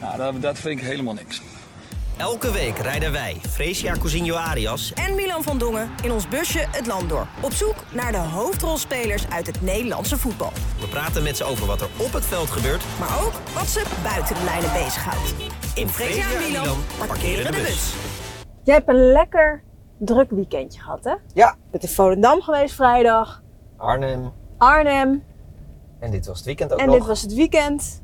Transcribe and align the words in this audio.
Nou, 0.00 0.16
dat, 0.16 0.42
dat 0.42 0.58
vind 0.58 0.80
ik 0.80 0.86
helemaal 0.86 1.14
niks. 1.14 1.42
Elke 2.16 2.50
week 2.52 2.78
rijden 2.78 3.12
wij, 3.12 3.36
Fresia 3.48 3.92
Cousinho 3.92 4.34
Arias 4.34 4.92
en 4.92 5.14
Milan 5.14 5.42
van 5.42 5.58
Dongen 5.58 5.90
in 6.02 6.12
ons 6.12 6.28
busje 6.28 6.66
het 6.70 6.86
land 6.86 7.08
door. 7.08 7.26
Op 7.40 7.52
zoek 7.52 7.74
naar 7.92 8.12
de 8.12 8.18
hoofdrolspelers 8.18 9.28
uit 9.28 9.46
het 9.46 9.62
Nederlandse 9.62 10.16
voetbal. 10.18 10.52
We 10.80 10.88
praten 10.88 11.22
met 11.22 11.36
ze 11.36 11.44
over 11.44 11.66
wat 11.66 11.80
er 11.80 11.88
op 11.96 12.12
het 12.12 12.24
veld 12.24 12.50
gebeurt, 12.50 12.82
maar 12.98 13.24
ook 13.24 13.32
wat 13.54 13.66
ze 13.66 13.82
buiten 14.02 14.34
de 14.34 14.44
lijnen 14.44 14.72
bezighoudt. 14.72 15.34
In 15.74 15.88
Fresia 15.88 16.32
en 16.32 16.50
Milan 16.50 16.78
parkeren 17.06 17.52
de 17.52 17.58
bus. 17.58 17.94
Jij 18.64 18.74
hebt 18.74 18.88
een 18.88 19.12
lekker 19.12 19.62
druk 19.98 20.30
weekendje 20.30 20.80
gehad, 20.80 21.04
hè? 21.04 21.14
Ja. 21.34 21.56
Met 21.72 21.82
in 21.82 21.88
Volendam 21.88 22.42
geweest 22.42 22.74
vrijdag. 22.74 23.42
Arnhem. 23.76 24.32
Arnhem. 24.58 25.24
En 26.00 26.10
dit 26.10 26.26
was 26.26 26.36
het 26.36 26.46
weekend 26.46 26.72
ook 26.72 26.78
en 26.78 26.84
nog. 26.86 26.94
En 26.94 27.00
dit 27.00 27.08
was 27.08 27.22
het 27.22 27.34
weekend. 27.34 28.02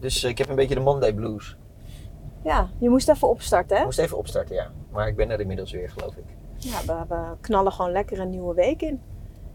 Dus 0.00 0.24
ik 0.24 0.38
heb 0.38 0.48
een 0.48 0.56
beetje 0.56 0.74
de 0.74 0.80
Monday 0.80 1.12
blues. 1.12 1.56
Ja, 2.44 2.68
je 2.78 2.90
moest 2.90 3.08
even 3.08 3.28
opstarten, 3.28 3.74
hè? 3.74 3.80
Ik 3.80 3.86
moest 3.86 3.98
even 3.98 4.18
opstarten, 4.18 4.54
ja. 4.54 4.70
Maar 4.90 5.08
ik 5.08 5.16
ben 5.16 5.30
er 5.30 5.40
inmiddels 5.40 5.72
weer, 5.72 5.90
geloof 5.90 6.16
ik. 6.16 6.24
Ja, 6.56 6.78
we, 6.86 7.04
we 7.08 7.36
knallen 7.40 7.72
gewoon 7.72 7.92
lekker 7.92 8.20
een 8.20 8.30
nieuwe 8.30 8.54
week 8.54 8.82
in. 8.82 9.00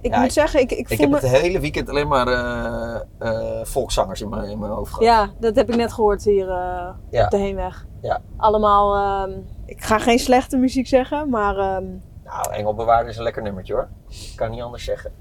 Ik 0.02 0.14
ja, 0.14 0.22
moet 0.22 0.34
zeggen, 0.34 0.60
ik, 0.60 0.72
ik, 0.72 0.78
ik 0.78 0.88
voel 0.88 0.98
heb 0.98 1.10
me... 1.10 1.16
het 1.16 1.42
hele 1.42 1.60
weekend 1.60 1.90
alleen 1.90 2.08
maar 2.08 2.28
uh, 2.28 3.00
uh, 3.20 3.64
volkszangers 3.64 4.22
in 4.22 4.30
mijn, 4.30 4.50
in 4.50 4.60
mijn 4.60 4.72
hoofd 4.72 4.94
gehad. 4.94 5.04
Ja, 5.04 5.30
dat 5.40 5.56
heb 5.56 5.70
ik 5.70 5.76
net 5.76 5.94
gehoord 5.94 6.24
hier 6.24 6.48
uh, 6.48 6.90
ja. 7.10 7.24
op 7.24 7.30
de 7.30 7.38
heenweg. 7.38 7.86
Ja. 8.02 8.22
Allemaal, 8.38 9.24
um, 9.28 9.46
ik 9.66 9.84
ga 9.84 10.00
geen 10.00 10.20
slechte 10.20 10.58
muziek 10.58 10.88
zeggen, 10.88 11.30
maar... 11.30 11.58
Um... 11.58 12.02
Nou, 12.24 12.52
Engelbewaarder 12.52 13.10
is 13.10 13.18
een 13.18 13.24
lekker 13.24 13.44
nummertje 13.44 13.74
hoor. 13.74 13.88
Ik 14.10 14.34
kan 14.36 14.52
niet 14.52 14.62
anders 14.62 14.84
zeggen. 14.84 15.12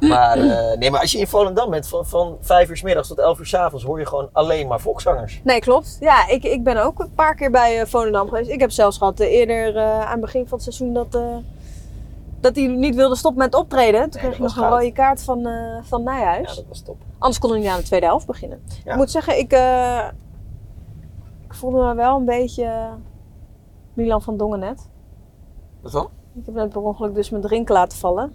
Maar, 0.08 0.38
uh, 0.38 0.76
nee, 0.78 0.90
maar 0.90 1.00
als 1.00 1.12
je 1.12 1.18
in 1.18 1.26
Volendam 1.26 1.70
bent, 1.70 1.88
van, 1.88 2.06
van 2.06 2.36
5 2.40 2.68
uur 2.68 2.76
s 2.76 2.82
middags 2.82 3.08
tot 3.08 3.18
11 3.18 3.38
uur 3.38 3.46
s 3.46 3.54
avonds, 3.54 3.84
hoor 3.84 3.98
je 3.98 4.06
gewoon 4.06 4.28
alleen 4.32 4.66
maar 4.66 4.80
volkszangers. 4.80 5.40
Nee, 5.44 5.60
klopt. 5.60 5.96
Ja, 6.00 6.28
ik, 6.28 6.44
ik 6.44 6.64
ben 6.64 6.84
ook 6.84 6.98
een 6.98 7.14
paar 7.14 7.34
keer 7.34 7.50
bij 7.50 7.80
uh, 7.80 7.86
Volendam 7.86 8.28
geweest. 8.28 8.50
Ik 8.50 8.60
heb 8.60 8.70
zelfs 8.70 8.98
gehad 8.98 9.20
uh, 9.20 9.26
eerder 9.32 9.82
aan 9.82 10.10
het 10.10 10.20
begin 10.20 10.48
van 10.48 10.58
het 10.58 10.62
seizoen 10.62 10.92
dat, 10.92 11.18
dat 12.40 12.56
hij 12.56 12.66
niet 12.66 12.94
wilde 12.94 13.16
stoppen 13.16 13.42
met 13.42 13.54
optreden. 13.54 14.00
Toen 14.00 14.10
nee, 14.10 14.20
kreeg 14.20 14.36
je 14.36 14.42
nog 14.42 14.52
goud. 14.52 14.72
een 14.72 14.78
rode 14.78 14.92
kaart 14.92 15.22
van, 15.22 15.48
van 15.82 16.02
Nijhuis. 16.02 16.48
Ja, 16.48 16.54
dat 16.54 16.64
was 16.68 16.80
top. 16.80 16.96
Anders 17.18 17.38
kon 17.38 17.50
hij 17.50 17.58
niet 17.58 17.68
aan 17.68 17.78
de 17.78 17.84
tweede 17.84 18.06
helft 18.06 18.26
beginnen. 18.26 18.62
Ja. 18.84 18.90
Ik 18.90 18.96
moet 18.96 19.10
zeggen, 19.10 19.38
ik, 19.38 19.52
ik 21.44 21.54
voelde 21.54 21.78
me 21.78 21.94
wel 21.94 22.16
een 22.16 22.24
beetje 22.24 22.88
Milan 23.94 24.22
van 24.22 24.36
Dongen 24.36 24.58
net. 24.58 24.88
Wat 25.80 25.92
dan? 25.92 26.08
Ik 26.38 26.42
heb 26.46 26.54
net 26.54 26.68
per 26.68 26.82
ongeluk 26.82 27.14
dus 27.14 27.30
mijn 27.30 27.42
drink 27.42 27.68
laten 27.68 27.98
vallen. 27.98 28.32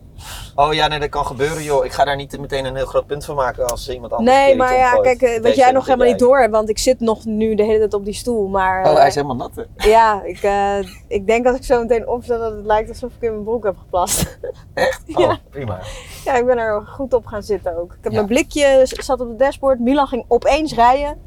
Oh 0.55 0.73
ja, 0.73 0.87
nee, 0.87 0.99
dat 0.99 1.09
kan 1.09 1.25
gebeuren 1.25 1.63
joh. 1.63 1.85
Ik 1.85 1.91
ga 1.91 2.03
daar 2.05 2.15
niet 2.15 2.39
meteen 2.39 2.65
een 2.65 2.75
heel 2.75 2.85
groot 2.85 3.05
punt 3.05 3.25
van 3.25 3.35
maken 3.35 3.67
als 3.67 3.89
iemand 3.89 4.13
anders 4.13 4.37
Nee, 4.37 4.55
maar 4.55 4.75
ja, 4.75 4.93
kijk, 5.01 5.39
wat 5.41 5.55
jij 5.55 5.71
nog 5.71 5.85
helemaal 5.85 6.07
niet 6.07 6.19
door 6.19 6.39
hebt, 6.39 6.51
want 6.51 6.69
ik 6.69 6.77
zit 6.77 6.99
nog 6.99 7.25
nu 7.25 7.55
de 7.55 7.63
hele 7.63 7.77
tijd 7.77 7.93
op 7.93 8.05
die 8.05 8.13
stoel. 8.13 8.47
Maar, 8.47 8.85
oh, 8.85 8.95
hij 8.95 9.07
is 9.07 9.15
helemaal 9.15 9.35
nat 9.35 9.51
hè? 9.55 9.63
Ja, 9.89 10.23
ik, 10.23 10.43
uh, 10.43 10.77
ik 11.07 11.27
denk 11.27 11.45
als 11.45 11.55
ik 11.55 11.63
zo 11.63 11.79
meteen 11.79 12.07
opsta 12.07 12.37
dat 12.37 12.51
het 12.51 12.65
lijkt 12.65 12.89
alsof 12.89 13.11
ik 13.15 13.21
in 13.21 13.31
mijn 13.31 13.43
broek 13.43 13.63
heb 13.63 13.77
geplast. 13.77 14.39
Echt? 14.73 15.01
Oh, 15.13 15.19
ja. 15.19 15.39
prima. 15.49 15.79
Ja, 16.25 16.35
ik 16.35 16.45
ben 16.45 16.57
er 16.57 16.81
goed 16.81 17.13
op 17.13 17.25
gaan 17.25 17.43
zitten 17.43 17.77
ook. 17.77 17.91
Ik 17.91 17.99
heb 18.01 18.11
ja. 18.11 18.17
mijn 18.17 18.27
blikje, 18.27 18.81
zat 18.83 19.19
op 19.19 19.27
het 19.27 19.39
dashboard. 19.39 19.79
Milan 19.79 20.07
ging 20.07 20.25
opeens 20.27 20.73
rijden. 20.73 21.17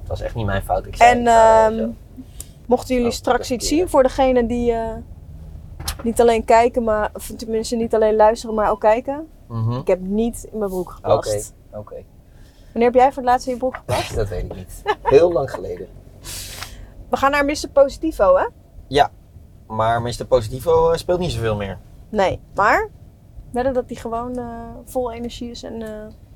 Dat 0.00 0.08
was 0.08 0.20
echt 0.20 0.34
niet 0.34 0.46
mijn 0.46 0.62
fout. 0.62 0.86
Ik 0.86 0.96
zei, 0.96 1.10
en 1.10 1.80
uh, 1.80 1.86
mochten 2.66 2.94
jullie 2.94 3.10
oh, 3.10 3.16
straks 3.16 3.50
iets 3.50 3.68
zien 3.68 3.88
voor 3.88 4.02
degene 4.02 4.46
die... 4.46 4.72
Uh, 4.72 4.92
niet 6.02 6.20
alleen 6.20 6.44
kijken, 6.44 6.84
maar 6.84 7.10
of 7.14 7.32
tenminste 7.36 7.76
niet 7.76 7.94
alleen 7.94 8.16
luisteren, 8.16 8.54
maar 8.54 8.70
ook 8.70 8.80
kijken. 8.80 9.28
Mm 9.48 9.64
-hmm. 9.64 9.78
Ik 9.78 9.86
heb 9.86 10.00
niet 10.00 10.48
in 10.52 10.58
mijn 10.58 10.70
broek 10.70 10.90
geplast. 10.90 11.54
Oké, 11.68 11.78
oké. 11.78 11.92
Okay. 11.92 12.06
Wanneer 12.72 12.90
heb 12.90 12.94
jij 12.94 13.12
voor 13.12 13.22
het 13.22 13.30
laatst 13.30 13.46
in 13.46 13.52
je 13.52 13.58
broek 13.58 13.76
geplast? 13.76 14.14
dat 14.14 14.28
weet 14.28 14.44
ik 14.44 14.54
niet. 14.54 14.82
Heel 15.02 15.32
lang 15.32 15.50
geleden. 15.50 15.88
We 17.08 17.16
gaan 17.16 17.30
naar 17.30 17.44
Mr. 17.44 17.68
Positivo, 17.72 18.36
hè? 18.36 18.46
Ja, 18.86 19.10
maar 19.66 20.02
Mr. 20.02 20.26
Positivo 20.28 20.96
speelt 20.96 21.18
niet 21.18 21.32
zoveel 21.32 21.56
meer. 21.56 21.78
Nee, 22.08 22.40
maar 22.54 22.90
wedden 23.52 23.72
dat 23.72 23.84
hij 23.86 23.96
gewoon 23.96 24.38
uh, 24.38 24.64
vol 24.84 25.12
energie 25.12 25.50
is 25.50 25.62
en 25.62 25.80
uh, 25.80 25.88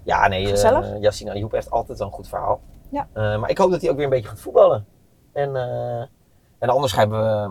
Ja, 0.02 0.28
nee, 0.28 0.46
gezellig? 0.46 0.90
Uh, 0.90 1.00
Yassine 1.00 1.30
Ayoub 1.30 1.52
heeft 1.52 1.70
altijd 1.70 2.00
een 2.00 2.10
goed 2.10 2.28
verhaal. 2.28 2.60
Ja. 2.88 3.08
maar 3.14 3.50
ik 3.50 3.58
hoop 3.58 3.70
dat 3.70 3.80
hij 3.80 3.90
ook 3.90 3.96
weer 3.96 4.04
een 4.04 4.10
beetje 4.10 4.28
gaat 4.28 4.40
voetballen. 4.40 4.86
En, 5.32 5.56
en 6.58 6.68
anders 6.68 6.94
hebben 6.94 7.20
we 7.20 7.50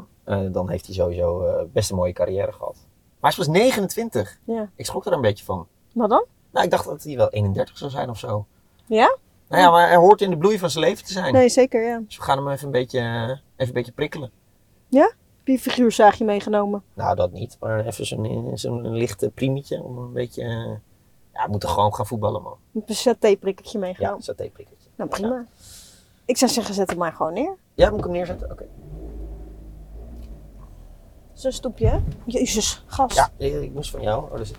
dan 0.51 0.69
heeft 0.69 0.85
hij 0.85 0.95
sowieso 0.95 1.45
uh, 1.45 1.63
best 1.71 1.89
een 1.89 1.95
mooie 1.95 2.13
carrière 2.13 2.51
gehad. 2.51 2.75
Maar 3.19 3.33
hij 3.35 3.45
was 3.45 3.55
29. 3.55 4.39
Ja. 4.43 4.69
Ik 4.75 4.85
schrok 4.85 5.05
er 5.05 5.13
een 5.13 5.21
beetje 5.21 5.45
van. 5.45 5.67
Wat 5.93 6.09
dan? 6.09 6.25
Nou, 6.51 6.65
ik 6.65 6.71
dacht 6.71 6.85
dat 6.85 7.03
hij 7.03 7.15
wel 7.15 7.29
31 7.29 7.77
zou 7.77 7.91
zijn 7.91 8.09
of 8.09 8.17
zo. 8.17 8.45
Ja? 8.85 9.17
Nou 9.47 9.61
ja, 9.61 9.71
maar 9.71 9.87
hij 9.87 9.95
hoort 9.95 10.21
in 10.21 10.29
de 10.29 10.37
bloei 10.37 10.59
van 10.59 10.69
zijn 10.69 10.83
leven 10.85 11.05
te 11.05 11.11
zijn. 11.11 11.33
Nee, 11.33 11.49
zeker, 11.49 11.85
ja. 11.85 12.01
Dus 12.05 12.17
we 12.17 12.23
gaan 12.23 12.37
hem 12.37 12.49
even 12.49 12.65
een 12.65 12.71
beetje, 12.71 12.99
even 12.99 13.41
een 13.57 13.73
beetje 13.73 13.91
prikkelen. 13.91 14.31
Ja? 14.87 15.03
Heb 15.03 15.47
je 15.47 15.51
een 15.51 15.59
figuurzaagje 15.59 16.25
meegenomen? 16.25 16.83
Nou, 16.93 17.15
dat 17.15 17.31
niet. 17.31 17.57
Maar 17.59 17.85
even 17.85 18.05
zo'n 18.05 18.51
zo'n 18.53 18.91
lichte 18.93 19.29
priemetje 19.29 19.83
om 19.83 19.97
een 19.97 20.13
beetje... 20.13 20.43
Ja, 21.33 21.45
we 21.45 21.51
moeten 21.51 21.69
gewoon 21.69 21.95
gaan 21.95 22.05
voetballen, 22.05 22.41
man. 22.41 22.57
Een 22.85 22.95
satéprikkertje 22.95 23.79
meegenomen? 23.79 24.17
Ja, 24.17 24.23
satéprikkertje. 24.23 24.89
Nou, 24.95 25.09
prima. 25.09 25.35
Ja. 25.35 25.45
Ik 26.25 26.37
zou 26.37 26.51
zeggen, 26.51 26.73
zet 26.73 26.89
hem 26.89 26.99
maar 26.99 27.13
gewoon 27.13 27.33
neer. 27.33 27.57
Ja, 27.73 27.89
moet 27.89 27.97
ik 27.97 28.03
hem 28.03 28.13
neerzetten? 28.13 28.51
Oké. 28.51 28.63
Okay. 28.63 28.67
Zo'n 31.41 31.51
stoepje, 31.51 31.87
hè? 31.87 31.97
Jezus, 32.25 32.83
gast. 32.85 33.15
Ja, 33.15 33.29
ik 33.37 33.73
moest 33.73 33.91
van 33.91 34.01
jou. 34.01 34.31
Oh, 34.31 34.37
dus... 34.37 34.51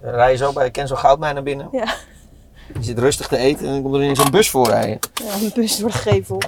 Dan 0.00 0.10
rij 0.10 0.30
je 0.30 0.36
zo 0.36 0.52
bij 0.52 0.70
Kenzo 0.70 0.94
Goudmijn 0.94 1.34
naar 1.34 1.42
binnen. 1.42 1.68
Ja. 1.72 1.94
Je 2.74 2.82
zit 2.82 2.98
rustig 2.98 3.28
te 3.28 3.36
eten 3.36 3.66
en 3.66 3.72
dan 3.72 3.82
komt 3.82 3.94
er 3.94 4.02
in 4.02 4.16
zo'n 4.16 4.30
bus 4.30 4.50
voor 4.50 4.66
rijden. 4.68 4.98
Ja, 5.24 5.34
een 5.34 5.50
bus 5.54 5.76
door 5.76 5.90
de 5.90 5.96
gevel. 5.96 6.42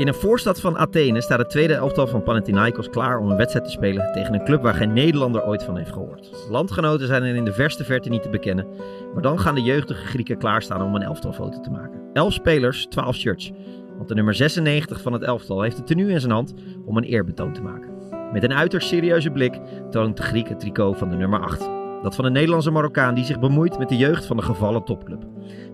In 0.00 0.08
een 0.08 0.14
voorstad 0.14 0.60
van 0.60 0.78
Athene 0.78 1.20
staat 1.20 1.38
het 1.38 1.50
tweede 1.50 1.74
elftal 1.74 2.06
van 2.06 2.22
Panathinaikos 2.22 2.88
klaar 2.88 3.18
om 3.18 3.30
een 3.30 3.36
wedstrijd 3.36 3.64
te 3.64 3.70
spelen 3.70 4.12
tegen 4.12 4.34
een 4.34 4.44
club 4.44 4.62
waar 4.62 4.74
geen 4.74 4.92
Nederlander 4.92 5.44
ooit 5.44 5.62
van 5.62 5.76
heeft 5.76 5.92
gehoord. 5.92 6.46
Landgenoten 6.50 7.06
zijn 7.06 7.22
er 7.22 7.34
in 7.34 7.44
de 7.44 7.52
verste 7.52 7.84
verte 7.84 8.08
niet 8.08 8.22
te 8.22 8.28
bekennen, 8.28 8.66
maar 9.14 9.22
dan 9.22 9.40
gaan 9.40 9.54
de 9.54 9.62
jeugdige 9.62 10.06
Grieken 10.06 10.38
klaarstaan 10.38 10.82
om 10.82 10.94
een 10.94 11.02
elftalfoto 11.02 11.60
te 11.60 11.70
maken. 11.70 12.00
Elf 12.12 12.32
spelers, 12.32 12.86
12 12.86 13.16
shirts. 13.16 13.52
Want 13.96 14.08
de 14.08 14.14
nummer 14.14 14.34
96 14.34 15.00
van 15.00 15.12
het 15.12 15.22
elftal 15.22 15.62
heeft 15.62 15.76
het 15.76 15.86
tenue 15.86 16.10
in 16.10 16.20
zijn 16.20 16.32
hand 16.32 16.54
om 16.84 16.96
een 16.96 17.04
eerbetoon 17.04 17.52
te 17.52 17.62
maken. 17.62 17.88
Met 18.32 18.42
een 18.42 18.54
uiterst 18.54 18.88
serieuze 18.88 19.30
blik 19.30 19.60
toont 19.90 20.16
de 20.16 20.22
Griek 20.22 20.48
het 20.48 20.60
tricot 20.60 20.98
van 20.98 21.10
de 21.10 21.16
nummer 21.16 21.40
8. 21.40 21.79
Dat 22.02 22.14
van 22.14 22.24
een 22.24 22.32
Nederlandse 22.32 22.70
Marokkaan 22.70 23.14
die 23.14 23.24
zich 23.24 23.38
bemoeit 23.38 23.78
met 23.78 23.88
de 23.88 23.96
jeugd 23.96 24.26
van 24.26 24.36
de 24.36 24.42
gevallen 24.42 24.84
topclub. 24.84 25.26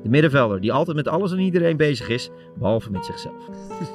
De 0.02 0.08
middenvelder 0.08 0.60
die 0.60 0.72
altijd 0.72 0.96
met 0.96 1.08
alles 1.08 1.32
en 1.32 1.38
iedereen 1.38 1.76
bezig 1.76 2.08
is, 2.08 2.30
behalve 2.58 2.90
met 2.90 3.04
zichzelf. 3.04 3.48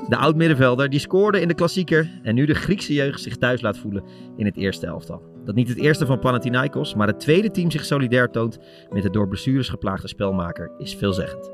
De 0.09 0.15
oud-middenvelder 0.15 0.89
die 0.89 0.99
scoorde 0.99 1.41
in 1.41 1.47
de 1.47 1.53
klassieker 1.53 2.19
en 2.23 2.35
nu 2.35 2.45
de 2.45 2.53
Griekse 2.53 2.93
jeugd 2.93 3.21
zich 3.21 3.37
thuis 3.37 3.61
laat 3.61 3.77
voelen 3.77 4.03
in 4.37 4.45
het 4.45 4.57
eerste 4.57 4.85
elftal. 4.85 5.21
Dat 5.45 5.55
niet 5.55 5.67
het 5.67 5.77
eerste 5.77 6.05
van 6.05 6.19
Panathinaikos, 6.19 6.95
maar 6.95 7.07
het 7.07 7.19
tweede 7.19 7.51
team 7.51 7.71
zich 7.71 7.85
solidair 7.85 8.29
toont 8.29 8.59
met 8.89 9.03
de 9.03 9.09
door 9.09 9.27
blessures 9.27 9.69
geplaagde 9.69 10.07
spelmaker, 10.07 10.71
is 10.77 10.95
veelzeggend. 10.95 11.51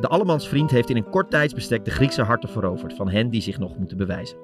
De 0.00 0.08
allemansvriend 0.08 0.70
heeft 0.70 0.90
in 0.90 0.96
een 0.96 1.10
kort 1.10 1.30
tijdsbestek 1.30 1.84
de 1.84 1.90
Griekse 1.90 2.22
harten 2.22 2.48
veroverd 2.48 2.94
van 2.94 3.08
hen 3.08 3.30
die 3.30 3.42
zich 3.42 3.58
nog 3.58 3.78
moeten 3.78 3.96
bewijzen. 3.96 4.38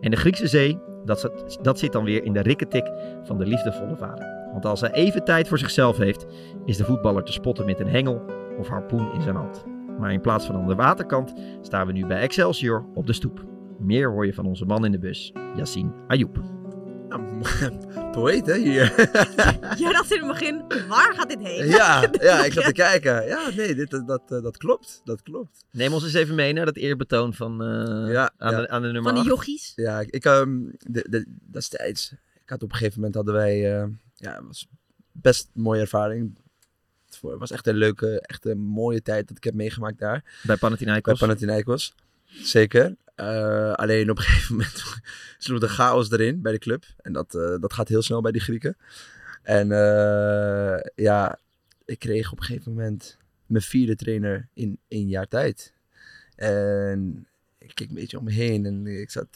En 0.00 0.10
de 0.10 0.16
Griekse 0.16 0.46
zee, 0.46 0.78
dat 1.04 1.20
zit, 1.20 1.58
dat 1.62 1.78
zit 1.78 1.92
dan 1.92 2.04
weer 2.04 2.24
in 2.24 2.32
de 2.32 2.40
rikketik 2.40 2.90
van 3.22 3.38
de 3.38 3.46
liefdevolle 3.46 3.96
vader. 3.96 4.43
Want 4.54 4.66
als 4.66 4.80
hij 4.80 4.92
even 4.92 5.24
tijd 5.24 5.48
voor 5.48 5.58
zichzelf 5.58 5.96
heeft, 5.96 6.26
is 6.64 6.76
de 6.76 6.84
voetballer 6.84 7.24
te 7.24 7.32
spotten 7.32 7.66
met 7.66 7.80
een 7.80 7.88
hengel 7.88 8.22
of 8.58 8.68
harpoen 8.68 9.12
in 9.12 9.22
zijn 9.22 9.36
hand. 9.36 9.64
Maar 9.98 10.12
in 10.12 10.20
plaats 10.20 10.46
van 10.46 10.56
aan 10.56 10.66
de 10.66 10.74
waterkant 10.74 11.34
staan 11.60 11.86
we 11.86 11.92
nu 11.92 12.06
bij 12.06 12.20
Excelsior 12.20 12.86
op 12.94 13.06
de 13.06 13.12
stoep. 13.12 13.44
Meer 13.78 14.10
hoor 14.10 14.26
je 14.26 14.34
van 14.34 14.46
onze 14.46 14.64
man 14.64 14.84
in 14.84 14.92
de 14.92 14.98
bus, 14.98 15.32
Yassine 15.56 15.90
Ayoub. 16.08 16.42
Poëet, 18.12 18.46
hè, 18.46 18.56
hier. 18.56 18.94
Jij 19.82 19.92
dacht 19.92 20.12
in 20.12 20.18
het 20.18 20.26
begin, 20.26 20.64
waar 20.88 21.14
gaat 21.14 21.28
dit 21.28 21.42
heen? 21.42 21.66
Ja, 21.66 22.08
ja 22.20 22.44
ik 22.44 22.52
zat 22.52 22.64
te 22.64 22.72
kijken. 22.72 23.26
Ja, 23.26 23.50
nee, 23.56 23.74
dit, 23.74 23.90
dat, 23.90 24.06
dat, 24.06 24.28
dat 24.28 24.56
klopt. 24.56 25.00
Dat 25.04 25.22
klopt. 25.22 25.64
Neem 25.70 25.92
ons 25.92 26.04
eens 26.04 26.14
even 26.14 26.34
mee 26.34 26.52
naar 26.52 26.64
dat 26.64 26.76
eerbetoon 26.76 27.34
van, 27.34 27.62
uh, 27.62 28.12
ja, 28.12 28.30
aan, 28.36 28.52
ja. 28.52 28.60
De, 28.60 28.68
aan 28.68 28.82
de 28.82 28.90
nummer 28.92 29.12
Van 29.12 29.22
die 29.22 29.32
8. 29.32 29.46
jochies? 29.46 29.72
Ja, 29.76 30.04
ik, 30.10 30.24
um, 30.24 30.70
de, 30.78 31.06
de, 31.08 31.26
destijds, 31.50 32.12
ik 32.44 32.50
had 32.50 32.62
op 32.62 32.70
een 32.70 32.76
gegeven 32.76 32.98
moment 32.98 33.14
hadden 33.14 33.34
wij, 33.34 33.80
uh, 33.80 33.86
ja, 34.24 34.42
was 34.42 34.66
best 35.12 35.48
mooie 35.52 35.80
ervaring. 35.80 36.38
Het 37.06 37.18
was 37.20 37.50
echt 37.50 37.66
een 37.66 37.76
leuke, 37.76 38.20
echt 38.20 38.44
een 38.44 38.58
mooie 38.58 39.02
tijd 39.02 39.28
dat 39.28 39.36
ik 39.36 39.44
heb 39.44 39.54
meegemaakt 39.54 39.98
daar. 39.98 40.40
Bij 40.42 40.56
Panathinaikos? 40.56 41.18
Bij 41.18 41.28
Panathinaikos, 41.28 41.94
zeker. 42.24 42.96
Eh, 43.14 43.72
alleen 43.72 44.10
op 44.10 44.18
een 44.18 44.24
gegeven 44.28 44.56
moment 44.56 44.82
sloeg 45.38 45.60
de 45.60 45.68
chaos 45.68 46.10
erin 46.10 46.42
bij 46.42 46.52
de 46.52 46.58
club. 46.58 46.84
En 46.96 47.12
dat, 47.12 47.34
eh, 47.34 47.56
dat 47.60 47.72
gaat 47.72 47.88
heel 47.88 48.02
snel 48.02 48.20
bij 48.20 48.32
die 48.32 48.40
Grieken. 48.40 48.76
En 49.42 49.72
eh, 49.72 50.80
ja, 50.94 51.38
ik 51.84 51.98
kreeg 51.98 52.32
op 52.32 52.38
een 52.38 52.44
gegeven 52.44 52.72
moment 52.72 53.16
mijn 53.46 53.62
vierde 53.62 53.96
trainer 53.96 54.48
in 54.54 54.78
één 54.88 55.08
jaar 55.08 55.28
tijd. 55.28 55.72
En 56.36 57.26
ik 57.58 57.74
keek 57.74 57.88
een 57.88 57.94
beetje 57.94 58.18
om 58.18 58.24
me 58.24 58.32
heen 58.32 58.66
en 58.66 58.86
ik 58.86 59.10
zat 59.10 59.28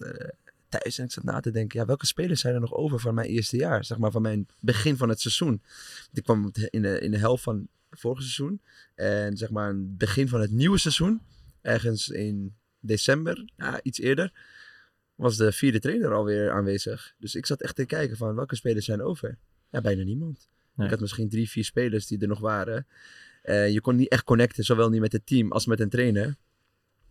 thuis 0.69 0.99
en 0.99 1.05
ik 1.05 1.11
zat 1.11 1.25
na 1.25 1.41
te 1.41 1.51
denken, 1.51 1.81
ja, 1.81 1.87
welke 1.87 2.07
spelers 2.07 2.41
zijn 2.41 2.55
er 2.55 2.61
nog 2.61 2.75
over 2.75 3.01
van 3.01 3.15
mijn 3.15 3.29
eerste 3.29 3.57
jaar? 3.57 3.85
Zeg 3.85 3.99
maar 3.99 4.11
van 4.11 4.23
mijn 4.23 4.47
begin 4.61 4.97
van 4.97 5.09
het 5.09 5.21
seizoen. 5.21 5.63
Ik 6.13 6.23
kwam 6.23 6.53
in 6.71 6.83
de, 6.83 7.01
in 7.01 7.11
de 7.11 7.19
helft 7.19 7.43
van 7.43 7.69
het 7.91 8.01
vorige 8.01 8.23
seizoen. 8.23 8.61
En 8.95 9.37
zeg 9.37 9.51
maar 9.51 9.69
het 9.69 9.99
begin 9.99 10.29
van 10.29 10.41
het 10.41 10.51
nieuwe 10.51 10.79
seizoen, 10.79 11.23
ergens 11.61 12.09
in 12.09 12.55
december, 12.81 13.53
ja, 13.57 13.83
iets 13.83 13.99
eerder, 13.99 14.33
was 15.15 15.37
de 15.37 15.53
vierde 15.53 15.79
trainer 15.79 16.13
alweer 16.13 16.51
aanwezig. 16.51 17.15
Dus 17.19 17.35
ik 17.35 17.47
zat 17.47 17.63
echt 17.63 17.77
te 17.77 17.87
kijken 17.87 18.17
van 18.17 18.35
welke 18.35 18.57
spelers 18.57 18.85
zijn 18.85 19.03
over. 19.03 19.39
Ja, 19.71 19.81
bijna 19.81 20.03
niemand. 20.03 20.49
Nee. 20.75 20.87
Ik 20.87 20.93
had 20.93 21.01
misschien 21.01 21.29
drie, 21.29 21.49
vier 21.51 21.65
spelers 21.65 22.07
die 22.07 22.19
er 22.19 22.29
nog 22.29 22.41
waren. 22.41 22.87
Eh, 23.43 23.73
je 23.73 23.81
kon 23.81 23.97
niet 23.97 24.09
echt 24.09 24.25
connecten, 24.25 24.65
zowel 24.65 24.89
niet 24.89 25.01
met 25.01 25.13
het 25.13 25.27
team 25.27 25.53
als 25.53 25.67
met 25.67 25.81
een 25.81 25.89
trainer. 25.89 26.37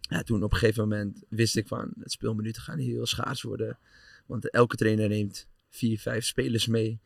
Ja, 0.10 0.24
toen 0.24 0.44
op 0.44 0.52
een 0.52 0.58
gegeven 0.58 0.88
moment 0.88 1.24
wist 1.30 1.56
ik 1.58 1.68
van 1.68 1.94
het 2.00 2.12
speelminuten 2.12 2.62
gaan 2.62 2.78
heel 2.78 3.06
schaars 3.06 3.42
worden. 3.42 3.78
Want 4.26 4.50
elke 4.50 4.76
trainer 4.76 5.10
neemt 5.10 5.48
vier, 5.70 6.00
vijf 6.00 6.26
spelers 6.26 6.68
mee. 6.68 7.00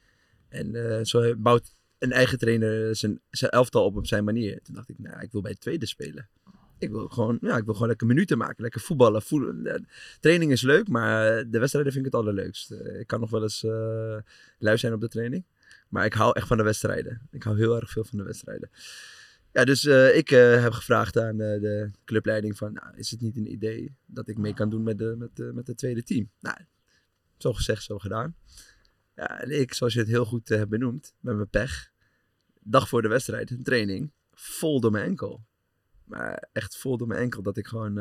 En 0.49 0.75
eh, 0.75 1.03
zo 1.03 1.35
bouwt 1.35 1.75
een 1.99 2.11
eigen 2.11 2.37
trainer 2.37 2.95
zijn, 2.95 3.19
zijn 3.29 3.51
elftal 3.51 3.85
op 3.85 3.95
op 3.95 4.07
zijn 4.07 4.23
manier. 4.23 4.61
Toen 4.61 4.75
dacht 4.75 4.89
ik, 4.89 4.99
nou, 4.99 5.21
ik 5.21 5.31
wil 5.31 5.41
bij 5.41 5.51
het 5.51 5.59
tweede 5.61 5.85
spelen. 5.85 6.29
Ik 6.77 6.89
wil 6.89 7.07
gewoon, 7.07 7.37
ja, 7.41 7.57
ik 7.57 7.63
wil 7.63 7.73
gewoon 7.73 7.87
lekker 7.87 8.07
minuten 8.07 8.37
maken, 8.37 8.61
lekker 8.61 8.81
voetballen. 8.81 9.21
Voel- 9.21 9.63
eh, 9.63 9.79
training 10.19 10.51
is 10.51 10.61
leuk, 10.61 10.87
maar 10.87 11.49
de 11.49 11.59
wedstrijden 11.59 11.93
vind 11.93 12.05
ik 12.05 12.11
het 12.11 12.21
allerleukst. 12.21 12.71
Eh, 12.71 12.99
ik 12.99 13.07
kan 13.07 13.19
nog 13.19 13.29
wel 13.29 13.41
eens 13.41 13.63
eh 13.63 14.17
lui 14.57 14.77
zijn 14.77 14.93
op 14.93 15.01
de 15.01 15.07
training. 15.07 15.43
Maar 15.89 16.05
ik 16.05 16.13
hou 16.13 16.33
echt 16.35 16.47
van 16.47 16.57
de 16.57 16.63
wedstrijden. 16.63 17.21
Ik 17.31 17.43
hou 17.43 17.57
heel 17.57 17.75
erg 17.75 17.89
veel 17.89 18.03
van 18.03 18.17
de 18.17 18.23
wedstrijden. 18.23 18.69
Ja, 19.53 19.63
dus 19.65 19.85
eh, 19.85 20.17
ik 20.17 20.31
eh, 20.31 20.61
heb 20.61 20.71
gevraagd 20.71 21.17
aan 21.17 21.41
eh, 21.41 21.61
de 21.61 21.91
clubleiding 22.05 22.57
van, 22.57 22.73
nou, 22.73 22.97
is 22.97 23.11
het 23.11 23.21
niet 23.21 23.37
een 23.37 23.51
idee 23.51 23.95
dat 24.05 24.27
ik 24.27 24.37
mee 24.37 24.53
kan 24.53 24.69
doen 24.69 24.83
met, 24.83 24.97
de, 24.97 25.15
met, 25.17 25.53
met 25.53 25.67
het 25.67 25.77
tweede 25.77 26.03
team? 26.03 26.31
Nou, 26.39 26.57
zo 27.37 27.53
gezegd, 27.53 27.83
zo 27.83 27.99
gedaan. 27.99 28.35
Ja, 29.15 29.41
en 29.41 29.59
ik, 29.59 29.73
zoals 29.73 29.93
je 29.93 29.99
het 29.99 30.07
heel 30.07 30.25
goed 30.25 30.49
hebt 30.49 30.69
benoemd, 30.69 31.13
met 31.19 31.35
mijn 31.35 31.49
pech, 31.49 31.91
dag 32.59 32.87
voor 32.87 33.01
de 33.01 33.07
wedstrijd, 33.07 33.51
een 33.51 33.63
training, 33.63 34.11
vol 34.33 34.79
door 34.79 34.91
mijn 34.91 35.05
enkel. 35.05 35.45
Maar 36.03 36.49
echt 36.51 36.77
vol 36.77 36.97
door 36.97 37.07
mijn 37.07 37.19
enkel, 37.19 37.41
dat 37.41 37.57
ik 37.57 37.67
gewoon 37.67 37.93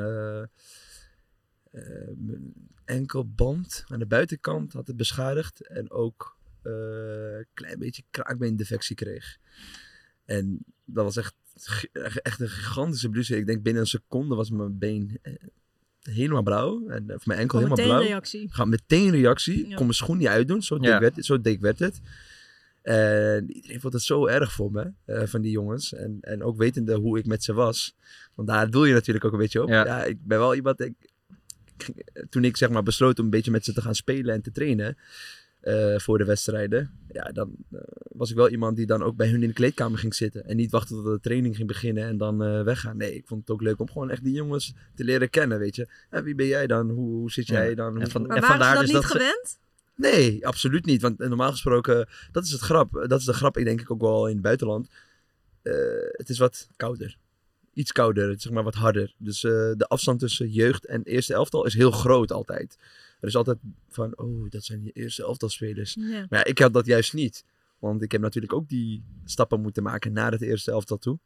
mijn 2.16 2.54
enkelband 2.84 3.84
aan 3.86 3.98
de 3.98 4.06
buitenkant 4.06 4.72
had 4.72 4.86
het 4.86 4.96
beschadigd 4.96 5.66
en 5.66 5.90
ook 5.90 6.38
een 6.62 7.46
klein 7.54 7.78
beetje 7.78 8.02
kraakbeendefectie 8.10 8.96
kreeg. 8.96 9.38
En 10.30 10.64
dat 10.84 11.04
was 11.04 11.16
echt, 11.16 11.34
echt 12.22 12.40
een 12.40 12.48
gigantische 12.48 13.08
blessure. 13.08 13.40
Ik 13.40 13.46
denk 13.46 13.62
binnen 13.62 13.82
een 13.82 13.88
seconde 13.88 14.34
was 14.34 14.50
mijn 14.50 14.78
been 14.78 15.18
eh, 15.22 15.32
helemaal 16.02 16.42
blauw. 16.42 16.88
En, 16.88 17.14
of 17.14 17.26
mijn 17.26 17.38
enkel 17.38 17.58
Gewoon 17.58 17.70
helemaal 17.70 17.76
meteen 17.76 17.86
blauw. 17.86 18.02
reactie. 18.02 18.48
Ga 18.52 18.64
meteen 18.64 19.10
reactie. 19.10 19.68
Ja. 19.68 19.74
Kon 19.74 19.84
mijn 19.84 19.94
schoen 19.94 20.18
niet 20.18 20.26
uitdoen. 20.26 20.62
Zo 20.62 20.78
dik, 20.78 20.88
Ja. 20.88 21.00
werd, 21.00 21.24
zo 21.24 21.40
dik 21.40 21.60
werd 21.60 21.78
het. 21.78 22.00
En 22.82 23.50
iedereen 23.52 23.80
vond 23.80 23.92
het 23.92 24.02
zo 24.02 24.26
erg 24.26 24.52
voor 24.52 24.72
me, 24.72 24.92
eh, 25.04 25.26
van 25.26 25.40
die 25.40 25.50
jongens. 25.50 25.94
En, 25.94 26.18
en 26.20 26.42
ook 26.42 26.56
wetende 26.56 26.94
hoe 26.94 27.18
ik 27.18 27.26
met 27.26 27.44
ze 27.44 27.52
was. 27.52 27.94
Want 28.34 28.48
daar 28.48 28.70
doe 28.70 28.86
je 28.86 28.92
natuurlijk 28.92 29.24
ook 29.24 29.32
een 29.32 29.38
beetje 29.38 29.62
op. 29.62 29.68
Ja. 29.68 29.86
Ja, 29.86 30.04
ik 30.04 30.26
ben 30.26 30.38
wel 30.38 30.54
iemand... 30.54 30.80
Ik, 30.80 30.94
toen 32.28 32.44
ik 32.44 32.56
zeg 32.56 32.70
maar 32.70 32.82
besloot 32.82 33.18
om 33.18 33.24
een 33.24 33.30
beetje 33.30 33.50
met 33.50 33.64
ze 33.64 33.72
te 33.72 33.82
gaan 33.82 33.94
spelen 33.94 34.34
en 34.34 34.42
te 34.42 34.50
trainen... 34.52 34.96
eh, 35.60 35.98
voor 35.98 36.18
de 36.18 36.24
wedstrijden. 36.24 36.90
Ja, 37.12 37.22
dan 37.22 37.54
eh, 37.72 37.80
was 38.08 38.30
ik 38.30 38.36
wel 38.36 38.48
iemand 38.48 38.76
die 38.76 38.86
dan 38.86 39.02
ook 39.02 39.16
bij 39.16 39.28
hun 39.28 39.42
in 39.42 39.48
de 39.48 39.54
kleedkamer 39.54 39.98
ging 39.98 40.14
zitten. 40.14 40.44
En 40.44 40.56
niet 40.56 40.70
wachten 40.70 40.96
tot 40.96 41.04
de 41.04 41.20
training 41.20 41.56
ging 41.56 41.68
beginnen 41.68 42.04
en 42.04 42.16
dan 42.16 42.42
eh, 42.42 42.62
weggaan. 42.62 42.96
Nee, 42.96 43.14
ik 43.14 43.26
vond 43.26 43.40
het 43.40 43.50
ook 43.50 43.62
leuk 43.62 43.78
om 43.80 43.90
gewoon 43.90 44.10
echt 44.10 44.24
die 44.24 44.32
jongens 44.34 44.74
te 44.94 45.04
leren 45.04 45.30
kennen, 45.30 45.58
weet 45.58 45.76
je. 45.76 45.88
Ja, 46.10 46.22
wie 46.22 46.34
ben 46.34 46.46
jij 46.46 46.66
dan? 46.66 46.90
Hoe, 46.90 47.10
hoe 47.10 47.30
zit 47.30 47.46
jij 47.46 47.74
dan? 47.74 47.94
En 47.94 48.00
Hoe- 48.00 48.10
van- 48.10 48.22
en 48.22 48.28
waren 48.28 48.42
ze 48.42 48.48
vandaar 48.50 48.74
dat 48.74 48.82
dus 48.84 48.92
niet 48.92 49.02
dat 49.02 49.10
gewend? 49.10 49.58
Nee, 49.94 50.46
absoluut 50.46 50.84
niet. 50.84 51.02
Want 51.02 51.18
normaal 51.18 51.50
gesproken, 51.50 52.08
dat 52.32 52.44
is 52.44 52.50
het 52.52 52.60
grap. 52.60 53.04
Dat 53.08 53.18
is 53.20 53.24
de 53.24 53.32
grap, 53.32 53.56
ik 53.56 53.64
denk 53.64 53.80
ik 53.80 53.90
ook 53.90 54.00
wel 54.00 54.26
in 54.26 54.32
het 54.32 54.42
buitenland. 54.42 54.88
Eh, 55.62 55.74
het 56.12 56.28
is 56.28 56.38
wat 56.38 56.68
kouder. 56.76 57.16
Iets 57.74 57.92
kouder, 57.92 58.28
het 58.28 58.36
is 58.36 58.42
zeg 58.42 58.52
maar 58.52 58.62
wat 58.64 58.74
harder. 58.74 59.14
Dus 59.18 59.44
eh, 59.44 59.50
de 59.76 59.86
afstand 59.88 60.18
tussen 60.20 60.48
jeugd 60.50 60.86
en 60.86 61.02
eerste 61.02 61.34
elftal 61.34 61.66
is 61.66 61.74
heel 61.74 61.90
groot 61.90 62.32
altijd. 62.32 62.76
Er 63.20 63.28
is 63.28 63.36
altijd 63.36 63.58
van, 63.88 64.18
oh, 64.18 64.50
dat 64.50 64.64
zijn 64.64 64.84
je 64.84 64.90
eerste 64.92 65.22
elftalspelers. 65.22 65.94
Ja. 65.94 66.26
Maar 66.28 66.38
ja, 66.38 66.44
ik 66.44 66.58
had 66.58 66.72
dat 66.72 66.86
juist 66.86 67.14
niet. 67.14 67.44
Want 67.78 68.02
ik 68.02 68.12
heb 68.12 68.20
natuurlijk 68.20 68.52
ook 68.52 68.68
die 68.68 69.04
stappen 69.24 69.60
moeten 69.60 69.82
maken 69.82 70.12
naar 70.12 70.32
het 70.32 70.42
eerste 70.42 70.70
elftal 70.70 70.98
toe. 70.98 71.18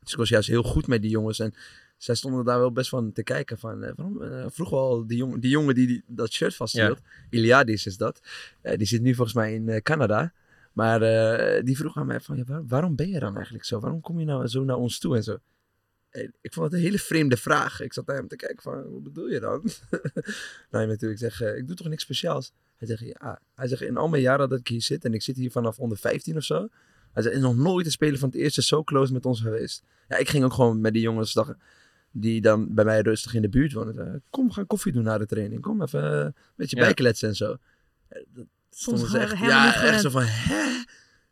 Dus 0.00 0.12
ik 0.12 0.18
was 0.18 0.28
juist 0.28 0.48
heel 0.48 0.62
goed 0.62 0.86
met 0.86 1.02
die 1.02 1.10
jongens. 1.10 1.38
En 1.38 1.54
zij 1.96 2.14
stonden 2.14 2.44
daar 2.44 2.58
wel 2.58 2.72
best 2.72 2.88
van 2.88 3.12
te 3.12 3.22
kijken 3.22 3.58
van... 3.58 3.82
eh, 3.82 3.92
waarom 3.96 4.22
eh, 4.22 4.46
vroeg 4.48 4.70
wel 4.70 5.06
die 5.06 5.16
jongen, 5.16 5.40
die, 5.40 5.50
jongen 5.50 5.74
die, 5.74 5.86
die 5.86 6.02
dat 6.06 6.32
shirt 6.32 6.54
vasthield. 6.54 7.00
Iliadis 7.30 7.86
is 7.86 7.96
dat. 7.96 8.20
Eh, 8.60 8.76
die 8.78 8.86
zit 8.86 9.02
nu 9.02 9.14
volgens 9.14 9.36
mij 9.36 9.54
in 9.54 9.68
eh, 9.68 9.80
Canada. 9.80 10.32
Maar 10.72 11.02
eh, 11.02 11.62
die 11.64 11.76
vroeg 11.76 11.96
aan 11.96 12.06
mij 12.06 12.20
van... 12.20 12.36
Ja, 12.36 12.44
waar- 12.44 12.66
waarom 12.66 12.96
ben 12.96 13.08
je 13.08 13.18
dan 13.18 13.34
eigenlijk 13.34 13.64
zo? 13.64 13.80
Waarom 13.80 14.00
kom 14.00 14.18
je 14.18 14.24
nou 14.26 14.46
zo 14.46 14.64
naar 14.64 14.76
ons 14.76 14.98
toe 14.98 15.16
en 15.16 15.22
zo? 15.22 15.38
Eh, 16.12 16.28
Ik 16.40 16.52
vond 16.52 16.66
het 16.66 16.74
een 16.74 16.80
hele 16.86 16.98
vreemde 16.98 17.36
vraag. 17.36 17.80
Ik 17.80 17.92
zat 17.92 18.06
naar 18.06 18.16
hem 18.16 18.28
te 18.28 18.36
kijken 18.36 18.62
van, 18.62 18.92
wat 18.92 19.02
bedoel 19.02 19.28
je 19.28 19.40
dan? 19.40 19.62
nou, 20.70 20.86
natuurlijk, 20.86 21.20
ik 21.20 21.28
zeg, 21.30 21.40
eh, 21.40 21.56
ik 21.56 21.66
doe 21.66 21.76
toch 21.76 21.88
niks 21.88 22.02
speciaals? 22.02 22.52
Hij 22.76 22.88
zegt, 22.88 23.00
ja. 23.20 23.40
Hij 23.54 23.68
zegt, 23.68 23.82
in 23.82 23.96
al 23.96 24.08
mijn 24.08 24.22
jaren 24.22 24.48
dat 24.48 24.58
ik 24.58 24.68
hier 24.68 24.82
zit, 24.82 25.04
en 25.04 25.14
ik 25.14 25.22
zit 25.22 25.36
hier 25.36 25.50
vanaf 25.50 25.78
onder 25.78 25.98
15 25.98 26.36
of 26.36 26.44
zo. 26.44 26.68
Hij 27.12 27.22
zegt, 27.22 27.34
is 27.34 27.40
nog 27.40 27.56
nooit 27.56 27.86
een 27.86 27.92
speler 27.92 28.18
van 28.18 28.28
het 28.28 28.38
eerste 28.38 28.62
zo 28.62 28.84
close 28.84 29.12
met 29.12 29.26
ons 29.26 29.40
geweest. 29.40 29.82
Ja, 30.08 30.16
ik 30.16 30.28
ging 30.28 30.44
ook 30.44 30.52
gewoon 30.52 30.80
met 30.80 30.92
die 30.92 31.02
jongens 31.02 31.36
die 32.10 32.40
dan 32.40 32.74
bij 32.74 32.84
mij 32.84 33.00
rustig 33.00 33.34
in 33.34 33.42
de 33.42 33.48
buurt 33.48 33.72
wonen. 33.72 33.98
Eh, 34.12 34.20
Kom, 34.30 34.50
gaan 34.50 34.66
koffie 34.66 34.92
doen 34.92 35.02
na 35.02 35.18
de 35.18 35.26
training. 35.26 35.60
Kom 35.60 35.82
even 35.82 36.12
eh, 36.12 36.18
een 36.24 36.34
beetje 36.56 36.76
Ja. 36.76 36.82
bijkletsen 36.82 37.28
en 37.28 37.34
zo. 37.36 37.56
Dat 38.08 38.46
stonden 38.70 39.08
ze 39.08 39.18
echt, 39.18 39.38
ja, 39.38 39.82
echt 39.82 40.00
zo 40.00 40.10
van, 40.10 40.22
hè? 40.24 40.82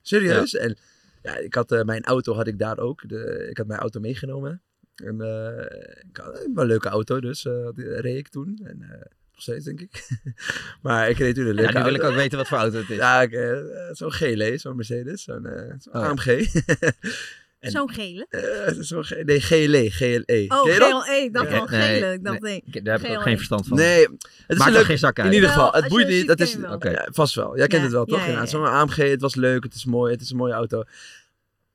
Serieus? 0.02 0.54
En 0.54 0.76
ja, 1.22 1.36
ik 1.36 1.54
had 1.54 1.82
mijn 1.84 2.04
auto 2.04 2.34
had 2.34 2.46
ik 2.46 2.58
daar 2.58 2.78
ook. 2.78 3.08
De, 3.08 3.46
ik 3.50 3.56
had 3.56 3.66
mijn 3.66 3.80
auto 3.80 4.00
meegenomen. 4.00 4.62
En 5.04 5.21
eh, 5.21 5.64
ik 6.11 6.16
had 6.16 6.33
wel 6.54 6.62
een 6.62 6.66
leuke 6.69 6.88
auto, 6.88 7.21
dus 7.21 7.45
eh, 7.47 7.69
reed 7.76 8.16
ik 8.16 8.28
toen. 8.28 8.61
En 8.64 8.83
eh, 8.83 8.88
nog 9.33 9.42
steeds, 9.42 9.64
denk 9.64 9.80
ik. 9.80 10.09
maar 10.83 11.09
ik 11.11 11.19
reed 11.19 11.35
toen 11.35 11.47
een 11.47 11.54
Ja, 11.54 11.61
leuke 11.61 11.78
nu 11.78 11.85
wil 11.85 11.95
ik 11.95 12.02
ook 12.02 12.14
weten 12.14 12.38
wat 12.38 12.49
voor 12.49 12.59
auto 12.59 12.78
het 12.78 12.90
is. 12.90 12.97
Ja, 12.97 13.23
ik, 13.23 13.33
eh, 13.33 13.59
zo'n 13.92 14.12
gele, 14.12 14.59
zo'n 14.59 14.76
Mercedes, 14.76 15.23
zo'n 15.23 15.47
eh, 15.47 15.75
Oh 15.92 16.02
ja. 16.02 16.09
AMG. 16.09 16.26
En- 17.61 17.71
Zo'n 17.71 17.90
gele? 17.90 18.26
Eh, 18.28 18.73
zo'n 18.78 19.04
ge- 19.04 19.23
nee, 19.25 19.40
GLE, 19.40 19.90
GLE. 19.90 20.45
Oh? 20.49 20.62
GLE. 20.62 21.14
Ik 21.25 21.33
dacht 21.35 21.50
Ja. 21.50 21.59
al 21.59 21.66
gele. 21.66 22.12
Ik 22.12 22.25
dacht, 22.25 22.40
nee. 22.40 22.62
ik- 22.71 22.85
daar 22.85 23.00
heb 23.00 23.11
ik 23.11 23.16
ook 23.16 23.23
geen 23.23 23.37
verstand 23.37 23.66
van. 23.66 23.76
Nee, 23.76 24.07
het 24.47 24.59
is 24.59 24.66
er 24.66 24.73
leuk, 24.73 24.85
geen 24.85 24.99
zak 24.99 25.19
uit. 25.19 25.28
In 25.28 25.35
ieder 25.35 25.49
Wel, 25.54 25.59
geval, 25.64 25.80
het 25.83 25.90
boeit 25.90 26.09
niet. 26.09 26.26
Dat 26.26 26.40
is, 26.40 26.57
wel. 26.57 26.88
Ja, 26.88 27.09
vast 27.12 27.35
wel. 27.35 27.57
Jij 27.57 27.66
kent 27.66 27.78
Ja, 27.80 27.83
het 27.87 27.92
wel, 27.92 28.04
toch? 28.04 28.19
ja, 28.19 28.26
ja, 28.26 28.33
ja. 28.33 28.47
Zo'n 28.47 28.64
AMG, 28.64 28.97
het 28.97 29.21
was 29.21 29.35
leuk, 29.35 29.62
het 29.64 29.75
is 29.75 29.85
mooi, 29.85 30.12
het 30.12 30.21
is 30.21 30.30
een 30.30 30.37
mooie 30.37 30.52
auto. 30.52 30.83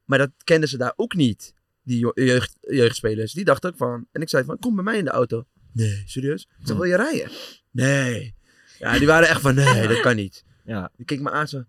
Maar 0.05 0.17
dat 0.17 0.31
kenden 0.43 0.69
ze 0.69 0.77
daar 0.77 0.93
ook 0.95 1.13
niet, 1.15 1.53
die 1.85 2.11
jeugd, 2.13 2.57
jeugdspelers. 2.61 3.33
Die 3.33 3.45
dachten 3.45 3.69
ook 3.69 3.77
van, 3.77 4.07
en 4.11 4.21
ik 4.21 4.29
zei 4.29 4.43
van, 4.43 4.59
kom 4.59 4.75
bij 4.75 4.83
mij 4.83 4.97
in 4.97 5.03
de 5.05 5.11
auto. 5.11 5.45
Nee, 5.71 6.03
serieus? 6.05 6.41
Ik 6.59 6.65
zei, 6.65 6.77
wil 6.77 6.87
je 6.87 6.95
rijden? 6.95 7.29
Nee. 7.71 8.35
Ja, 8.79 8.97
die 8.97 9.07
waren 9.07 9.27
echt 9.27 9.41
van, 9.41 9.55
nee, 9.55 9.87
dat 9.93 9.99
kan 9.99 10.15
niet. 10.15 10.43
Ja. 10.65 10.91
Die 10.97 11.05
keek 11.05 11.19
me 11.21 11.31
aan 11.31 11.47
zo, 11.47 11.63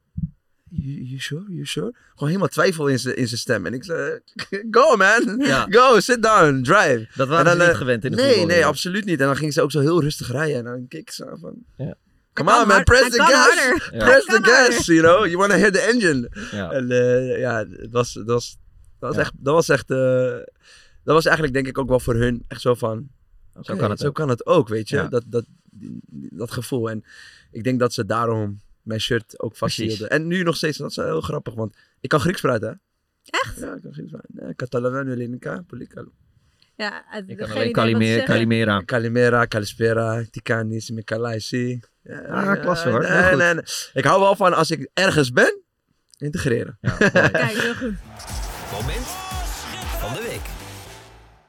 you, 0.69 1.03
you 1.03 1.19
sure, 1.21 1.45
you 1.49 1.67
sure? 1.67 1.95
Gewoon 2.11 2.29
helemaal 2.29 2.49
twijfel 2.49 2.87
in 2.89 2.99
zijn 2.99 3.17
in 3.17 3.29
zijn 3.29 3.41
stem. 3.41 3.67
En 3.67 3.75
ik 3.75 3.85
zei, 3.85 4.21
go 4.71 4.97
man, 4.97 5.37
Ja. 5.39 5.67
go, 5.71 6.01
sit 6.01 6.23
down, 6.23 6.63
drive. 6.63 7.09
Dat 7.15 7.29
waren 7.29 7.47
En 7.47 7.53
ze 7.53 7.57
dan, 7.59 7.67
niet 7.67 7.75
eh, 7.75 7.81
gewend 7.81 8.05
in 8.05 8.11
de 8.11 8.17
Nee, 8.17 8.27
voetbal, 8.29 8.47
nee, 8.47 8.59
ja. 8.59 8.67
absoluut 8.67 9.05
niet. 9.05 9.21
En 9.21 9.27
dan 9.27 9.37
ging 9.37 9.53
ze 9.53 9.63
ook 9.63 9.71
zo 9.71 9.81
heel 9.81 10.01
rustig 10.03 10.31
rijden. 10.31 10.57
En 10.57 10.65
dan 10.65 10.89
keek 10.89 11.11
ze 11.11 11.31
aan 11.31 11.39
van... 11.39 11.55
Ja. 11.77 11.95
Come 12.33 12.61
on 12.61 12.69
man, 12.69 12.85
press 12.85 13.11
the 13.11 13.23
gas. 13.23 13.89
Press 14.05 14.25
the 14.27 14.39
gas, 14.43 14.87
you 14.87 15.01
know. 15.01 15.25
You 15.25 15.37
want 15.37 15.51
to 15.51 15.57
hear 15.57 15.73
the 15.73 15.81
engine. 15.81 16.31
Ja. 16.53 16.71
En 16.71 16.91
eh, 16.91 17.39
ja, 17.39 17.59
het 17.71 17.91
was, 17.91 18.13
dat 18.13 18.27
was, 18.27 18.59
dat 19.07 19.15
was 19.17 19.25
Ja. 19.25 19.31
echt... 19.31 19.33
Dat 19.45 19.55
was 19.55 19.69
echt... 19.69 19.91
eh, 19.91 20.37
dat 21.05 21.15
was 21.15 21.25
eigenlijk 21.25 21.55
denk 21.55 21.67
ik 21.67 21.79
ook 21.79 21.89
wel 21.89 22.01
voor 22.01 22.15
hun 22.15 22.45
echt 22.49 22.61
zo 22.61 22.75
van... 22.75 23.09
Zo 23.61 23.77
kan 23.77 23.91
het 23.91 24.01
zo 24.01 24.07
ook. 24.07 24.15
kan 24.15 24.29
het 24.29 24.47
ook, 24.47 24.69
weet 24.69 24.89
je. 24.89 24.97
Ja. 24.97 25.09
Dat, 25.09 25.25
dat, 25.27 25.45
dat 26.11 26.51
gevoel. 26.51 26.91
En 26.91 27.05
ik 27.51 27.65
denk 27.65 27.79
dat 27.79 27.93
ze 27.93 28.07
daarom 28.07 28.61
mijn 28.83 29.01
shirt 29.01 29.41
ook 29.41 29.57
vasthielden. 29.57 30.11
En 30.11 30.27
nu 30.27 30.43
nog 30.43 30.57
steeds, 30.57 30.79
dat 30.79 30.91
is 30.91 30.97
heel 30.97 31.21
grappig, 31.21 31.55
want 31.55 31.77
ik 32.01 32.09
kan 32.09 32.21
Grieks 32.21 32.41
praten, 32.41 32.69
hè? 32.69 32.75
Echt? 33.41 33.59
Ja, 33.61 33.75
ik 33.75 33.83
kan 33.83 33.93
Grieks 33.93 34.11
praten. 34.11 34.57
Catalan, 34.57 35.09
Elinica, 35.09 35.65
Polikalo. 35.67 36.09
Ja, 36.77 37.05
het- 37.07 37.29
Ik 37.29 37.37
kan 37.37 37.51
alleen 37.51 37.73
Calimera. 37.73 38.25
Calimera. 38.25 38.81
Kalimera, 38.81 39.45
Kalispera, 39.45 40.25
Tikanis, 40.31 40.91
Mikalaisi. 40.91 41.81
Ja, 42.03 42.19
Ah, 42.21 42.61
klasse, 42.61 42.89
hoor. 42.89 43.01
Nee, 43.09 43.37
nee, 43.37 43.55
nee. 43.55 43.63
Ik 43.95 44.05
hou 44.05 44.21
wel 44.21 44.37
van 44.37 44.53
als 44.55 44.71
ik 44.71 44.89
ergens 44.95 45.33
ben, 45.33 45.61
Integreren. 46.19 46.79
Ja. 46.81 46.97
Kijk, 47.11 47.57
heel 47.59 47.75
goed. 47.75 47.95
Moment 48.73 49.07
van 50.01 50.13
de 50.15 50.23
week. 50.29 50.47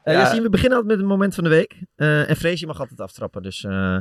Eh, 0.02 0.14
Ja. 0.14 0.40
We 0.42 0.48
beginnen 0.48 0.78
altijd 0.78 0.86
met 0.96 0.98
het 0.98 1.06
moment 1.16 1.34
van 1.34 1.44
de 1.44 1.50
week. 1.50 1.76
Eh, 1.96 2.30
en 2.30 2.36
Frees, 2.36 2.60
je 2.60 2.66
mag 2.66 2.80
altijd 2.80 3.00
aftrappen. 3.00 3.42
Dus 3.42 3.64
eh, 3.64 3.96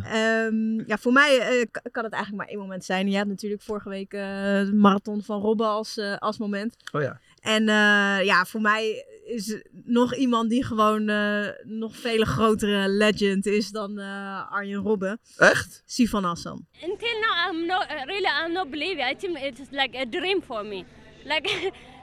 Ehm, 0.46 0.88
ja, 0.90 0.98
voor 0.98 1.12
mij 1.12 1.38
eh, 1.40 1.66
kan 1.92 2.04
het 2.04 2.14
eigenlijk 2.14 2.44
maar 2.44 2.48
één 2.52 2.60
moment 2.62 2.86
zijn. 2.86 3.10
Je 3.12 3.18
had 3.18 3.28
natuurlijk 3.28 3.62
vorige 3.62 3.90
week 3.90 4.14
eh, 4.14 4.22
de 4.66 4.72
marathon 4.74 5.22
van 5.24 5.42
Robben 5.42 5.68
als, 5.68 5.98
eh, 5.98 6.16
als 6.18 6.38
moment. 6.38 6.76
Oh 6.92 7.02
ja. 7.02 7.20
En 7.42 7.70
eh, 7.70 8.26
ja, 8.26 8.46
voor 8.46 8.62
mij 8.62 9.06
is 9.26 9.52
er 9.52 9.66
nog 9.84 10.16
iemand 10.16 10.50
die 10.50 10.64
gewoon 10.66 11.10
eh, 11.10 11.48
nog 11.64 11.96
vele 11.96 12.26
grotere 12.26 12.90
legend 12.90 13.46
is 13.46 13.70
dan 13.72 14.00
eh, 14.00 14.52
Arjen 14.52 14.82
Robben. 14.82 15.20
Echt? 15.38 15.84
Sifan 15.86 16.24
Hassan. 16.24 16.66
Until 16.82 17.20
now, 17.20 17.52
I'm 17.56 17.66
not 17.66 17.86
uh, 17.92 18.04
really. 18.06 18.30
I'm 18.46 18.52
not 18.54 18.70
believing. 18.70 19.10
I 19.12 19.16
think 19.16 19.38
it's 19.38 19.62
like 19.72 19.98
a 19.98 20.06
dream 20.10 20.42
for 20.42 20.66
me. 20.66 20.84
Like 21.24 21.72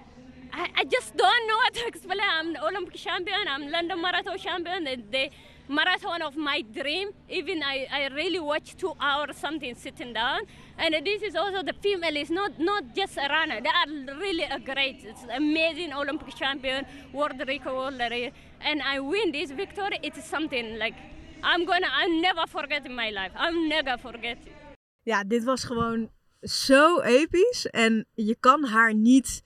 I, 0.56 0.70
I 0.76 0.84
just 0.84 1.16
don't 1.16 1.48
know 1.48 1.56
what 1.56 1.74
to 1.74 1.86
explain. 1.86 2.20
I'm 2.20 2.56
Olympic 2.56 2.94
champion. 2.94 3.40
I'm 3.48 3.70
London 3.70 4.00
Marathon 4.00 4.38
champion. 4.38 4.84
The, 4.84 5.30
marathon 5.68 6.22
of 6.22 6.36
my 6.36 6.62
dream. 6.72 7.08
Even 7.28 7.62
I, 7.62 7.86
I 7.90 8.08
really 8.14 8.38
watch 8.38 8.76
two 8.76 8.92
hours 9.00 9.36
something 9.36 9.74
sitting 9.74 10.12
down. 10.12 10.42
And 10.78 10.94
this 11.04 11.22
is 11.22 11.34
also 11.34 11.62
the 11.62 11.72
female 11.72 12.16
is 12.16 12.30
not 12.30 12.52
not 12.58 12.94
just 12.94 13.16
a 13.16 13.26
runner. 13.28 13.60
They 13.60 13.68
are 13.68 14.16
really 14.20 14.44
a 14.44 14.60
great. 14.60 15.04
It's 15.04 15.24
amazing 15.34 15.92
Olympic 15.92 16.34
champion, 16.34 16.86
world 17.12 17.42
record 17.46 17.72
holder, 17.72 18.30
and 18.60 18.82
I 18.82 19.00
win 19.00 19.32
this 19.32 19.50
victory. 19.50 19.98
It 20.02 20.16
is 20.16 20.24
something 20.24 20.78
like 20.78 20.94
I'm 21.42 21.64
gonna. 21.64 21.88
I'll 21.98 22.20
never 22.20 22.46
forget 22.46 22.86
in 22.86 22.94
my 22.94 23.10
life. 23.10 23.32
I'll 23.36 23.68
never 23.68 23.96
forget. 23.98 24.38
it. 24.46 24.52
Ja, 25.02 25.24
dit 25.24 25.44
was 25.44 25.64
gewoon 25.64 26.10
zo 26.40 27.00
episch. 27.00 27.66
En 27.66 28.06
je 28.14 28.36
kan 28.40 28.64
haar 28.64 28.94
niet, 28.94 29.42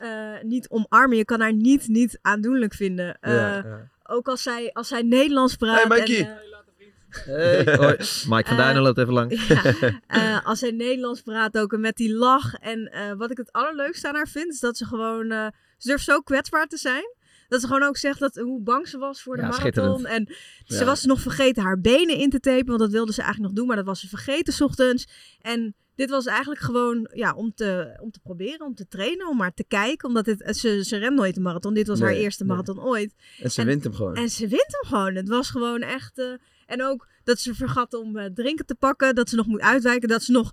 eh, 0.00 0.42
niet 0.42 0.68
omarmen. 0.68 1.16
Je 1.16 1.24
kan 1.24 1.40
haar 1.40 1.54
niet, 1.54 1.88
niet 1.88 2.18
aandoenlijk 2.22 2.74
vinden. 2.74 3.18
Eh, 3.20 3.34
Ja, 3.34 3.54
ja. 3.56 3.88
Ook 4.02 4.28
als 4.28 4.42
zij, 4.42 4.70
als 4.72 4.88
zij 4.88 5.02
Nederlands 5.02 5.56
praat. 5.56 5.82
Hey, 5.88 5.98
Mikey. 5.98 6.18
en, 6.18 6.26
eh, 6.32 7.64
Hey, 7.64 7.76
hoi. 7.76 7.96
Mike 8.28 8.44
van 8.48 8.56
Duinen 8.56 8.82
loopt 8.82 8.98
even 8.98 9.12
langs. 9.12 9.46
Ja, 9.48 9.62
eh, 10.06 10.46
als 10.46 10.58
zij 10.58 10.70
Nederlands 10.70 11.20
praat 11.20 11.58
ook 11.58 11.72
en 11.72 11.80
met 11.80 11.96
die 11.96 12.14
lach. 12.14 12.54
En 12.54 12.86
eh, 12.92 13.12
wat 13.12 13.30
ik 13.30 13.36
het 13.36 13.52
allerleukste 13.52 14.08
aan 14.08 14.14
haar 14.14 14.28
vind, 14.28 14.52
is 14.52 14.60
dat 14.60 14.76
ze 14.76 14.84
gewoon... 14.84 15.30
eh, 15.30 15.46
ze 15.78 15.88
durft 15.88 16.04
zo 16.04 16.20
kwetsbaar 16.20 16.66
te 16.66 16.76
zijn. 16.76 17.04
Dat 17.48 17.60
ze 17.60 17.66
gewoon 17.66 17.82
ook 17.82 17.96
zegt 17.96 18.18
dat, 18.18 18.34
hoe 18.34 18.60
bang 18.62 18.88
ze 18.88 18.98
was 18.98 19.22
voor 19.22 19.36
de 19.36 19.42
Ja, 19.42 19.48
marathon. 19.48 19.72
schitterend. 19.72 20.04
En 20.28 20.34
ze 20.64 20.78
Ja. 20.78 20.84
was 20.84 21.04
nog 21.04 21.20
vergeten 21.20 21.62
haar 21.62 21.80
benen 21.80 22.16
in 22.16 22.30
te 22.30 22.40
tapen. 22.40 22.66
Want 22.66 22.78
dat 22.78 22.90
wilde 22.90 23.12
ze 23.12 23.22
eigenlijk 23.22 23.48
nog 23.48 23.58
doen, 23.58 23.66
maar 23.68 23.76
dat 23.76 23.86
was 23.86 24.00
ze 24.00 24.08
vergeten 24.08 24.52
's 24.52 24.60
ochtends. 24.60 25.08
En 25.40 25.74
dit 26.00 26.10
was 26.10 26.26
eigenlijk 26.26 26.60
gewoon 26.60 27.10
ja, 27.12 27.34
om, 27.34 27.54
te, 27.54 27.96
om 28.00 28.10
te 28.10 28.20
proberen, 28.20 28.66
om 28.66 28.74
te 28.74 28.88
trainen, 28.88 29.28
om 29.28 29.36
maar 29.36 29.54
te 29.54 29.64
kijken. 29.68 30.08
Omdat 30.08 30.24
dit, 30.24 30.56
ze, 30.56 30.84
ze 30.84 30.96
rent 30.96 31.16
nooit 31.16 31.36
een 31.36 31.42
marathon. 31.42 31.74
Dit 31.74 31.86
was 31.86 32.00
haar 32.00 32.12
eerste 32.12 32.44
nee. 32.44 32.52
marathon 32.52 32.82
ooit. 32.82 33.14
En 33.42 33.50
ze 33.50 33.64
wint 33.64 33.84
hem 33.84 33.94
gewoon. 33.94 34.14
En 34.14 34.28
ze 34.28 34.48
wint 34.48 34.78
hem 34.80 34.90
gewoon. 34.90 35.14
Het 35.14 35.28
was 35.28 35.50
gewoon 35.50 35.80
echt. 35.80 36.18
eh, 36.18 36.32
en 36.66 36.82
ook 36.84 37.08
dat 37.24 37.38
ze 37.38 37.54
vergat 37.54 37.94
om 37.94 38.16
eh, 38.16 38.30
drinken 38.34 38.66
te 38.66 38.74
pakken. 38.74 39.14
Dat 39.14 39.28
ze 39.28 39.36
nog 39.36 39.46
moet 39.46 39.60
uitwijken. 39.60 40.08
Dat 40.08 40.22
ze 40.22 40.32
nog 40.32 40.52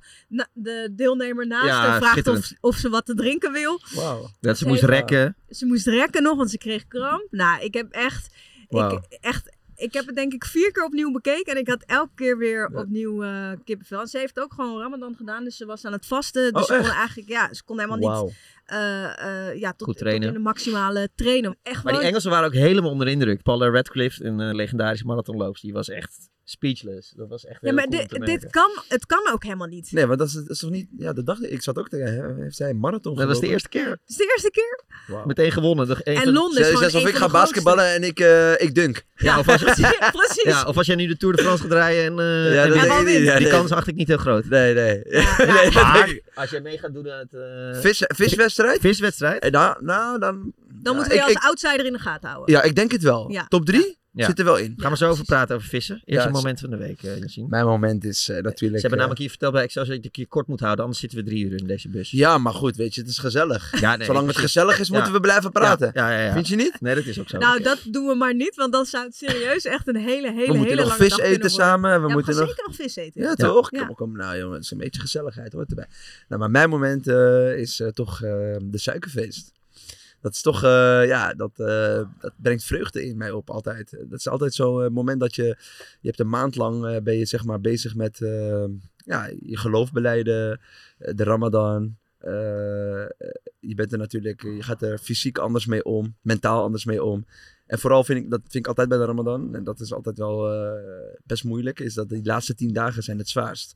de 0.54 0.89
deelnemer 0.92 1.48
naast 1.48 1.68
Ja, 1.68 1.88
haar 1.88 1.98
vraagt 1.98 2.27
of, 2.27 2.51
of 2.60 2.75
ze 2.75 2.89
wat 2.89 3.06
te 3.06 3.16
drinken 3.16 3.51
wil. 3.51 3.82
Wauw. 3.96 4.30
Dat 4.39 4.58
ze 4.58 4.63
Ze 4.63 4.70
moest 4.70 4.84
rekken. 4.84 5.36
Ze 5.50 5.66
moest 5.66 5.88
rekken 5.88 6.24
nog, 6.24 6.38
want 6.38 6.50
ze 6.50 6.58
kreeg 6.58 6.88
kramp. 6.88 7.27
Nou, 7.30 7.63
ik 7.63 7.74
heb 7.74 7.92
echt. 7.92 8.36
Ik, 8.70 9.00
echt 9.22 9.57
ik 9.77 9.93
heb 9.93 10.05
het 10.05 10.15
denk 10.15 10.34
ik 10.34 10.46
vier 10.46 10.72
keer 10.72 10.84
opnieuw 10.84 11.12
bekeken. 11.12 11.53
En 11.53 11.60
ik 11.60 11.67
had 11.67 11.84
elke 11.86 12.12
keer 12.15 12.38
weer 12.38 12.69
opnieuw 12.74 13.24
eh, 13.24 13.51
kippenvel. 13.63 14.00
En 14.01 14.07
ze 14.07 14.17
heeft 14.17 14.39
ook 14.39 14.53
gewoon 14.53 14.81
Ramadan 14.81 15.15
gedaan. 15.15 15.43
Dus 15.43 15.57
ze 15.57 15.65
was 15.65 15.86
aan 15.86 15.91
het 15.91 16.05
vasten. 16.05 16.53
Dus 16.53 16.62
Oh, 16.62 16.75
ze 16.75 16.81
kon 16.81 16.91
eigenlijk. 16.91 17.29
Ja, 17.29 17.53
ze 17.53 17.63
kon 17.63 17.79
helemaal 17.79 17.98
niet. 18.24 18.34
Eh, 18.68 19.48
eh, 19.50 19.60
ja, 19.60 19.70
tot, 19.70 19.84
Goed 19.88 19.98
tot 19.98 19.98
trainen. 19.98 20.28
in 20.28 20.34
de 20.34 20.40
maximale 20.40 21.10
trainen. 21.16 21.58
Echt 21.64 21.84
Maar 21.84 21.94
die 21.94 22.02
Engelsen 22.02 22.30
waren 22.32 22.46
ook 22.46 22.54
helemaal 22.54 22.92
onder 22.92 23.06
de 23.06 23.12
indruk. 23.12 23.44
Paula 23.44 23.70
Radcliffe, 23.70 24.24
een 24.26 24.40
eh, 24.40 24.54
legendarische 24.56 25.06
marathonloopster, 25.06 25.66
die 25.68 25.74
was 25.78 25.90
echt 25.90 26.30
speechless. 26.44 27.14
Dat 27.16 27.30
was 27.30 27.46
echt 27.46 27.62
Ja, 27.62 27.68
heel 27.68 27.74
maar 27.76 27.88
cool 27.88 28.26
dit, 28.26 28.50
kan, 28.50 28.70
het 28.88 29.06
kan 29.06 29.30
ook 29.32 29.44
helemaal 29.44 29.68
niet. 29.68 29.92
Nee, 29.92 30.06
want 30.06 30.20
dat 30.20 30.28
is, 30.28 30.34
dat 30.34 30.50
is 30.50 30.60
toch 30.60 30.70
niet... 30.70 30.88
Ja, 30.98 31.14
dat 31.14 31.26
dacht 31.26 31.44
ik. 31.44 31.50
Ik 31.50 31.62
zat 31.64 31.78
ook 31.78 31.90
te... 31.90 31.96
hè, 31.98 32.44
Heeft 32.44 32.56
zij 32.56 32.70
een 32.70 32.80
marathon 32.80 33.16
Dat 33.16 33.28
was 33.28 33.40
de 33.40 33.48
eerste 33.48 33.70
keer. 33.70 33.90
Het 33.90 34.00
is 34.06 34.16
de 34.16 34.30
eerste 34.34 34.50
keer. 34.52 34.84
Meteen 35.26 35.52
gewonnen. 35.52 35.88
De- 35.88 36.04
En 36.04 36.16
van- 36.18 36.34
Londen 36.34 36.62
is 36.74 36.84
alsof 36.84 37.08
ik 37.08 37.16
ga 37.16 37.30
basketballen 37.30 37.94
en 37.94 38.04
ik, 38.04 38.20
eh, 38.20 38.62
ik 38.62 38.76
dunk. 38.76 39.04
Ja, 39.16 39.40
of 39.40 39.48
als, 39.50 39.64
Precies. 39.64 40.44
ja, 40.44 40.64
of 40.66 40.78
als 40.78 40.86
jij 40.88 40.96
nu 40.96 41.08
de 41.08 41.18
Tour 41.18 41.36
de 41.36 41.42
France 41.42 41.64
gaat 41.64 41.72
rijden 41.72 42.04
en, 42.06 42.20
eh, 42.20 42.54
Ja, 42.54 42.64
en 42.64 42.70
dat 42.70 42.78
wint. 42.80 42.88
denk 42.90 43.00
ik 43.08 43.14
niet. 43.18 43.24
Ja, 43.28 43.34
die 43.38 43.48
nee. 43.48 43.56
kans 43.56 43.72
acht 43.72 43.88
ik 43.88 43.96
niet 43.96 44.08
heel 44.08 44.18
groot. 44.18 44.46
Nee, 44.46 44.74
nee. 44.74 45.02
Ja, 45.10 45.36
nee 45.54 45.64
dat 45.64 45.74
Maar. 45.74 46.20
Als 46.38 46.50
jij 46.50 46.62
mee 46.62 46.77
gaat 46.77 46.94
doen 46.94 47.12
aan 47.12 47.20
het... 47.20 47.34
eh, 47.34 47.82
Vis, 47.82 48.03
viswedstrijd? 48.08 48.79
viswedstrijd? 48.79 49.41
Eh, 49.44 49.51
Nou, 49.51 49.84
nou, 49.86 50.20
dan... 50.20 50.53
Dan 50.82 50.94
ja, 50.94 51.00
moeten 51.00 51.17
we 51.17 51.24
je 51.24 51.29
ik- 51.32 51.36
als 51.36 51.46
outsider 51.46 51.86
in 51.86 51.94
de 51.94 52.00
gaten 52.00 52.29
houden. 52.29 52.56
Ja, 52.56 52.62
ik 52.62 52.75
denk 52.75 52.91
het 52.91 53.01
wel. 53.03 53.32
Ja. 53.32 53.46
Top 53.48 53.65
3 53.65 53.98
Ja. 54.18 54.26
zit 54.26 54.40
er 54.40 54.46
wel 54.46 54.58
in. 54.58 54.74
Gaan 54.78 54.92
we 54.92 54.98
zo 54.98 55.10
over 55.10 55.26
praten 55.26 55.56
over 55.56 55.68
vissen. 55.68 56.02
Eerst 56.06 56.22
Ja, 56.22 56.28
een 56.28 56.34
moment 56.34 56.60
van 56.60 56.70
de 56.70 56.78
week, 56.78 57.04
eh 57.04 57.20
Yassine. 57.20 57.48
Mijn 57.50 57.66
moment 57.66 58.04
is 58.06 58.30
eh, 58.30 58.36
natuurlijk... 58.36 58.62
Ze 58.62 58.68
hebben 58.68 58.92
eh, 58.92 58.96
namelijk 58.98 59.20
hier 59.20 59.30
verteld 59.30 59.54
bij 59.54 59.64
Excelsior 59.64 59.96
dat 59.96 60.06
ik 60.06 60.16
je 60.16 60.26
kort 60.26 60.48
moet 60.48 60.60
houden, 60.60 60.82
anders 60.84 61.02
zitten 61.02 61.20
we 61.20 61.26
drie 61.26 61.46
uur 61.46 61.60
in 61.60 61.68
deze 61.68 61.90
bus. 61.90 62.12
Ja, 62.12 62.38
maar 62.38 62.54
goed, 62.54 62.76
weet 62.76 62.96
je, 62.96 63.02
het 63.02 63.10
is 63.10 63.18
gezellig. 63.18 63.80
Ja, 63.80 63.96
nee, 63.96 64.06
Zolang 64.08 64.28
het 64.28 64.38
gezellig 64.38 64.80
is, 64.80 64.88
Ja. 64.88 64.94
moeten 64.96 65.14
we 65.14 65.20
blijven 65.20 65.52
praten. 65.52 65.92
Ja, 65.94 66.10
ja, 66.12 66.18
ja, 66.20 66.26
ja. 66.26 66.34
Vind 66.34 66.48
je 66.48 66.56
niet? 66.56 66.82
Nee, 66.82 66.96
dat 66.96 67.06
is 67.06 67.20
ook 67.20 67.30
zo. 67.30 67.38
Nou, 67.38 67.64
dat 67.64 67.80
doen 67.92 68.08
we 68.08 68.16
maar 68.16 68.36
niet, 68.36 68.56
want 68.56 68.72
dan 68.72 68.86
zou 68.86 69.06
het 69.06 69.16
serieus 69.16 69.66
echt 69.66 69.88
een 69.88 69.96
hele, 69.96 70.32
hele, 70.34 70.48
we 70.52 70.58
moeten 70.58 70.64
hele 70.64 70.76
nog 70.76 70.88
lange 70.90 71.02
vis 71.02 71.10
dag 71.10 71.20
eten 71.20 71.32
kunnen 71.32 71.50
worden. 71.50 71.68
samen. 71.68 72.02
We 72.02 72.08
Ja, 72.08 72.14
moeten 72.14 72.34
gaan 72.34 72.42
nog... 72.42 72.50
zeker 72.56 72.66
nog 72.68 72.76
vis 72.76 72.96
eten. 72.96 73.22
Ja, 73.22 73.28
Ja. 73.28 73.36
toch? 73.36 73.72
Ja. 73.72 73.86
Kom, 73.86 73.96
kom, 73.96 74.12
nou 74.18 74.38
jongen, 74.38 74.54
het 74.56 74.64
is 74.64 74.72
een 74.72 74.78
beetje 74.78 75.02
gezelligheid, 75.02 75.54
hoort 75.54 75.70
erbij. 75.70 75.88
Nou, 76.28 76.42
maar 76.42 76.52
mijn 76.52 76.70
moment 76.70 77.08
eh, 77.08 77.58
is 77.58 77.80
eh, 77.80 77.88
toch 77.88 78.22
eh, 78.24 78.30
de 78.62 78.78
suikerfeest. 78.78 79.52
Dat 80.22 80.34
is 80.34 80.42
toch, 80.42 80.64
eh, 80.64 81.06
ja, 81.06 81.34
dat, 81.34 81.60
eh, 81.60 82.04
dat 82.20 82.34
brengt 82.36 82.64
vreugde 82.64 83.06
in 83.06 83.18
mij 83.18 83.32
op 83.32 83.50
altijd. 83.50 83.92
Dat 84.10 84.20
is 84.20 84.28
altijd 84.28 84.54
zo'n 84.54 84.94
moment 84.94 85.20
dat 85.20 85.36
je, 85.36 85.44
je 86.02 86.08
hebt 86.08 86.20
een 86.20 86.30
maand 86.30 86.56
lang 86.56 86.86
eh, 86.86 87.02
ben 87.02 87.18
je 87.18 87.26
zeg 87.26 87.46
maar 87.46 87.62
bezig 87.62 87.96
met 87.96 88.22
eh, 88.22 88.66
ja, 88.98 89.30
je 89.40 89.58
geloof 89.58 89.92
beleiden, 89.92 90.60
eh, 90.98 91.14
de 91.16 91.24
ramadan. 91.24 91.98
Eh, 92.18 93.06
je 93.60 93.76
bent 93.76 93.92
er 93.92 93.98
natuurlijk, 93.98 94.42
je 94.42 94.64
gaat 94.64 94.82
er 94.82 94.98
fysiek 94.98 95.38
anders 95.38 95.66
mee 95.66 95.84
om, 95.84 96.16
mentaal 96.22 96.64
anders 96.64 96.86
mee 96.86 97.04
om. 97.04 97.26
En 97.66 97.80
vooral 97.80 98.04
vind 98.04 98.24
ik, 98.24 98.30
dat 98.30 98.42
vind 98.42 98.56
ik 98.56 98.68
altijd 98.68 98.90
bij 98.90 98.98
de 98.98 99.06
Ramadan, 99.06 99.56
en 99.56 99.64
dat 99.64 99.80
is 99.80 99.94
altijd 99.94 100.18
wel 100.18 100.52
eh, 100.52 100.72
best 101.26 101.44
moeilijk, 101.44 101.80
is 101.80 101.94
dat 101.94 102.10
die 102.10 102.26
laatste 102.26 102.56
tien 102.56 102.74
dagen 102.74 103.04
zijn 103.04 103.18
het 103.18 103.30
zwaarst. 103.30 103.76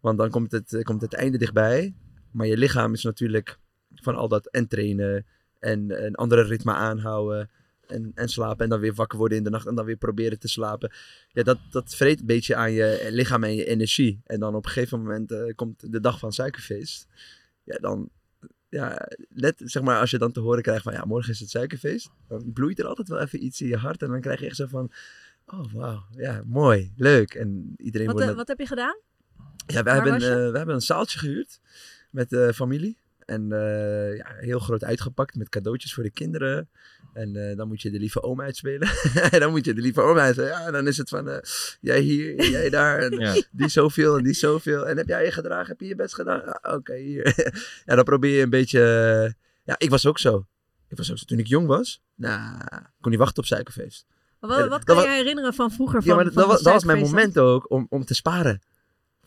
Want 0.00 0.18
dan 0.18 0.30
komt 0.30 0.52
het, 0.52 0.72
eh, 0.72 0.82
komt 0.82 1.00
het 1.00 1.14
einde 1.14 1.38
dichtbij. 1.38 1.94
Maar 2.30 2.46
je 2.46 2.56
lichaam 2.56 2.92
is 2.92 3.02
natuurlijk 3.02 3.58
van 3.94 4.14
al 4.14 4.28
dat 4.28 4.46
en 4.46 4.68
trainen 4.68 5.26
en 5.58 6.04
een 6.04 6.14
andere 6.14 6.42
ritme 6.42 6.72
aanhouden. 6.72 7.50
En, 7.86 8.12
en 8.14 8.28
slapen 8.28 8.64
en 8.64 8.70
dan 8.70 8.80
weer 8.80 8.94
wakker 8.94 9.18
worden 9.18 9.38
in 9.38 9.44
de 9.44 9.50
nacht 9.50 9.66
en 9.66 9.74
dan 9.74 9.84
weer 9.84 9.96
proberen 9.96 10.38
te 10.38 10.48
slapen. 10.48 10.92
Ja, 11.28 11.42
dat, 11.42 11.58
dat 11.70 11.94
vreet 11.94 12.20
een 12.20 12.26
beetje 12.26 12.54
aan 12.54 12.72
je 12.72 13.08
lichaam 13.10 13.44
en 13.44 13.54
je 13.54 13.64
energie. 13.64 14.20
En 14.24 14.40
dan 14.40 14.54
op 14.54 14.64
een 14.64 14.70
gegeven 14.70 14.98
moment 14.98 15.32
eh, 15.32 15.54
komt 15.54 15.92
de 15.92 16.00
dag 16.00 16.18
van 16.18 16.32
suikerfeest. 16.32 17.06
Ja, 17.64 17.78
dan, 17.78 18.10
ja, 18.68 19.08
net 19.28 19.62
zeg 19.64 19.82
maar 19.82 20.00
als 20.00 20.10
je 20.10 20.18
dan 20.18 20.32
te 20.32 20.40
horen 20.40 20.62
krijgt 20.62 20.82
van 20.82 20.92
ja, 20.92 21.04
morgen 21.04 21.32
is 21.32 21.40
het 21.40 21.50
suikerfeest. 21.50 22.10
Dan 22.28 22.52
bloeit 22.52 22.78
er 22.78 22.86
altijd 22.86 23.08
wel 23.08 23.20
even 23.20 23.44
iets 23.44 23.60
in 23.60 23.68
je 23.68 23.76
hart. 23.76 24.02
En 24.02 24.08
dan 24.08 24.20
krijg 24.20 24.40
je 24.40 24.46
echt 24.46 24.56
zo 24.56 24.66
van, 24.66 24.92
oh 25.46 25.72
wauw, 25.72 26.04
ja, 26.10 26.42
mooi, 26.46 26.92
leuk. 26.96 27.34
En 27.34 27.74
iedereen 27.76 28.06
Wat, 28.06 28.16
wordt 28.16 28.30
eh, 28.30 28.36
wat 28.36 28.48
heb 28.48 28.58
je 28.58 28.66
gedaan? 28.66 28.96
ja, 29.66 29.82
wij 29.82 29.94
Waar 29.94 29.94
hebben, 29.94 30.30
eh, 30.30 30.50
we 30.50 30.56
hebben 30.56 30.74
een 30.74 30.80
zaaltje 30.80 31.18
gehuurd 31.18 31.60
met 32.10 32.30
de 32.30 32.54
familie. 32.54 32.98
En 33.28 33.52
eh, 33.52 34.16
ja, 34.16 34.26
heel 34.38 34.58
groot 34.58 34.84
uitgepakt 34.84 35.34
met 35.36 35.48
cadeautjes 35.48 35.94
voor 35.94 36.02
de 36.02 36.10
kinderen. 36.10 36.68
En 37.12 37.36
eh, 37.50 37.56
dan 37.56 37.68
moet 37.68 37.82
je 37.82 37.90
de 37.90 37.98
lieve 37.98 38.22
oom 38.22 38.40
uitspelen. 38.40 38.88
en 39.32 39.40
dan 39.40 39.50
moet 39.50 39.64
je 39.64 39.74
de 39.74 39.80
lieve 39.80 40.00
oom 40.00 40.18
uitspelen. 40.18 40.50
Ja, 40.50 40.66
en 40.66 40.72
dan 40.72 40.86
is 40.86 40.96
het 40.96 41.08
van, 41.08 41.28
eh, 41.28 41.38
jij 41.80 42.00
hier, 42.00 42.50
jij 42.50 42.70
daar. 42.78 42.98
En 42.98 43.18
Ja. 43.18 43.42
die 43.50 43.68
zoveel 43.68 44.16
en 44.16 44.24
die 44.24 44.32
zoveel. 44.34 44.86
En 44.88 44.96
heb 44.96 45.06
jij 45.08 45.24
je 45.24 45.30
gedragen? 45.32 45.66
Heb 45.66 45.80
je 45.80 45.86
je 45.86 45.94
best 45.94 46.14
gedaan? 46.14 46.42
Ja, 46.44 46.74
Oké, 46.74 46.94
hier. 46.96 47.34
ja, 47.86 47.94
dan 47.94 48.04
probeer 48.04 48.36
je 48.36 48.42
een 48.42 48.50
beetje... 48.50 48.80
ja, 49.64 49.74
ik 49.78 49.90
was 49.90 50.06
ook 50.06 50.18
zo. 50.18 50.46
Ik 50.88 50.96
was 50.96 51.10
ook 51.10 51.18
zo. 51.18 51.24
Toen 51.24 51.38
ik 51.38 51.46
jong 51.46 51.66
was, 51.66 52.02
nou, 52.14 52.60
kon 53.00 53.10
niet 53.10 53.20
wachten 53.20 53.38
op 53.42 53.48
suikerfeest. 53.48 54.06
Wat, 54.40 54.68
wat 54.68 54.84
kan 54.84 54.94
dat 54.96 55.04
je 55.04 55.10
was- 55.10 55.18
herinneren 55.18 55.54
van 55.54 55.70
vroeger? 55.70 56.00
Van, 56.02 56.10
Ja, 56.10 56.14
maar 56.16 56.24
dat, 56.24 56.32
van 56.32 56.42
dat 56.42 56.52
was, 56.52 56.62
dat 56.62 56.72
was 56.72 56.84
mijn 56.84 56.98
moment 56.98 57.38
ook 57.38 57.70
om, 57.70 57.86
om 57.88 58.04
te 58.04 58.14
sparen. 58.14 58.62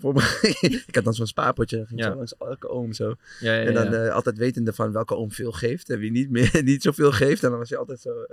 Ik 0.87 0.95
had 0.95 1.03
dan 1.03 1.13
zo'n 1.13 1.27
spaarpotje, 1.27 1.85
ging 1.85 1.99
Ja. 1.99 2.09
zo 2.09 2.15
langs 2.15 2.35
elke 2.37 2.69
oom 2.69 2.93
zo. 2.93 3.15
Ja, 3.39 3.53
ja, 3.53 3.63
en 3.65 3.73
dan 3.73 3.93
eh, 3.93 4.13
altijd 4.13 4.37
wetende 4.37 4.73
van 4.73 4.91
welke 4.91 5.15
oom 5.15 5.31
veel 5.31 5.51
geeft 5.51 5.89
en 5.89 5.99
wie 5.99 6.11
niet, 6.11 6.29
meer, 6.29 6.61
niet 6.63 6.81
zoveel 6.81 7.11
geeft. 7.11 7.43
En 7.43 7.49
dan 7.49 7.59
was 7.59 7.69
je 7.69 7.77
altijd 7.77 7.99
zo, 7.99 8.25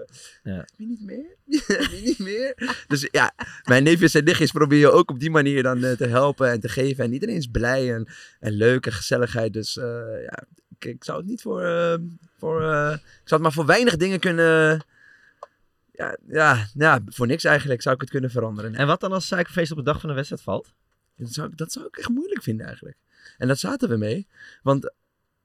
eh, 0.42 0.58
wie 0.76 0.86
niet 0.86 1.04
meer? 1.04 1.36
wie 1.90 2.02
niet 2.02 2.18
meer? 2.18 2.82
Dus 2.86 3.08
ja, 3.10 3.32
mijn 3.64 3.82
neefjes 3.82 4.14
en 4.14 4.24
nichtjes 4.24 4.50
probeer 4.50 4.78
je 4.78 4.90
ook 4.90 5.10
op 5.10 5.20
die 5.20 5.30
manier 5.30 5.62
dan 5.62 5.84
eh, 5.84 5.92
te 5.92 6.06
helpen 6.06 6.50
en 6.50 6.60
te 6.60 6.68
geven. 6.68 7.04
En 7.04 7.12
iedereen 7.12 7.36
is 7.36 7.46
blij 7.46 7.94
en, 7.94 8.08
en 8.40 8.52
leuk 8.52 8.86
en 8.86 8.92
gezelligheid. 8.92 9.52
Dus 9.52 9.74
ja, 10.24 10.44
ik, 10.78 10.84
ik 10.84 11.04
zou 11.04 11.18
het 11.18 11.26
niet 11.26 11.42
voor, 11.42 11.62
voor 12.38 12.60
ik 12.62 13.28
zou 13.28 13.40
het 13.40 13.40
maar 13.40 13.52
voor 13.52 13.66
weinig 13.66 13.96
dingen 13.96 14.20
kunnen... 14.20 14.84
Ja, 15.92 16.16
ja, 16.28 16.66
ja, 16.74 17.00
voor 17.06 17.26
niks 17.26 17.44
eigenlijk 17.44 17.82
zou 17.82 17.94
ik 17.94 18.00
het 18.00 18.10
kunnen 18.10 18.30
veranderen. 18.30 18.74
En 18.74 18.86
wat 18.86 19.00
dan 19.00 19.12
als 19.12 19.26
suikerfeest 19.26 19.70
op 19.70 19.76
de 19.76 19.84
dag 19.84 20.00
van 20.00 20.08
de 20.08 20.14
wedstrijd 20.14 20.42
valt? 20.42 20.72
Dat 21.18 21.32
zou, 21.32 21.48
ik- 21.50 21.56
dat 21.56 21.72
zou 21.72 21.86
ik 21.86 21.96
echt 21.96 22.08
moeilijk 22.08 22.42
vinden 22.42 22.66
eigenlijk. 22.66 22.96
En 23.38 23.48
dat 23.48 23.58
zaten 23.58 23.88
we 23.88 23.96
mee. 23.96 24.26
Want 24.62 24.92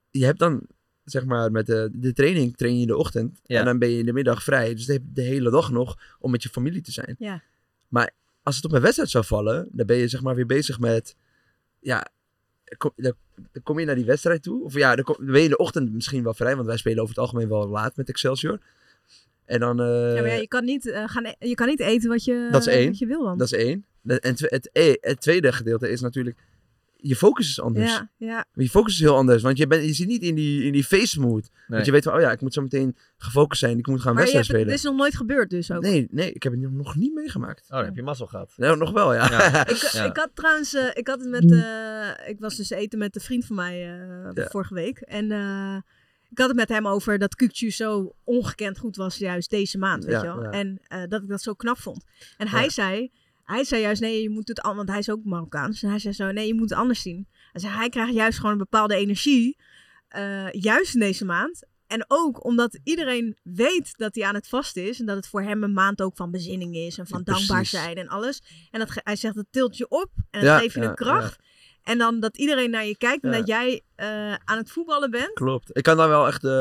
je 0.10 0.26
hebt 0.26 0.40
dan, 0.40 0.68
zeg 1.04 1.26
maar, 1.26 1.52
met 1.52 1.66
de, 1.66 1.90
de 1.94 2.14
training 2.14 2.58
train 2.58 2.76
je 2.76 2.82
in 2.82 2.88
de 2.88 2.98
ochtend. 2.98 3.40
Ja. 3.46 3.60
En 3.60 3.66
dan 3.66 3.80
ben 3.80 3.90
je 3.90 3.98
in 3.98 4.06
de 4.06 4.14
middag 4.14 4.44
vrij. 4.44 4.74
Dus 4.74 4.86
je 4.86 5.00
de 5.14 5.22
hele 5.22 5.50
dag 5.50 5.72
nog 5.72 6.16
om 6.20 6.32
met 6.32 6.44
je 6.44 6.50
familie 6.50 6.82
te 6.82 6.92
zijn. 6.92 7.16
Ja. 7.20 7.42
Maar 7.88 8.12
als 8.44 8.56
het 8.56 8.66
op 8.66 8.72
een 8.72 8.82
wedstrijd 8.82 9.10
zou 9.10 9.26
vallen, 9.26 9.68
dan 9.72 9.86
ben 9.86 9.98
je 9.98 10.08
zeg 10.08 10.22
maar 10.22 10.36
weer 10.36 10.46
bezig 10.46 10.80
met, 10.80 11.16
ja, 11.80 12.08
kom, 12.78 12.92
dan, 12.96 13.14
dan 13.52 13.64
kom 13.64 13.80
je 13.80 13.86
naar 13.86 13.96
die 13.96 14.06
wedstrijd 14.06 14.44
toe. 14.44 14.64
Of 14.64 14.74
ja, 14.74 14.96
dan, 14.96 15.04
kom- 15.04 15.16
dan 15.18 15.26
ben 15.26 15.38
je 15.38 15.44
in 15.44 15.50
de 15.50 15.58
ochtend 15.58 15.94
misschien 15.94 16.24
wel 16.24 16.34
vrij, 16.34 16.56
want 16.56 16.68
wij 16.68 16.78
spelen 16.78 16.98
over 17.04 17.16
het 17.16 17.24
algemeen 17.24 17.48
wel 17.50 17.68
laat 17.68 17.96
met 17.96 18.10
Excelsior. 18.10 18.60
En 19.46 19.60
dan... 19.60 19.80
eh, 19.82 20.16
ja, 20.16 20.22
maar 20.22 20.30
ja, 20.30 20.36
je, 20.36 20.48
kan 20.48 20.66
niet, 20.66 20.90
eh, 20.90 21.04
gaan, 21.08 21.26
e- 21.26 21.48
je 21.48 21.56
kan 21.56 21.68
niet 21.68 21.80
eten 21.80 22.10
wat 22.10 22.24
je, 22.24 22.48
dat 22.52 22.62
is 22.62 22.74
één. 22.74 22.88
wat 22.88 22.98
je 22.98 23.06
wil 23.06 23.24
dan. 23.24 23.38
Dat 23.38 23.52
is 23.54 23.60
één. 23.60 23.86
En 24.06 24.20
het, 24.38 24.70
e- 24.74 24.96
het 25.02 25.22
tweede 25.22 25.52
gedeelte 25.52 25.90
is 25.90 26.02
natuurlijk, 26.02 26.38
je 26.96 27.16
focus 27.16 27.50
is 27.50 27.62
anders. 27.62 27.92
Ja, 27.92 28.10
ja. 28.18 28.46
Je 28.54 28.70
focus 28.70 28.94
is 28.94 29.00
heel 29.00 29.16
anders, 29.16 29.42
want 29.44 29.58
je, 29.58 29.68
bent, 29.68 29.86
je 29.86 29.94
zit 29.94 30.08
niet 30.08 30.22
in 30.22 30.36
die, 30.36 30.64
in 30.64 30.72
die 30.72 30.84
face 30.84 31.20
mood. 31.20 31.50
Want 31.68 31.86
je 31.86 31.92
weet 31.92 32.04
van, 32.04 32.14
oh 32.14 32.20
ja, 32.22 32.32
ik 32.32 32.42
moet 32.42 32.54
zo 32.54 32.62
meteen 32.62 32.98
gefocust 33.18 33.60
zijn, 33.60 33.78
ik 33.78 33.88
moet 33.88 34.02
gaan 34.02 34.14
Maar 34.16 34.26
je 34.28 34.34
wedstrijd 34.34 34.48
het 34.62 34.70
spelen. 34.70 34.74
is 34.74 34.84
nog 34.84 34.96
nooit 34.96 35.16
gebeurd 35.16 35.50
dus 35.50 35.72
ook. 35.72 35.82
Nee, 35.82 36.08
nee, 36.12 36.32
ik 36.32 36.44
heb 36.44 36.52
het 36.54 36.72
nog 36.72 36.96
niet 36.96 37.14
meegemaakt. 37.14 37.62
Oh, 37.64 37.76
dan 37.78 37.86
heb 37.86 37.96
je 37.96 38.04
mazzel 38.04 38.28
gehad. 38.28 38.54
Nou, 38.58 38.78
nog 38.78 38.92
wel, 38.92 39.14
ja. 39.14 39.30
Ik, 39.70 39.82
ik 40.06 40.18
had 40.18 40.30
trouwens, 40.34 40.74
eh, 40.74 40.88
ik 40.94 41.08
had 41.08 41.20
het 41.20 41.30
met, 41.30 41.52
eh, 41.52 42.30
ik 42.30 42.40
was 42.40 42.56
dus 42.56 42.70
eten 42.70 43.00
met 43.00 43.16
een 43.16 43.22
vriend 43.22 43.46
van 43.46 43.56
mij 43.56 43.74
eh, 43.74 44.30
Ja. 44.34 44.48
vorige 44.50 44.74
week. 44.74 44.98
En 45.00 45.32
eh, 45.32 45.76
ik 46.34 46.40
had 46.40 46.48
het 46.48 46.58
met 46.58 46.70
hem 46.70 46.88
over 46.88 47.18
dat 47.20 47.36
Kukcu 47.36 47.72
zo 47.72 48.16
ongekend 48.24 48.78
goed 48.78 48.96
was 48.96 49.18
juist 49.18 49.50
deze 49.50 49.78
maand, 49.78 50.04
weet 50.06 50.14
Ja, 50.14 50.22
je 50.22 50.28
wel. 50.28 50.44
ja. 50.44 50.50
En 50.50 50.80
eh, 50.88 51.02
dat 51.08 51.22
ik 51.22 51.28
dat 51.28 51.42
zo 51.42 51.54
knap 51.54 51.78
vond. 51.78 52.04
En 52.38 52.48
hij 52.48 52.70
zei, 52.70 53.12
hij 53.44 53.64
zei 53.64 53.82
juist, 53.82 54.02
nee, 54.02 54.22
je 54.22 54.30
moet 54.30 54.48
het 54.48 54.60
anders, 54.62 54.78
want 54.78 54.90
hij 54.90 55.00
is 55.00 55.10
ook 55.10 55.24
Marokkaans. 55.24 55.84
En 55.84 55.90
hij 55.90 56.00
zei 56.00 56.14
zo, 56.14 56.32
nee, 56.32 56.48
je 56.48 56.54
moet 56.54 56.70
het 56.70 56.80
anders 56.80 57.02
zien. 57.02 57.28
Hij 57.52 57.62
zei, 57.62 57.74
hij 57.74 57.90
krijgt 57.90 58.14
juist 58.14 58.38
gewoon 58.38 58.52
een 58.52 58.58
bepaalde 58.58 58.96
energie, 58.96 59.58
eh, 60.08 60.52
juist 60.52 60.94
in 60.94 61.00
deze 61.00 61.26
maand. 61.26 61.64
En 61.88 62.06
ook 62.08 62.46
omdat 62.46 62.80
iedereen 62.84 63.38
weet 63.44 63.98
dat 63.98 64.16
hij 64.16 64.24
aan 64.26 64.34
het 64.36 64.48
vast 64.48 64.78
is. 64.78 65.00
En 65.00 65.06
dat 65.06 65.16
het 65.16 65.28
voor 65.28 65.42
hem 65.42 65.64
een 65.64 65.74
maand 65.74 66.02
ook 66.02 66.16
van 66.16 66.32
bezinning 66.32 66.76
is. 66.76 66.98
En 66.98 67.08
van 67.08 67.22
Ja, 67.26 67.34
dankbaar 67.34 67.66
zijn 67.66 67.96
en 67.96 68.08
alles. 68.08 68.42
En 68.72 68.80
dat, 68.80 68.90
hij 68.94 69.16
zegt, 69.16 69.36
dat 69.36 69.46
tilt 69.50 69.78
je 69.78 69.90
op. 69.90 70.10
En 70.30 70.40
dat 70.40 70.50
Ja, 70.50 70.58
geeft 70.60 70.74
je 70.74 70.82
ja, 70.82 70.90
een 70.90 70.96
kracht. 70.96 71.40
En 71.84 71.98
dan 71.98 72.20
dat 72.20 72.38
iedereen 72.38 72.70
naar 72.70 72.86
je 72.86 72.98
kijkt. 72.98 73.24
En 73.24 73.32
Ja. 73.32 73.38
dat 73.38 73.48
jij 73.48 73.82
eh, 73.96 74.34
aan 74.34 74.58
het 74.58 74.72
voetballen 74.72 75.12
bent. 75.12 75.34
Klopt. 75.34 75.70
Ik 75.78 75.84
kan 75.84 75.98
daar 75.98 76.10
wel 76.10 76.28
echt, 76.28 76.44
eh, 76.44 76.52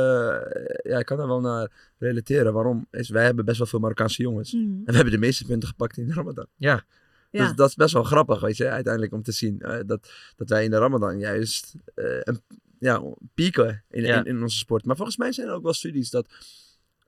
ja, 0.93 0.99
ik 0.99 1.05
kan 1.07 1.17
daar 1.17 1.27
wel 1.27 1.41
naar 1.41 1.71
relateren. 1.99 2.53
Waarom? 2.53 2.87
Is, 2.91 3.09
wij 3.09 3.25
hebben 3.25 3.45
best 3.45 3.59
wel 3.59 3.67
veel 3.67 3.79
Marokkaanse 3.79 4.23
jongens. 4.23 4.53
Mhm. 4.53 4.63
En 4.63 4.83
we 4.85 4.95
hebben 4.95 5.13
de 5.13 5.19
meeste 5.19 5.45
punten 5.45 5.69
gepakt 5.69 5.97
in 5.97 6.07
de 6.07 6.13
Ramadan. 6.15 6.47
Ja. 6.57 6.85
Ja. 7.31 7.47
Dus 7.47 7.55
dat 7.57 7.69
is 7.69 7.75
best 7.75 7.93
wel 7.93 8.03
grappig, 8.05 8.41
weet 8.41 8.57
je, 8.57 8.69
uiteindelijk 8.69 9.13
om 9.13 9.23
te 9.23 9.33
zien. 9.33 9.61
eh, 9.61 9.79
dat, 9.87 10.11
dat 10.37 10.49
wij 10.49 10.65
in 10.65 10.71
de 10.71 10.79
Ramadan 10.79 11.19
juist 11.19 11.75
eh, 11.95 12.05
een, 12.21 12.41
ja, 12.79 13.03
pieken 13.35 13.85
in, 13.91 14.03
Ja. 14.03 14.17
in, 14.19 14.25
in 14.25 14.43
onze 14.43 14.57
sport. 14.59 14.85
Maar 14.85 14.97
volgens 14.97 15.17
mij 15.17 15.33
zijn 15.33 15.49
er 15.49 15.55
ook 15.55 15.63
wel 15.63 15.73
studies 15.73 16.11
dat 16.11 16.27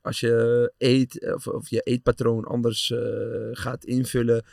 als 0.01 0.21
je 0.21 0.73
eet, 0.79 1.33
of, 1.35 1.47
of 1.47 1.69
je 1.71 1.81
eetpatroon 1.81 2.45
anders 2.45 2.91
eh, 2.91 2.99
gaat 3.53 3.85
invullen, 3.85 4.45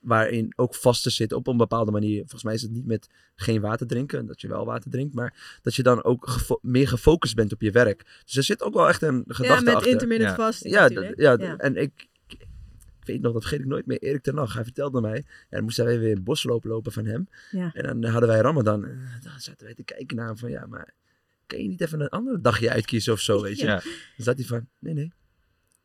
waarin 0.00 0.52
ook 0.56 0.74
vasten 0.74 1.10
zit 1.12 1.32
op 1.32 1.46
een 1.46 1.56
bepaalde 1.56 1.90
manier. 1.90 2.18
Volgens 2.18 2.42
mij 2.42 2.54
is 2.54 2.62
het 2.62 2.70
niet 2.70 2.86
met 2.86 3.08
geen 3.34 3.60
water 3.60 3.86
drinken, 3.86 4.26
dat 4.26 4.40
je 4.40 4.48
wel 4.48 4.64
water 4.64 4.90
drinkt, 4.90 5.14
maar 5.14 5.58
dat 5.62 5.74
je 5.74 5.82
dan 5.82 6.04
ook 6.04 6.28
gefo- 6.28 6.58
meer 6.62 6.88
gefocust 6.88 7.34
bent 7.34 7.52
op 7.52 7.60
je 7.60 7.70
werk. 7.70 8.20
Dus 8.24 8.36
er 8.36 8.42
zit 8.42 8.62
ook 8.62 8.74
wel 8.74 8.88
echt 8.88 9.02
een 9.02 9.24
gedachte 9.26 9.64
met 9.64 9.74
achter. 9.74 9.90
intermittent 9.92 10.34
fasting 10.34 10.74
Ja, 10.74 10.80
natuurlijk. 10.82 11.16
dat- 11.16 11.40
ja, 11.40 11.46
Ja. 11.46 11.56
en 11.56 11.76
ik, 11.76 12.08
ik 12.26 13.06
weet 13.06 13.20
nog, 13.20 13.32
dat 13.32 13.42
vergeet 13.42 13.60
ik 13.60 13.66
nooit 13.66 13.86
meer, 13.86 13.98
Erik 13.98 14.22
ten 14.22 14.36
Hag, 14.36 14.54
hij 14.54 14.64
vertelde 14.64 15.00
mij, 15.00 15.16
en 15.16 15.24
dan 15.48 15.62
moesten 15.62 15.84
wij 15.84 15.98
weer 15.98 16.08
in 16.08 16.14
het 16.14 16.24
bos 16.24 16.42
lopen, 16.44 16.70
lopen 16.70 16.92
van 16.92 17.04
hem. 17.04 17.28
Ja. 17.50 17.70
En 17.74 18.00
dan 18.00 18.10
hadden 18.10 18.28
wij 18.28 18.40
Ramadan. 18.40 18.84
En 18.84 18.98
dan 19.22 19.40
zaten 19.40 19.64
wij 19.66 19.74
te 19.74 19.82
kijken 19.84 20.16
naar 20.16 20.26
hem 20.26 20.38
van, 20.38 20.50
ja, 20.50 20.66
maar 20.66 20.94
kan 21.46 21.62
je 21.62 21.68
niet 21.68 21.80
even 21.80 22.00
een 22.00 22.08
ander 22.08 22.42
dagje 22.42 22.70
uitkiezen 22.70 23.12
of 23.12 23.20
zo, 23.20 23.42
weet 23.42 23.58
je? 23.58 23.64
Ja. 23.66 23.74
Dan 24.16 24.24
zat 24.24 24.36
hij 24.38 24.46
van, 24.46 24.68
nee, 24.78 24.94
nee. 24.94 25.12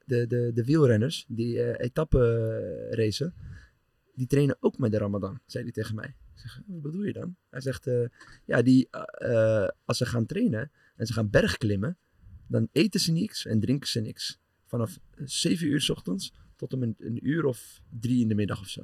De, 0.05 0.27
de, 0.27 0.51
de 0.53 0.63
wielrenners, 0.63 1.25
die 1.27 1.61
eh 1.61 1.85
etappe 1.85 2.19
eh, 2.91 2.97
racen, 2.97 3.33
die 4.15 4.27
trainen 4.27 4.57
ook 4.59 4.77
met 4.77 4.91
de 4.91 4.97
Ramadan, 4.97 5.39
zei 5.45 5.63
hij 5.63 5.73
tegen 5.73 5.95
mij. 5.95 6.15
Ik 6.35 6.41
zeg, 6.41 6.61
wat 6.67 6.81
bedoel 6.81 7.03
je 7.03 7.13
dan? 7.13 7.35
Hij 7.49 7.61
zegt, 7.61 7.87
eh, 7.87 8.05
ja, 8.45 8.61
die, 8.61 8.87
eh, 8.91 9.63
eh, 9.63 9.69
als 9.85 9.97
ze 9.97 10.05
gaan 10.05 10.25
trainen 10.25 10.71
en 10.95 11.05
ze 11.05 11.13
gaan 11.13 11.29
bergklimmen, 11.29 11.97
dan 12.47 12.67
eten 12.71 12.99
ze 12.99 13.11
niks 13.11 13.45
en 13.45 13.59
drinken 13.59 13.87
ze 13.89 13.99
niks. 13.99 14.39
Vanaf 14.65 14.97
7 15.23 15.67
uur 15.67 15.81
s 15.81 15.89
ochtends 15.89 16.33
tot 16.55 16.73
om 16.73 16.83
een, 16.83 16.95
een 16.99 17.27
uur 17.27 17.45
of 17.45 17.81
drie 17.99 18.21
in 18.21 18.27
de 18.27 18.35
middag 18.35 18.59
of 18.59 18.67
zo. 18.67 18.81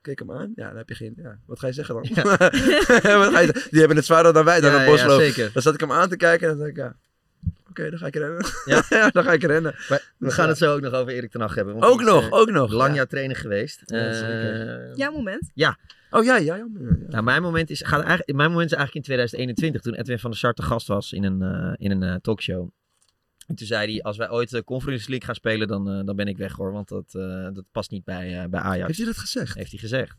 Kijk 0.00 0.18
hem 0.18 0.32
aan. 0.32 0.52
Ja, 0.54 0.68
dan 0.68 0.76
heb 0.76 0.88
je 0.88 0.94
geen... 0.94 1.12
Ja, 1.16 1.40
wat 1.46 1.58
ga 1.58 1.66
je 1.66 1.72
zeggen 1.72 1.94
dan? 1.94 2.02
Wat 2.14 3.32
ga 3.32 3.38
je- 3.38 3.66
die 3.70 3.78
hebben 3.78 3.96
het 3.96 4.06
zwaarder 4.06 4.32
dan 4.32 4.44
wij 4.44 4.60
dan 4.60 4.72
Ja, 4.72 4.80
een 4.80 4.90
bosloop. 4.90 5.20
ja, 5.20 5.26
zeker. 5.26 5.52
Dan 5.52 5.62
zat 5.62 5.74
ik 5.74 5.80
hem 5.80 5.92
aan 5.92 6.08
te 6.08 6.16
kijken 6.16 6.48
en 6.48 6.56
dan 6.58 6.58
dacht 6.66 6.70
ik, 6.70 6.76
ja... 6.76 6.96
Oké, 7.72 7.90
dan 7.90 7.98
ga 7.98 8.06
ik 8.06 8.14
rennen. 8.14 8.44
Ja. 8.64 8.84
ja, 8.98 9.10
dan 9.10 9.24
ga 9.24 9.32
ik 9.32 9.42
rennen. 9.42 9.74
Maar 9.88 10.12
we 10.18 10.30
gaan 10.30 10.48
het 10.48 10.58
zo 10.58 10.74
ook 10.74 10.80
nog 10.80 10.92
over 10.92 11.12
Erik 11.12 11.30
ten 11.30 11.40
Hag 11.40 11.54
hebben. 11.54 11.74
want 11.74 11.92
Ook 11.92 12.00
is, 12.00 12.06
nog, 12.06 12.24
eh, 12.24 12.32
ook 12.32 12.50
nog, 12.50 12.72
Lang 12.72 12.90
ja. 12.90 12.96
jaar 12.96 13.06
trainer 13.06 13.36
geweest. 13.36 13.82
Ja, 13.84 14.10
Eh. 14.10 14.94
Jouw 14.94 15.12
moment? 15.12 15.50
Ja. 15.54 15.78
Oh 16.10 16.24
ja, 16.24 16.36
ja, 16.36 16.56
ja. 16.56 16.66
ja. 16.78 16.96
Nou, 17.08 17.24
mijn 17.24 17.42
moment 17.42 17.70
is, 17.70 17.82
gaat 17.82 18.00
eigenlijk, 18.00 18.36
mijn 18.36 18.50
moment 18.50 18.70
is 18.70 18.76
eigenlijk 18.76 19.06
in 19.06 19.14
2021, 19.14 19.80
toen 19.82 19.94
Edwin 19.94 20.18
van 20.18 20.30
der 20.30 20.38
Sar 20.38 20.52
te 20.52 20.62
gast 20.62 20.86
was 20.86 21.12
in 21.12 21.24
een, 21.24 21.42
eh, 21.42 21.72
in 21.76 21.90
een 21.90 22.02
eh, 22.02 22.14
talkshow. 22.14 22.70
En 23.46 23.54
toen 23.54 23.66
zei 23.66 23.92
hij, 23.92 24.02
als 24.02 24.16
wij 24.16 24.30
ooit 24.30 24.50
de 24.50 24.64
Conference 24.64 25.08
League 25.08 25.26
gaan 25.26 25.34
spelen, 25.34 25.68
dan, 25.68 25.90
eh, 25.90 26.04
dan 26.04 26.16
ben 26.16 26.26
ik 26.26 26.36
weg 26.36 26.52
hoor, 26.52 26.72
want 26.72 26.88
dat, 26.88 27.14
eh, 27.14 27.48
dat 27.52 27.64
past 27.72 27.90
niet 27.90 28.04
bij, 28.04 28.42
eh, 28.42 28.48
bij 28.48 28.60
Ajax. 28.60 28.86
Heeft 28.86 28.98
hij 28.98 29.06
dat 29.06 29.16
gezegd? 29.16 29.54
Heeft 29.54 29.70
hij 29.70 29.80
gezegd. 29.80 30.16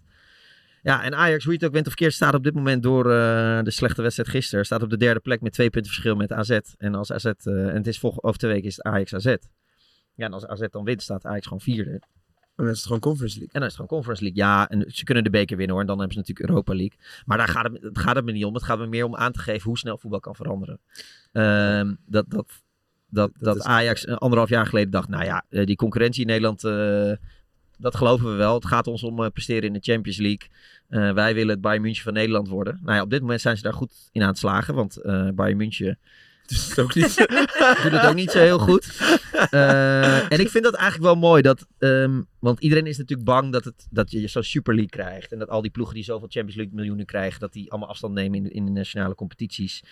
Ja, 0.83 1.03
en 1.03 1.15
Ajax, 1.15 1.43
hoe 1.43 1.53
je 1.53 1.57
het 1.57 1.67
ook 1.67 1.73
bent 1.73 1.85
of 1.87 1.91
verkeerd, 1.91 2.13
staat 2.13 2.33
op 2.33 2.43
dit 2.43 2.53
moment 2.53 2.83
door 2.83 3.11
eh, 3.11 3.63
de 3.63 3.71
slechte 3.71 4.01
wedstrijd 4.01 4.29
gisteren, 4.29 4.65
staat 4.65 4.83
op 4.83 4.89
de 4.89 4.97
derde 4.97 5.19
plek 5.19 5.41
met 5.41 5.53
twee 5.53 5.69
punten 5.69 5.91
verschil 5.91 6.15
met 6.15 6.31
AZ. 6.31 6.59
En 6.77 6.95
als 6.95 7.11
AZ, 7.11 7.25
eh, 7.25 7.67
en 7.67 7.75
het 7.75 7.87
is 7.87 7.99
volgende, 7.99 8.27
over 8.27 8.39
twee 8.39 8.51
weken 8.51 8.67
is 8.67 8.75
het 8.75 8.85
Ajax 8.85 9.13
AZ. 9.13 9.35
Ja, 10.15 10.25
en 10.25 10.33
als 10.33 10.45
AZ 10.45 10.65
dan 10.69 10.83
wint, 10.83 11.01
staat 11.01 11.25
Ajax 11.25 11.43
gewoon 11.43 11.61
vierde. 11.61 11.91
En 11.91 12.63
dan 12.63 12.67
is 12.67 12.75
het 12.75 12.85
gewoon 12.85 12.99
Conference 12.99 13.37
League. 13.37 13.53
En 13.53 13.59
dan 13.59 13.69
is 13.69 13.77
het 13.77 13.85
gewoon 13.85 14.01
Conference 14.01 14.23
League. 14.23 14.43
Ja, 14.43 14.69
en 14.69 14.91
ze 14.95 15.03
kunnen 15.03 15.23
de 15.23 15.29
beker 15.29 15.57
winnen 15.57 15.75
hoor. 15.75 15.81
En 15.81 15.89
dan 15.89 15.99
hebben 15.99 16.15
ze 16.15 16.19
natuurlijk 16.19 16.49
Europa 16.49 16.73
League. 16.75 16.97
Maar 17.25 17.37
daar 17.37 17.47
gaat 17.47 17.71
het, 17.71 17.99
gaat 17.99 18.15
het 18.15 18.25
me 18.25 18.31
niet 18.31 18.45
om. 18.45 18.53
Het 18.53 18.63
gaat 18.63 18.79
me 18.79 18.87
meer 18.87 19.05
om 19.05 19.15
aan 19.15 19.31
te 19.31 19.39
geven 19.39 19.63
hoe 19.63 19.77
snel 19.77 19.97
voetbal 19.97 20.19
kan 20.19 20.35
veranderen. 20.35 20.79
Ehm, 21.31 21.93
dat, 22.05 22.25
dat, 22.29 22.63
dat, 23.09 23.31
dat, 23.39 23.61
Ajax 23.61 24.07
een 24.07 24.17
anderhalf 24.17 24.49
jaar 24.49 24.65
geleden 24.65 24.91
dacht... 24.91 25.09
Nou 25.09 25.23
ja, 25.23 25.45
eh, 25.49 25.65
die 25.65 25.75
concurrentie 25.75 26.21
in 26.21 26.27
Nederland... 26.27 26.63
eh, 26.63 27.11
dat 27.77 27.95
geloven 27.95 28.31
we 28.31 28.35
wel. 28.35 28.53
Het 28.53 28.65
gaat 28.65 28.87
ons 28.87 29.03
om 29.03 29.23
eh, 29.23 29.29
presteren 29.29 29.63
in 29.63 29.73
de 29.73 29.79
Champions 29.81 30.17
League. 30.17 30.49
Eh, 30.89 31.13
wij 31.13 31.33
willen 31.33 31.49
het 31.49 31.61
Bayern 31.61 31.81
München 31.81 32.03
van 32.03 32.13
Nederland 32.13 32.47
worden. 32.47 32.79
Nou 32.83 32.95
ja, 32.95 33.01
op 33.01 33.09
dit 33.09 33.21
moment 33.21 33.41
zijn 33.41 33.57
ze 33.57 33.63
daar 33.63 33.73
goed 33.73 34.09
in 34.11 34.21
aan 34.21 34.27
het 34.27 34.37
slagen. 34.37 34.75
Want 34.75 34.97
eh 34.97 35.29
Bayern 35.29 35.57
München... 35.57 35.97
Dus 36.45 36.69
het 36.69 36.79
ook 36.79 36.95
niet. 36.95 37.15
doet 37.83 37.91
het 37.91 38.05
ook 38.05 38.15
niet 38.15 38.31
zo 38.31 38.39
heel 38.39 38.59
goed. 38.59 38.99
En 39.49 40.39
ik 40.39 40.49
vind 40.49 40.63
dat 40.63 40.73
eigenlijk 40.73 41.03
wel 41.03 41.15
mooi. 41.15 41.41
Dat, 41.41 41.67
ehm, 41.77 42.21
want 42.39 42.59
iedereen 42.59 42.85
is 42.85 42.97
natuurlijk 42.97 43.29
bang 43.29 43.51
dat, 43.51 43.63
het, 43.63 43.87
dat 43.89 44.11
je 44.11 44.27
zo'n 44.27 44.43
Super 44.43 44.73
League 44.73 44.91
krijgt. 44.91 45.31
En 45.31 45.39
dat 45.39 45.49
al 45.49 45.61
die 45.61 45.71
ploegen 45.71 45.95
die 45.95 46.03
zoveel 46.03 46.27
Champions 46.29 46.55
League 46.55 46.75
miljoenen 46.75 47.05
krijgen... 47.05 47.39
dat 47.39 47.53
die 47.53 47.71
allemaal 47.71 47.89
afstand 47.89 48.13
nemen 48.13 48.39
in, 48.39 48.51
in 48.51 48.65
de 48.65 48.71
nationale 48.71 49.15
competities. 49.15 49.83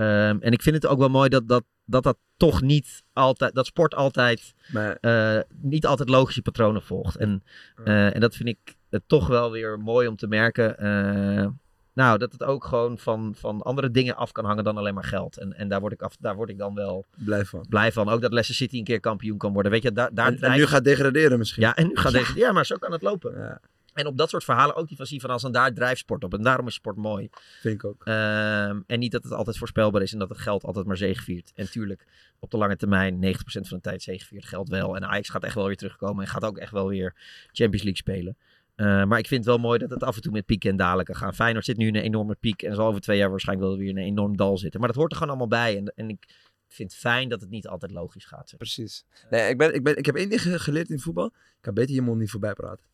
Ehm, 0.00 0.36
en 0.40 0.52
ik 0.52 0.62
vind 0.62 0.74
het 0.74 0.86
ook 0.86 0.98
wel 0.98 1.08
mooi 1.08 1.28
dat 1.28 1.48
dat, 1.48 1.64
dat, 1.84 2.02
dat 2.02 2.18
toch 2.36 2.62
niet 2.62 3.02
altijd... 3.12 3.54
dat 3.54 3.66
sport 3.66 3.94
altijd... 3.94 4.54
Maar, 4.72 4.96
eh, 5.00 5.40
niet 5.60 5.86
altijd 5.86 6.08
logische 6.08 6.42
patronen 6.42 6.82
volgt. 6.82 7.16
En, 7.16 7.42
eh, 7.84 8.14
en 8.14 8.20
dat 8.20 8.36
vind 8.36 8.48
ik 8.48 8.76
het 8.90 9.02
toch 9.06 9.26
wel 9.26 9.50
weer 9.50 9.78
mooi 9.78 10.08
om 10.08 10.16
te 10.16 10.26
merken... 10.26 10.78
eh, 10.78 11.46
nou, 11.92 12.18
dat 12.18 12.32
het 12.32 12.42
ook 12.42 12.64
gewoon 12.64 12.98
van, 12.98 13.34
van 13.38 13.62
andere 13.62 13.90
dingen 13.90 14.16
af 14.16 14.32
kan 14.32 14.44
hangen 14.44 14.64
dan 14.64 14.76
alleen 14.76 14.94
maar 14.94 15.04
geld. 15.04 15.38
En, 15.38 15.52
en 15.56 15.68
daar, 15.68 15.80
word 15.80 15.92
ik 15.92 16.02
af, 16.02 16.16
daar 16.20 16.36
word 16.36 16.48
ik 16.50 16.58
dan 16.58 16.74
wel 16.74 17.06
Blij 17.24 17.44
van. 17.44 17.66
blij 17.68 17.92
van. 17.92 18.08
Ook 18.08 18.20
dat 18.20 18.32
Leicester 18.32 18.54
City 18.66 18.78
een 18.78 18.84
keer 18.84 19.00
kampioen 19.00 19.38
kan 19.38 19.52
worden. 19.52 19.72
Weet 19.72 19.82
je, 19.82 19.92
daar, 19.92 20.14
daar 20.14 20.32
En, 20.32 20.52
nu 20.56 20.66
gaat 20.66 20.84
degraderen 20.84 21.38
misschien. 21.38 21.62
Ja, 21.62 21.74
en 21.76 21.86
nu 21.86 21.96
gaat 21.96 22.12
Ja. 22.12 22.18
degraderen. 22.18 22.46
Ja, 22.48 22.52
maar 22.54 22.66
zo 22.66 22.76
kan 22.76 22.92
het 22.92 23.02
lopen. 23.02 23.38
Ja, 23.38 23.60
En 24.00 24.06
op 24.06 24.16
dat 24.16 24.28
soort 24.30 24.44
verhalen 24.44 24.76
ook 24.76 24.88
die 24.88 24.96
van 24.96 25.06
zien 25.06 25.20
van 25.20 25.30
als 25.30 25.42
een 25.42 25.52
daar 25.52 25.72
drijft 25.74 26.00
sport 26.00 26.24
op. 26.24 26.34
En 26.34 26.42
daarom 26.42 26.66
is 26.66 26.74
sport 26.74 26.96
mooi. 26.96 27.28
vind 27.60 27.74
ik 27.74 27.84
ook. 27.84 28.04
Ehm, 28.04 28.80
en 28.86 28.98
niet 28.98 29.12
dat 29.12 29.22
het 29.22 29.32
altijd 29.32 29.58
voorspelbaar 29.58 30.02
is 30.02 30.12
en 30.12 30.18
dat 30.18 30.28
het 30.28 30.38
geld 30.38 30.64
altijd 30.64 30.86
maar 30.86 30.96
zegeviert. 30.96 31.52
En 31.54 31.70
tuurlijk, 31.70 32.06
op 32.38 32.50
de 32.50 32.56
lange 32.56 32.76
termijn, 32.76 33.18
90% 33.18 33.68
van 33.68 33.76
de 33.76 33.82
tijd 33.82 34.02
zegeviert 34.02 34.44
geld 34.44 34.68
wel. 34.68 34.96
En 34.96 35.04
Ajax 35.08 35.28
gaat 35.28 35.44
echt 35.44 35.54
wel 35.54 35.66
weer 35.66 35.76
terugkomen 35.76 36.24
en 36.24 36.30
gaat 36.30 36.44
ook 36.44 36.58
echt 36.58 36.72
wel 36.72 36.88
weer 36.88 37.14
Champions 37.52 37.82
League 37.82 37.96
spelen. 37.96 38.36
Eh, 38.74 38.86
maar 39.04 39.18
ik 39.18 39.26
vind 39.26 39.44
het 39.44 39.54
wel 39.54 39.58
mooi 39.64 39.78
dat 39.78 39.90
het 39.90 40.02
af 40.02 40.16
en 40.16 40.22
toe 40.22 40.32
met 40.32 40.46
pieken 40.46 40.70
en 40.70 40.76
dalen 40.76 41.04
kan 41.04 41.16
gaan. 41.16 41.34
Feyenoord 41.34 41.64
zit 41.64 41.76
nu 41.76 41.86
in 41.86 41.96
een 41.96 42.02
enorme 42.02 42.34
piek 42.34 42.62
en 42.62 42.74
zal 42.74 42.86
over 42.86 43.00
twee 43.00 43.18
jaar 43.18 43.30
waarschijnlijk 43.30 43.68
wel 43.68 43.78
weer 43.78 43.88
in 43.88 43.96
een 43.98 44.04
enorm 44.04 44.36
dal 44.36 44.58
zitten. 44.58 44.80
Maar 44.80 44.88
dat 44.88 44.98
hoort 44.98 45.10
er 45.10 45.16
gewoon 45.18 45.32
allemaal 45.38 45.58
bij. 45.58 45.76
En, 45.76 45.92
en 45.96 46.08
ik 46.08 46.26
vind 46.68 46.90
het 46.90 47.00
fijn 47.00 47.28
dat 47.28 47.40
het 47.40 47.50
niet 47.50 47.68
altijd 47.68 47.92
logisch 47.92 48.24
gaat. 48.24 48.48
zeg. 48.48 48.58
Precies. 48.58 49.04
Nee, 49.30 49.48
ik, 49.48 49.58
ben, 49.58 49.74
ik, 49.74 49.82
ben, 49.84 49.96
ik 49.96 50.06
heb 50.06 50.14
één 50.14 50.28
ding 50.28 50.42
ge- 50.42 50.58
geleerd 50.58 50.88
in 50.90 50.98
voetbal. 51.00 51.26
Ik 51.26 51.32
kan 51.60 51.74
beter 51.74 51.94
je 51.94 52.02
mond 52.02 52.18
niet 52.18 52.30
voorbij 52.30 52.52
praten. 52.52 52.84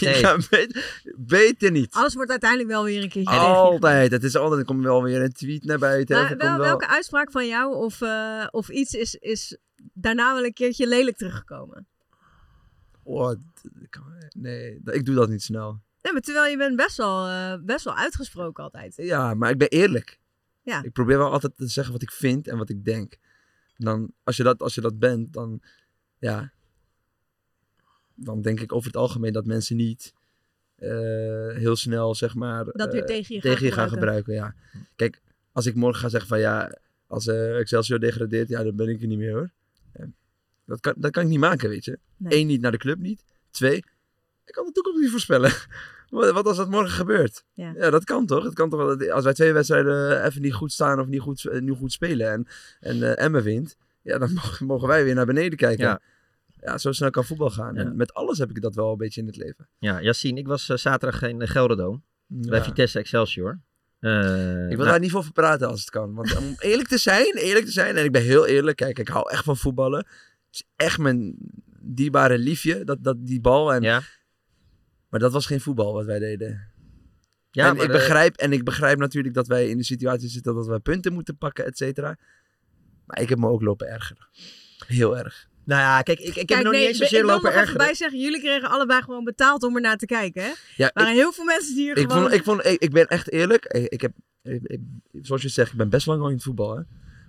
Nee. 0.00 0.14
Ik 0.14 0.22
kan 0.22 0.42
beter, 0.50 1.02
beter 1.16 1.70
niet. 1.70 1.92
Alles 1.92 2.14
wordt 2.14 2.30
uiteindelijk 2.30 2.70
wel 2.70 2.84
weer 2.84 3.02
een 3.02 3.08
keertje 3.08 3.36
Altijd. 3.36 4.10
Het 4.10 4.24
is 4.24 4.36
altijd, 4.36 4.60
er 4.60 4.66
komt 4.66 4.82
wel 4.82 5.02
weer 5.02 5.22
een 5.22 5.32
tweet 5.32 5.64
naar 5.64 5.78
buiten. 5.78 6.16
Maar 6.16 6.36
wel, 6.36 6.58
welke 6.58 6.88
uitspraak 6.88 7.30
van 7.30 7.46
jou 7.46 7.74
of, 7.74 8.00
eh, 8.00 8.46
of 8.50 8.68
iets 8.68 8.94
is, 8.94 9.14
is 9.14 9.56
daarna 9.92 10.34
wel 10.34 10.44
een 10.44 10.52
keertje 10.52 10.86
lelijk 10.86 11.16
teruggekomen? 11.16 11.86
Oh, 13.02 13.32
nee, 14.30 14.80
ik 14.84 15.04
doe 15.04 15.14
dat 15.14 15.28
niet 15.28 15.42
snel. 15.42 15.80
Nee, 16.02 16.12
maar 16.12 16.22
terwijl 16.22 16.50
je 16.50 16.56
bent 16.56 16.76
best 16.76 16.96
wel, 16.96 17.26
eh, 17.26 17.54
best 17.60 17.84
wel 17.84 17.96
uitgesproken 17.96 18.64
altijd. 18.64 18.94
Ja, 18.96 19.34
maar 19.34 19.50
ik 19.50 19.58
ben 19.58 19.68
eerlijk. 19.68 20.20
Ja. 20.62 20.82
Ik 20.82 20.92
probeer 20.92 21.18
wel 21.18 21.30
altijd 21.30 21.56
te 21.56 21.66
zeggen 21.66 21.92
wat 21.92 22.02
ik 22.02 22.10
vind 22.10 22.48
en 22.48 22.58
wat 22.58 22.68
ik 22.68 22.84
denk. 22.84 23.16
Dan, 23.76 24.12
als, 24.24 24.36
je 24.36 24.42
dat, 24.42 24.62
als 24.62 24.74
je 24.74 24.80
dat 24.80 24.98
bent, 24.98 25.32
dan, 25.32 25.62
ja, 26.18 26.52
dan 28.14 28.42
denk 28.42 28.60
ik 28.60 28.72
over 28.72 28.86
het 28.86 28.96
algemeen 28.96 29.32
dat 29.32 29.46
mensen 29.46 29.76
niet 29.76 30.12
eh, 30.82 31.56
heel 31.56 31.76
snel, 31.76 32.14
zeg 32.14 32.34
maar... 32.34 32.64
Dat 32.64 32.92
weer 32.92 33.04
eh, 33.04 33.40
tegen 33.40 33.66
je 33.66 33.72
gaan 33.72 33.72
gaan 33.72 33.88
gebruiken. 33.88 34.34
Ja. 34.34 34.54
Kijk, 34.96 35.20
als 35.52 35.66
ik 35.66 35.74
morgen 35.74 36.00
ga 36.00 36.08
zeggen 36.08 36.28
van 36.28 36.40
ja, 36.40 36.78
als 37.06 37.26
eh, 37.26 37.58
Excelsior 37.58 38.00
degradeert, 38.00 38.48
ja, 38.48 38.62
dan 38.62 38.76
ben 38.76 38.88
ik 38.88 39.00
er 39.00 39.06
niet 39.06 39.18
meer 39.18 39.32
hoor. 39.32 39.50
Dat, 40.66 40.80
kan, 40.80 40.94
dat 40.96 41.10
kan 41.10 41.22
ik 41.22 41.28
niet 41.28 41.38
maken, 41.38 41.68
weet 41.68 41.84
je. 41.84 41.98
Nee. 42.16 42.38
Eén, 42.38 42.46
niet 42.46 42.60
naar 42.60 42.70
de 42.70 42.78
club 42.78 42.98
niet. 42.98 43.24
Twee, 43.50 43.76
ik 44.44 44.52
kan 44.52 44.64
de 44.64 44.72
toekomst 44.72 45.00
niet 45.00 45.10
voorspellen. 45.10 45.52
Wat, 46.08 46.32
wat 46.32 46.46
als 46.46 46.56
dat 46.56 46.70
morgen 46.70 46.90
gebeurt? 46.92 47.44
Ja. 47.52 47.90
dat 47.90 48.04
kan 48.04 48.26
toch? 48.26 48.44
Het 48.44 48.54
kan 48.54 48.70
toch 48.70 48.96
wel, 48.96 49.10
als 49.10 49.24
wij 49.24 49.32
twee 49.32 49.52
wedstrijden 49.52 50.24
even 50.24 50.42
niet 50.42 50.52
goed 50.52 50.72
staan 50.72 51.00
of 51.00 51.06
niet 51.06 51.20
goed, 51.20 51.60
niet 51.60 51.76
goed 51.76 51.92
spelen 51.92 52.30
en, 52.30 52.46
en 52.80 53.02
eh 53.02 53.24
Emmen 53.24 53.42
wint, 53.42 53.76
ja, 54.02 54.18
dan 54.18 54.32
mogen, 54.42 54.66
mogen 54.66 54.88
wij 54.88 55.04
weer 55.04 55.14
naar 55.14 55.26
beneden 55.26 55.58
kijken. 55.58 55.84
Ja. 55.84 56.00
Ja. 56.62 56.78
zo 56.78 56.92
snel 56.92 57.10
kan 57.10 57.24
voetbal 57.24 57.50
gaan. 57.50 57.76
En 57.76 57.96
met 57.96 58.14
alles 58.14 58.38
heb 58.38 58.50
ik 58.50 58.60
dat 58.60 58.74
wel 58.74 58.92
een 58.92 58.96
beetje 58.96 59.20
in 59.20 59.26
het 59.26 59.36
leven. 59.36 59.68
Ja, 59.78 60.02
Yassine, 60.02 60.40
ik 60.40 60.46
was 60.46 60.68
eh, 60.68 60.76
zaterdag 60.76 61.22
in 61.22 61.38
de 61.38 61.46
Gelderdoom. 61.46 62.04
Bij. 62.26 62.62
Vitesse 62.62 62.98
Excelsior. 62.98 63.60
Eh, 63.98 64.10
Ik 64.62 64.68
wil 64.68 64.76
nou, 64.76 64.88
daar 64.88 65.00
niet 65.00 65.10
voor 65.10 65.32
praten 65.32 65.68
als 65.68 65.80
het 65.80 65.90
kan. 65.90 66.14
Want 66.14 66.36
om 66.36 66.54
eerlijk 66.58 66.88
te 66.88 66.98
zijn, 66.98 67.34
eerlijk 67.34 67.64
te 67.64 67.72
zijn, 67.72 67.96
en 67.96 68.04
ik 68.04 68.12
ben 68.12 68.22
heel 68.22 68.46
eerlijk, 68.46 68.76
kijk, 68.76 68.98
ik 68.98 69.08
hou 69.08 69.30
echt 69.30 69.44
van 69.44 69.56
voetballen. 69.56 69.98
Het 69.98 70.06
is 70.50 70.64
echt 70.76 70.98
mijn 70.98 71.36
dierbare 71.80 72.38
liefje, 72.38 72.84
dat, 72.84 73.04
dat, 73.04 73.16
die 73.26 73.40
bal. 73.40 73.74
En, 73.74 73.82
Maar 75.08 75.20
dat 75.20 75.32
was 75.32 75.46
geen 75.46 75.60
voetbal 75.60 75.92
wat 75.92 76.04
wij 76.04 76.18
deden. 76.18 76.70
Ja, 77.50 77.68
en, 77.68 77.76
maar, 77.76 77.84
ik 77.84 77.90
eh, 77.90 77.96
begrijp, 77.96 78.36
en 78.36 78.52
ik 78.52 78.64
begrijp 78.64 78.98
natuurlijk 78.98 79.34
dat 79.34 79.46
wij 79.46 79.68
in 79.68 79.76
de 79.76 79.84
situatie 79.84 80.28
zitten 80.28 80.54
dat 80.54 80.66
wij 80.66 80.78
punten 80.78 81.12
moeten 81.12 81.36
pakken, 81.36 81.64
et 81.64 81.76
cetera. 81.76 82.16
Maar 83.06 83.20
ik 83.20 83.28
heb 83.28 83.38
me 83.38 83.48
ook 83.48 83.62
lopen 83.62 83.88
ergeren. 83.88 84.28
Heel 84.86 85.18
erg. 85.18 85.50
Nou 85.64 85.80
ja, 85.80 86.02
kijk, 86.02 86.18
ik, 86.18 86.26
ik 86.28 86.34
heb 86.34 86.46
Kijk, 86.46 86.62
nog 86.62 86.72
nee, 86.72 86.80
niet 86.80 86.88
eens 86.90 86.98
zozeer 86.98 87.18
ik 87.18 87.24
wil 87.24 87.34
lopen 87.34 87.44
nog 87.44 87.52
even 87.52 87.60
ergeren. 87.66 87.86
bij 87.86 87.94
zeggen, 87.94 88.18
jullie 88.20 88.40
kregen 88.40 88.68
allebei 88.70 89.02
gewoon 89.02 89.24
betaald 89.24 89.62
om 89.62 89.74
er 89.74 89.80
naar 89.80 89.96
te 89.96 90.06
kijken, 90.06 90.42
hè? 90.42 90.48
Ja, 90.76 90.86
er 90.86 90.90
waren 90.94 91.10
ik- 91.12 91.18
heel 91.18 91.32
veel 91.32 91.44
mensen 91.44 91.74
die 91.74 91.82
hier 91.84 91.96
Ik, 91.96 92.02
gewoon... 92.10 92.22
vond, 92.22 92.34
ik, 92.34 92.44
vond, 92.44 92.64
ik, 92.66 92.80
ik 92.82 92.90
ben 92.92 93.06
echt 93.06 93.30
eerlijk. 93.30 93.64
Ik, 93.64 93.86
ik 93.92 94.00
heb, 94.00 94.12
ik, 94.42 94.60
ik- 94.62 94.80
zoals 95.22 95.42
je 95.42 95.48
zegt, 95.48 95.70
ik 95.72 95.76
ben 95.78 95.88
best 95.88 96.06
lang 96.06 96.20
al 96.20 96.28
in 96.28 96.34
het 96.34 96.42
voetbal. 96.42 96.76
Hè? 96.76 96.82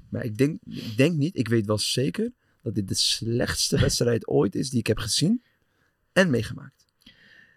Maar 0.09 0.23
ik 0.23 0.37
denk, 0.37 0.59
ik 0.69 0.97
denk 0.97 1.15
niet, 1.17 1.37
ik 1.37 1.47
weet 1.47 1.65
wel 1.65 1.77
zeker 1.77 2.31
dat 2.61 2.75
dit 2.75 2.87
de 2.87 2.95
slechtste 2.95 3.79
wedstrijd 3.79 4.27
ooit 4.27 4.55
is 4.55 4.69
die 4.69 4.79
ik 4.79 4.87
heb 4.87 4.97
gezien 4.97 5.43
en 6.13 6.29
meegemaakt. 6.29 6.85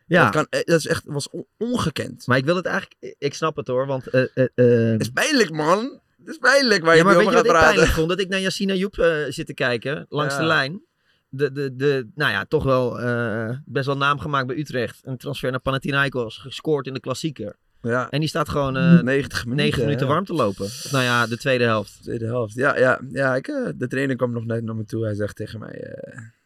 Ja. 0.06 0.22
Dat, 0.22 0.32
kan, 0.32 0.46
eh, 0.50 0.60
dat 0.64 0.78
is 0.78 0.86
echt, 0.86 1.04
was 1.04 1.30
on- 1.30 1.46
ongekend. 1.56 2.26
Maar 2.26 2.38
ik 2.38 2.44
wil 2.44 2.56
het 2.56 2.66
eigenlijk... 2.66 3.14
Ik 3.18 3.34
snap 3.34 3.56
het 3.56 3.66
hoor, 3.66 3.86
want... 3.86 4.06
eh 4.06 4.22
eh, 4.34 4.44
eh, 4.54 4.90
Het 4.92 5.00
is 5.00 5.10
pijnlijk, 5.10 5.50
man. 5.50 6.00
Het 6.26 6.34
is 6.34 6.38
pijnlijk 6.50 6.82
waar 6.84 6.92
ja, 6.92 6.98
je 6.98 7.04
maar 7.04 7.16
over 7.16 7.32
gaat 7.32 7.44
ik 7.44 7.50
praten. 7.50 7.68
pijnlijk 7.68 7.92
vond? 7.92 8.08
Dat 8.08 8.20
ik 8.20 8.28
naar 8.28 8.40
Yassine 8.40 8.76
Joep 8.76 8.98
eh 8.98 9.24
zit 9.28 9.46
te 9.46 9.54
kijken, 9.54 10.06
langs 10.08 10.34
Ja. 10.34 10.40
de 10.40 10.46
lijn. 10.46 10.82
De, 11.28 11.52
de, 11.52 11.76
de, 11.76 12.08
nou 12.14 12.30
ja, 12.32 12.44
toch 12.44 12.64
wel 12.64 13.00
eh, 13.00 13.50
best 13.64 13.86
wel 13.86 13.96
naam 13.96 14.18
gemaakt 14.18 14.46
bij 14.46 14.56
Utrecht. 14.56 15.00
Een 15.02 15.16
transfer 15.16 15.50
naar 15.50 15.60
Panathinaikos, 15.60 16.38
gescoord 16.38 16.86
in 16.86 16.94
de 16.94 17.00
klassieker. 17.00 17.56
Ja. 17.82 18.10
En 18.10 18.20
die 18.20 18.28
staat 18.28 18.48
gewoon 18.48 18.76
eh 18.76 19.00
90 19.00 19.44
minuten, 19.44 19.64
9 19.64 19.80
minuten 19.82 20.06
ja. 20.06 20.12
warm 20.12 20.24
te 20.24 20.32
lopen. 20.32 20.64
Of 20.64 20.88
nou 20.90 21.04
ja, 21.04 21.26
de 21.26 21.36
tweede 21.38 21.64
helft. 21.64 22.02
Tweede 22.02 22.24
helft. 22.26 22.54
Ja, 22.54 22.76
ja, 22.78 23.00
ja 23.12 23.34
ik, 23.34 23.44
de 23.76 23.86
trainer 23.88 24.16
kwam 24.16 24.32
nog 24.32 24.44
net 24.44 24.64
naar 24.64 24.76
me 24.76 24.84
toe. 24.84 25.04
Hij 25.04 25.14
zegt 25.14 25.36
tegen 25.36 25.58
mij 25.60 25.98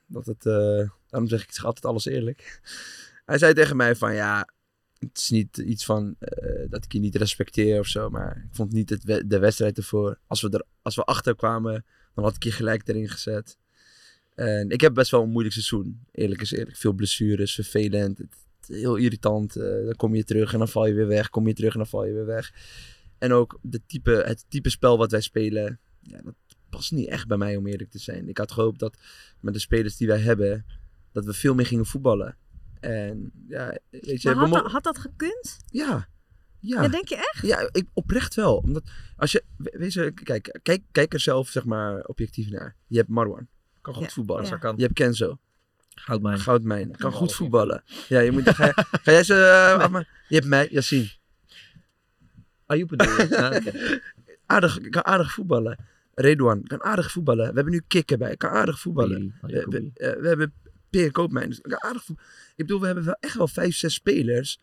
dat 0.06 0.26
het. 0.26 0.42
daarom 1.08 1.28
zeg 1.28 1.40
ik, 1.42 1.48
ik 1.48 1.54
zeg 1.54 1.64
altijd 1.64 1.84
alles 1.84 2.04
eerlijk. 2.06 2.60
Hij 3.24 3.38
zei 3.38 3.52
tegen 3.54 3.76
mij 3.76 3.96
van 3.96 4.14
ja. 4.14 4.48
Het 5.00 5.18
is 5.18 5.30
niet 5.30 5.58
iets 5.58 5.84
van 5.84 6.16
eh, 6.18 6.70
dat 6.70 6.84
ik 6.84 6.92
je 6.92 6.98
niet 6.98 7.16
respecteer 7.16 7.78
of 7.78 7.86
zo. 7.86 8.10
Maar 8.10 8.36
ik 8.36 8.54
vond 8.54 8.72
niet 8.72 8.90
het 8.90 9.24
de 9.26 9.38
wedstrijd 9.38 9.76
ervoor. 9.76 10.18
Als 10.26 10.40
we, 10.40 10.50
er, 10.50 10.64
als 10.82 10.96
we 10.96 11.04
achterkwamen, 11.04 11.84
dan 12.14 12.24
had 12.24 12.34
ik 12.34 12.44
je 12.44 12.52
gelijk 12.52 12.88
erin 12.88 13.08
gezet. 13.08 13.58
En 14.34 14.70
ik 14.70 14.80
heb 14.80 14.94
best 14.94 15.10
wel 15.10 15.22
een 15.22 15.30
moeilijk 15.30 15.54
seizoen. 15.54 16.00
Eerlijk 16.12 16.40
is 16.40 16.50
eerlijk. 16.50 16.76
Veel 16.76 16.92
blessures, 16.92 17.54
vervelend. 17.54 18.20
Heel 18.66 18.96
irritant. 18.96 19.56
eh, 19.56 19.84
dan 19.84 19.96
kom 19.96 20.14
je 20.14 20.24
terug 20.24 20.52
en 20.52 20.58
dan 20.58 20.68
val 20.68 20.86
je 20.86 20.94
weer 20.94 21.06
weg. 21.06 21.30
Kom 21.30 21.46
je 21.46 21.54
terug 21.54 21.72
en 21.72 21.78
dan 21.78 21.88
val 21.88 22.06
je 22.06 22.12
weer 22.12 22.26
weg. 22.26 22.52
En 23.18 23.32
ook 23.32 23.58
de 23.62 23.80
type, 23.86 24.10
het 24.10 24.44
type 24.48 24.68
spel 24.68 24.98
wat 24.98 25.10
wij 25.10 25.20
spelen. 25.20 25.78
Ja, 26.00 26.22
dat 26.22 26.34
past 26.70 26.92
niet 26.92 27.08
echt 27.08 27.26
bij 27.26 27.36
mij 27.36 27.56
om 27.56 27.66
eerlijk 27.66 27.90
te 27.90 27.98
zijn. 27.98 28.28
Ik 28.28 28.38
had 28.38 28.52
gehoopt 28.52 28.78
dat 28.78 28.96
met 29.40 29.54
de 29.54 29.60
spelers 29.60 29.96
die 29.96 30.06
wij 30.06 30.20
hebben. 30.20 30.64
Dat 31.12 31.24
we 31.24 31.32
veel 31.32 31.54
meer 31.54 31.66
gingen 31.66 31.86
voetballen. 31.86 32.36
En 32.80 33.32
ja, 33.48 33.78
weet 33.90 34.22
je... 34.22 34.34
Maar 34.34 34.48
had, 34.48 34.62
dat, 34.62 34.72
had 34.72 34.82
dat 34.84 34.98
gekund? 34.98 35.58
Ja. 35.66 36.08
Ja. 36.60 36.82
Ja, 36.82 36.88
denk 36.88 37.08
je 37.08 37.16
echt? 37.16 37.46
Ja, 37.46 37.68
ik, 37.72 37.86
oprecht 37.92 38.34
wel. 38.34 38.56
Omdat 38.56 38.82
als 39.16 39.32
je, 39.32 39.42
we- 39.56 39.74
wees, 39.78 39.96
er- 39.96 40.12
kijk, 40.12 40.58
kijk, 40.62 40.82
kijk 40.92 41.12
er 41.12 41.20
zelf 41.20 41.48
zeg 41.48 41.64
maar 41.64 42.04
objectief 42.04 42.50
naar. 42.50 42.76
Je 42.86 42.96
hebt 42.96 43.08
Marwan, 43.08 43.46
kan 43.80 43.94
goed 43.94 44.02
Ja, 44.04 44.10
voetballen. 44.10 44.44
ja. 44.44 44.56
Kan. 44.56 44.74
Je 44.76 44.82
hebt 44.82 44.94
Kenzo. 44.94 45.38
Goudmijn. 45.94 46.38
Goudmijn, 46.38 46.96
kan 46.96 47.12
goed 47.12 47.34
voetballen. 47.34 47.82
Ja, 48.08 48.20
je 48.20 48.30
moet, 48.32 48.48
ga, 48.48 48.64
jij- 48.64 48.84
ga 49.02 49.12
jij 49.12 49.22
ze 49.24 49.34
eh, 49.34 50.00
Je 50.28 50.34
hebt 50.34 50.46
mij, 50.46 50.68
Yassine. 50.70 51.10
Ayoub 52.66 52.88
bedoel 52.88 53.16
je? 53.16 53.26
Ja, 53.30 53.48
oké. 53.56 54.00
aardig, 54.46 54.80
kan 54.88 55.04
aardig 55.04 55.32
voetballen. 55.32 55.78
Redouan 56.14 56.62
kan 56.62 56.82
aardig 56.82 57.10
voetballen. 57.12 57.48
We 57.48 57.54
hebben 57.54 57.72
nu 57.72 57.82
Kikker 57.88 58.18
bij, 58.18 58.36
kan 58.36 58.50
aardig 58.50 58.80
voetballen. 58.80 59.34
We, 59.40 59.66
we, 59.68 59.90
eh, 59.94 60.20
we 60.20 60.28
hebben 60.28 60.52
Peer 60.90 61.12
Koopmijn, 61.12 61.48
dus 61.48 61.62
aardig. 61.62 62.08
Ik 62.08 62.16
bedoel, 62.56 62.80
we 62.80 62.86
hebben 62.86 63.04
wel 63.04 63.16
echt 63.20 63.36
wel 63.36 63.48
vijf, 63.48 63.76
zes 63.76 63.94
spelers 63.94 64.58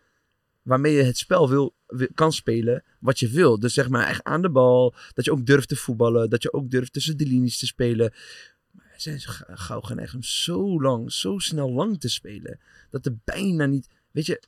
waarmee 0.61 0.93
je 0.93 1.03
het 1.03 1.17
spel 1.17 1.49
wil, 1.49 1.75
kan 2.13 2.33
spelen 2.33 2.83
wat 2.99 3.19
je 3.19 3.29
wil. 3.29 3.59
Dus 3.59 3.73
zeg 3.73 3.89
maar 3.89 4.07
echt 4.07 4.23
aan 4.23 4.41
de 4.41 4.49
bal, 4.49 4.95
dat 5.13 5.25
je 5.25 5.31
ook 5.31 5.45
durft 5.45 5.67
te 5.67 5.75
voetballen, 5.75 6.29
dat 6.29 6.43
je 6.43 6.53
ook 6.53 6.69
durft 6.69 6.93
tussen 6.93 7.17
de 7.17 7.25
linies 7.25 7.57
te 7.57 7.65
spelen. 7.65 8.13
Maar 8.71 8.93
zijn 8.97 9.19
ga- 9.19 9.55
gauw 9.55 9.81
geneigd 9.81 10.15
om 10.15 10.23
zo 10.23 10.81
lang, 10.81 11.11
zo 11.11 11.37
snel 11.37 11.71
lang 11.71 11.99
te 11.99 12.09
spelen, 12.09 12.59
dat 12.89 13.05
er 13.05 13.15
bijna 13.23 13.65
niet... 13.65 13.89
Weet 14.11 14.25
je, 14.25 14.43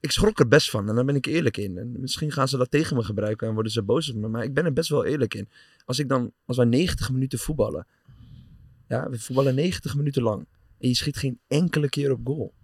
ik 0.00 0.10
schrok 0.10 0.38
er 0.38 0.48
best 0.48 0.70
van 0.70 0.88
en 0.88 0.94
daar 0.94 1.04
ben 1.04 1.16
ik 1.16 1.26
eerlijk 1.26 1.56
in. 1.56 1.78
En 1.78 2.00
misschien 2.00 2.32
gaan 2.32 2.48
ze 2.48 2.56
dat 2.56 2.70
tegen 2.70 2.96
me 2.96 3.02
gebruiken 3.02 3.48
en 3.48 3.54
worden 3.54 3.72
ze 3.72 3.82
boos 3.82 4.08
op 4.10 4.16
me, 4.16 4.28
maar 4.28 4.44
ik 4.44 4.54
ben 4.54 4.64
er 4.64 4.72
best 4.72 4.88
wel 4.88 5.04
eerlijk 5.04 5.34
in. 5.34 5.48
Als 5.84 5.98
ik 5.98 6.08
dan, 6.08 6.32
als 6.44 6.56
wij 6.56 6.66
90 6.66 7.10
minuten 7.10 7.38
voetballen, 7.38 7.86
ja, 8.88 9.10
we 9.10 9.18
voetballen 9.18 9.54
90 9.54 9.94
minuten 9.94 10.22
lang 10.22 10.46
en 10.82 10.88
je 10.88 10.94
schiet 10.94 11.16
geen 11.16 11.40
enkele 11.48 11.88
keer 11.88 12.10
op 12.10 12.20
goal. 12.24 12.54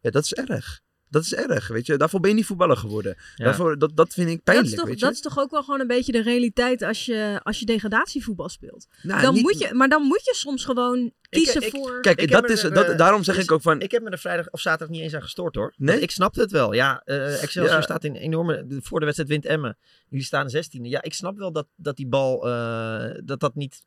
Ja, 0.00 0.10
dat 0.10 0.24
is 0.24 0.34
erg. 0.34 0.80
Dat 1.08 1.22
is 1.22 1.34
erg, 1.34 1.68
weet 1.68 1.86
je. 1.86 1.96
Daarvoor 1.96 2.20
ben 2.20 2.30
je 2.30 2.36
niet 2.36 2.46
voetballer 2.46 2.76
geworden. 2.76 3.16
Ja. 3.34 3.44
Daarvoor, 3.44 3.78
dat, 3.78 3.96
dat 3.96 4.12
vind 4.12 4.28
ik 4.28 4.34
Dat 4.34 4.44
pijnlijk, 4.44 4.70
is, 4.70 4.76
toch, 4.78 4.86
weet 4.88 4.98
je. 4.98 5.04
dat 5.04 5.14
is 5.14 5.20
toch 5.20 5.38
ook 5.38 5.50
wel 5.50 5.62
gewoon 5.62 5.80
een 5.80 5.86
beetje 5.86 6.12
de 6.12 6.22
realiteit 6.22 6.82
als 6.82 7.04
je, 7.06 7.40
als 7.42 7.58
je 7.58 7.64
degradatievoetbal 7.66 8.48
speelt. 8.48 8.86
Nou, 9.02 9.20
dan 9.22 9.34
niet- 9.34 9.42
moet 9.42 9.58
je, 9.58 9.74
maar 9.74 9.88
dan 9.88 10.02
moet 10.02 10.24
je 10.24 10.34
soms 10.34 10.64
gewoon 10.64 11.12
kiezen 11.28 11.62
ik- 11.62 11.70
voor... 11.70 12.00
Kijk, 12.00 12.20
Ik 12.20 12.30
dat 12.30 12.50
is, 12.50 12.62
er, 12.62 12.74
dat, 12.74 12.88
eh, 12.88 12.96
daarom 12.96 13.22
zeg 13.22 13.34
dus 13.34 13.44
ik 13.44 13.50
ook 13.52 13.62
van... 13.62 13.80
Ik 13.80 13.90
heb 13.90 14.02
me 14.02 14.10
er 14.10 14.18
vrijdag 14.18 14.50
of 14.50 14.60
zaterdag 14.60 14.88
niet 14.88 15.02
eens 15.02 15.14
aan 15.14 15.22
gestoord 15.22 15.54
hoor. 15.54 15.74
Nee? 15.76 16.00
Ik 16.00 16.10
snapte 16.10 16.40
het 16.40 16.50
wel. 16.50 16.72
Ja, 16.72 17.02
eh 17.04 17.42
Excelsior 17.42 17.76
Ja. 17.76 17.82
staat 17.82 18.04
in 18.04 18.14
enorme... 18.14 18.66
Voor 18.82 18.98
de 18.98 19.04
wedstrijd 19.04 19.30
wint 19.30 19.44
Emmen. 19.46 19.78
Jullie 20.08 20.24
staan 20.26 20.48
16e. 20.56 20.80
Ja, 20.82 21.02
ik 21.02 21.14
snap 21.14 21.36
wel 21.38 21.52
dat, 21.52 21.66
dat 21.76 21.96
die 21.96 22.06
bal... 22.06 22.48
eh, 22.48 23.10
dat 23.24 23.40
dat 23.40 23.54
niet, 23.54 23.84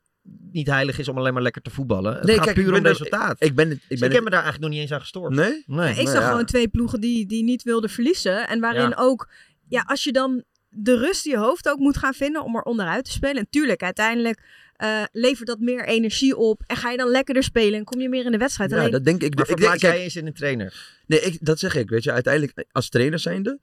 niet 0.52 0.66
heilig 0.66 0.98
is 0.98 1.08
om 1.08 1.18
alleen 1.18 1.32
maar 1.32 1.42
lekker 1.42 1.62
te 1.62 1.70
voetballen. 1.70 2.14
Het 2.14 2.24
Nee, 2.24 2.34
gaat 2.36 2.44
kijk, 2.44 2.56
puur 2.56 2.74
om 2.74 2.82
ben 2.82 2.92
resultaat. 2.92 3.36
Ik 3.38 3.54
ben 3.54 3.68
het... 3.68 3.78
Ik 3.78 3.88
Dus 3.88 3.98
ben 3.98 4.08
ik 4.08 4.14
heb 4.14 4.24
me 4.24 4.30
daar 4.30 4.42
eigenlijk 4.42 4.62
nog 4.62 4.72
niet 4.72 4.80
eens 4.80 4.92
aan 4.92 5.00
gestoord. 5.00 5.34
Nee? 5.34 5.62
Nee. 5.66 5.90
ik 5.90 5.96
nou 5.96 6.08
zag 6.08 6.22
ja. 6.22 6.28
gewoon 6.28 6.44
twee 6.44 6.68
ploegen 6.68 7.00
die, 7.00 7.26
die 7.26 7.44
niet 7.44 7.62
wilden 7.62 7.90
verliezen. 7.90 8.48
En 8.48 8.60
waarin 8.60 8.88
Ja. 8.88 8.96
ook, 8.98 9.28
ja, 9.68 9.84
als 9.86 10.04
je 10.04 10.12
dan 10.12 10.44
de 10.68 10.96
rust 10.96 11.26
in 11.26 11.32
je 11.32 11.38
hoofd 11.38 11.68
ook 11.68 11.78
moet 11.78 11.96
gaan 11.96 12.14
vinden 12.14 12.44
om 12.44 12.56
er 12.56 12.62
onderuit 12.62 13.04
te 13.04 13.10
spelen. 13.10 13.36
En 13.36 13.46
tuurlijk, 13.50 13.82
uiteindelijk 13.82 14.42
eh, 14.76 15.02
levert 15.12 15.46
dat 15.46 15.58
meer 15.58 15.84
energie 15.84 16.36
op. 16.36 16.62
En 16.66 16.76
ga 16.76 16.90
je 16.90 16.96
dan 16.96 17.08
lekkerder 17.08 17.42
spelen 17.42 17.78
en 17.78 17.84
kom 17.84 18.00
je 18.00 18.08
meer 18.08 18.24
in 18.24 18.32
de 18.32 18.38
wedstrijd. 18.38 18.70
Ja, 18.70 18.78
Alleen, 18.78 18.90
dat 18.90 19.04
denk 19.04 19.22
ik. 19.22 19.34
Maar 19.34 19.48
ik 19.48 19.56
denk, 19.56 19.76
jij 19.76 19.90
kijk, 19.90 20.02
eens 20.02 20.16
in 20.16 20.26
een 20.26 20.32
trainer? 20.32 20.98
nee, 21.06 21.20
ik, 21.20 21.38
dat 21.40 21.58
zeg 21.58 21.74
ik, 21.74 21.90
weet 21.90 22.04
je. 22.04 22.12
Uiteindelijk, 22.12 22.64
als 22.72 22.88
trainer 22.88 23.18
zijnde, 23.18 23.58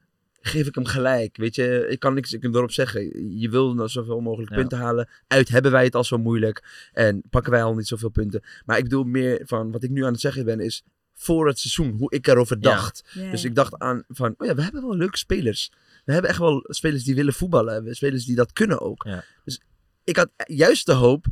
geef 0.48 0.68
ik 0.68 0.76
hem 0.76 0.86
gelijk. 0.86 1.38
Weet 1.38 1.56
je, 1.56 1.88
ik 1.90 2.00
kan 2.00 2.14
niks 2.14 2.34
ik 2.34 2.42
kan 2.42 2.56
erop 2.56 2.72
zeggen. 2.72 3.30
Je 3.40 3.50
wil 3.50 3.74
nou 3.74 3.90
zoveel 3.90 4.20
mogelijk 4.20 4.52
Ja. 4.52 4.58
punten 4.58 4.78
halen. 4.78 5.10
Uit 5.28 5.50
hebben 5.50 5.72
wij 5.72 5.84
het 5.84 5.96
al 5.96 6.04
zo 6.04 6.18
moeilijk. 6.18 6.90
En 6.94 7.24
pakken 7.30 7.52
wij 7.52 7.64
al 7.64 7.76
niet 7.76 7.88
zoveel 7.88 8.10
punten. 8.10 8.44
Maar 8.66 8.78
ik 8.78 8.84
bedoel 8.84 9.04
meer 9.04 9.42
van, 9.46 9.72
wat 9.72 9.84
ik 9.84 9.90
nu 9.90 10.06
aan 10.06 10.12
het 10.12 10.22
zeggen 10.22 10.46
ben, 10.46 10.60
is 10.60 10.84
voor 11.14 11.48
het 11.48 11.60
seizoen, 11.60 11.96
hoe 11.98 12.12
ik 12.12 12.28
erover 12.28 12.60
dacht. 12.62 13.10
Ja, 13.14 13.32
Dus 13.32 13.44
ik 13.44 13.56
dacht 13.56 13.78
aan 13.78 14.04
van, 14.08 14.36
oh 14.38 14.48
ja, 14.48 14.56
we 14.56 14.62
hebben 14.64 14.82
wel 14.82 14.96
leuke 14.96 15.18
spelers. 15.18 15.72
We 16.06 16.12
hebben 16.12 16.30
echt 16.30 16.40
wel 16.40 16.64
spelers 16.68 17.04
die 17.04 17.16
willen 17.16 17.34
voetballen. 17.34 17.68
We 17.68 17.74
hebben 17.74 17.96
Spelers 17.96 18.26
die 18.26 18.36
dat 18.36 18.54
kunnen 18.54 18.80
ook. 18.80 19.04
Ja. 19.04 19.24
Dus 19.46 19.62
ik 20.04 20.16
had 20.16 20.30
juist 20.46 20.86
de 20.86 20.94
hoop 20.94 21.26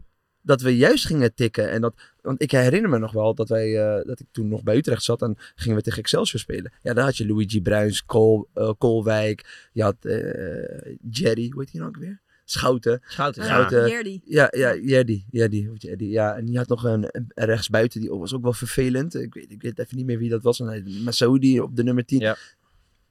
dat 0.46 0.62
we 0.62 0.78
juist 0.78 1.06
gingen 1.06 1.34
tikken. 1.34 1.70
En 1.72 1.82
dat, 1.82 1.96
want 2.22 2.42
ik 2.42 2.52
herinner 2.52 2.90
me 2.90 2.98
nog 2.98 3.12
wel 3.12 3.36
dat, 3.36 3.50
wij, 3.50 3.82
eh, 3.84 4.06
dat 4.08 4.20
ik 4.20 4.26
toen 4.32 4.48
nog 4.48 4.64
bij 4.64 4.76
Utrecht 4.78 5.04
zat 5.04 5.22
en 5.22 5.36
gingen 5.56 5.78
we 5.78 5.84
tegen 5.84 6.00
Excelsior 6.00 6.40
spelen. 6.40 6.72
Ja, 6.82 6.94
daar 6.94 7.04
had 7.06 7.18
je 7.18 7.28
Luigi 7.28 7.62
Bruins, 7.62 8.06
Kool, 8.06 8.48
eh, 8.54 8.72
Koolwijk. 8.78 9.70
Je 9.74 9.82
had 9.84 9.96
eh, 10.06 10.96
Jerry, 11.10 11.50
hoe 11.50 11.62
heet 11.62 11.72
die 11.72 11.82
nou 11.82 11.94
ook 11.96 12.02
weer? 12.02 12.24
Schouten. 12.48 13.02
Schouten. 13.08 13.44
Ja, 13.44 13.50
Ja. 13.50 13.56
Schouten. 13.56 13.90
Jerdy. 13.90 14.22
Ja, 14.26 14.48
ja, 14.52 14.76
Jerdy. 14.76 15.24
Jerdy. 15.32 15.68
Ja, 16.06 16.36
en 16.36 16.46
die 16.46 16.58
had 16.58 16.68
nog 16.68 16.84
een, 16.84 17.08
een 17.12 17.32
rechtsbuiten, 17.46 18.02
die 18.02 18.10
was 18.10 18.34
ook 18.34 18.44
wel 18.44 18.54
vervelend. 18.54 19.16
Ik 19.16 19.34
weet, 19.34 19.52
ik 19.52 19.62
weet 19.62 19.80
even 19.80 19.98
niet 19.98 20.06
meer 20.06 20.18
wie 20.18 20.30
dat 20.30 20.44
was. 20.44 20.60
En 20.60 20.66
hij- 20.68 20.84
Masoudi 21.04 21.60
op 21.60 21.76
de 21.76 21.84
nummer 21.84 22.06
10. 22.06 22.20
Ja. 22.20 22.38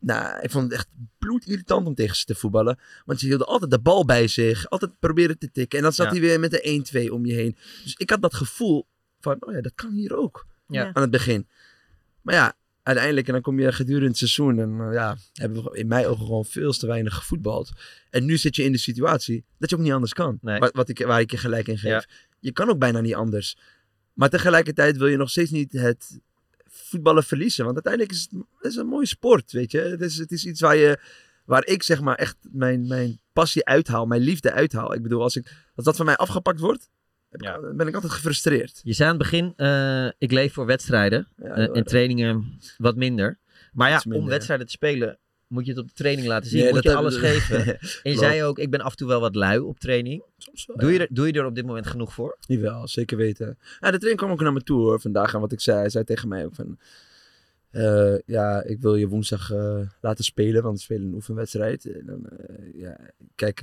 Nou, 0.04 0.40
ik 0.40 0.50
vond 0.50 0.64
het 0.64 0.72
echt 0.72 0.88
bloedirritant 1.18 1.86
om 1.86 1.94
tegen 1.94 2.16
ze 2.16 2.24
te 2.24 2.34
voetballen. 2.34 2.78
Want 3.04 3.20
ze 3.20 3.26
hielden 3.26 3.46
altijd 3.46 3.70
de 3.70 3.80
bal 3.80 4.04
bij 4.04 4.28
zich. 4.28 4.68
Altijd 4.70 4.98
proberen 4.98 5.38
te 5.38 5.50
tikken. 5.50 5.78
En 5.78 5.84
dan 5.84 5.92
zat 5.92 6.06
Ja. 6.06 6.12
hij 6.12 6.20
weer 6.20 6.40
met 6.40 6.50
de 6.50 7.06
1-2 7.08 7.12
om 7.12 7.26
je 7.26 7.34
heen. 7.34 7.56
Dus 7.82 7.94
ik 7.96 8.10
had 8.10 8.22
dat 8.22 8.34
gevoel 8.34 8.86
van, 9.20 9.36
oh 9.40 9.52
ja, 9.54 9.60
dat 9.60 9.72
kan 9.74 9.92
hier 9.92 10.16
ook. 10.16 10.46
Ja. 10.68 10.90
Aan 10.92 11.02
het 11.02 11.10
begin. 11.10 11.48
Maar 12.22 12.34
ja, 12.34 12.56
uiteindelijk, 12.82 13.26
en 13.26 13.32
dan 13.32 13.42
kom 13.42 13.60
je 13.60 13.72
gedurende 13.72 14.08
het 14.08 14.16
seizoen. 14.16 14.58
En 14.58 14.80
eh, 14.80 14.92
ja, 14.92 15.16
hebben 15.32 15.64
we 15.64 15.78
in 15.78 15.86
mijn 15.86 16.06
ogen 16.06 16.24
gewoon 16.26 16.44
veel 16.44 16.72
te 16.72 16.86
weinig 16.86 17.14
gevoetbald. 17.14 17.72
En 18.10 18.24
nu 18.24 18.36
zit 18.36 18.56
je 18.56 18.64
in 18.64 18.72
de 18.72 18.78
situatie 18.78 19.44
dat 19.58 19.70
je 19.70 19.76
ook 19.76 19.82
niet 19.82 19.92
anders 19.92 20.12
kan. 20.12 20.38
Nee. 20.40 20.58
Wat, 20.58 20.74
wat 20.74 20.88
ik, 20.88 20.98
waar 20.98 21.20
ik 21.20 21.30
je 21.30 21.36
gelijk 21.36 21.68
in 21.68 21.78
geef. 21.78 21.90
Ja. 21.90 22.04
Je 22.40 22.52
kan 22.52 22.68
ook 22.68 22.78
bijna 22.78 23.00
niet 23.00 23.14
anders. 23.14 23.58
Maar 24.12 24.28
tegelijkertijd 24.30 24.96
wil 24.96 25.06
je 25.06 25.16
nog 25.16 25.30
steeds 25.30 25.50
niet 25.50 25.72
het 25.72 26.20
voetballen 26.88 27.24
verliezen. 27.24 27.64
Want 27.64 27.74
uiteindelijk 27.74 28.12
is 28.14 28.20
het, 28.30 28.42
het 28.58 28.70
is 28.72 28.76
een 28.76 28.86
mooie 28.86 29.06
sport, 29.06 29.52
weet 29.52 29.70
je. 29.70 29.78
Het 29.80 30.00
is, 30.00 30.16
het 30.18 30.30
is 30.30 30.44
iets 30.46 30.60
waar, 30.60 30.76
je, 30.76 30.98
waar 31.44 31.66
ik 31.66 31.82
zeg 31.82 32.00
maar 32.00 32.14
echt 32.16 32.36
mijn, 32.52 32.86
mijn 32.86 33.20
passie 33.32 33.64
uithaal, 33.64 34.06
mijn 34.06 34.20
liefde 34.20 34.52
uithaal. 34.52 34.94
Ik 34.94 35.02
bedoel, 35.02 35.22
als, 35.22 35.36
ik, 35.36 35.52
als 35.74 35.84
dat 35.84 35.96
van 35.96 36.06
mij 36.06 36.16
afgepakt 36.16 36.60
wordt, 36.60 36.88
heb 37.30 37.42
ik- 37.42 37.76
ben 37.76 37.86
ik 37.88 37.94
altijd 37.94 38.12
gefrustreerd. 38.12 38.80
Je 38.84 38.92
zei 38.92 39.10
aan 39.10 39.14
het 39.18 39.22
begin, 39.30 39.52
eh, 39.56 40.06
ik 40.18 40.32
leef 40.32 40.52
voor 40.52 40.66
wedstrijden. 40.66 41.28
Ja, 41.36 41.44
eh, 41.54 41.76
en 41.76 41.84
trainingen 41.84 42.58
wat 42.78 42.96
minder. 42.96 43.38
Maar 43.72 43.88
ja, 43.90 44.00
minder, 44.04 44.18
om 44.18 44.24
ja. 44.24 44.30
wedstrijden 44.30 44.66
te 44.66 44.72
spelen 44.72 45.18
moet 45.46 45.64
je 45.64 45.70
het 45.70 45.80
op 45.80 45.88
de 45.88 45.94
training 45.94 46.26
laten 46.26 46.50
zien. 46.50 46.62
Nee, 46.62 46.72
moet 46.72 46.82
je 46.82 46.94
alles 46.94 47.16
geven. 47.16 47.66
En 48.02 48.10
je 48.12 48.18
zei 48.18 48.42
ook, 48.42 48.58
ik 48.58 48.70
ben 48.70 48.80
af 48.80 48.90
en 48.90 48.96
toe 48.96 49.08
wel 49.08 49.20
wat 49.20 49.34
lui 49.34 49.58
op 49.58 49.80
training. 49.80 50.22
Soms 50.38 50.66
wel, 50.66 50.76
doe, 50.76 50.92
je 50.92 50.98
er, 50.98 51.06
doe 51.10 51.26
je 51.26 51.32
er 51.32 51.44
op 51.46 51.54
dit 51.54 51.66
moment 51.66 51.86
genoeg 51.86 52.14
voor? 52.14 52.36
Jawel, 52.40 52.88
zeker 52.88 53.16
weten. 53.16 53.58
Ja, 53.80 53.90
de 53.90 53.98
trainer 53.98 54.16
kwam 54.16 54.30
ook 54.30 54.40
naar 54.40 54.52
me 54.52 54.62
toe 54.62 54.80
hoor, 54.80 55.00
vandaag. 55.00 55.34
En 55.34 55.40
wat 55.40 55.52
ik 55.52 55.60
zei, 55.60 55.78
hij 55.78 55.88
zei 55.88 56.04
tegen 56.04 56.28
mij 56.28 56.44
ook 56.44 56.54
van... 56.54 56.78
eh, 57.70 58.18
ja, 58.26 58.62
ik 58.62 58.80
wil 58.80 58.94
je 58.94 59.08
woensdag 59.08 59.50
eh, 59.52 59.80
laten 60.00 60.24
spelen, 60.24 60.62
want 60.62 60.76
we 60.76 60.82
spelen 60.82 61.06
een 61.06 61.14
oefenwedstrijd. 61.14 61.84
En 61.86 62.06
dan, 62.06 62.26
eh, 62.28 62.80
ja, 62.80 62.96
kijk, 63.34 63.56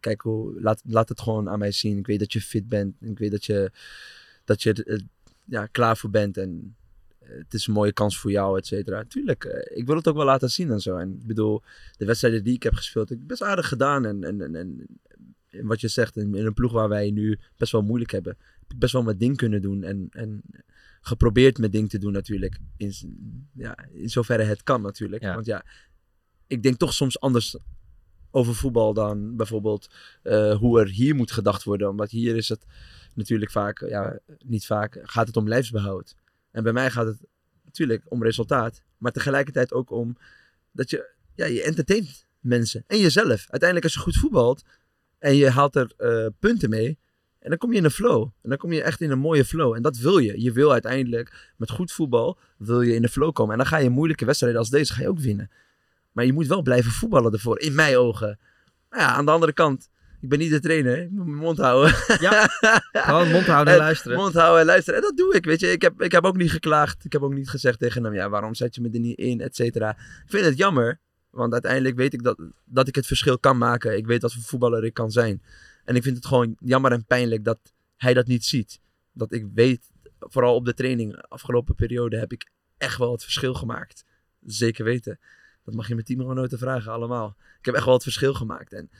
kijk 0.00 0.20
hoe, 0.20 0.60
laat, 0.60 0.82
laat 0.86 1.08
het 1.08 1.20
gewoon 1.20 1.48
aan 1.48 1.58
mij 1.58 1.72
zien. 1.72 1.98
Ik 1.98 2.06
weet 2.06 2.18
dat 2.18 2.32
je 2.32 2.40
fit 2.40 2.68
bent. 2.68 2.94
Ik 3.00 3.18
weet 3.18 3.30
dat 3.30 3.44
je, 3.44 3.70
dat 4.44 4.62
je 4.62 4.72
er 4.72 5.02
ja, 5.44 5.66
klaar 5.66 5.96
voor 5.96 6.10
bent. 6.10 6.36
En 6.36 6.76
het 7.38 7.54
is 7.54 7.66
een 7.66 7.72
mooie 7.72 7.92
kans 7.92 8.18
voor 8.18 8.30
jou, 8.30 8.58
et 8.58 8.66
cetera. 8.66 9.04
Tuurlijk, 9.04 9.44
eh, 9.44 9.78
ik 9.78 9.86
wil 9.86 9.96
het 9.96 10.08
ook 10.08 10.16
wel 10.16 10.24
laten 10.24 10.50
zien 10.50 10.70
en 10.70 10.80
zo. 10.80 10.96
En 10.96 11.12
ik 11.20 11.26
bedoel, 11.26 11.62
de 11.96 12.04
wedstrijden 12.04 12.44
die 12.44 12.54
ik 12.54 12.62
heb 12.62 12.74
gespeeld, 12.74 13.08
heb 13.08 13.18
ik 13.18 13.26
best 13.26 13.42
aardig 13.42 13.68
gedaan. 13.68 14.04
En, 14.04 14.24
en, 14.24 14.40
en, 14.40 14.54
en 14.54 15.66
wat 15.66 15.80
je 15.80 15.88
zegt, 15.88 16.16
in, 16.16 16.34
in 16.34 16.46
een 16.46 16.54
ploeg 16.54 16.72
waar 16.72 16.88
wij 16.88 17.10
nu 17.10 17.38
best 17.56 17.72
wel 17.72 17.82
moeilijk 17.82 18.10
hebben, 18.10 18.36
heb 18.60 18.72
ik 18.72 18.78
best 18.78 18.92
wel 18.92 19.02
mijn 19.02 19.18
ding 19.18 19.36
kunnen 19.36 19.62
doen. 19.62 19.82
En, 19.82 20.06
en 20.10 20.42
geprobeerd 21.00 21.58
mijn 21.58 21.70
ding 21.70 21.88
te 21.88 21.98
doen 21.98 22.12
natuurlijk. 22.12 22.58
In, 22.76 22.92
ja, 23.54 23.78
in 23.92 24.10
zoverre 24.10 24.42
het 24.42 24.62
kan 24.62 24.82
natuurlijk. 24.82 25.22
Want 25.22 25.46
ja, 25.46 25.64
ik 26.46 26.62
denk 26.62 26.76
toch 26.76 26.92
soms 26.92 27.20
anders 27.20 27.56
over 28.30 28.54
voetbal 28.54 28.94
dan 28.94 29.36
bijvoorbeeld 29.36 29.90
eh, 30.22 30.56
hoe 30.56 30.80
er 30.80 30.88
hier 30.88 31.14
moet 31.14 31.30
gedacht 31.32 31.64
worden. 31.64 31.88
Omdat 31.88 32.10
hier 32.10 32.36
is 32.36 32.48
het 32.48 32.66
natuurlijk 33.14 33.50
vaak, 33.50 33.88
ja, 33.88 34.18
niet 34.44 34.66
vaak, 34.66 34.98
gaat 35.02 35.26
het 35.26 35.36
om 35.36 35.48
lijfsbehoud. 35.48 36.16
En 36.50 36.62
bij 36.62 36.72
mij 36.72 36.90
gaat 36.90 37.06
het 37.06 37.18
natuurlijk 37.64 38.02
om 38.08 38.22
resultaat. 38.22 38.82
Maar 38.98 39.12
tegelijkertijd 39.12 39.72
ook 39.72 39.90
om 39.90 40.16
dat 40.72 40.90
je, 40.90 41.10
ja, 41.34 41.46
je 41.46 41.62
entertaint 41.62 42.26
mensen. 42.40 42.84
En 42.86 42.98
jezelf. 42.98 43.46
Uiteindelijk 43.48 43.84
als 43.84 43.94
je 43.94 44.00
goed 44.00 44.16
voetbalt 44.16 44.64
en 45.18 45.36
je 45.36 45.50
haalt 45.50 45.76
er 45.76 45.92
eh, 45.96 46.26
punten 46.38 46.70
mee. 46.70 46.98
En 47.38 47.48
dan 47.48 47.58
kom 47.58 47.72
je 47.72 47.78
in 47.78 47.84
een 47.84 47.90
flow. 47.90 48.22
En 48.22 48.48
dan 48.48 48.58
kom 48.58 48.72
je 48.72 48.82
echt 48.82 49.00
in 49.00 49.10
een 49.10 49.18
mooie 49.18 49.44
flow. 49.44 49.74
En 49.74 49.82
dat 49.82 49.96
wil 49.96 50.18
je. 50.18 50.42
Je 50.42 50.52
wil 50.52 50.72
uiteindelijk 50.72 51.52
met 51.56 51.70
goed 51.70 51.92
voetbal 51.92 52.38
wil 52.56 52.80
je 52.80 52.94
in 52.94 53.02
de 53.02 53.08
flow 53.08 53.32
komen. 53.32 53.52
En 53.52 53.58
dan 53.58 53.66
ga 53.66 53.76
je 53.76 53.90
moeilijke 53.90 54.24
wedstrijden 54.24 54.58
als 54.58 54.70
deze 54.70 54.92
ga 54.92 55.02
je 55.02 55.08
ook 55.08 55.18
winnen. 55.18 55.50
Maar 56.12 56.24
je 56.24 56.32
moet 56.32 56.46
wel 56.46 56.62
blijven 56.62 56.90
voetballen 56.90 57.32
ervoor. 57.32 57.60
In 57.60 57.74
mijn 57.74 57.96
ogen. 57.96 58.38
Maar 58.88 58.98
ja, 59.00 59.06
aan 59.06 59.24
de 59.24 59.30
andere 59.30 59.52
kant. 59.52 59.88
Ik 60.20 60.28
ben 60.28 60.38
niet 60.38 60.50
de 60.50 60.60
trainer. 60.60 61.02
Ik 61.02 61.10
moet 61.10 61.26
mijn 61.26 61.38
mond 61.38 61.58
houden. 61.58 61.94
Ja, 62.20 62.46
gewoon 62.92 63.30
mond 63.30 63.46
houden 63.46 63.74
en 63.74 63.80
luisteren. 63.80 64.16
Mond 64.16 64.34
houden 64.34 64.60
en 64.60 64.66
luisteren. 64.66 65.00
En 65.00 65.06
dat 65.06 65.16
doe 65.16 65.34
ik, 65.34 65.44
weet 65.44 65.60
je. 65.60 65.72
Ik 65.72 65.82
heb, 65.82 66.02
ik 66.02 66.12
heb 66.12 66.24
ook 66.24 66.36
niet 66.36 66.50
geklaagd. 66.50 67.04
Ik 67.04 67.12
heb 67.12 67.22
ook 67.22 67.34
niet 67.34 67.50
gezegd 67.50 67.78
tegen 67.78 68.04
hem, 68.04 68.14
ja, 68.14 68.28
waarom 68.28 68.54
zet 68.54 68.74
je 68.74 68.80
me 68.80 68.90
er 68.90 69.00
niet 69.00 69.18
in, 69.18 69.40
et 69.40 69.56
cetera. 69.56 69.90
Ik 69.90 70.24
vind 70.26 70.44
het 70.44 70.56
jammer. 70.56 71.00
Want 71.30 71.52
uiteindelijk 71.52 71.96
weet 71.96 72.12
ik 72.12 72.22
dat, 72.22 72.38
dat 72.64 72.88
ik 72.88 72.94
het 72.94 73.06
verschil 73.06 73.38
kan 73.38 73.58
maken. 73.58 73.96
Ik 73.96 74.06
weet 74.06 74.22
wat 74.22 74.32
voor 74.32 74.42
voetballer 74.42 74.84
ik 74.84 74.94
kan 74.94 75.10
zijn. 75.10 75.42
En 75.84 75.96
ik 75.96 76.02
vind 76.02 76.16
het 76.16 76.26
gewoon 76.26 76.56
jammer 76.58 76.92
en 76.92 77.04
pijnlijk 77.04 77.44
dat 77.44 77.58
hij 77.96 78.14
dat 78.14 78.26
niet 78.26 78.44
ziet. 78.44 78.80
Dat 79.12 79.32
ik 79.32 79.46
weet, 79.54 79.90
vooral 80.18 80.54
op 80.54 80.64
de 80.64 80.74
training, 80.74 81.16
afgelopen 81.28 81.74
periode, 81.74 82.18
heb 82.18 82.32
ik 82.32 82.50
echt 82.78 82.98
wel 82.98 83.12
het 83.12 83.22
verschil 83.22 83.54
gemaakt. 83.54 84.04
Zeker 84.40 84.84
weten. 84.84 85.18
Dat 85.64 85.74
mag 85.74 85.88
je 85.88 85.94
mijn 85.94 86.06
teamgenoten 86.06 86.58
vragen, 86.58 86.92
allemaal. 86.92 87.36
Ik 87.58 87.64
heb 87.64 87.74
echt 87.74 87.84
wel 87.84 87.94
het 87.94 88.02
verschil 88.02 88.34
gemaakt. 88.34 88.72
En 88.72 88.90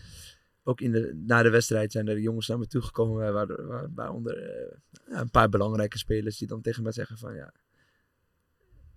ook 0.70 0.80
in 0.80 0.92
de, 0.92 1.22
na 1.26 1.42
de 1.42 1.50
wedstrijd 1.50 1.92
zijn 1.92 2.09
er 2.09 2.20
jongens 2.20 2.48
naar 2.48 2.59
me 2.59 2.66
toegekomen, 2.66 3.33
waar, 3.33 3.66
waar, 3.66 3.94
waaronder 3.94 4.37
eh, 4.37 4.76
ja, 5.09 5.20
een 5.20 5.30
paar 5.30 5.48
belangrijke 5.48 5.98
spelers 5.98 6.38
die 6.38 6.48
dan 6.48 6.61
tegen 6.61 6.83
mij 6.83 6.92
zeggen 6.92 7.18
van 7.18 7.35
ja, 7.35 7.52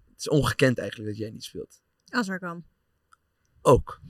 het 0.09 0.19
is 0.19 0.29
ongekend 0.29 0.77
eigenlijk 0.77 1.09
dat 1.09 1.19
jij 1.19 1.29
niet 1.29 1.43
speelt. 1.43 1.81
Als 2.09 2.27
er 2.27 2.39
kan. 2.39 2.63
Ook. 3.61 4.01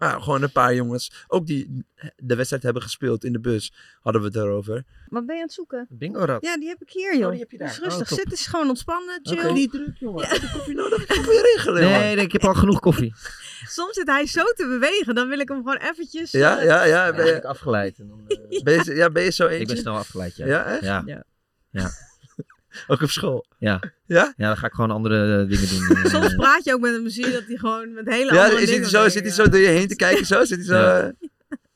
Maar 0.00 0.22
gewoon 0.22 0.42
een 0.42 0.52
paar 0.52 0.74
jongens, 0.74 1.24
ook 1.28 1.46
die 1.46 1.84
de 2.16 2.36
wedstrijd 2.36 2.62
hebben 2.62 2.82
gespeeld 2.82 3.24
in 3.24 3.32
de 3.32 3.40
bus, 3.40 3.72
hadden 4.00 4.22
we 4.22 4.26
het 4.28 4.36
erover. 4.36 4.84
Wat 5.08 5.26
ben 5.26 5.34
je 5.34 5.40
aan 5.40 5.46
het 5.46 5.56
zoeken? 5.56 5.86
Bingo 5.90 6.24
rad. 6.24 6.42
Ja, 6.42 6.56
die 6.58 6.68
heb 6.68 6.82
ik 6.82 6.90
hier, 6.90 7.16
joh. 7.16 7.24
Oh, 7.24 7.30
die 7.30 7.40
heb 7.40 7.50
je 7.50 7.58
daar. 7.58 7.68
Dus 7.68 7.78
rustig, 7.78 8.02
Oh, 8.02 8.08
top. 8.08 8.18
zit 8.18 8.30
eens 8.30 8.46
gewoon 8.46 8.68
ontspannen, 8.68 9.20
chill. 9.22 9.38
Oké, 9.38 9.52
niet 9.52 9.70
druk, 9.70 9.96
jongen. 9.98 10.28
Heb 10.28 10.40
je 10.40 10.50
koffie 10.52 10.74
nodig? 10.74 11.02
Ik 11.02 11.14
je 11.14 11.50
regelen, 11.54 11.82
Nee, 11.82 12.14
nee, 12.14 12.24
ik 12.24 12.32
heb 12.32 12.44
al 12.44 12.54
genoeg 12.54 12.80
koffie. 12.80 13.14
Soms 13.76 13.94
zit 13.94 14.06
hij 14.06 14.26
zo 14.26 14.42
te 14.44 14.66
bewegen, 14.66 15.14
dan 15.14 15.28
wil 15.28 15.38
ik 15.38 15.48
hem 15.48 15.56
gewoon 15.56 15.76
eventjes... 15.76 16.30
Ja, 16.30 16.58
eh, 16.58 16.64
ja, 16.64 16.84
ja. 16.84 17.12
Ben 17.12 17.26
je, 17.26 17.46
afgeleid. 17.46 17.98
En 17.98 18.08
dan, 18.08 18.24
eh, 18.28 18.62
ben 18.66 18.84
je, 18.84 18.94
ja, 18.94 19.10
ben 19.10 19.22
je 19.22 19.30
zo 19.30 19.46
eentje? 19.46 19.60
ik 19.60 19.66
ben 19.66 19.76
snel 19.76 19.96
afgeleid, 19.96 20.36
ja. 20.36 20.46
Ja, 20.46 20.64
echt? 20.64 20.82
Ja. 20.82 21.24
Ja. 21.70 21.90
Ook 22.88 23.00
op 23.02 23.08
school? 23.10 23.46
Ja. 23.58 23.80
Ja? 24.06 24.34
Ja, 24.36 24.46
dan 24.46 24.56
ga 24.56 24.66
ik 24.66 24.72
gewoon 24.72 24.90
andere 24.90 25.40
eh, 25.42 25.48
dingen 25.48 25.68
doen. 25.88 25.96
eh. 26.04 26.10
Soms 26.10 26.34
praat 26.34 26.64
je 26.64 26.72
ook 26.74 26.80
met 26.80 26.92
hem, 26.92 27.08
zie 27.08 27.26
je 27.26 27.32
dat 27.32 27.44
hij 27.46 27.56
gewoon 27.56 27.92
met 27.92 28.08
hele 28.08 28.34
Ja, 28.34 28.42
andere 28.42 28.60
is 28.62 28.68
hij 28.68 28.74
dingen 28.74 28.88
zo, 28.90 28.96
bezig 29.02 29.12
zit 29.12 29.22
hij 29.22 29.32
zo 29.44 29.48
door 29.50 29.60
je 29.60 29.66
heen 29.68 29.88
te 29.88 29.96
kijken? 29.96 30.26
Zo? 30.26 30.44
Zit 30.44 30.56
hij 30.56 30.66
zo... 30.66 30.74
Ja. 30.74 31.00
eh, 31.06 31.12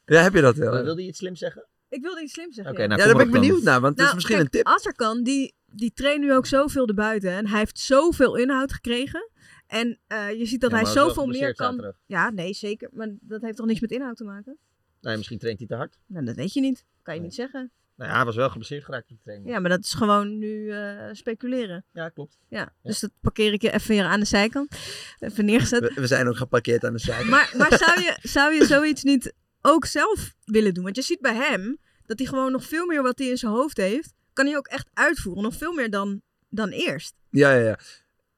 Ja, 0.05 0.23
heb 0.23 0.35
je 0.35 0.41
dat 0.41 0.57
wel? 0.57 0.73
Maar 0.73 0.85
wilde 0.85 1.03
je 1.03 1.09
iets 1.09 1.19
slim 1.19 1.37
zeggen? 1.37 1.67
Ik 1.89 2.03
wilde 2.03 2.23
iets 2.23 2.33
slim 2.33 2.53
zeggen. 2.53 2.73
Oké, 2.73 2.83
ja. 2.83 2.89
nou, 2.89 3.01
ja, 3.01 3.07
daar 3.07 3.17
ben 3.17 3.27
ik 3.27 3.29
op 3.29 3.33
dan. 3.35 3.43
benieuwd 3.43 3.63
naar, 3.65 3.81
want 3.81 3.93
het 3.93 3.99
is 3.99 4.05
Nou, 4.05 4.15
misschien 4.15 4.37
kijk, 4.37 4.55
een 4.55 4.61
tip. 4.63 4.67
Azarkan, 4.67 5.23
die, 5.23 5.55
die 5.67 5.93
traint 5.95 6.21
nu 6.21 6.35
ook 6.35 6.47
zoveel 6.47 6.87
erbuiten. 6.87 7.31
En 7.31 7.47
hij 7.49 7.59
heeft 7.59 7.79
zoveel 7.79 8.37
inhoud 8.37 8.73
gekregen. 8.73 9.29
En 9.67 9.99
eh, 10.07 10.31
je 10.39 10.47
ziet 10.47 10.61
dat 10.61 10.71
Ja, 10.71 10.77
hij 10.77 10.85
hij 10.85 10.95
zoveel 10.95 11.27
meer 11.27 11.55
kan... 11.55 11.67
zaterdag. 11.67 11.95
Ja, 12.07 12.31
nee, 12.31 12.55
zeker. 12.55 12.89
Maar 12.93 13.09
dat 13.21 13.43
heeft 13.43 13.57
toch 13.57 13.67
niks 13.67 13.81
met 13.81 13.91
inhoud 13.91 14.17
te 14.17 14.25
maken? 14.25 14.57
Nee, 15.01 15.17
misschien 15.17 15.39
traint 15.39 15.59
hij 15.59 15.69
te 15.69 15.75
hard. 15.75 15.99
Nou, 16.07 16.25
dat 16.25 16.37
weet 16.37 16.53
je 16.53 16.61
niet. 16.61 16.85
Kan 17.03 17.15
je 17.15 17.21
niet 17.21 17.35
zeggen. 17.35 17.71
Nou 17.97 18.11
ja, 18.11 18.17
hij 18.17 18.25
was 18.25 18.37
wel 18.37 18.49
geblesseerd 18.49 18.85
geraakt 18.85 19.11
op 19.11 19.17
de 19.17 19.23
training. 19.23 19.51
Ja, 19.51 19.59
maar 19.59 19.71
dat 19.71 19.85
is 19.85 19.93
gewoon 19.93 20.39
nu 20.39 20.71
eh, 20.71 21.09
speculeren. 21.13 21.85
Ja, 21.93 22.09
klopt. 22.09 22.39
Ja, 22.49 22.73
dus 22.83 23.01
dat 23.01 23.11
parkeer 23.21 23.53
ik 23.53 23.63
je 23.63 23.73
even 23.73 23.89
weer 23.89 24.05
aan 24.05 24.21
de 24.21 24.27
zijkant. 24.27 24.77
Even 25.19 25.45
neergezet. 25.45 25.81
We, 25.81 26.01
we 26.01 26.07
zijn 26.07 26.29
ook 26.29 26.37
geparkeerd 26.37 26.85
aan 26.85 26.93
de 26.93 26.99
zijkant. 26.99 27.29
Maar, 27.29 27.55
maar 27.57 27.79
zou, 27.85 28.01
je, 28.01 28.19
zou 28.23 28.55
je 28.55 28.65
zoiets 28.65 29.03
niet 29.03 29.35
ook 29.61 29.87
zelf 29.87 30.35
willen 30.45 30.75
doen? 30.75 30.85
Want 30.85 30.97
je 30.97 31.03
ziet 31.03 31.21
bij 31.21 31.35
hem 31.35 31.79
dat 32.07 32.19
hij 32.19 32.29
gewoon 32.29 32.53
nog 32.53 32.65
veel 32.65 32.87
meer 32.87 33.03
wat 33.03 33.19
hij 33.19 33.29
in 33.29 33.37
zijn 33.37 33.53
hoofd 33.53 33.77
heeft, 33.77 34.13
kan 34.33 34.47
hij 34.47 34.57
ook 34.57 34.67
echt 34.67 34.89
uitvoeren. 34.93 35.43
Nog 35.43 35.55
veel 35.55 35.73
meer 35.73 35.91
dan, 35.91 36.23
dan 36.49 36.69
eerst. 36.69 37.15
Ja, 37.31 37.55
ja, 37.55 37.67
ja. 37.67 37.79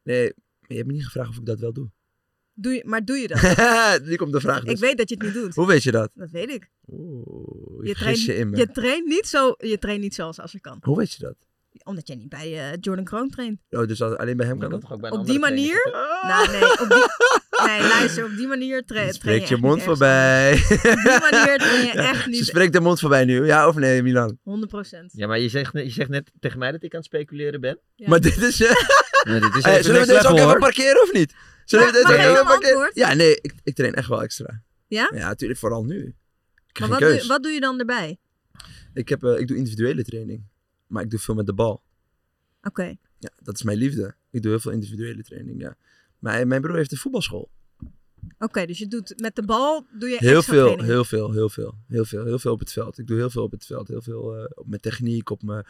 Nee, 0.02 0.34
je 0.60 0.74
hebt 0.74 0.86
me 0.86 0.92
niet 0.92 1.04
gevraagd 1.04 1.28
of 1.28 1.36
ik 1.36 1.46
dat 1.46 1.60
wel 1.60 1.72
doe. 1.72 1.90
Doe 2.58 2.72
je, 2.74 2.82
maar 2.86 3.04
doe 3.04 3.16
je 3.16 3.28
dat? 3.28 4.00
nu 4.08 4.16
komt 4.16 4.32
de 4.32 4.40
vraag 4.40 4.60
dus. 4.64 4.72
Ik 4.72 4.78
weet 4.78 4.96
dat 4.98 5.08
je 5.08 5.14
het 5.14 5.24
niet 5.24 5.34
doet. 5.34 5.54
Hoe 5.54 5.66
weet 5.66 5.82
je 5.82 5.90
dat? 5.90 6.10
Dat 6.14 6.30
weet 6.30 6.50
ik. 6.50 6.70
Oeh, 6.88 7.82
Je 7.82 7.88
je 7.88 7.94
gis 7.94 8.24
je 8.24 8.36
in 8.36 8.50
me. 8.50 8.56
je 8.56 8.70
traint 8.70 9.06
niet 9.06 9.26
zo, 9.26 9.54
je 9.58 9.78
traint 9.78 10.00
niet 10.00 10.14
zoals 10.14 10.40
als 10.40 10.52
je 10.52 10.60
kan. 10.60 10.78
Hoe 10.80 10.96
weet 10.96 11.12
je 11.12 11.18
dat? 11.22 11.34
Omdat 11.84 12.06
jij 12.06 12.16
niet 12.16 12.28
bij 12.28 12.52
eh, 12.70 12.76
Jordan 12.80 13.04
Kroon 13.04 13.28
traint. 13.30 13.60
Oh, 13.70 13.86
dus 13.86 14.02
als- 14.02 14.16
alleen 14.16 14.36
bij 14.36 14.46
hem 14.46 14.58
kan 14.58 14.70
dat? 14.70 14.80
toch 14.80 14.92
ook 14.92 15.00
bij 15.00 15.10
Op 15.10 15.26
die 15.26 15.38
manier? 15.38 15.90
Nou, 16.22 16.50
nee, 16.50 16.62
op 16.80 16.88
die, 16.88 17.66
nee, 17.66 17.80
luister, 17.80 18.24
op 18.24 18.36
die 18.36 18.46
manier 18.46 18.84
tra 18.84 18.94
train 18.94 19.06
je 19.06 19.12
Spreek 19.12 19.44
je 19.44 19.56
mond 19.56 19.82
voorbij. 19.82 20.52
Op 20.62 20.82
die 20.82 21.18
manier 21.30 21.58
train 21.58 21.84
je 21.86 21.90
echt 21.92 22.26
niet. 22.26 22.36
Ze 22.36 22.44
spreekt 22.44 22.72
de 22.72 22.80
mond 22.80 23.00
voorbij 23.00 23.24
nu. 23.24 23.46
Ja 23.46 23.68
of 23.68 23.74
nee, 23.74 24.02
Milan? 24.02 24.38
100 24.42 24.70
procent. 24.70 25.12
Ja, 25.14 25.26
maar 25.26 25.38
je 25.38 25.48
zegt, 25.48 25.72
net- 25.72 25.84
je 25.84 25.90
zegt 25.92 26.08
net 26.08 26.30
tegen 26.40 26.58
mij 26.58 26.72
dat 26.72 26.82
ik 26.82 26.92
aan 26.92 26.98
het 26.98 27.08
speculeren 27.08 27.60
ben. 27.60 27.78
Ja. 27.94 28.08
Maar 28.08 28.20
dit 28.20 28.42
is... 28.42 28.60
eh, 28.62 28.70
Nee, 29.26 29.40
dit 29.40 29.54
is 29.54 29.62
Hey, 29.64 29.72
even 29.72 29.84
zullen 29.84 30.00
we 30.00 30.06
deze 30.06 30.28
ook 30.28 30.38
even 30.38 30.58
parkeren 30.58 31.02
of 31.02 31.12
niet? 31.12 31.34
Zullen 31.66 31.92
we 31.92 32.42
antwoord? 32.46 32.94
Ja, 32.94 33.14
nee, 33.14 33.38
ik, 33.40 33.54
ik 33.62 33.74
train 33.74 33.94
echt 33.94 34.08
wel 34.08 34.22
extra. 34.22 34.62
Ja? 34.86 35.10
Ja, 35.14 35.28
natuurlijk, 35.28 35.60
vooral 35.60 35.84
nu. 35.84 36.14
Maar 36.80 36.88
wat 36.88 36.98
doe, 36.98 37.08
je, 37.08 37.26
wat 37.26 37.42
doe 37.42 37.52
je 37.52 37.60
dan 37.60 37.78
erbij? 37.78 38.18
Ik, 38.92 39.08
heb, 39.08 39.24
eh, 39.24 39.38
ik 39.38 39.48
doe 39.48 39.56
individuele 39.56 40.04
training. 40.04 40.44
Maar 40.86 41.02
ik 41.02 41.10
doe 41.10 41.18
veel 41.18 41.34
met 41.34 41.46
de 41.46 41.54
bal. 41.54 41.82
Oké. 42.62 42.96
Ja, 43.18 43.30
dat 43.42 43.54
is 43.54 43.62
mijn 43.62 43.78
liefde. 43.78 44.14
Ik 44.30 44.42
doe 44.42 44.50
heel 44.50 44.60
veel 44.60 44.72
individuele 44.72 45.22
training, 45.22 45.60
ja. 45.60 45.76
Maar 46.18 46.46
mijn 46.46 46.60
broer 46.60 46.76
heeft 46.76 46.92
een 46.92 46.98
voetbalschool. 46.98 47.50
Oké, 48.38 48.66
dus 48.66 48.78
je 48.78 48.88
doet 48.88 49.14
met 49.20 49.36
de 49.36 49.44
bal 49.44 49.86
doe 49.98 50.08
je 50.08 50.16
Heel 50.18 50.42
veel, 50.42 50.62
training. 50.62 50.88
heel 50.88 51.04
veel, 51.04 51.32
heel 51.32 51.48
veel, 51.48 51.78
heel 51.88 52.04
veel, 52.04 52.24
heel 52.24 52.38
veel 52.38 52.52
op 52.52 52.58
het 52.58 52.72
veld. 52.72 52.98
Ik 52.98 53.06
doe 53.06 53.16
heel 53.16 53.30
veel 53.30 53.42
op 53.42 53.50
het 53.50 53.66
veld. 53.66 53.88
Heel 53.88 54.02
veel 54.02 54.36
eh, 54.36 54.44
op 54.54 54.66
mijn 54.66 54.80
techniek, 54.80 55.30
op 55.30 55.42
mijn 55.42 55.64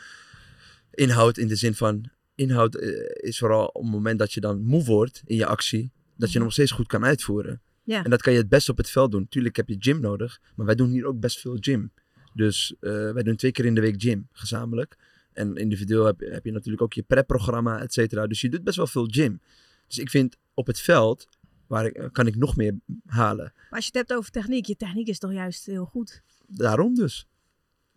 inhoud 0.90 1.38
in 1.38 1.48
de 1.48 1.56
zin 1.56 1.74
van... 1.74 2.10
Inhoud 2.36 2.74
eh, 2.74 2.88
is 3.14 3.38
vooral 3.38 3.66
op 3.66 3.82
het 3.82 3.92
moment 3.92 4.18
dat 4.18 4.32
je 4.32 4.40
dan 4.40 4.62
moe 4.62 4.84
wordt 4.84 5.22
in 5.24 5.36
je 5.36 5.46
actie. 5.46 5.92
dat 6.16 6.32
je 6.32 6.38
nog 6.38 6.52
steeds 6.52 6.70
goed 6.70 6.86
kan 6.86 7.04
uitvoeren. 7.04 7.60
Ja. 7.82 8.04
En 8.04 8.10
dat 8.10 8.22
kan 8.22 8.32
je 8.32 8.38
het 8.38 8.48
best 8.48 8.68
op 8.68 8.76
het 8.76 8.90
veld 8.90 9.10
doen. 9.10 9.28
Tuurlijk 9.28 9.56
heb 9.56 9.68
je 9.68 9.76
gym 9.78 10.00
nodig, 10.00 10.40
maar 10.54 10.66
wij 10.66 10.74
doen 10.74 10.90
hier 10.90 11.06
ook 11.06 11.20
best 11.20 11.40
veel 11.40 11.56
gym. 11.60 11.92
Dus 12.34 12.74
eh, 12.80 12.90
wij 12.90 13.22
doen 13.22 13.36
twee 13.36 13.52
keer 13.52 13.64
in 13.64 13.74
de 13.74 13.80
week 13.80 14.02
gym, 14.02 14.28
gezamenlijk. 14.32 14.96
En 15.32 15.56
individueel 15.56 16.04
heb, 16.04 16.20
heb 16.20 16.44
je 16.44 16.52
natuurlijk 16.52 16.82
ook 16.82 16.92
je 16.92 17.02
prep-programma, 17.02 17.80
et 17.80 17.92
cetera. 17.92 18.26
Dus 18.26 18.40
je 18.40 18.48
doet 18.48 18.64
best 18.64 18.76
wel 18.76 18.86
veel 18.86 19.06
gym. 19.06 19.40
Dus 19.86 19.98
ik 19.98 20.10
vind 20.10 20.36
op 20.54 20.66
het 20.66 20.80
veld 20.80 21.28
waar 21.66 21.86
ik, 21.86 22.08
kan 22.12 22.26
ik 22.26 22.36
nog 22.36 22.56
meer 22.56 22.74
halen. 23.06 23.52
Maar 23.54 23.66
als 23.70 23.84
je 23.84 23.98
het 23.98 24.08
hebt 24.08 24.12
over 24.12 24.30
techniek, 24.30 24.66
je 24.66 24.76
techniek 24.76 25.08
is 25.08 25.18
toch 25.18 25.32
juist 25.32 25.66
heel 25.66 25.84
goed. 25.84 26.22
Daarom 26.46 26.94
dus. 26.94 27.26